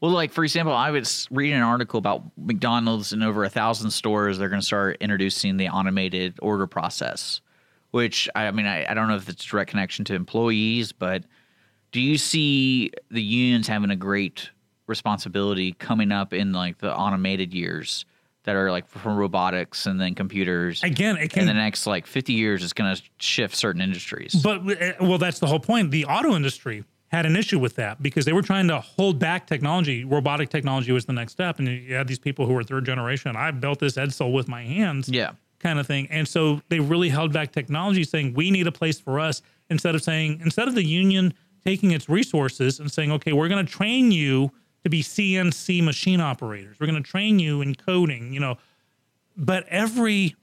Well, 0.00 0.12
like 0.12 0.32
for 0.32 0.44
example, 0.44 0.74
I 0.74 0.90
was 0.90 1.26
reading 1.30 1.56
an 1.56 1.62
article 1.62 1.98
about 1.98 2.22
McDonald's 2.36 3.12
in 3.12 3.22
over 3.22 3.44
a 3.44 3.48
thousand 3.48 3.90
stores. 3.90 4.38
They're 4.38 4.48
going 4.48 4.60
to 4.60 4.66
start 4.66 4.98
introducing 5.00 5.56
the 5.56 5.68
automated 5.68 6.38
order 6.40 6.66
process, 6.66 7.40
which 7.90 8.28
I 8.34 8.50
mean, 8.52 8.66
I, 8.66 8.88
I 8.88 8.94
don't 8.94 9.08
know 9.08 9.16
if 9.16 9.28
it's 9.28 9.44
direct 9.44 9.70
connection 9.70 10.04
to 10.06 10.14
employees, 10.14 10.92
but 10.92 11.24
do 11.92 12.00
you 12.00 12.18
see 12.18 12.90
the 13.10 13.22
unions 13.22 13.66
having 13.68 13.90
a 13.90 13.96
great 13.96 14.50
responsibility 14.86 15.72
coming 15.72 16.12
up 16.12 16.32
in 16.32 16.52
like 16.52 16.78
the 16.78 16.94
automated 16.94 17.52
years 17.52 18.04
that 18.44 18.54
are 18.54 18.70
like 18.70 18.86
from 18.88 19.16
robotics 19.16 19.86
and 19.86 20.00
then 20.00 20.14
computers? 20.14 20.82
Again, 20.82 21.16
it 21.16 21.30
can, 21.30 21.42
in 21.42 21.46
the 21.48 21.54
next 21.54 21.86
like 21.86 22.06
50 22.06 22.32
years, 22.32 22.62
it's 22.62 22.72
going 22.72 22.94
to 22.94 23.02
shift 23.18 23.54
certain 23.56 23.80
industries. 23.82 24.34
But 24.34 24.60
uh, 24.80 24.92
well, 25.00 25.18
that's 25.18 25.38
the 25.40 25.46
whole 25.46 25.60
point. 25.60 25.90
The 25.90 26.04
auto 26.06 26.34
industry 26.34 26.84
had 27.08 27.24
an 27.26 27.36
issue 27.36 27.58
with 27.58 27.76
that 27.76 28.02
because 28.02 28.24
they 28.24 28.32
were 28.32 28.42
trying 28.42 28.68
to 28.68 28.80
hold 28.80 29.18
back 29.18 29.46
technology. 29.46 30.04
Robotic 30.04 30.48
technology 30.50 30.92
was 30.92 31.04
the 31.04 31.12
next 31.12 31.32
step, 31.32 31.58
and 31.58 31.68
you 31.68 31.94
had 31.94 32.08
these 32.08 32.18
people 32.18 32.46
who 32.46 32.52
were 32.52 32.64
third 32.64 32.84
generation. 32.84 33.34
I 33.36 33.50
built 33.52 33.78
this 33.78 33.94
Edsel 33.94 34.32
with 34.32 34.48
my 34.48 34.62
hands, 34.64 35.08
Yeah. 35.08 35.32
kind 35.60 35.78
of 35.78 35.86
thing. 35.86 36.08
And 36.10 36.26
so 36.26 36.60
they 36.68 36.80
really 36.80 37.08
held 37.08 37.32
back 37.32 37.52
technology, 37.52 38.02
saying 38.04 38.34
we 38.34 38.50
need 38.50 38.66
a 38.66 38.72
place 38.72 38.98
for 39.00 39.20
us 39.20 39.40
instead 39.70 39.94
of 39.96 40.02
saying 40.02 40.40
instead 40.44 40.68
of 40.68 40.74
the 40.76 40.84
union 40.84 41.32
taking 41.66 41.90
its 41.90 42.08
resources 42.08 42.78
and 42.78 42.90
saying, 42.90 43.10
okay, 43.10 43.32
we're 43.32 43.48
going 43.48 43.64
to 43.64 43.70
train 43.70 44.12
you 44.12 44.52
to 44.84 44.88
be 44.88 45.02
CNC 45.02 45.82
machine 45.82 46.20
operators. 46.20 46.78
We're 46.78 46.86
going 46.86 47.02
to 47.02 47.08
train 47.08 47.40
you 47.40 47.60
in 47.60 47.74
coding, 47.74 48.32
you 48.32 48.38
know. 48.38 48.56
But 49.36 49.66
every 49.68 50.36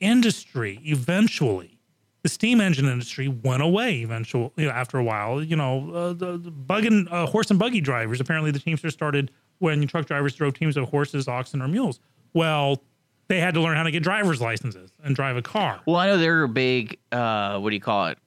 industry 0.00 0.80
eventually 0.82 1.78
the 2.22 2.28
steam 2.28 2.60
engine 2.60 2.86
industry 2.86 3.28
went 3.28 3.62
away 3.62 4.00
eventually 4.00 4.50
you 4.56 4.66
know, 4.66 4.72
after 4.72 4.98
a 4.98 5.04
while 5.04 5.42
you 5.42 5.54
know 5.54 5.90
uh, 5.94 6.12
the, 6.12 6.36
the 6.36 6.50
bug 6.50 6.84
and 6.84 7.08
uh, 7.10 7.24
horse 7.26 7.48
and 7.48 7.60
buggy 7.60 7.80
drivers 7.80 8.20
apparently 8.20 8.50
the 8.50 8.58
teamsters 8.58 8.92
started 8.92 9.30
when 9.60 9.86
truck 9.86 10.04
drivers 10.04 10.34
drove 10.34 10.52
teams 10.52 10.76
of 10.76 10.88
horses 10.88 11.28
oxen 11.28 11.62
or 11.62 11.68
mules 11.68 12.00
well 12.34 12.82
they 13.28 13.38
had 13.40 13.54
to 13.54 13.60
learn 13.60 13.76
how 13.76 13.84
to 13.84 13.90
get 13.90 14.02
driver's 14.02 14.40
licenses 14.40 14.90
and 15.02 15.14
drive 15.14 15.36
a 15.36 15.42
car 15.42 15.80
Well, 15.86 15.96
I 15.96 16.06
know 16.08 16.18
they're 16.18 16.42
a 16.42 16.48
big, 16.48 16.98
uh, 17.12 17.58
what 17.60 17.70
do 17.70 17.76
you 17.76 17.80
call 17.80 18.08
it? 18.08 18.18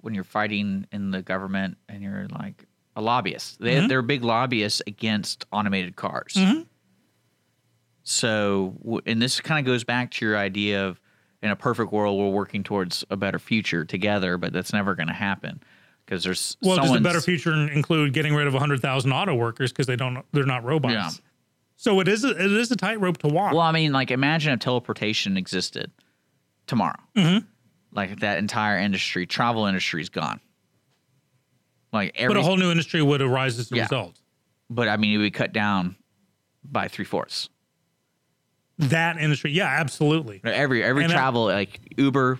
When 0.00 0.14
you're 0.14 0.24
fighting 0.24 0.86
in 0.92 1.10
the 1.10 1.22
government 1.22 1.76
and 1.88 2.02
you're 2.02 2.26
like 2.28 2.66
a 2.96 3.00
lobbyist. 3.02 3.60
They, 3.60 3.86
They're 3.86 4.02
big 4.02 4.24
lobbyists 4.24 4.82
against 4.86 5.44
automated 5.52 5.96
cars. 5.96 6.36
So, 8.02 9.02
and 9.06 9.20
this 9.20 9.40
kind 9.40 9.64
of 9.64 9.70
goes 9.70 9.84
back 9.84 10.10
to 10.12 10.24
your 10.26 10.36
idea 10.36 10.86
of 10.86 11.00
in 11.42 11.50
a 11.50 11.56
perfect 11.56 11.92
world, 11.92 12.18
we're 12.18 12.30
working 12.30 12.62
towards 12.62 13.04
a 13.10 13.16
better 13.16 13.38
future 13.38 13.84
together, 13.84 14.36
but 14.36 14.52
that's 14.52 14.72
never 14.72 14.94
going 14.94 15.08
to 15.08 15.14
happen 15.14 15.62
because 16.04 16.24
there's 16.24 16.56
well 16.62 16.76
does 16.76 16.92
the 16.92 17.00
better 17.00 17.20
future 17.20 17.52
include 17.70 18.12
getting 18.12 18.34
rid 18.34 18.46
of 18.46 18.52
100000 18.54 19.12
auto 19.12 19.34
workers 19.34 19.70
because 19.70 19.86
they 19.86 19.94
don't 19.94 20.24
they're 20.32 20.44
not 20.44 20.64
robots 20.64 20.92
Yeah. 20.92 21.10
so 21.76 22.00
it 22.00 22.08
is 22.08 22.24
a, 22.24 22.30
it 22.30 22.50
is 22.50 22.68
a 22.72 22.76
tightrope 22.76 23.18
to 23.18 23.28
walk 23.28 23.52
Well, 23.52 23.60
I 23.62 23.70
mean, 23.70 23.92
like 23.92 24.10
imagine 24.10 24.52
if 24.52 24.58
teleportation 24.58 25.36
existed 25.36 25.92
tomorrow. 26.66 26.98
Mm-hmm. 27.16 27.46
Like 27.92 28.20
that 28.20 28.38
entire 28.38 28.78
industry, 28.78 29.26
travel 29.26 29.66
industry 29.66 30.00
is 30.00 30.08
gone. 30.08 30.40
Like 31.92 32.12
every, 32.14 32.34
but 32.34 32.40
a 32.40 32.44
whole 32.44 32.56
new 32.56 32.70
industry 32.70 33.02
would 33.02 33.20
arise 33.20 33.58
as 33.58 33.72
a 33.72 33.76
Yeah. 33.76 33.82
result 33.82 34.20
but 34.72 34.86
I 34.86 34.96
mean, 34.96 35.14
it 35.14 35.16
would 35.16 35.24
be 35.24 35.30
cut 35.32 35.52
down 35.52 35.96
by 36.62 36.86
three 36.86 37.04
fourths. 37.04 37.48
that 38.78 39.18
industry 39.18 39.50
yeah 39.52 39.66
absolutely 39.66 40.40
Every 40.44 40.82
every 40.84 41.04
And 41.04 41.12
travel, 41.12 41.44
like 41.46 41.80
Uber, 41.98 42.38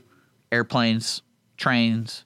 airplanes, 0.52 1.22
trains. 1.56 2.24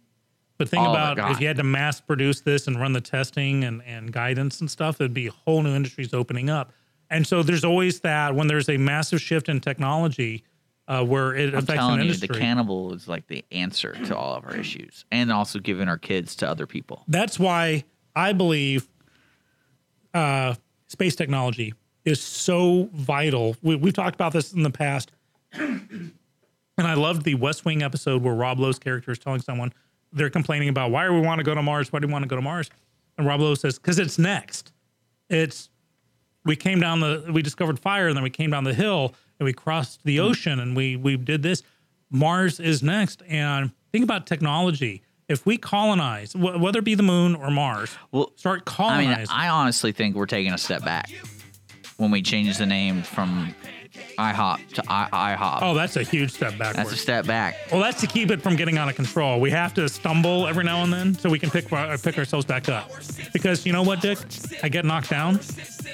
But 0.59 0.69
think 0.69 0.83
All 0.87 0.95
of 0.95 1.19
it 1.19 1.21
about 1.21 1.33
if 1.33 1.41
you 1.41 1.47
had 1.49 1.57
to 1.57 1.65
mass 1.65 2.01
produce 2.01 2.41
this 2.43 2.67
and 2.69 2.79
run 2.79 2.93
the 2.93 3.01
testing 3.01 3.65
and, 3.65 3.83
and 3.83 4.13
guidance 4.13 4.61
and 4.61 4.71
stuff, 4.71 5.01
it'd 5.01 5.13
be 5.15 5.27
whole 5.27 5.63
new 5.63 5.75
industries 5.75 6.15
opening 6.15 6.49
up. 6.51 6.73
And 7.11 7.27
so 7.27 7.43
there's 7.43 7.65
always 7.65 8.01
that 8.01 8.35
when 8.35 8.47
there's 8.47 8.69
a 8.69 8.77
massive 8.77 9.21
shift 9.21 9.49
in 9.49 9.61
technology 9.61 10.45
uh, 10.87 11.05
where 11.05 11.35
it 11.35 11.55
I'm 11.55 11.61
affects 11.61 11.75
telling 11.81 11.97
you, 11.97 12.03
industry. 12.07 12.29
the 12.29 12.39
cannibal 12.39 12.93
is 12.93 13.09
like 13.09 13.27
the 13.27 13.45
answer 13.51 13.93
to 14.07 14.17
all 14.17 14.35
of 14.35 14.45
our 14.45 14.55
issues, 14.57 15.05
and 15.11 15.33
also 15.33 15.59
giving 15.59 15.89
our 15.89 15.99
kids 15.99 16.37
to 16.37 16.49
other 16.49 16.67
people. 16.67 17.05
That's 17.09 17.39
why 17.39 17.85
I 18.15 18.33
believe 18.33 18.89
uh, 20.13 20.55
space 20.89 21.17
technology 21.17 21.75
is 22.05 22.21
so 22.21 22.89
vital. 22.93 23.57
We, 23.63 23.77
we've 23.77 23.95
talked 23.95 24.15
about 24.15 24.33
this 24.33 24.53
in 24.53 24.63
the 24.63 24.71
past. 24.71 25.11
and 25.53 26.13
I 26.79 26.95
loved 26.95 27.25
the 27.25 27.35
West 27.35 27.65
Wing 27.65 27.83
episode 27.83 28.23
where 28.23 28.35
Rob 28.35 28.59
Lowe's 28.61 28.79
character 28.79 29.11
is 29.11 29.19
telling 29.19 29.41
someone 29.41 29.73
they're 30.13 30.31
complaining 30.31 30.69
about 30.69 30.91
why 30.91 31.07
do 31.07 31.15
we 31.15 31.21
want 31.21 31.39
to 31.39 31.45
go 31.45 31.55
to 31.55 31.63
Mars? 31.63 31.93
Why 31.93 31.99
do 32.01 32.07
we 32.07 32.13
want 32.13 32.23
to 32.25 32.29
go 32.29 32.37
to 32.37 32.43
Mars? 32.43 32.71
And 33.19 33.27
Rob 33.27 33.41
Lowe 33.41 33.55
says, 33.55 33.79
because 33.79 33.99
it's 33.99 34.19
next. 34.19 34.73
It's 35.31 35.71
we 36.45 36.57
came 36.57 36.79
down 36.79 37.01
the 37.01 37.25
we 37.33 37.43
discovered 37.43 37.79
fire 37.79 38.09
and 38.09 38.17
then 38.17 38.23
we 38.23 38.31
came 38.31 38.51
down 38.51 38.65
the 38.65 38.75
hill 38.75 39.15
and 39.39 39.45
we 39.45 39.53
crossed 39.53 40.05
the 40.05 40.17
hmm. 40.17 40.25
ocean 40.25 40.61
and 40.61 40.77
we 40.77 40.97
we 40.97 41.17
did 41.17 41.43
this. 41.43 41.63
Mars 42.11 42.61
is 42.61 42.83
next. 42.83 43.23
And 43.29 43.73
think 43.93 44.05
about 44.05 44.27
technology. 44.27 45.03
If 45.29 45.47
we 45.47 45.57
colonize, 45.57 46.33
wh- 46.33 46.61
whether 46.61 46.81
it 46.81 46.85
be 46.85 46.95
the 46.95 47.03
moon 47.03 47.35
or 47.35 47.51
Mars, 47.51 47.97
Well, 48.13 48.33
start 48.37 48.67
colonizing. 48.67 49.15
I 49.15 49.19
mean, 49.19 49.27
I 49.31 49.49
honestly 49.49 49.93
think 49.93 50.15
we're 50.17 50.27
taking 50.27 50.53
a 50.53 50.59
step 50.59 50.85
back 50.85 51.11
when 51.97 52.11
we 52.11 52.23
change 52.23 52.59
the 52.59 52.67
name 52.67 53.03
from 53.03 53.55
IHOP 54.19 54.75
to 54.75 54.83
I- 54.89 55.37
IHOP. 55.37 55.59
oh, 55.63 55.75
that's 55.75 55.97
a 55.97 56.03
huge 56.03 56.33
step 56.33 56.57
backwards. 56.59 56.77
That's 56.77 56.93
a 56.93 56.97
step 56.97 57.27
back. 57.27 57.57
Well, 57.73 57.81
that's 57.81 58.01
to 58.01 58.07
keep 58.07 58.31
it 58.31 58.41
from 58.43 58.57
getting 58.57 58.79
out 58.79 58.89
of 58.89 58.97
control. 58.97 59.41
We 59.41 59.51
have 59.51 59.75
to 59.75 59.89
stumble 59.89 60.47
every 60.47 60.65
now 60.65 60.83
and 60.83 60.93
then 60.93 61.15
so 61.15 61.29
we 61.31 61.39
can 61.39 61.51
pick 61.51 61.73
uh, 61.73 61.97
pick 62.03 62.19
ourselves 62.19 62.47
back 62.47 62.69
up. 62.69 62.91
Because 63.33 63.67
you 63.67 63.73
know 63.73 63.83
what, 63.83 64.01
Dick? 64.01 64.19
I 64.63 64.69
get 64.69 64.85
knocked 64.85 65.11
down, 65.11 65.41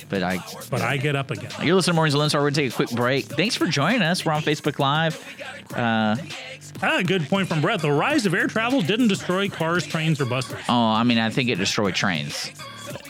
But 0.08 0.22
I, 0.22 0.38
but 0.70 0.80
I 0.82 0.96
get 0.96 1.16
up 1.16 1.30
again. 1.30 1.50
you're 1.62 1.74
listening 1.74 1.92
to 1.94 1.96
Mornings 1.96 2.16
with 2.16 2.28
Star. 2.30 2.40
We're 2.42 2.50
gonna 2.50 2.56
take 2.68 2.72
a 2.72 2.76
quick 2.76 2.90
break. 2.90 3.24
Thanks 3.26 3.54
for 3.56 3.66
joining 3.66 4.02
us. 4.02 4.24
We're 4.24 4.32
on 4.32 4.42
Facebook 4.42 4.78
Live. 4.78 5.22
Uh, 5.74 6.16
Ah, 6.82 7.02
good 7.04 7.28
point 7.28 7.46
from 7.46 7.60
Brett. 7.60 7.80
The 7.80 7.92
rise 7.92 8.24
of 8.24 8.32
air 8.32 8.46
travel 8.46 8.80
didn't 8.80 9.08
destroy 9.08 9.48
cars, 9.50 9.86
trains, 9.86 10.18
or 10.20 10.24
buses. 10.24 10.54
oh, 10.68 10.74
I 10.92 11.02
mean, 11.02 11.18
I 11.18 11.28
think 11.28 11.50
it 11.50 11.56
destroyed 11.56 11.94
trains. 11.94 12.52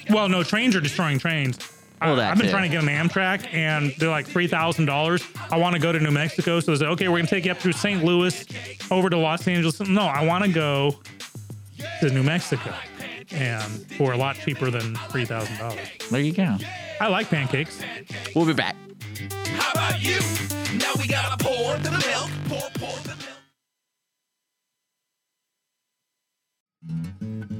Well, 0.08 0.28
no, 0.28 0.42
trains 0.42 0.74
are 0.74 0.80
destroying 0.80 1.20
trains. 1.20 1.56
Well, 2.00 2.12
I- 2.12 2.16
that 2.16 2.30
I've 2.32 2.36
been 2.38 2.46
too. 2.46 2.52
trying 2.52 2.70
to 2.70 2.74
get 2.76 2.82
an 2.82 2.88
Amtrak, 2.88 3.52
and 3.52 3.92
they're 3.98 4.08
like 4.08 4.26
three 4.26 4.46
thousand 4.46 4.86
dollars. 4.86 5.22
I 5.50 5.58
want 5.58 5.74
to 5.74 5.80
go 5.80 5.92
to 5.92 5.98
New 6.00 6.10
Mexico, 6.10 6.60
so 6.60 6.72
they 6.72 6.78
say, 6.78 6.86
"Okay, 6.86 7.08
we're 7.08 7.18
gonna 7.18 7.28
take 7.28 7.44
you 7.44 7.50
up 7.52 7.58
through 7.58 7.72
St. 7.72 8.02
Louis, 8.04 8.44
over 8.90 9.10
to 9.10 9.16
Los 9.18 9.46
Angeles." 9.46 9.80
No, 9.80 10.02
I 10.02 10.24
want 10.24 10.44
to 10.44 10.50
go 10.50 10.98
to 12.00 12.10
New 12.10 12.22
Mexico, 12.22 12.72
and 13.32 13.64
for 13.96 14.12
a 14.12 14.16
lot 14.16 14.36
cheaper 14.36 14.70
than 14.70 14.94
three 15.10 15.24
thousand 15.26 15.58
dollars. 15.58 15.78
There 16.10 16.20
you 16.20 16.32
go. 16.32 16.56
I 17.00 17.08
like 17.08 17.28
pancakes. 17.28 17.80
We'll 18.34 18.46
be 18.46 18.54
back. 18.54 18.76
How 19.56 19.72
about 19.72 20.02
you? 20.02 20.18
Now 20.78 20.92
we 20.98 21.06
gotta 21.06 21.42
pour 21.42 21.76
the 21.78 21.90
milk. 21.90 22.30
Pour, 22.48 22.70
pour 22.74 22.98
the 23.04 23.16
milk. 27.48 27.59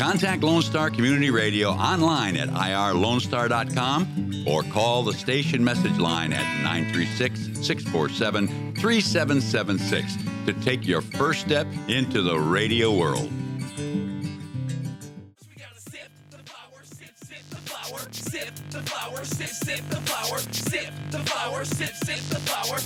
Contact 0.00 0.42
Lone 0.42 0.62
Star 0.62 0.88
Community 0.88 1.30
Radio 1.30 1.72
online 1.72 2.38
at 2.38 2.48
irlonestar.com 2.48 4.46
or 4.46 4.62
call 4.62 5.02
the 5.02 5.12
station 5.12 5.62
message 5.62 5.98
line 5.98 6.32
at 6.32 6.62
936 6.62 7.58
647 7.60 8.46
3776 8.76 10.16
to 10.46 10.54
take 10.64 10.86
your 10.86 11.02
first 11.02 11.42
step 11.42 11.66
into 11.88 12.22
the 12.22 12.38
radio 12.38 12.96
world. 12.96 13.30
We 13.30 13.36
gotta 15.58 15.78
the 16.30 16.38
sift 18.14 18.70
the 18.70 18.78
flour, 18.78 19.22
sift 21.64 22.30
the. 22.30 22.38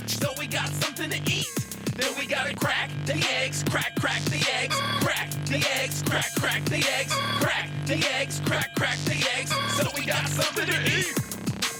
So 0.09 0.33
we 0.37 0.47
got 0.47 0.67
something 0.67 1.09
to 1.09 1.21
eat. 1.31 1.64
Then 1.95 2.11
we 2.17 2.25
gotta 2.25 2.55
crack 2.55 2.89
the 3.05 3.15
eggs, 3.39 3.63
crack, 3.63 3.95
crack 3.99 4.21
the 4.23 4.45
eggs, 4.61 4.75
crack 5.01 5.31
the 5.45 5.65
eggs, 5.81 6.03
crack, 6.03 6.35
crack 6.35 6.65
the 6.65 6.85
eggs, 6.97 7.13
crack 7.13 7.69
the 7.85 8.07
eggs, 8.19 8.41
crack, 8.45 8.75
crack 8.75 8.97
the 9.05 9.29
eggs. 9.37 9.51
So 9.77 9.89
we 9.97 10.05
got 10.05 10.27
something 10.27 10.65
to 10.65 10.81
eat. 10.91 11.17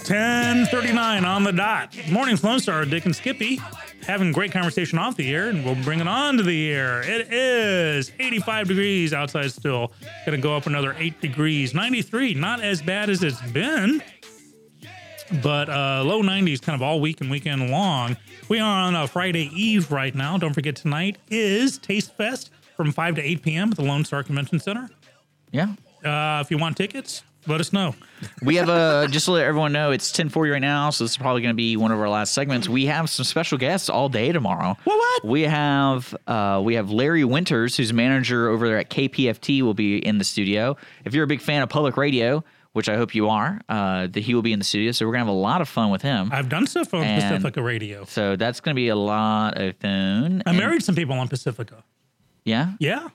1039 0.08 1.24
on 1.24 1.44
the 1.44 1.52
dot. 1.52 1.94
Morning 2.10 2.38
Lone 2.42 2.60
Star, 2.60 2.84
Dick 2.84 3.04
and 3.04 3.14
Skippy 3.14 3.60
having 4.06 4.32
great 4.32 4.52
conversation 4.52 4.98
off 4.98 5.16
the 5.16 5.34
air, 5.34 5.48
and 5.48 5.64
we'll 5.64 5.74
bring 5.82 6.00
it 6.00 6.06
on 6.06 6.36
to 6.36 6.42
the 6.42 6.70
air. 6.70 7.02
It 7.02 7.32
is 7.32 8.12
85 8.18 8.68
degrees 8.68 9.12
outside 9.12 9.50
still. 9.50 9.92
Gonna 10.24 10.38
go 10.38 10.56
up 10.56 10.66
another 10.66 10.94
8 10.96 11.20
degrees. 11.20 11.74
93, 11.74 12.34
not 12.34 12.62
as 12.62 12.80
bad 12.80 13.10
as 13.10 13.22
it's 13.22 13.42
been, 13.50 14.02
but 15.42 15.68
uh, 15.68 16.02
low 16.04 16.22
90s 16.22 16.60
kind 16.60 16.74
of 16.74 16.82
all 16.82 17.00
week 17.00 17.20
and 17.20 17.30
weekend 17.30 17.70
long. 17.70 18.16
We 18.48 18.58
are 18.60 18.86
on 18.86 18.94
a 18.94 19.06
Friday 19.06 19.50
Eve 19.54 19.90
right 19.90 20.14
now. 20.14 20.38
Don't 20.38 20.54
forget, 20.54 20.76
tonight 20.76 21.18
is 21.28 21.78
Taste 21.78 22.16
Fest 22.16 22.50
from 22.76 22.92
5 22.92 23.16
to 23.16 23.22
8 23.22 23.42
p.m. 23.42 23.70
at 23.70 23.76
the 23.76 23.84
Lone 23.84 24.04
Star 24.04 24.22
Convention 24.22 24.60
Center. 24.60 24.88
Yeah. 25.50 25.74
Uh, 26.04 26.40
if 26.44 26.50
you 26.50 26.58
want 26.58 26.76
tickets, 26.76 27.22
let 27.46 27.60
us 27.60 27.72
know. 27.72 27.94
We 28.42 28.56
have 28.56 28.68
a 28.68 29.08
just 29.10 29.26
to 29.26 29.32
let 29.32 29.44
everyone 29.46 29.72
know 29.72 29.90
it's 29.92 30.10
ten 30.12 30.28
forty 30.28 30.50
right 30.50 30.60
now, 30.60 30.90
so 30.90 31.04
this 31.04 31.12
is 31.12 31.16
probably 31.16 31.42
going 31.42 31.54
to 31.54 31.56
be 31.56 31.76
one 31.76 31.92
of 31.92 32.00
our 32.00 32.08
last 32.08 32.34
segments. 32.34 32.68
We 32.68 32.86
have 32.86 33.08
some 33.08 33.24
special 33.24 33.56
guests 33.58 33.88
all 33.88 34.08
day 34.08 34.32
tomorrow. 34.32 34.76
What, 34.84 34.96
what? 34.98 35.24
We 35.24 35.42
have 35.42 36.14
uh, 36.26 36.60
we 36.64 36.74
have 36.74 36.90
Larry 36.90 37.24
Winters, 37.24 37.76
who's 37.76 37.92
manager 37.92 38.48
over 38.48 38.66
there 38.68 38.78
at 38.78 38.90
KPFT, 38.90 39.62
will 39.62 39.74
be 39.74 39.98
in 39.98 40.18
the 40.18 40.24
studio. 40.24 40.76
If 41.04 41.14
you're 41.14 41.24
a 41.24 41.28
big 41.28 41.40
fan 41.40 41.62
of 41.62 41.68
public 41.68 41.96
radio, 41.96 42.44
which 42.76 42.90
I 42.90 42.96
hope 42.96 43.14
you 43.14 43.30
are, 43.30 43.58
uh, 43.70 44.06
that 44.08 44.20
he 44.20 44.34
will 44.34 44.42
be 44.42 44.52
in 44.52 44.58
the 44.58 44.64
studio. 44.64 44.92
So 44.92 45.06
we're 45.06 45.12
gonna 45.12 45.24
have 45.24 45.28
a 45.34 45.38
lot 45.38 45.62
of 45.62 45.68
fun 45.68 45.88
with 45.88 46.02
him. 46.02 46.28
I've 46.30 46.50
done 46.50 46.66
stuff 46.66 46.92
on 46.92 47.02
And- 47.04 47.22
Pacifica 47.22 47.62
Radio. 47.62 48.04
So 48.04 48.36
that's 48.36 48.60
gonna 48.60 48.74
be 48.74 48.88
a 48.88 48.94
lot 48.96 49.56
of 49.58 49.74
fun. 49.76 50.42
I 50.44 50.50
And- 50.50 50.58
married 50.58 50.82
some 50.82 50.94
people 50.94 51.14
on 51.18 51.26
Pacifica. 51.26 51.82
Yeah. 52.44 52.74
Yeah. 52.78 53.08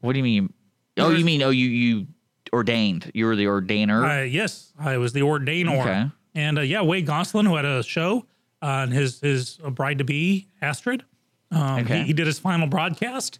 What 0.00 0.14
do 0.14 0.18
you 0.18 0.24
mean? 0.24 0.52
Oh, 0.96 1.10
you 1.10 1.24
mean 1.24 1.40
oh 1.42 1.50
you 1.50 1.68
you 1.68 2.06
ordained? 2.52 3.12
You 3.14 3.26
were 3.26 3.36
the 3.36 3.44
ordainer. 3.44 4.20
Uh, 4.22 4.24
yes, 4.24 4.72
I 4.78 4.96
was 4.98 5.12
the 5.12 5.20
ordainer. 5.20 5.80
Okay. 5.80 6.10
And 6.34 6.58
uh, 6.58 6.62
yeah, 6.62 6.82
Wade 6.82 7.06
Goslin, 7.06 7.46
who 7.46 7.54
had 7.54 7.64
a 7.64 7.84
show, 7.84 8.26
uh, 8.60 8.82
and 8.82 8.92
his 8.92 9.20
his 9.20 9.56
bride 9.58 9.98
to 9.98 10.04
be 10.04 10.48
Astrid. 10.60 11.04
Um, 11.52 11.78
Okay. 11.84 11.98
he, 12.00 12.04
he 12.06 12.12
did 12.12 12.26
his 12.26 12.40
final 12.40 12.66
broadcast, 12.66 13.38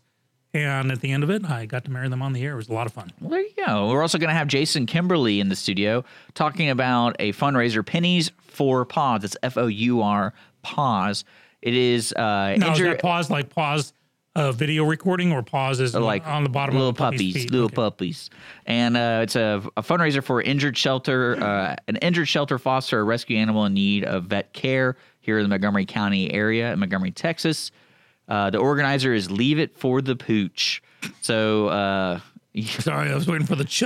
and 0.54 0.90
at 0.92 1.00
the 1.00 1.10
end 1.10 1.22
of 1.24 1.30
it, 1.30 1.44
I 1.44 1.66
got 1.66 1.84
to 1.84 1.90
marry 1.90 2.08
them 2.08 2.22
on 2.22 2.32
the 2.32 2.42
air. 2.44 2.52
It 2.52 2.56
was 2.56 2.68
a 2.68 2.72
lot 2.72 2.86
of 2.86 2.92
fun. 2.92 3.12
Well, 3.20 3.30
there 3.30 3.40
you 3.42 3.50
go. 3.66 3.88
We're 3.88 4.02
also 4.02 4.18
going 4.18 4.28
to 4.30 4.34
have 4.34 4.48
Jason 4.48 4.86
Kimberly 4.86 5.40
in 5.40 5.48
the 5.48 5.56
studio 5.56 6.04
talking 6.34 6.70
about 6.70 7.16
a 7.18 7.32
fundraiser, 7.32 7.84
Pennies 7.84 8.30
for 8.40 8.84
Paws. 8.84 9.24
It's 9.24 9.36
F 9.42 9.56
O 9.58 9.66
U 9.66 10.00
R 10.02 10.32
Paws. 10.62 11.24
It 11.60 11.74
is 11.74 12.12
uh, 12.12 12.56
Now, 12.58 12.72
is 12.72 12.78
injur- 12.78 13.00
pause 13.00 13.30
like 13.30 13.50
pause 13.50 13.92
uh, 14.36 14.52
video 14.52 14.84
recording 14.84 15.32
or 15.32 15.42
pause 15.42 15.80
is 15.80 15.94
like 15.94 16.26
on 16.26 16.42
the 16.42 16.50
bottom 16.50 16.74
little 16.74 16.90
of 16.90 16.96
puppies, 16.96 17.34
feet? 17.34 17.50
little 17.50 17.66
Okay. 17.66 17.76
puppies, 17.76 18.30
and 18.66 18.96
uh, 18.96 19.20
it's 19.22 19.36
a, 19.36 19.62
a 19.76 19.82
fundraiser 19.82 20.22
for 20.22 20.42
injured 20.42 20.76
shelter, 20.76 21.40
uh, 21.42 21.76
an 21.88 21.96
injured 21.96 22.28
shelter 22.28 22.58
foster 22.58 22.98
a 23.00 23.04
rescue 23.04 23.36
animal 23.38 23.64
in 23.64 23.74
need 23.74 24.04
of 24.04 24.24
vet 24.24 24.52
care 24.52 24.96
here 25.20 25.38
in 25.38 25.44
the 25.44 25.48
Montgomery 25.48 25.86
County 25.86 26.32
area 26.34 26.72
in 26.72 26.78
Montgomery, 26.80 27.12
Texas. 27.12 27.70
Uh, 28.28 28.50
the 28.50 28.58
organizer 28.58 29.12
is 29.12 29.30
Leave 29.30 29.58
It 29.58 29.76
for 29.76 30.00
the 30.00 30.16
Pooch. 30.16 30.80
So, 31.20 31.68
uh, 31.68 32.20
Sorry, 32.64 33.10
I 33.10 33.14
was 33.14 33.26
waiting 33.26 33.46
for 33.46 33.56
the 33.56 33.64
ch. 33.64 33.84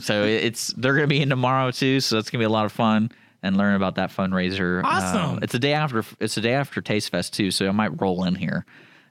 so 0.00 0.24
it's 0.24 0.68
they're 0.74 0.94
going 0.94 1.04
to 1.04 1.08
be 1.08 1.20
in 1.20 1.28
tomorrow 1.28 1.70
too. 1.70 2.00
So 2.00 2.16
that's 2.16 2.30
going 2.30 2.38
to 2.38 2.42
be 2.42 2.46
a 2.46 2.52
lot 2.52 2.64
of 2.64 2.72
fun 2.72 3.10
and 3.42 3.56
learn 3.56 3.74
about 3.74 3.96
that 3.96 4.10
fundraiser. 4.10 4.82
Awesome. 4.84 5.36
Uh, 5.36 5.40
it's 5.42 5.54
a 5.54 5.58
day 5.58 5.72
after. 5.72 6.04
It's 6.20 6.36
a 6.36 6.40
day 6.40 6.54
after 6.54 6.80
Taste 6.80 7.10
Fest 7.10 7.34
too. 7.34 7.50
So 7.50 7.68
I 7.68 7.72
might 7.72 8.00
roll 8.00 8.24
in 8.24 8.34
here 8.36 8.64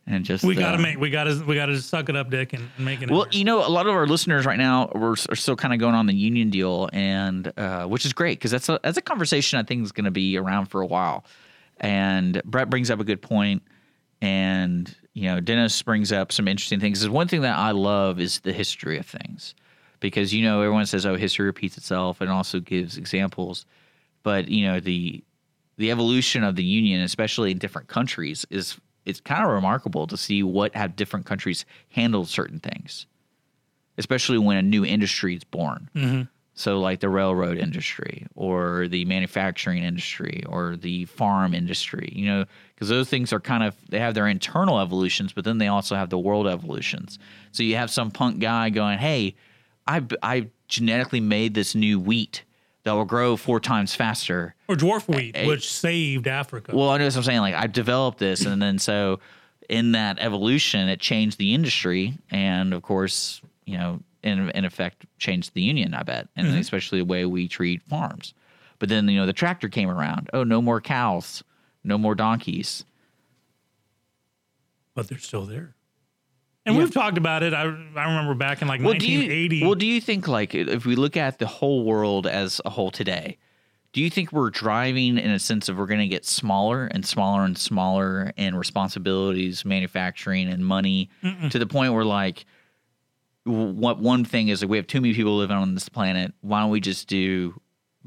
and 0.07 0.25
just 0.25 0.43
We 0.43 0.55
gotta 0.55 0.77
uh, 0.77 0.81
make 0.81 0.97
we 0.97 1.09
gotta 1.09 1.43
we 1.45 1.55
gotta 1.55 1.79
suck 1.81 2.09
it 2.09 2.15
up, 2.15 2.29
Dick, 2.29 2.53
and, 2.53 2.67
and 2.77 2.85
make 2.85 3.01
it. 3.01 3.11
Well, 3.11 3.27
you 3.31 3.43
know, 3.43 3.65
a 3.65 3.69
lot 3.69 3.87
of 3.87 3.93
our 3.93 4.07
listeners 4.07 4.45
right 4.45 4.57
now 4.57 4.87
are, 4.87 5.11
are 5.11 5.35
still 5.35 5.55
kind 5.55 5.73
of 5.73 5.79
going 5.79 5.95
on 5.95 6.05
the 6.05 6.15
union 6.15 6.49
deal, 6.49 6.89
and 6.91 7.51
uh, 7.57 7.85
which 7.85 8.05
is 8.05 8.13
great 8.13 8.39
because 8.39 8.51
that's 8.51 8.69
a 8.69 8.79
that's 8.83 8.97
a 8.97 9.01
conversation 9.01 9.59
I 9.59 9.63
think 9.63 9.83
is 9.83 9.91
going 9.91 10.05
to 10.05 10.11
be 10.11 10.37
around 10.37 10.67
for 10.67 10.81
a 10.81 10.85
while. 10.87 11.25
And 11.79 12.41
Brett 12.45 12.69
brings 12.69 12.91
up 12.91 12.99
a 12.99 13.03
good 13.03 13.21
point, 13.21 13.63
and 14.21 14.95
you 15.13 15.23
know, 15.23 15.39
Dennis 15.39 15.81
brings 15.81 16.11
up 16.11 16.31
some 16.31 16.47
interesting 16.47 16.79
things. 16.79 17.01
Is 17.01 17.09
one 17.09 17.27
thing 17.27 17.41
that 17.41 17.57
I 17.57 17.71
love 17.71 18.19
is 18.19 18.39
the 18.39 18.53
history 18.53 18.97
of 18.97 19.05
things, 19.05 19.55
because 19.99 20.33
you 20.33 20.43
know 20.43 20.61
everyone 20.61 20.85
says, 20.85 21.05
"Oh, 21.05 21.15
history 21.15 21.45
repeats 21.45 21.77
itself," 21.77 22.21
and 22.21 22.29
also 22.29 22.59
gives 22.59 22.97
examples. 22.97 23.65
But 24.23 24.47
you 24.47 24.65
know 24.65 24.79
the 24.79 25.23
the 25.77 25.91
evolution 25.91 26.43
of 26.43 26.55
the 26.55 26.63
union, 26.63 27.01
especially 27.01 27.51
in 27.51 27.57
different 27.57 27.87
countries, 27.87 28.45
is 28.49 28.77
it's 29.05 29.19
kind 29.19 29.43
of 29.43 29.51
remarkable 29.51 30.07
to 30.07 30.15
see 30.15 30.43
what 30.43 30.75
have 30.75 30.95
different 30.95 31.25
countries 31.25 31.65
handle 31.89 32.25
certain 32.25 32.59
things, 32.59 33.07
especially 33.97 34.37
when 34.37 34.57
a 34.57 34.61
new 34.61 34.85
industry 34.85 35.35
is 35.35 35.43
born. 35.43 35.89
Mm-hmm. 35.95 36.21
So, 36.53 36.79
like 36.79 36.99
the 36.99 37.09
railroad 37.09 37.57
industry, 37.57 38.27
or 38.35 38.87
the 38.89 39.05
manufacturing 39.05 39.83
industry, 39.83 40.43
or 40.49 40.75
the 40.75 41.05
farm 41.05 41.53
industry, 41.53 42.11
you 42.13 42.25
know, 42.25 42.45
because 42.75 42.89
those 42.89 43.07
things 43.09 43.31
are 43.31 43.39
kind 43.39 43.63
of 43.63 43.73
they 43.89 43.99
have 43.99 44.13
their 44.15 44.27
internal 44.27 44.79
evolutions, 44.79 45.31
but 45.31 45.45
then 45.45 45.59
they 45.59 45.67
also 45.67 45.95
have 45.95 46.09
the 46.09 46.19
world 46.19 46.47
evolutions. 46.47 47.19
So 47.51 47.63
you 47.63 47.77
have 47.77 47.89
some 47.89 48.11
punk 48.11 48.39
guy 48.39 48.69
going, 48.69 48.99
"Hey, 48.99 49.35
I 49.87 50.03
I 50.21 50.47
genetically 50.67 51.21
made 51.21 51.53
this 51.53 51.73
new 51.73 51.99
wheat 51.99 52.43
that 52.83 52.91
will 52.91 53.05
grow 53.05 53.37
four 53.37 53.61
times 53.61 53.95
faster." 53.95 54.53
or 54.67 54.75
dwarf 54.75 55.07
wheat, 55.07 55.37
which 55.47 55.71
saved 55.71 56.27
Africa. 56.27 56.75
Well, 56.75 56.89
I 56.89 56.97
know 56.97 57.05
what 57.05 57.15
I'm 57.15 57.23
saying. 57.23 57.39
Like 57.39 57.55
I 57.55 57.67
developed 57.67 58.19
this, 58.19 58.45
and 58.45 58.61
then 58.61 58.77
so 58.77 59.21
in 59.69 59.93
that 59.93 60.19
evolution, 60.19 60.89
it 60.89 60.99
changed 60.99 61.37
the 61.37 61.53
industry, 61.53 62.17
and 62.29 62.73
of 62.73 62.81
course, 62.81 63.41
you 63.65 63.77
know, 63.77 64.01
in 64.23 64.49
in 64.51 64.65
effect, 64.65 65.05
changed 65.17 65.53
the 65.53 65.61
union. 65.61 65.93
I 65.93 66.03
bet, 66.03 66.27
and 66.35 66.47
mm-hmm. 66.47 66.57
especially 66.57 66.99
the 66.99 67.05
way 67.05 67.25
we 67.25 67.47
treat 67.47 67.81
farms. 67.83 68.33
But 68.79 68.89
then 68.89 69.07
you 69.07 69.19
know, 69.19 69.25
the 69.25 69.33
tractor 69.33 69.69
came 69.69 69.89
around. 69.89 70.29
Oh, 70.33 70.43
no 70.43 70.61
more 70.61 70.81
cows, 70.81 71.43
no 71.83 71.97
more 71.97 72.15
donkeys. 72.15 72.83
but 74.95 75.07
they're 75.07 75.17
still 75.19 75.45
there. 75.45 75.75
And 76.65 76.77
we've 76.77 76.93
talked 76.93 77.17
about 77.17 77.41
it. 77.41 77.53
I, 77.55 77.63
I 77.63 77.65
remember 77.65 78.35
back 78.35 78.61
in 78.61 78.67
like 78.67 78.81
Well, 78.81 78.93
do 78.93 79.07
1980. 79.07 79.55
you 79.57 79.65
well, 79.65 79.73
do 79.75 79.85
you 79.87 79.99
think 79.99 80.27
like 80.27 80.53
if 80.53 80.85
we 80.85 80.95
look 80.95 81.17
at 81.17 81.39
the 81.39 81.47
whole 81.47 81.83
world 81.83 82.27
as 82.27 82.61
a 82.65 82.69
whole 82.69 82.91
today? 82.91 83.37
Do 83.93 84.01
you 84.01 84.09
think 84.09 84.31
we're 84.31 84.51
driving 84.51 85.17
in 85.17 85.31
a 85.31 85.39
sense 85.39 85.67
of 85.67 85.77
we're 85.77 85.87
going 85.87 85.99
to 85.99 86.07
get 86.07 86.23
smaller 86.23 86.85
and 86.85 87.05
smaller 87.05 87.43
and 87.43 87.57
smaller 87.57 88.31
in 88.37 88.55
responsibilities, 88.55 89.65
manufacturing, 89.65 90.47
and 90.47 90.65
money 90.65 91.09
to 91.49 91.59
the 91.59 91.65
point 91.65 91.93
where 91.93 92.05
like 92.05 92.45
what 93.43 93.99
one 93.99 94.23
thing 94.23 94.49
is 94.49 94.61
like 94.61 94.69
we 94.69 94.77
have 94.77 94.87
too 94.87 95.01
many 95.01 95.13
people 95.13 95.37
living 95.37 95.57
on 95.57 95.73
this 95.73 95.89
planet. 95.89 96.33
Why 96.41 96.61
don't 96.61 96.69
we 96.69 96.79
just 96.79 97.07
do 97.07 97.59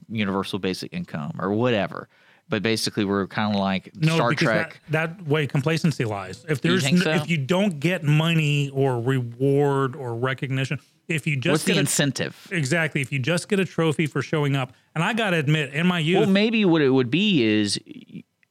universal 0.09 0.59
basic 0.59 0.93
income 0.93 1.37
or 1.39 1.53
whatever? 1.53 2.09
But 2.49 2.63
basically, 2.63 3.07
we're 3.07 3.27
kind 3.27 3.55
of 3.55 3.61
like 3.61 3.91
no, 3.97 4.17
Star 4.17 4.31
because 4.31 4.45
Trek. 4.45 4.81
That, 4.91 5.19
that 5.19 5.27
way 5.27 5.47
complacency 5.47 6.05
lies. 6.05 6.45
If 6.49 6.61
there's 6.61 6.83
so? 7.03 7.11
if 7.11 7.29
you 7.29 7.39
don't 7.39 7.81
get 7.81 8.05
money 8.05 8.69
or 8.71 9.01
reward 9.01 9.97
or 9.97 10.15
recognition, 10.15 10.79
if 11.09 11.27
you 11.27 11.37
just 11.37 11.53
What's 11.53 11.65
the 11.65 11.73
get 11.73 11.79
a, 11.79 11.81
incentive? 11.81 12.49
exactly 12.53 13.01
if 13.01 13.11
you 13.11 13.19
just 13.19 13.49
get 13.49 13.61
a 13.61 13.65
trophy 13.65 14.07
for 14.07 14.21
showing 14.21 14.57
up, 14.57 14.75
and 14.95 15.03
I 15.03 15.15
got 15.15 15.31
to 15.31 15.39
admit, 15.39 15.73
in 15.73 15.87
my 15.87 15.99
youth, 15.99 16.21
Well, 16.21 16.31
maybe 16.31 16.65
what 16.67 16.83
it 16.83 16.91
would 16.91 17.11
be 17.11 17.43
is, 17.43 17.81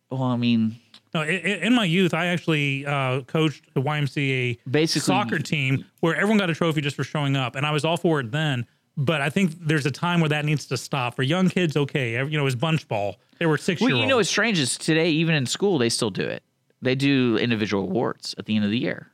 well, 0.10 0.24
I 0.24 0.38
mean, 0.38 0.80
No, 1.14 1.22
in 1.24 1.74
my 1.76 1.86
youth, 1.86 2.14
I 2.14 2.28
actually 2.28 2.86
uh, 2.86 3.22
coached 3.22 3.74
the 3.74 3.82
YMCA 3.82 4.60
Basically- 4.70 5.02
soccer 5.06 5.40
team 5.40 5.86
where 6.00 6.16
everyone 6.16 6.38
got 6.40 6.50
a 6.50 6.56
trophy 6.56 6.82
just 6.82 6.96
for 6.96 7.04
showing 7.04 7.36
up, 7.36 7.56
and 7.56 7.66
I 7.66 7.72
was 7.72 7.86
all 7.86 7.98
for 7.98 8.20
it 8.20 8.32
then. 8.32 8.66
But 8.98 9.22
I 9.22 9.30
think 9.30 9.52
there's 9.60 9.86
a 9.88 9.92
time 9.92 10.20
where 10.20 10.30
that 10.30 10.46
needs 10.46 10.68
to 10.68 10.78
stop. 10.78 11.16
For 11.16 11.24
young 11.24 11.50
kids, 11.50 11.76
okay, 11.76 12.14
you 12.14 12.38
know, 12.38 12.42
it 12.42 12.44
was 12.44 12.56
bunch 12.56 12.88
ball. 12.88 13.18
They 13.40 13.46
were 13.48 13.58
six 13.58 13.82
Well, 13.82 13.90
you 13.92 14.06
know 14.06 14.18
what's 14.18 14.30
strange 14.30 14.60
is 14.60 14.78
today, 14.78 15.10
even 15.10 15.34
in 15.36 15.46
school, 15.48 15.78
they 15.80 15.90
still 15.90 16.12
do 16.12 16.24
it. 16.24 16.44
They 16.82 16.94
do 16.96 17.38
individual 17.38 17.84
awards 17.84 18.36
at 18.38 18.46
the 18.46 18.56
end 18.56 18.66
of 18.66 18.72
the 18.72 18.78
year. 18.78 19.08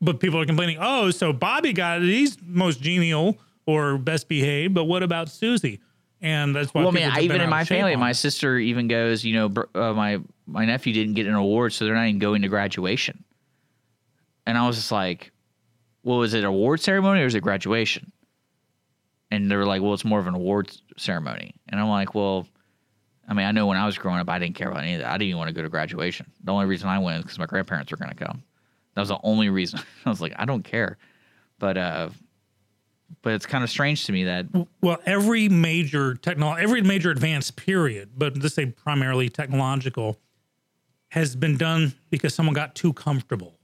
but 0.00 0.20
people 0.20 0.40
are 0.40 0.46
complaining. 0.46 0.78
Oh, 0.80 1.10
so 1.10 1.32
Bobby 1.32 1.72
got 1.72 2.02
it. 2.02 2.04
He's 2.08 2.36
most 2.42 2.80
genial 2.80 3.38
or 3.66 3.96
best 3.98 4.28
behaved, 4.28 4.74
but 4.74 4.84
what 4.84 5.02
about 5.02 5.28
Susie? 5.28 5.80
And 6.20 6.54
that's 6.54 6.72
why. 6.74 6.82
well, 6.82 6.90
I 6.90 6.92
mean, 6.92 7.02
people 7.04 7.12
I, 7.12 7.14
have 7.14 7.24
even 7.24 7.40
in 7.40 7.50
my 7.50 7.64
family, 7.64 7.96
my 7.96 8.12
sister 8.12 8.56
even 8.58 8.86
goes, 8.88 9.24
you 9.24 9.34
know, 9.34 9.64
uh, 9.74 9.92
my 9.94 10.20
my 10.46 10.64
nephew 10.64 10.92
didn't 10.92 11.14
get 11.14 11.26
an 11.26 11.34
award, 11.34 11.72
so 11.72 11.84
they're 11.84 11.94
not 11.94 12.06
even 12.06 12.18
going 12.18 12.42
to 12.42 12.48
graduation. 12.48 13.24
And 14.46 14.58
I 14.58 14.66
was 14.66 14.76
just 14.76 14.92
like, 14.92 15.32
well, 16.02 16.22
is 16.22 16.34
it 16.34 16.44
award 16.44 16.80
ceremony 16.80 17.20
or 17.20 17.26
is 17.26 17.34
it 17.34 17.42
graduation? 17.42 18.12
And 19.30 19.50
they 19.50 19.56
were 19.56 19.64
like, 19.64 19.80
well, 19.80 19.94
it's 19.94 20.04
more 20.04 20.18
of 20.18 20.26
an 20.26 20.34
award 20.34 20.76
ceremony. 20.98 21.54
And 21.68 21.80
I'm 21.80 21.88
like, 21.88 22.14
well, 22.14 22.46
I 23.28 23.34
mean, 23.34 23.46
I 23.46 23.52
know 23.52 23.66
when 23.66 23.78
I 23.78 23.86
was 23.86 23.96
growing 23.96 24.18
up, 24.18 24.28
I 24.28 24.38
didn't 24.38 24.56
care 24.56 24.68
about 24.68 24.82
any 24.82 24.94
of 24.94 25.00
that. 25.00 25.08
I 25.08 25.12
didn't 25.12 25.28
even 25.28 25.38
want 25.38 25.48
to 25.48 25.54
go 25.54 25.62
to 25.62 25.68
graduation. 25.68 26.30
The 26.44 26.52
only 26.52 26.66
reason 26.66 26.88
I 26.88 26.98
went 26.98 27.18
is 27.18 27.22
because 27.24 27.38
my 27.38 27.46
grandparents 27.46 27.90
were 27.90 27.96
going 27.96 28.10
to 28.10 28.24
come. 28.24 28.42
That 28.94 29.00
was 29.00 29.08
the 29.08 29.20
only 29.22 29.48
reason. 29.48 29.80
I 30.04 30.10
was 30.10 30.20
like, 30.20 30.34
I 30.36 30.44
don't 30.44 30.64
care. 30.64 30.98
But 31.58 31.78
uh, 31.78 32.10
but 33.22 33.34
it's 33.34 33.46
kind 33.46 33.62
of 33.62 33.70
strange 33.70 34.06
to 34.06 34.12
me 34.12 34.24
that 34.24 34.46
Well, 34.80 34.98
every 35.06 35.48
major 35.48 36.14
technol, 36.14 36.60
every 36.60 36.82
major 36.82 37.10
advance 37.10 37.50
period, 37.50 38.10
but 38.16 38.36
let's 38.36 38.54
say 38.54 38.66
primarily 38.66 39.28
technological, 39.28 40.18
has 41.12 41.36
been 41.36 41.56
done 41.58 41.92
because 42.10 42.34
someone 42.34 42.54
got 42.54 42.74
too 42.74 42.92
comfortable, 42.94 43.58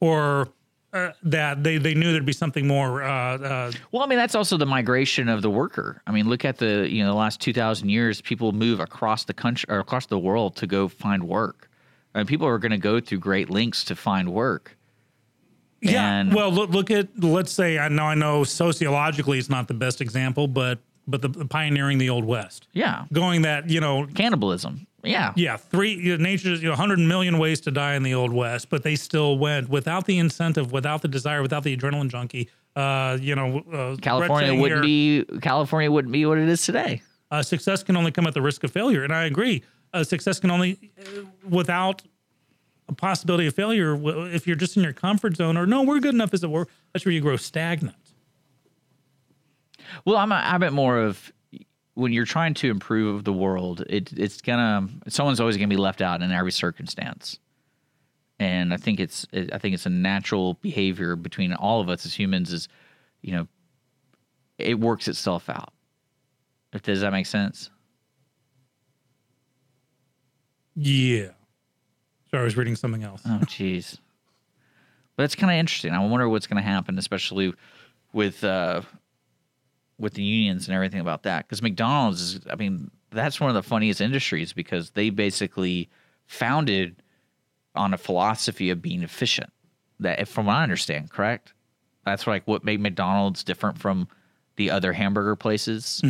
or 0.00 0.48
uh, 0.92 1.10
that 1.24 1.62
they 1.64 1.76
they 1.78 1.94
knew 1.94 2.12
there'd 2.12 2.24
be 2.24 2.32
something 2.32 2.66
more. 2.66 3.02
Uh, 3.02 3.38
uh, 3.38 3.72
Well, 3.92 4.02
I 4.02 4.06
mean, 4.06 4.18
that's 4.18 4.34
also 4.34 4.56
the 4.56 4.66
migration 4.66 5.28
of 5.28 5.42
the 5.42 5.50
worker. 5.50 6.02
I 6.06 6.12
mean, 6.12 6.28
look 6.28 6.44
at 6.44 6.58
the 6.58 6.88
you 6.88 7.02
know 7.02 7.10
the 7.10 7.16
last 7.18 7.40
two 7.40 7.52
thousand 7.52 7.88
years. 7.90 8.20
People 8.20 8.52
move 8.52 8.80
across 8.80 9.24
the 9.24 9.34
country 9.34 9.66
or 9.68 9.78
across 9.80 10.06
the 10.06 10.18
world 10.18 10.56
to 10.56 10.66
go 10.66 10.88
find 10.88 11.24
work. 11.24 11.68
I 12.14 12.18
mean, 12.18 12.26
people 12.26 12.46
are 12.46 12.58
going 12.58 12.72
to 12.72 12.78
go 12.78 13.00
through 13.00 13.18
great 13.18 13.50
lengths 13.50 13.84
to 13.84 13.94
find 13.96 14.32
work. 14.32 14.76
yeah. 15.80 16.20
And- 16.20 16.34
Well, 16.34 16.50
look, 16.52 16.70
look 16.70 16.90
at 16.90 17.08
let's 17.22 17.52
say 17.52 17.78
I 17.78 17.88
know 17.88 18.04
I 18.04 18.14
know 18.14 18.44
sociologically 18.44 19.38
it's 19.38 19.50
not 19.50 19.66
the 19.68 19.74
best 19.74 20.00
example, 20.00 20.46
but 20.48 20.78
but 21.08 21.22
the, 21.22 21.28
the 21.28 21.44
pioneering 21.46 21.98
the 21.98 22.08
old 22.10 22.24
west, 22.24 22.68
Yeah, 22.72 23.04
going 23.12 23.42
that 23.42 23.68
you 23.68 23.80
know 23.80 24.06
cannibalism. 24.14 24.86
Yeah, 25.02 25.32
Yeah, 25.34 25.56
three 25.56 25.94
you 25.94 26.16
know, 26.16 26.22
nature's 26.22 26.62
you 26.62 26.68
know, 26.68 26.72
100 26.72 26.98
million 26.98 27.38
ways 27.38 27.60
to 27.62 27.70
die 27.70 27.94
in 27.94 28.02
the 28.02 28.14
old 28.14 28.32
west, 28.32 28.68
but 28.68 28.82
they 28.82 28.96
still 28.96 29.38
went 29.38 29.68
without 29.68 30.04
the 30.06 30.18
incentive, 30.18 30.72
without 30.72 31.02
the 31.02 31.08
desire, 31.08 31.42
without 31.42 31.62
the 31.62 31.76
adrenaline 31.76 32.08
junkie. 32.08 32.50
Uh, 32.76 33.16
you 33.20 33.34
know, 33.34 33.58
uh, 33.72 33.96
California 34.00 34.54
wouldn't 34.54 34.84
here, 34.84 35.24
be 35.24 35.24
California 35.40 35.90
wouldn't 35.90 36.12
be 36.12 36.26
what 36.26 36.38
it 36.38 36.48
is 36.48 36.64
today. 36.64 37.02
uh, 37.30 37.42
success 37.42 37.82
can 37.82 37.96
only 37.96 38.10
come 38.10 38.26
at 38.26 38.34
the 38.34 38.42
risk 38.42 38.62
of 38.62 38.70
failure, 38.70 39.02
and 39.02 39.12
I 39.12 39.24
agree. 39.24 39.62
Uh, 39.92 40.04
success 40.04 40.38
can 40.38 40.50
only 40.50 40.92
uh, 41.00 41.22
without 41.48 42.02
a 42.88 42.92
possibility 42.92 43.46
of 43.46 43.54
failure. 43.54 43.98
If 44.32 44.46
you're 44.46 44.56
just 44.56 44.76
in 44.76 44.82
your 44.82 44.92
comfort 44.92 45.36
zone, 45.36 45.56
or 45.56 45.66
no, 45.66 45.82
we're 45.82 46.00
good 46.00 46.14
enough 46.14 46.34
as 46.34 46.44
it 46.44 46.50
were. 46.50 46.68
That's 46.92 47.04
where 47.04 47.12
you 47.12 47.20
grow 47.20 47.36
stagnant. 47.36 47.96
Well, 50.04 50.16
I'm 50.16 50.32
a 50.32 50.58
bit 50.58 50.72
more 50.72 50.98
of 50.98 51.32
when 51.94 52.12
you're 52.12 52.24
trying 52.24 52.54
to 52.54 52.70
improve 52.70 53.24
the 53.24 53.32
world, 53.32 53.82
it, 53.88 54.12
it's 54.12 54.40
gonna 54.40 54.88
someone's 55.08 55.40
always 55.40 55.56
gonna 55.56 55.68
be 55.68 55.76
left 55.76 56.00
out 56.00 56.22
in 56.22 56.30
every 56.32 56.52
circumstance, 56.52 57.38
and 58.38 58.72
I 58.72 58.76
think 58.76 59.00
it's 59.00 59.26
it, 59.32 59.52
I 59.52 59.58
think 59.58 59.74
it's 59.74 59.86
a 59.86 59.90
natural 59.90 60.54
behavior 60.54 61.16
between 61.16 61.52
all 61.52 61.80
of 61.80 61.88
us 61.88 62.06
as 62.06 62.14
humans. 62.14 62.52
Is 62.52 62.68
you 63.22 63.32
know, 63.32 63.48
it 64.58 64.78
works 64.78 65.08
itself 65.08 65.48
out. 65.48 65.72
If 66.72 66.82
does 66.82 67.00
that 67.00 67.12
make 67.12 67.26
sense? 67.26 67.70
Yeah. 70.76 71.30
Sorry, 72.30 72.42
I 72.42 72.44
was 72.44 72.56
reading 72.56 72.76
something 72.76 73.02
else. 73.02 73.22
Oh, 73.26 73.40
jeez. 73.42 73.98
but 75.16 75.24
it's 75.24 75.34
kind 75.34 75.50
of 75.52 75.58
interesting. 75.58 75.92
I 75.92 76.06
wonder 76.06 76.28
what's 76.28 76.46
going 76.46 76.62
to 76.62 76.68
happen, 76.68 76.96
especially 76.96 77.52
with 78.12 78.44
uh, 78.44 78.82
with 80.00 80.14
the 80.14 80.22
unions 80.22 80.66
and 80.66 80.74
everything 80.74 81.00
about 81.00 81.22
that. 81.24 81.46
Because 81.46 81.62
McDonald's 81.62 82.20
is, 82.20 82.40
I 82.50 82.56
mean, 82.56 82.90
that's 83.10 83.40
one 83.40 83.50
of 83.50 83.54
the 83.54 83.62
funniest 83.62 84.00
industries 84.00 84.52
because 84.52 84.90
they 84.90 85.10
basically 85.10 85.88
founded 86.26 87.02
on 87.74 87.94
a 87.94 87.98
philosophy 87.98 88.70
of 88.70 88.80
being 88.80 89.02
efficient. 89.02 89.52
That, 90.00 90.26
from 90.28 90.46
what 90.46 90.54
I 90.54 90.62
understand, 90.62 91.10
correct? 91.10 91.52
That's 92.06 92.26
like 92.26 92.46
what 92.48 92.64
made 92.64 92.80
McDonald's 92.80 93.44
different 93.44 93.78
from 93.78 94.08
the 94.56 94.70
other 94.70 94.92
hamburger 94.92 95.36
places. 95.36 96.00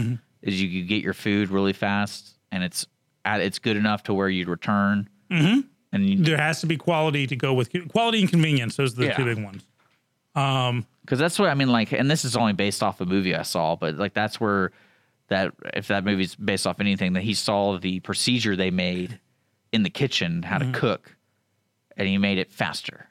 Is 0.42 0.62
you, 0.62 0.68
you 0.68 0.84
get 0.84 1.02
your 1.02 1.12
food 1.12 1.50
really 1.50 1.72
fast 1.72 2.38
and 2.52 2.62
it's 2.62 2.86
at, 3.24 3.40
it's 3.40 3.58
good 3.58 3.76
enough 3.76 4.04
to 4.04 4.14
where 4.14 4.28
you'd 4.28 4.48
return. 4.48 5.08
Mm-hmm. 5.30 5.60
And 5.92 6.08
you, 6.08 6.24
There 6.24 6.36
has 6.36 6.60
to 6.60 6.66
be 6.66 6.76
quality 6.76 7.26
to 7.26 7.36
go 7.36 7.52
with 7.52 7.70
quality 7.88 8.20
and 8.20 8.30
convenience. 8.30 8.76
Those 8.76 8.92
are 8.98 9.02
the 9.02 9.12
two 9.14 9.24
big 9.24 9.42
ones. 9.42 9.66
Because 11.02 11.18
that's 11.18 11.38
what 11.38 11.48
I 11.48 11.54
mean. 11.54 11.68
Like, 11.70 11.92
and 11.92 12.10
this 12.10 12.24
is 12.24 12.36
only 12.36 12.52
based 12.52 12.82
off 12.82 13.00
a 13.00 13.06
movie 13.06 13.34
I 13.34 13.42
saw, 13.42 13.76
but 13.76 13.96
like 13.96 14.14
that's 14.14 14.40
where 14.40 14.72
that 15.28 15.52
if 15.74 15.88
that 15.88 16.04
movie's 16.04 16.34
based 16.34 16.66
off 16.66 16.80
anything, 16.80 17.12
that 17.14 17.22
he 17.22 17.34
saw 17.34 17.78
the 17.78 18.00
procedure 18.00 18.56
they 18.56 18.70
made 18.70 19.18
in 19.72 19.82
the 19.82 19.90
kitchen 19.90 20.42
how 20.42 20.58
Mm-hmm. 20.58 20.72
to 20.72 20.78
cook, 20.78 21.16
and 21.96 22.08
he 22.08 22.18
made 22.18 22.38
it 22.38 22.50
faster, 22.52 23.08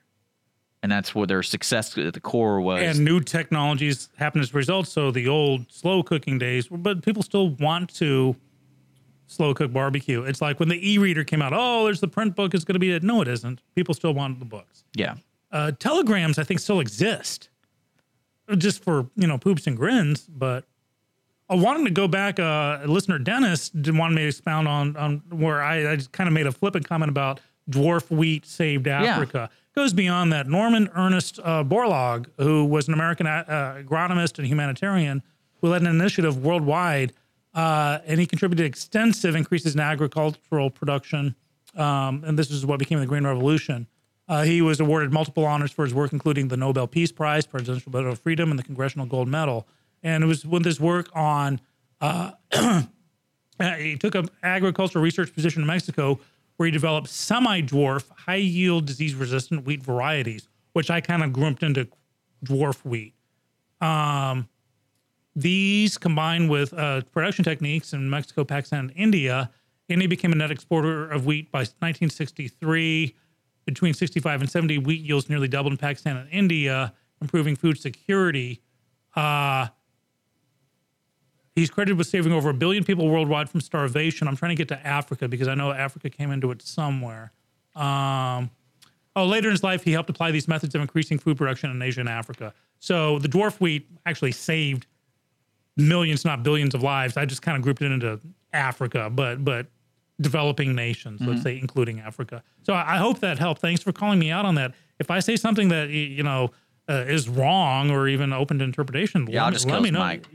and 0.84 0.92
that's 0.92 1.16
where 1.16 1.26
their 1.28 1.42
success 1.44 1.98
at 1.98 2.14
the 2.14 2.20
core 2.20 2.60
was. 2.62 2.82
and 2.82 3.06
new 3.06 3.20
technologies 3.22 4.10
happen 4.18 4.42
as 4.42 4.52
a 4.54 4.58
result. 4.58 4.88
So 4.88 5.12
the 5.12 5.28
old 5.28 5.72
slow 5.72 6.04
cooking 6.04 6.38
days, 6.38 6.68
but 6.68 7.02
people 7.04 7.24
still 7.24 7.50
want 7.52 7.94
to 7.96 8.36
slow 9.28 9.54
cook 9.54 9.72
barbecue. 9.72 10.24
It's 10.24 10.42
like 10.42 10.60
when 10.60 10.70
the 10.70 10.92
e-reader 10.92 11.24
came 11.24 11.42
out. 11.42 11.54
Oh, 11.56 11.86
there's 11.86 12.00
the 12.02 12.08
print 12.08 12.36
book. 12.36 12.54
It's 12.54 12.64
going 12.64 12.74
to 12.74 12.80
be 12.80 12.92
it. 12.92 13.04
No, 13.04 13.22
it 13.22 13.28
isn't. 13.28 13.62
People 13.76 13.94
still 13.94 14.14
want 14.14 14.40
the 14.40 14.46
books. 14.46 14.84
yeah, 14.96 15.16
Uh, 15.52 15.72
telegrams, 15.80 16.40
I 16.40 16.44
think, 16.44 16.60
still 16.60 16.80
exist, 16.80 17.49
just 18.58 18.84
for 18.84 19.10
you 19.16 19.28
know 19.28 19.38
poops 19.38 19.68
and 19.68 19.78
grins. 19.78 20.28
But 20.28 20.66
I 21.50 21.56
wanted 21.56 21.86
to 21.86 21.92
go 21.92 22.08
back. 22.08 22.40
Uh, 22.40 22.80
listener 22.86 23.20
Dennis 23.20 23.70
did 23.70 23.98
want 23.98 24.14
me 24.14 24.24
to 24.24 24.28
expound 24.28 24.68
on 24.68 24.96
on 24.98 25.24
where 25.30 25.62
I, 25.62 25.92
I 25.92 25.96
just 25.96 26.12
kind 26.12 26.28
of 26.28 26.34
made 26.34 26.48
a 26.48 26.52
flippant 26.52 26.88
comment 26.88 27.10
about 27.10 27.40
dwarf 27.70 28.10
wheat 28.10 28.46
saved 28.46 28.88
Africa. 28.88 29.50
Goes 29.76 29.94
beyond 29.94 30.34
that. 30.34 30.48
Norman 30.48 30.90
Ernest 30.96 31.40
uh, 31.44 31.64
Borlaug, 31.64 32.26
who 32.38 32.66
was 32.66 32.88
an 32.88 32.94
American 32.94 33.28
uh, 33.28 33.82
agronomist 33.84 34.40
and 34.40 34.48
humanitarian, 34.48 35.22
who 35.62 35.70
led 35.70 35.82
an 35.82 35.88
initiative 35.88 36.44
worldwide, 36.44 37.14
uh, 37.54 38.00
and 38.06 38.20
he 38.20 38.26
contributed 38.26 38.66
extensive 38.66 39.36
increases 39.36 39.76
in 39.76 39.80
agricultural 39.80 40.70
production. 40.70 41.36
Um, 41.76 42.24
and 42.26 42.38
this 42.38 42.50
is 42.50 42.66
what 42.66 42.80
became 42.80 43.00
the 43.00 43.06
Green 43.06 43.26
Revolution. 43.26 43.88
Uh, 44.30 44.44
he 44.44 44.62
was 44.62 44.80
awarded 44.80 45.12
multiple 45.12 45.44
honors 45.44 45.72
for 45.72 45.84
his 45.84 45.94
work, 45.94 46.14
including 46.14 46.50
the 46.50 46.56
Nobel 46.56 46.86
Peace 46.86 47.12
Prize, 47.12 47.48
Presidential 47.48 47.92
Medal 47.92 48.12
of 48.12 48.20
Freedom, 48.20 48.52
and 48.52 48.60
the 48.60 48.64
Congressional 48.64 49.08
Gold 49.08 49.28
Medal. 49.28 49.68
And 50.04 50.24
it 50.24 50.28
was 50.28 50.46
with 50.46 50.64
his 50.64 50.80
work 50.80 51.10
on, 51.16 51.60
uh, 52.00 52.34
he 53.80 53.98
took 53.98 54.14
an 54.14 54.30
agricultural 54.44 55.04
research 55.04 55.34
position 55.34 55.64
in 55.64 55.68
Mexico 55.68 56.20
where 56.58 56.68
he 56.68 56.72
developed 56.72 57.10
semi 57.10 57.62
dwarf, 57.62 58.08
high 58.12 58.36
yield, 58.36 58.86
disease 58.86 59.16
resistant 59.16 59.66
wheat 59.66 59.82
varieties, 59.82 60.48
which 60.74 60.92
I 60.92 61.02
kind 61.02 61.24
of 61.24 61.34
grouped 61.34 61.64
into 61.64 61.88
dwarf 62.46 62.86
wheat. 62.86 63.16
Um, 63.82 64.48
these 65.36 65.98
combined 65.98 66.52
with 66.52 66.72
uh, 66.74 67.02
production 67.14 67.44
techniques 67.44 67.94
in 67.94 68.10
Mexico, 68.10 68.44
Pakistan, 68.44 68.80
and 68.90 68.94
India, 68.96 69.50
India 69.88 70.08
became 70.08 70.32
a 70.34 70.36
net 70.36 70.52
exporter 70.52 71.10
of 71.10 71.26
wheat 71.26 71.52
by 71.52 71.60
1963. 71.60 73.16
Between 73.70 73.94
65 73.94 74.42
and 74.42 74.50
70, 74.50 74.80
wheat 74.80 75.02
yields 75.02 75.30
nearly 75.30 75.48
doubled 75.48 75.74
in 75.74 75.78
Pakistan 75.78 76.18
and 76.18 76.28
India, 76.32 76.92
improving 77.22 77.56
food 77.56 77.78
security. 77.78 78.64
Uh, 79.16 79.68
he's 81.54 81.70
credited 81.70 81.96
with 81.96 82.08
saving 82.08 82.34
over 82.34 82.50
a 82.50 82.54
billion 82.54 82.84
people 82.84 83.08
worldwide 83.08 83.48
from 83.48 83.62
starvation. 83.62 84.28
I'm 84.28 84.36
trying 84.36 84.50
to 84.50 84.56
get 84.56 84.70
to 84.70 84.88
Africa 84.88 85.28
because 85.28 85.48
I 85.48 85.54
know 85.54 85.72
Africa 85.72 86.10
came 86.10 86.32
into 86.32 86.50
it 86.50 86.64
somewhere. 86.64 87.32
Um, 87.76 88.50
oh, 89.16 89.26
later 89.26 89.50
in 89.50 89.52
his 89.52 89.64
life, 89.64 89.84
he 89.84 89.92
helped 89.92 90.10
apply 90.10 90.32
these 90.32 90.48
methods 90.48 90.74
of 90.74 90.82
increasing 90.82 91.20
food 91.20 91.38
production 91.38 91.70
in 91.70 91.80
Asia 91.80 92.00
and 92.00 92.10
Africa. 92.10 92.56
So 92.80 93.20
the 93.20 93.28
dwarf 93.28 93.62
wheat 93.62 93.88
actually 94.08 94.32
saved 94.32 94.88
millions, 95.78 96.26
not 96.26 96.42
billions, 96.42 96.74
of 96.74 96.82
lives. 96.82 97.18
I 97.18 97.26
just 97.26 97.44
kind 97.44 97.56
of 97.56 97.62
grouped 97.62 97.84
it 97.84 97.92
into 97.92 98.20
Africa, 98.52 99.12
but 99.12 99.46
but 99.46 99.68
developing 100.22 100.76
nations, 100.76 101.22
let's 101.22 101.44
say, 101.44 101.58
including 101.58 102.00
Africa. 102.00 102.44
So 102.64 102.74
I, 102.74 102.96
I 102.96 102.98
hope 102.98 103.20
that 103.20 103.40
helped. 103.40 103.62
Thanks 103.62 103.82
for 103.82 103.92
calling 103.92 104.20
me 104.20 104.32
out 104.32 104.46
on 104.46 104.56
that. 104.56 104.74
If 105.00 105.10
I 105.12 105.20
say 105.20 105.36
something 105.36 105.70
that 105.70 105.90
you 105.90 106.24
know 106.24 106.52
uh, 106.90 107.06
is 107.08 107.30
wrong 107.30 107.90
or 107.92 108.08
even 108.08 108.34
open 108.34 108.60
to 108.60 108.66
interpretation, 108.66 109.28
yeah. 109.28 109.42
I'll 109.42 109.46
let, 109.48 109.54
just 109.54 109.66
me- 109.66 109.74
let 109.74 109.82
me 109.82 109.92
know. 109.92 110.00
Mike. 110.00 110.28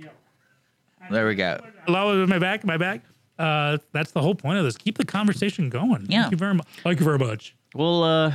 There 1.11 1.27
we 1.27 1.35
go. 1.35 1.61
Hello, 1.85 2.27
my 2.27 2.39
back, 2.39 2.65
my 2.65 2.79
back. 2.79 3.03
Uh, 3.39 3.79
that's 3.93 4.13
the 4.13 4.23
whole 4.23 4.35
point 4.35 4.59
of 4.59 4.65
this. 4.65 4.77
Keep 4.77 4.97
the 4.97 5.05
conversation 5.05 5.69
going. 5.69 6.07
Yeah. 6.09 6.23
Thank 6.23 6.33
you 6.33 6.39
very 6.39 6.55
much. 6.55 6.67
Thank 6.83 6.99
you 6.99 7.05
very 7.05 7.19
much. 7.19 7.55
Well, 7.75 8.05
uh, 8.05 8.33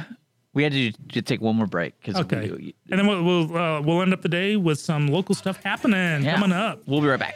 we 0.53 0.63
had 0.63 0.73
to, 0.73 0.91
to 0.91 1.21
take 1.21 1.41
one 1.41 1.55
more 1.55 1.67
break 1.67 1.99
because 1.99 2.21
Okay. 2.21 2.73
and 2.89 2.99
then 2.99 3.07
we'll 3.07 3.23
we'll, 3.23 3.57
uh, 3.57 3.81
we'll 3.81 4.01
end 4.01 4.13
up 4.13 4.21
the 4.21 4.29
day 4.29 4.55
with 4.55 4.79
some 4.79 5.07
local 5.07 5.35
stuff 5.35 5.63
happening 5.63 6.23
yeah. 6.23 6.35
coming 6.35 6.51
up. 6.51 6.81
We'll 6.85 7.01
be 7.01 7.07
right 7.07 7.19
back. 7.19 7.35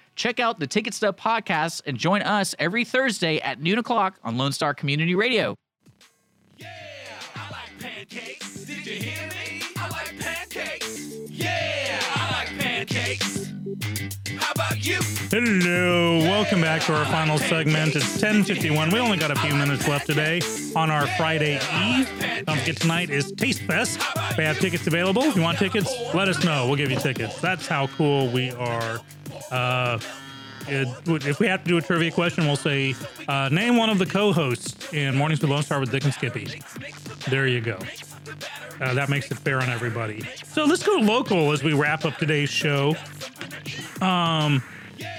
check 0.15 0.39
out 0.39 0.59
the 0.59 0.67
Ticket 0.67 0.93
Stub 0.93 1.17
podcast 1.19 1.81
and 1.85 1.97
join 1.97 2.21
us 2.21 2.55
every 2.59 2.85
Thursday 2.85 3.39
at 3.39 3.61
noon 3.61 3.77
o'clock 3.77 4.19
on 4.23 4.37
Lone 4.37 4.51
Star 4.51 4.73
Community 4.73 5.15
Radio. 5.15 5.55
Hello, 15.31 16.17
welcome 16.17 16.59
back 16.59 16.81
to 16.81 16.93
our 16.93 17.05
final 17.05 17.37
segment. 17.37 17.95
It's 17.95 18.19
10:51. 18.19 18.91
We 18.91 18.99
only 18.99 19.17
got 19.17 19.31
a 19.31 19.35
few 19.37 19.55
minutes 19.55 19.87
left 19.87 20.05
today 20.05 20.41
on 20.75 20.91
our 20.91 21.07
Friday 21.15 21.55
Eve. 21.55 22.09
Don't 22.45 22.59
forget 22.59 22.75
tonight 22.75 23.09
is 23.09 23.31
Taste 23.31 23.61
Fest. 23.61 24.01
We 24.37 24.43
have 24.43 24.59
tickets 24.59 24.87
available. 24.87 25.23
If 25.23 25.37
you 25.37 25.41
want 25.41 25.57
tickets, 25.57 25.89
let 26.13 26.27
us 26.27 26.43
know. 26.43 26.67
We'll 26.67 26.75
give 26.75 26.91
you 26.91 26.99
tickets. 26.99 27.39
That's 27.39 27.65
how 27.65 27.87
cool 27.87 28.27
we 28.27 28.51
are. 28.51 28.99
Uh, 29.49 29.99
it, 30.67 30.89
if 31.25 31.39
we 31.39 31.47
have 31.47 31.63
to 31.63 31.69
do 31.69 31.77
a 31.77 31.81
trivia 31.81 32.11
question, 32.11 32.45
we'll 32.45 32.57
say 32.57 32.93
uh, 33.29 33.47
name 33.53 33.77
one 33.77 33.89
of 33.89 33.99
the 33.99 34.05
co-hosts 34.05 34.91
in 34.91 35.15
Mornings 35.15 35.39
with 35.39 35.49
Lone 35.49 35.63
Star 35.63 35.79
with 35.79 35.91
Dick 35.91 36.03
and 36.03 36.13
Skippy. 36.13 36.61
There 37.29 37.47
you 37.47 37.61
go. 37.61 37.79
Uh, 38.81 38.93
that 38.95 39.07
makes 39.07 39.31
it 39.31 39.37
fair 39.37 39.61
on 39.61 39.69
everybody. 39.69 40.25
So 40.43 40.65
let's 40.65 40.83
go 40.83 40.95
local 40.95 41.53
as 41.53 41.63
we 41.63 41.71
wrap 41.71 42.03
up 42.03 42.17
today's 42.17 42.49
show. 42.49 42.97
Um, 44.01 44.61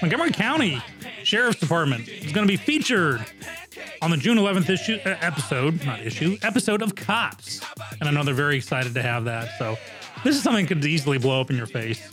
Montgomery 0.01 0.31
County 0.31 0.83
Sheriff's 1.25 1.61
Department 1.61 2.09
is 2.09 2.33
going 2.33 2.47
to 2.47 2.53
be 2.53 2.57
featured 2.57 3.25
on 4.01 4.11
the 4.11 4.17
June 4.17 4.37
11th 4.39 4.69
issue 4.69 4.99
uh, 5.05 5.17
episode, 5.21 5.85
not 5.85 6.01
issue, 6.01 6.37
episode 6.43 6.83
of 6.83 6.95
Cops, 6.95 7.61
and 8.01 8.09
I 8.09 8.13
know 8.13 8.25
they're 8.25 8.35
very 8.35 8.57
excited 8.57 8.95
to 8.95 9.03
have 9.03 9.25
that. 9.25 9.59
So 9.59 9.77
this 10.25 10.37
is 10.37 10.43
something 10.43 10.67
that 10.67 10.75
could 10.75 10.85
easily 10.85 11.19
blow 11.19 11.41
up 11.41 11.51
in 11.51 11.57
your 11.57 11.67
face. 11.67 12.13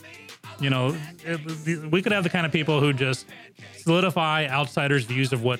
You 0.59 0.69
know, 0.69 0.95
it, 1.25 1.89
we 1.91 2.01
could 2.01 2.11
have 2.11 2.23
the 2.23 2.29
kind 2.29 2.45
of 2.45 2.51
people 2.51 2.79
who 2.79 2.93
just 2.93 3.25
solidify 3.77 4.47
outsiders' 4.47 5.05
views 5.05 5.31
of 5.33 5.43
what 5.43 5.59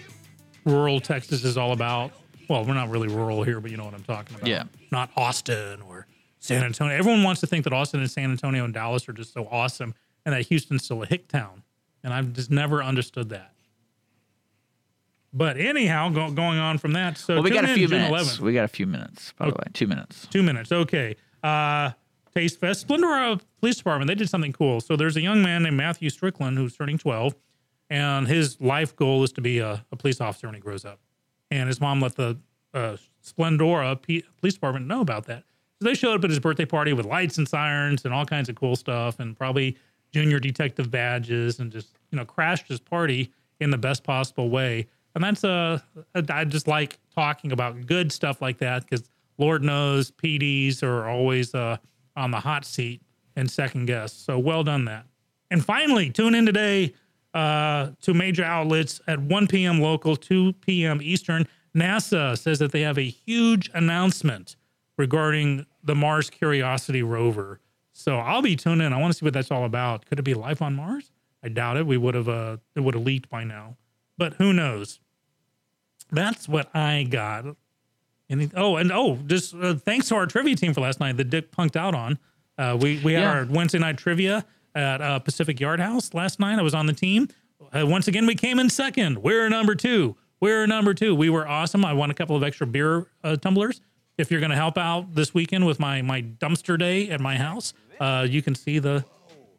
rural 0.65 0.99
Texas 0.99 1.44
is 1.44 1.57
all 1.57 1.72
about. 1.72 2.11
Well, 2.49 2.65
we're 2.65 2.73
not 2.73 2.90
really 2.90 3.07
rural 3.07 3.44
here, 3.44 3.60
but 3.61 3.72
you 3.72 3.77
know 3.77 3.86
what 3.86 3.94
I'm 3.94 4.03
talking 4.03 4.36
about. 4.36 4.48
Yeah. 4.48 4.64
Not 4.91 5.10
Austin 5.15 5.81
or 5.84 6.07
San 6.40 6.64
Antonio. 6.64 6.95
Everyone 6.95 7.23
wants 7.23 7.41
to 7.41 7.48
think 7.48 7.64
that 7.64 7.73
Austin 7.73 7.99
and 7.99 8.10
San 8.10 8.31
Antonio 8.31 8.65
and 8.65 8.73
Dallas 8.73 9.07
are 9.07 9.14
just 9.14 9.34
so 9.34 9.48
awesome 9.52 9.94
and 10.26 10.34
that 10.34 10.48
Houston's 10.48 10.84
still 10.84 11.03
a 11.03 11.06
hick 11.06 11.27
town. 11.27 11.64
And 12.03 12.13
I've 12.13 12.34
just 12.34 12.49
never 12.51 12.81
understood 12.84 13.30
that. 13.30 13.53
But 15.31 15.57
anyhow, 15.57 16.09
go, 16.09 16.31
going 16.31 16.57
on 16.57 16.77
from 16.80 16.93
that. 16.93 17.17
So 17.17 17.35
Well, 17.35 17.43
we 17.43 17.51
got 17.51 17.65
a 17.65 17.67
few 17.69 17.88
June 17.88 18.01
minutes. 18.01 18.38
11th. 18.38 18.39
We 18.39 18.53
got 18.53 18.63
a 18.63 18.67
few 18.69 18.88
minutes, 18.88 19.34
by 19.38 19.45
the 19.47 19.51
way. 19.51 19.63
Two 19.73 19.85
minutes. 19.88 20.27
Two 20.27 20.41
minutes. 20.41 20.71
Okay. 20.71 21.15
Uh, 21.43 21.91
Taste 22.34 22.59
Fest. 22.59 22.88
Splendora 22.88 23.39
Police 23.59 23.77
Department, 23.77 24.07
they 24.07 24.15
did 24.15 24.30
something 24.30 24.53
cool. 24.53 24.81
So 24.81 24.95
there's 24.95 25.17
a 25.17 25.21
young 25.21 25.41
man 25.41 25.63
named 25.63 25.77
Matthew 25.77 26.09
Strickland 26.09 26.57
who's 26.57 26.76
turning 26.76 26.97
12, 26.97 27.35
and 27.89 28.27
his 28.27 28.59
life 28.59 28.95
goal 28.95 29.23
is 29.23 29.31
to 29.34 29.41
be 29.41 29.59
a, 29.59 29.85
a 29.91 29.95
police 29.95 30.19
officer 30.21 30.47
when 30.47 30.55
he 30.55 30.61
grows 30.61 30.85
up. 30.85 30.99
And 31.51 31.67
his 31.67 31.80
mom 31.81 32.01
let 32.01 32.15
the 32.15 32.38
uh, 32.73 32.97
Splendora 33.23 34.01
P- 34.01 34.23
Police 34.39 34.53
Department 34.55 34.88
know 34.88 35.01
about 35.01 35.26
that. 35.26 35.43
So 35.81 35.88
they 35.88 35.93
showed 35.95 36.15
up 36.15 36.23
at 36.23 36.30
his 36.30 36.39
birthday 36.39 36.65
party 36.65 36.93
with 36.93 37.05
lights 37.05 37.38
and 37.38 37.47
sirens 37.47 38.03
and 38.05 38.13
all 38.13 38.26
kinds 38.26 38.49
of 38.49 38.55
cool 38.55 38.76
stuff, 38.76 39.19
and 39.19 39.38
probably 39.38 39.77
junior 40.11 40.40
detective 40.40 40.90
badges, 40.91 41.60
and 41.60 41.72
just 41.72 41.98
you 42.11 42.18
know 42.18 42.26
crashed 42.26 42.68
his 42.68 42.80
party 42.80 43.31
in 43.60 43.69
the 43.69 43.77
best 43.77 44.03
possible 44.03 44.49
way. 44.49 44.88
And 45.15 45.23
that's 45.23 45.44
uh, 45.44 45.80
I 46.30 46.45
just 46.45 46.68
like 46.68 46.99
talking 47.15 47.52
about 47.52 47.86
good 47.86 48.11
stuff 48.11 48.41
like 48.41 48.60
that 48.60 48.88
because 48.88 49.10
Lord 49.38 49.64
knows 49.64 50.11
PDs 50.11 50.84
are 50.84 51.07
always 51.07 51.56
uh, 51.56 51.77
on 52.15 52.31
the 52.31 52.40
hot 52.40 52.65
seat 52.65 53.02
and 53.36 53.49
second 53.49 53.86
guess. 53.86 54.14
So 54.14 54.38
well 54.38 54.64
done 54.64 54.86
that. 54.86 55.06
And 55.52 55.64
finally, 55.64 56.10
tune 56.10 56.36
in 56.36 56.45
today 56.45 56.94
uh, 57.34 57.90
to 58.02 58.14
major 58.14 58.44
outlets 58.44 59.02
at 59.07 59.19
1 59.19 59.48
p.m. 59.48 59.80
local, 59.80 60.15
2 60.15 60.53
p.m. 60.53 60.99
Eastern. 61.02 61.48
NASA 61.76 62.38
says 62.38 62.60
that 62.60 62.72
they 62.72 62.81
have 62.81 62.98
a 62.98 63.10
huge 63.10 63.69
announcement 63.73 64.56
regarding 64.98 65.65
the 65.84 65.95
Mars 65.95 66.30
Curiosity 66.30 67.03
rover. 67.03 67.60
So 67.99 68.17
I'll 68.17 68.41
be 68.41 68.55
tuning 68.55 68.88
in. 68.88 68.93
I 68.93 68.97
want 68.97 69.11
to 69.11 69.17
see 69.19 69.26
what 69.26 69.34
that's 69.34 69.51
all 69.51 69.65
about. 69.65 70.05
Could 70.05 70.19
it 70.19 70.23
be 70.23 70.34
life 70.34 70.61
on 70.61 70.73
Mars? 70.73 71.11
I 71.43 71.49
doubt 71.49 71.76
it. 71.76 71.85
We 71.85 71.97
would 71.97 72.15
have 72.15 72.30
uh, 72.30 72.57
it 72.73 72.80
would 72.80 72.93
have 72.93 73.03
leaked 73.03 73.30
by 73.30 73.43
now, 73.43 73.76
but 74.17 74.35
who 74.35 74.53
knows? 74.53 75.01
That's 76.11 76.47
what 76.47 76.73
I 76.73 77.03
got. 77.03 77.45
Any, 78.30 78.49
oh, 78.55 78.77
and 78.77 78.91
oh, 78.91 79.17
just 79.26 79.53
uh, 79.53 79.73
thanks 79.76 80.07
to 80.09 80.15
our 80.15 80.26
trivia 80.27 80.55
team 80.55 80.73
for 80.73 80.81
last 80.81 80.99
night 81.01 81.17
that 81.17 81.30
Dick 81.30 81.51
punked 81.51 81.76
out 81.76 81.93
on. 81.93 82.17
Uh, 82.57 82.77
we 82.80 83.01
we 83.03 83.13
had 83.13 83.21
Yeah. 83.21 83.31
our 83.34 83.45
Wednesday 83.49 83.80
night 83.80 83.97
trivia 83.97 84.45
at 84.76 85.01
uh, 85.01 85.19
Pacific 85.19 85.59
Yard 85.59 85.80
House 85.81 86.13
last 86.13 86.39
night. 86.39 86.57
I 86.57 86.61
was 86.61 86.73
on 86.73 86.85
the 86.85 86.93
team. 86.93 87.27
Uh, 87.73 87.85
once 87.85 88.07
again, 88.07 88.26
we 88.26 88.35
came 88.35 88.59
in 88.59 88.69
second. 88.69 89.17
We're 89.21 89.49
number 89.49 89.76
two. 89.76 90.15
We're 90.39 90.65
number 90.67 90.93
two. 90.93 91.13
We 91.15 91.30
were 91.30 91.45
awesome. 91.47 91.84
I 91.84 91.91
won 91.93 92.11
a 92.11 92.13
couple 92.13 92.35
of 92.38 92.43
extra 92.43 92.65
beer 92.65 93.07
uh, 93.26 93.35
tumblers. 93.35 93.81
If 94.17 94.31
you're 94.31 94.39
going 94.39 94.49
to 94.51 94.55
help 94.55 94.77
out 94.77 95.15
this 95.15 95.34
weekend 95.34 95.65
with 95.65 95.80
my 95.80 96.01
my 96.01 96.21
dumpster 96.21 96.77
day 96.77 97.09
at 97.09 97.19
my 97.21 97.38
house, 97.38 97.73
uh, 97.99 98.26
you 98.30 98.41
can 98.41 98.55
see 98.55 98.80
the 98.80 99.03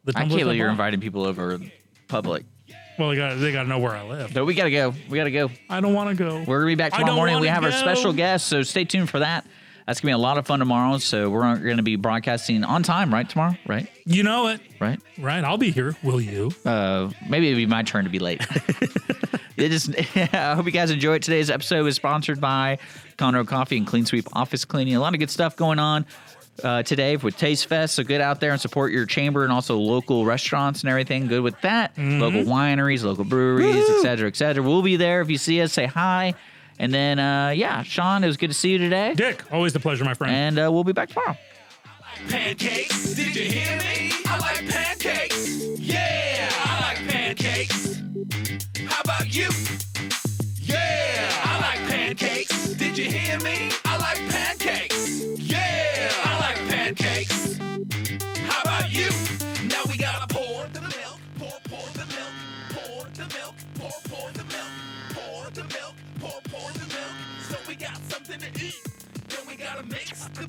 the 0.04 0.12
I 0.16 0.20
can't 0.20 0.28
believe 0.30 0.56
you're 0.56 0.70
inviting 0.70 1.00
people 1.00 1.24
over 1.24 1.58
public. 2.08 2.44
Well, 2.98 3.10
they 3.10 3.16
got 3.16 3.38
they 3.38 3.52
got 3.52 3.62
to 3.62 3.68
know 3.68 3.78
where 3.78 3.92
I 3.96 4.02
live. 4.06 4.34
But 4.34 4.44
we 4.44 4.54
got 4.54 4.64
to 4.64 4.70
go. 4.70 4.94
We 5.08 5.16
got 5.18 5.24
to 5.24 5.30
go. 5.30 5.50
I 5.68 5.80
don't 5.80 5.94
want 5.94 6.10
to 6.10 6.22
go. 6.22 6.44
We're 6.46 6.58
gonna 6.60 6.66
be 6.66 6.74
back 6.74 6.92
I 6.92 6.98
tomorrow 6.98 7.06
don't 7.06 7.16
morning. 7.16 7.34
We 7.40 7.46
wanna 7.46 7.54
have 7.54 7.64
our 7.64 7.70
go. 7.70 7.76
special 7.76 8.12
guest, 8.12 8.46
so 8.46 8.62
stay 8.62 8.84
tuned 8.84 9.08
for 9.08 9.20
that. 9.20 9.46
That's 9.86 10.00
gonna 10.00 10.10
be 10.10 10.14
a 10.14 10.18
lot 10.18 10.38
of 10.38 10.46
fun 10.46 10.58
tomorrow. 10.58 10.98
So 10.98 11.30
we're 11.30 11.56
gonna 11.56 11.82
be 11.82 11.96
broadcasting 11.96 12.62
on 12.62 12.82
time, 12.82 13.12
right? 13.12 13.28
Tomorrow, 13.28 13.56
right? 13.66 13.88
You 14.04 14.22
know 14.22 14.48
it, 14.48 14.60
Right? 14.78 15.00
right? 15.18 15.42
I'll 15.42 15.56
be 15.58 15.70
here. 15.70 15.96
Will 16.02 16.20
you? 16.20 16.52
Uh, 16.64 17.10
maybe 17.28 17.48
it'll 17.48 17.56
be 17.56 17.66
my 17.66 17.82
turn 17.82 18.04
to 18.04 18.10
be 18.10 18.18
late. 18.18 18.40
it 19.56 19.70
just, 19.70 19.90
I 20.34 20.54
hope 20.54 20.66
you 20.66 20.70
guys 20.72 20.90
enjoyed 20.90 21.22
today's 21.22 21.50
episode. 21.50 21.82
was 21.84 21.96
sponsored 21.96 22.40
by 22.40 22.78
Conroe 23.18 23.46
Coffee 23.46 23.78
and 23.78 23.86
Clean 23.86 24.04
Sweep 24.06 24.26
Office 24.34 24.64
Cleaning. 24.64 24.94
A 24.94 25.00
lot 25.00 25.14
of 25.14 25.18
good 25.20 25.30
stuff 25.30 25.56
going 25.56 25.78
on 25.78 26.06
uh, 26.64 26.82
today 26.82 27.16
with 27.16 27.36
Taste 27.36 27.66
Fest. 27.66 27.94
So 27.94 28.02
get 28.02 28.20
out 28.20 28.40
there 28.40 28.52
and 28.52 28.60
support 28.60 28.92
your 28.92 29.06
chamber 29.06 29.44
and 29.44 29.52
also 29.52 29.76
local 29.76 30.24
restaurants 30.24 30.80
and 30.82 30.90
everything. 30.90 31.26
Good 31.26 31.42
with 31.42 31.60
that. 31.62 31.96
Local 31.98 32.42
wineries, 32.42 33.04
local 33.04 33.24
breweries, 33.24 33.76
etc., 33.76 34.00
cetera, 34.02 34.28
et 34.28 34.36
cetera. 34.36 34.62
We'll 34.62 34.82
be 34.82 34.96
there. 34.96 35.20
If 35.20 35.30
you 35.30 35.38
see 35.38 35.60
us, 35.60 35.72
say 35.72 35.86
hi. 35.86 36.34
And 36.78 36.94
then, 36.94 37.18
uh, 37.18 37.50
yeah, 37.50 37.82
Sean, 37.82 38.24
it 38.24 38.26
was 38.26 38.36
good 38.38 38.48
to 38.48 38.54
see 38.54 38.70
you 38.70 38.78
today. 38.78 39.14
Dick, 39.14 39.42
always 39.52 39.74
a 39.74 39.80
pleasure, 39.80 40.04
my 40.04 40.14
friend. 40.14 40.34
And 40.34 40.58
uh, 40.66 40.72
we'll 40.72 40.84
be 40.84 40.92
back 40.92 41.10
tomorrow. 41.10 41.36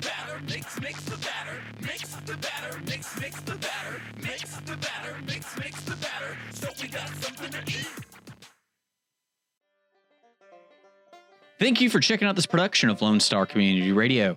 Batter, 0.02 0.40
mix, 0.48 0.80
mix 0.80 1.02
the 1.04 1.16
batter, 1.16 1.60
mix 1.80 2.14
the 2.26 2.36
batter, 2.36 2.80
mix, 2.86 3.20
mix 3.20 3.40
the 3.40 3.54
batter, 3.56 4.00
mix 4.22 4.56
the 4.60 4.76
batter, 4.76 5.16
mix, 5.26 5.58
mix 5.58 5.80
the 5.82 5.96
batter. 5.96 6.36
So 6.52 6.68
we 6.80 6.88
got 6.88 7.08
something 7.08 7.50
to 7.50 7.62
eat. 7.70 7.88
Thank 11.58 11.80
you 11.80 11.90
for 11.90 12.00
checking 12.00 12.26
out 12.26 12.34
this 12.34 12.46
production 12.46 12.90
of 12.90 13.00
Lone 13.00 13.20
Star 13.20 13.46
Community 13.46 13.92
Radio. 13.92 14.36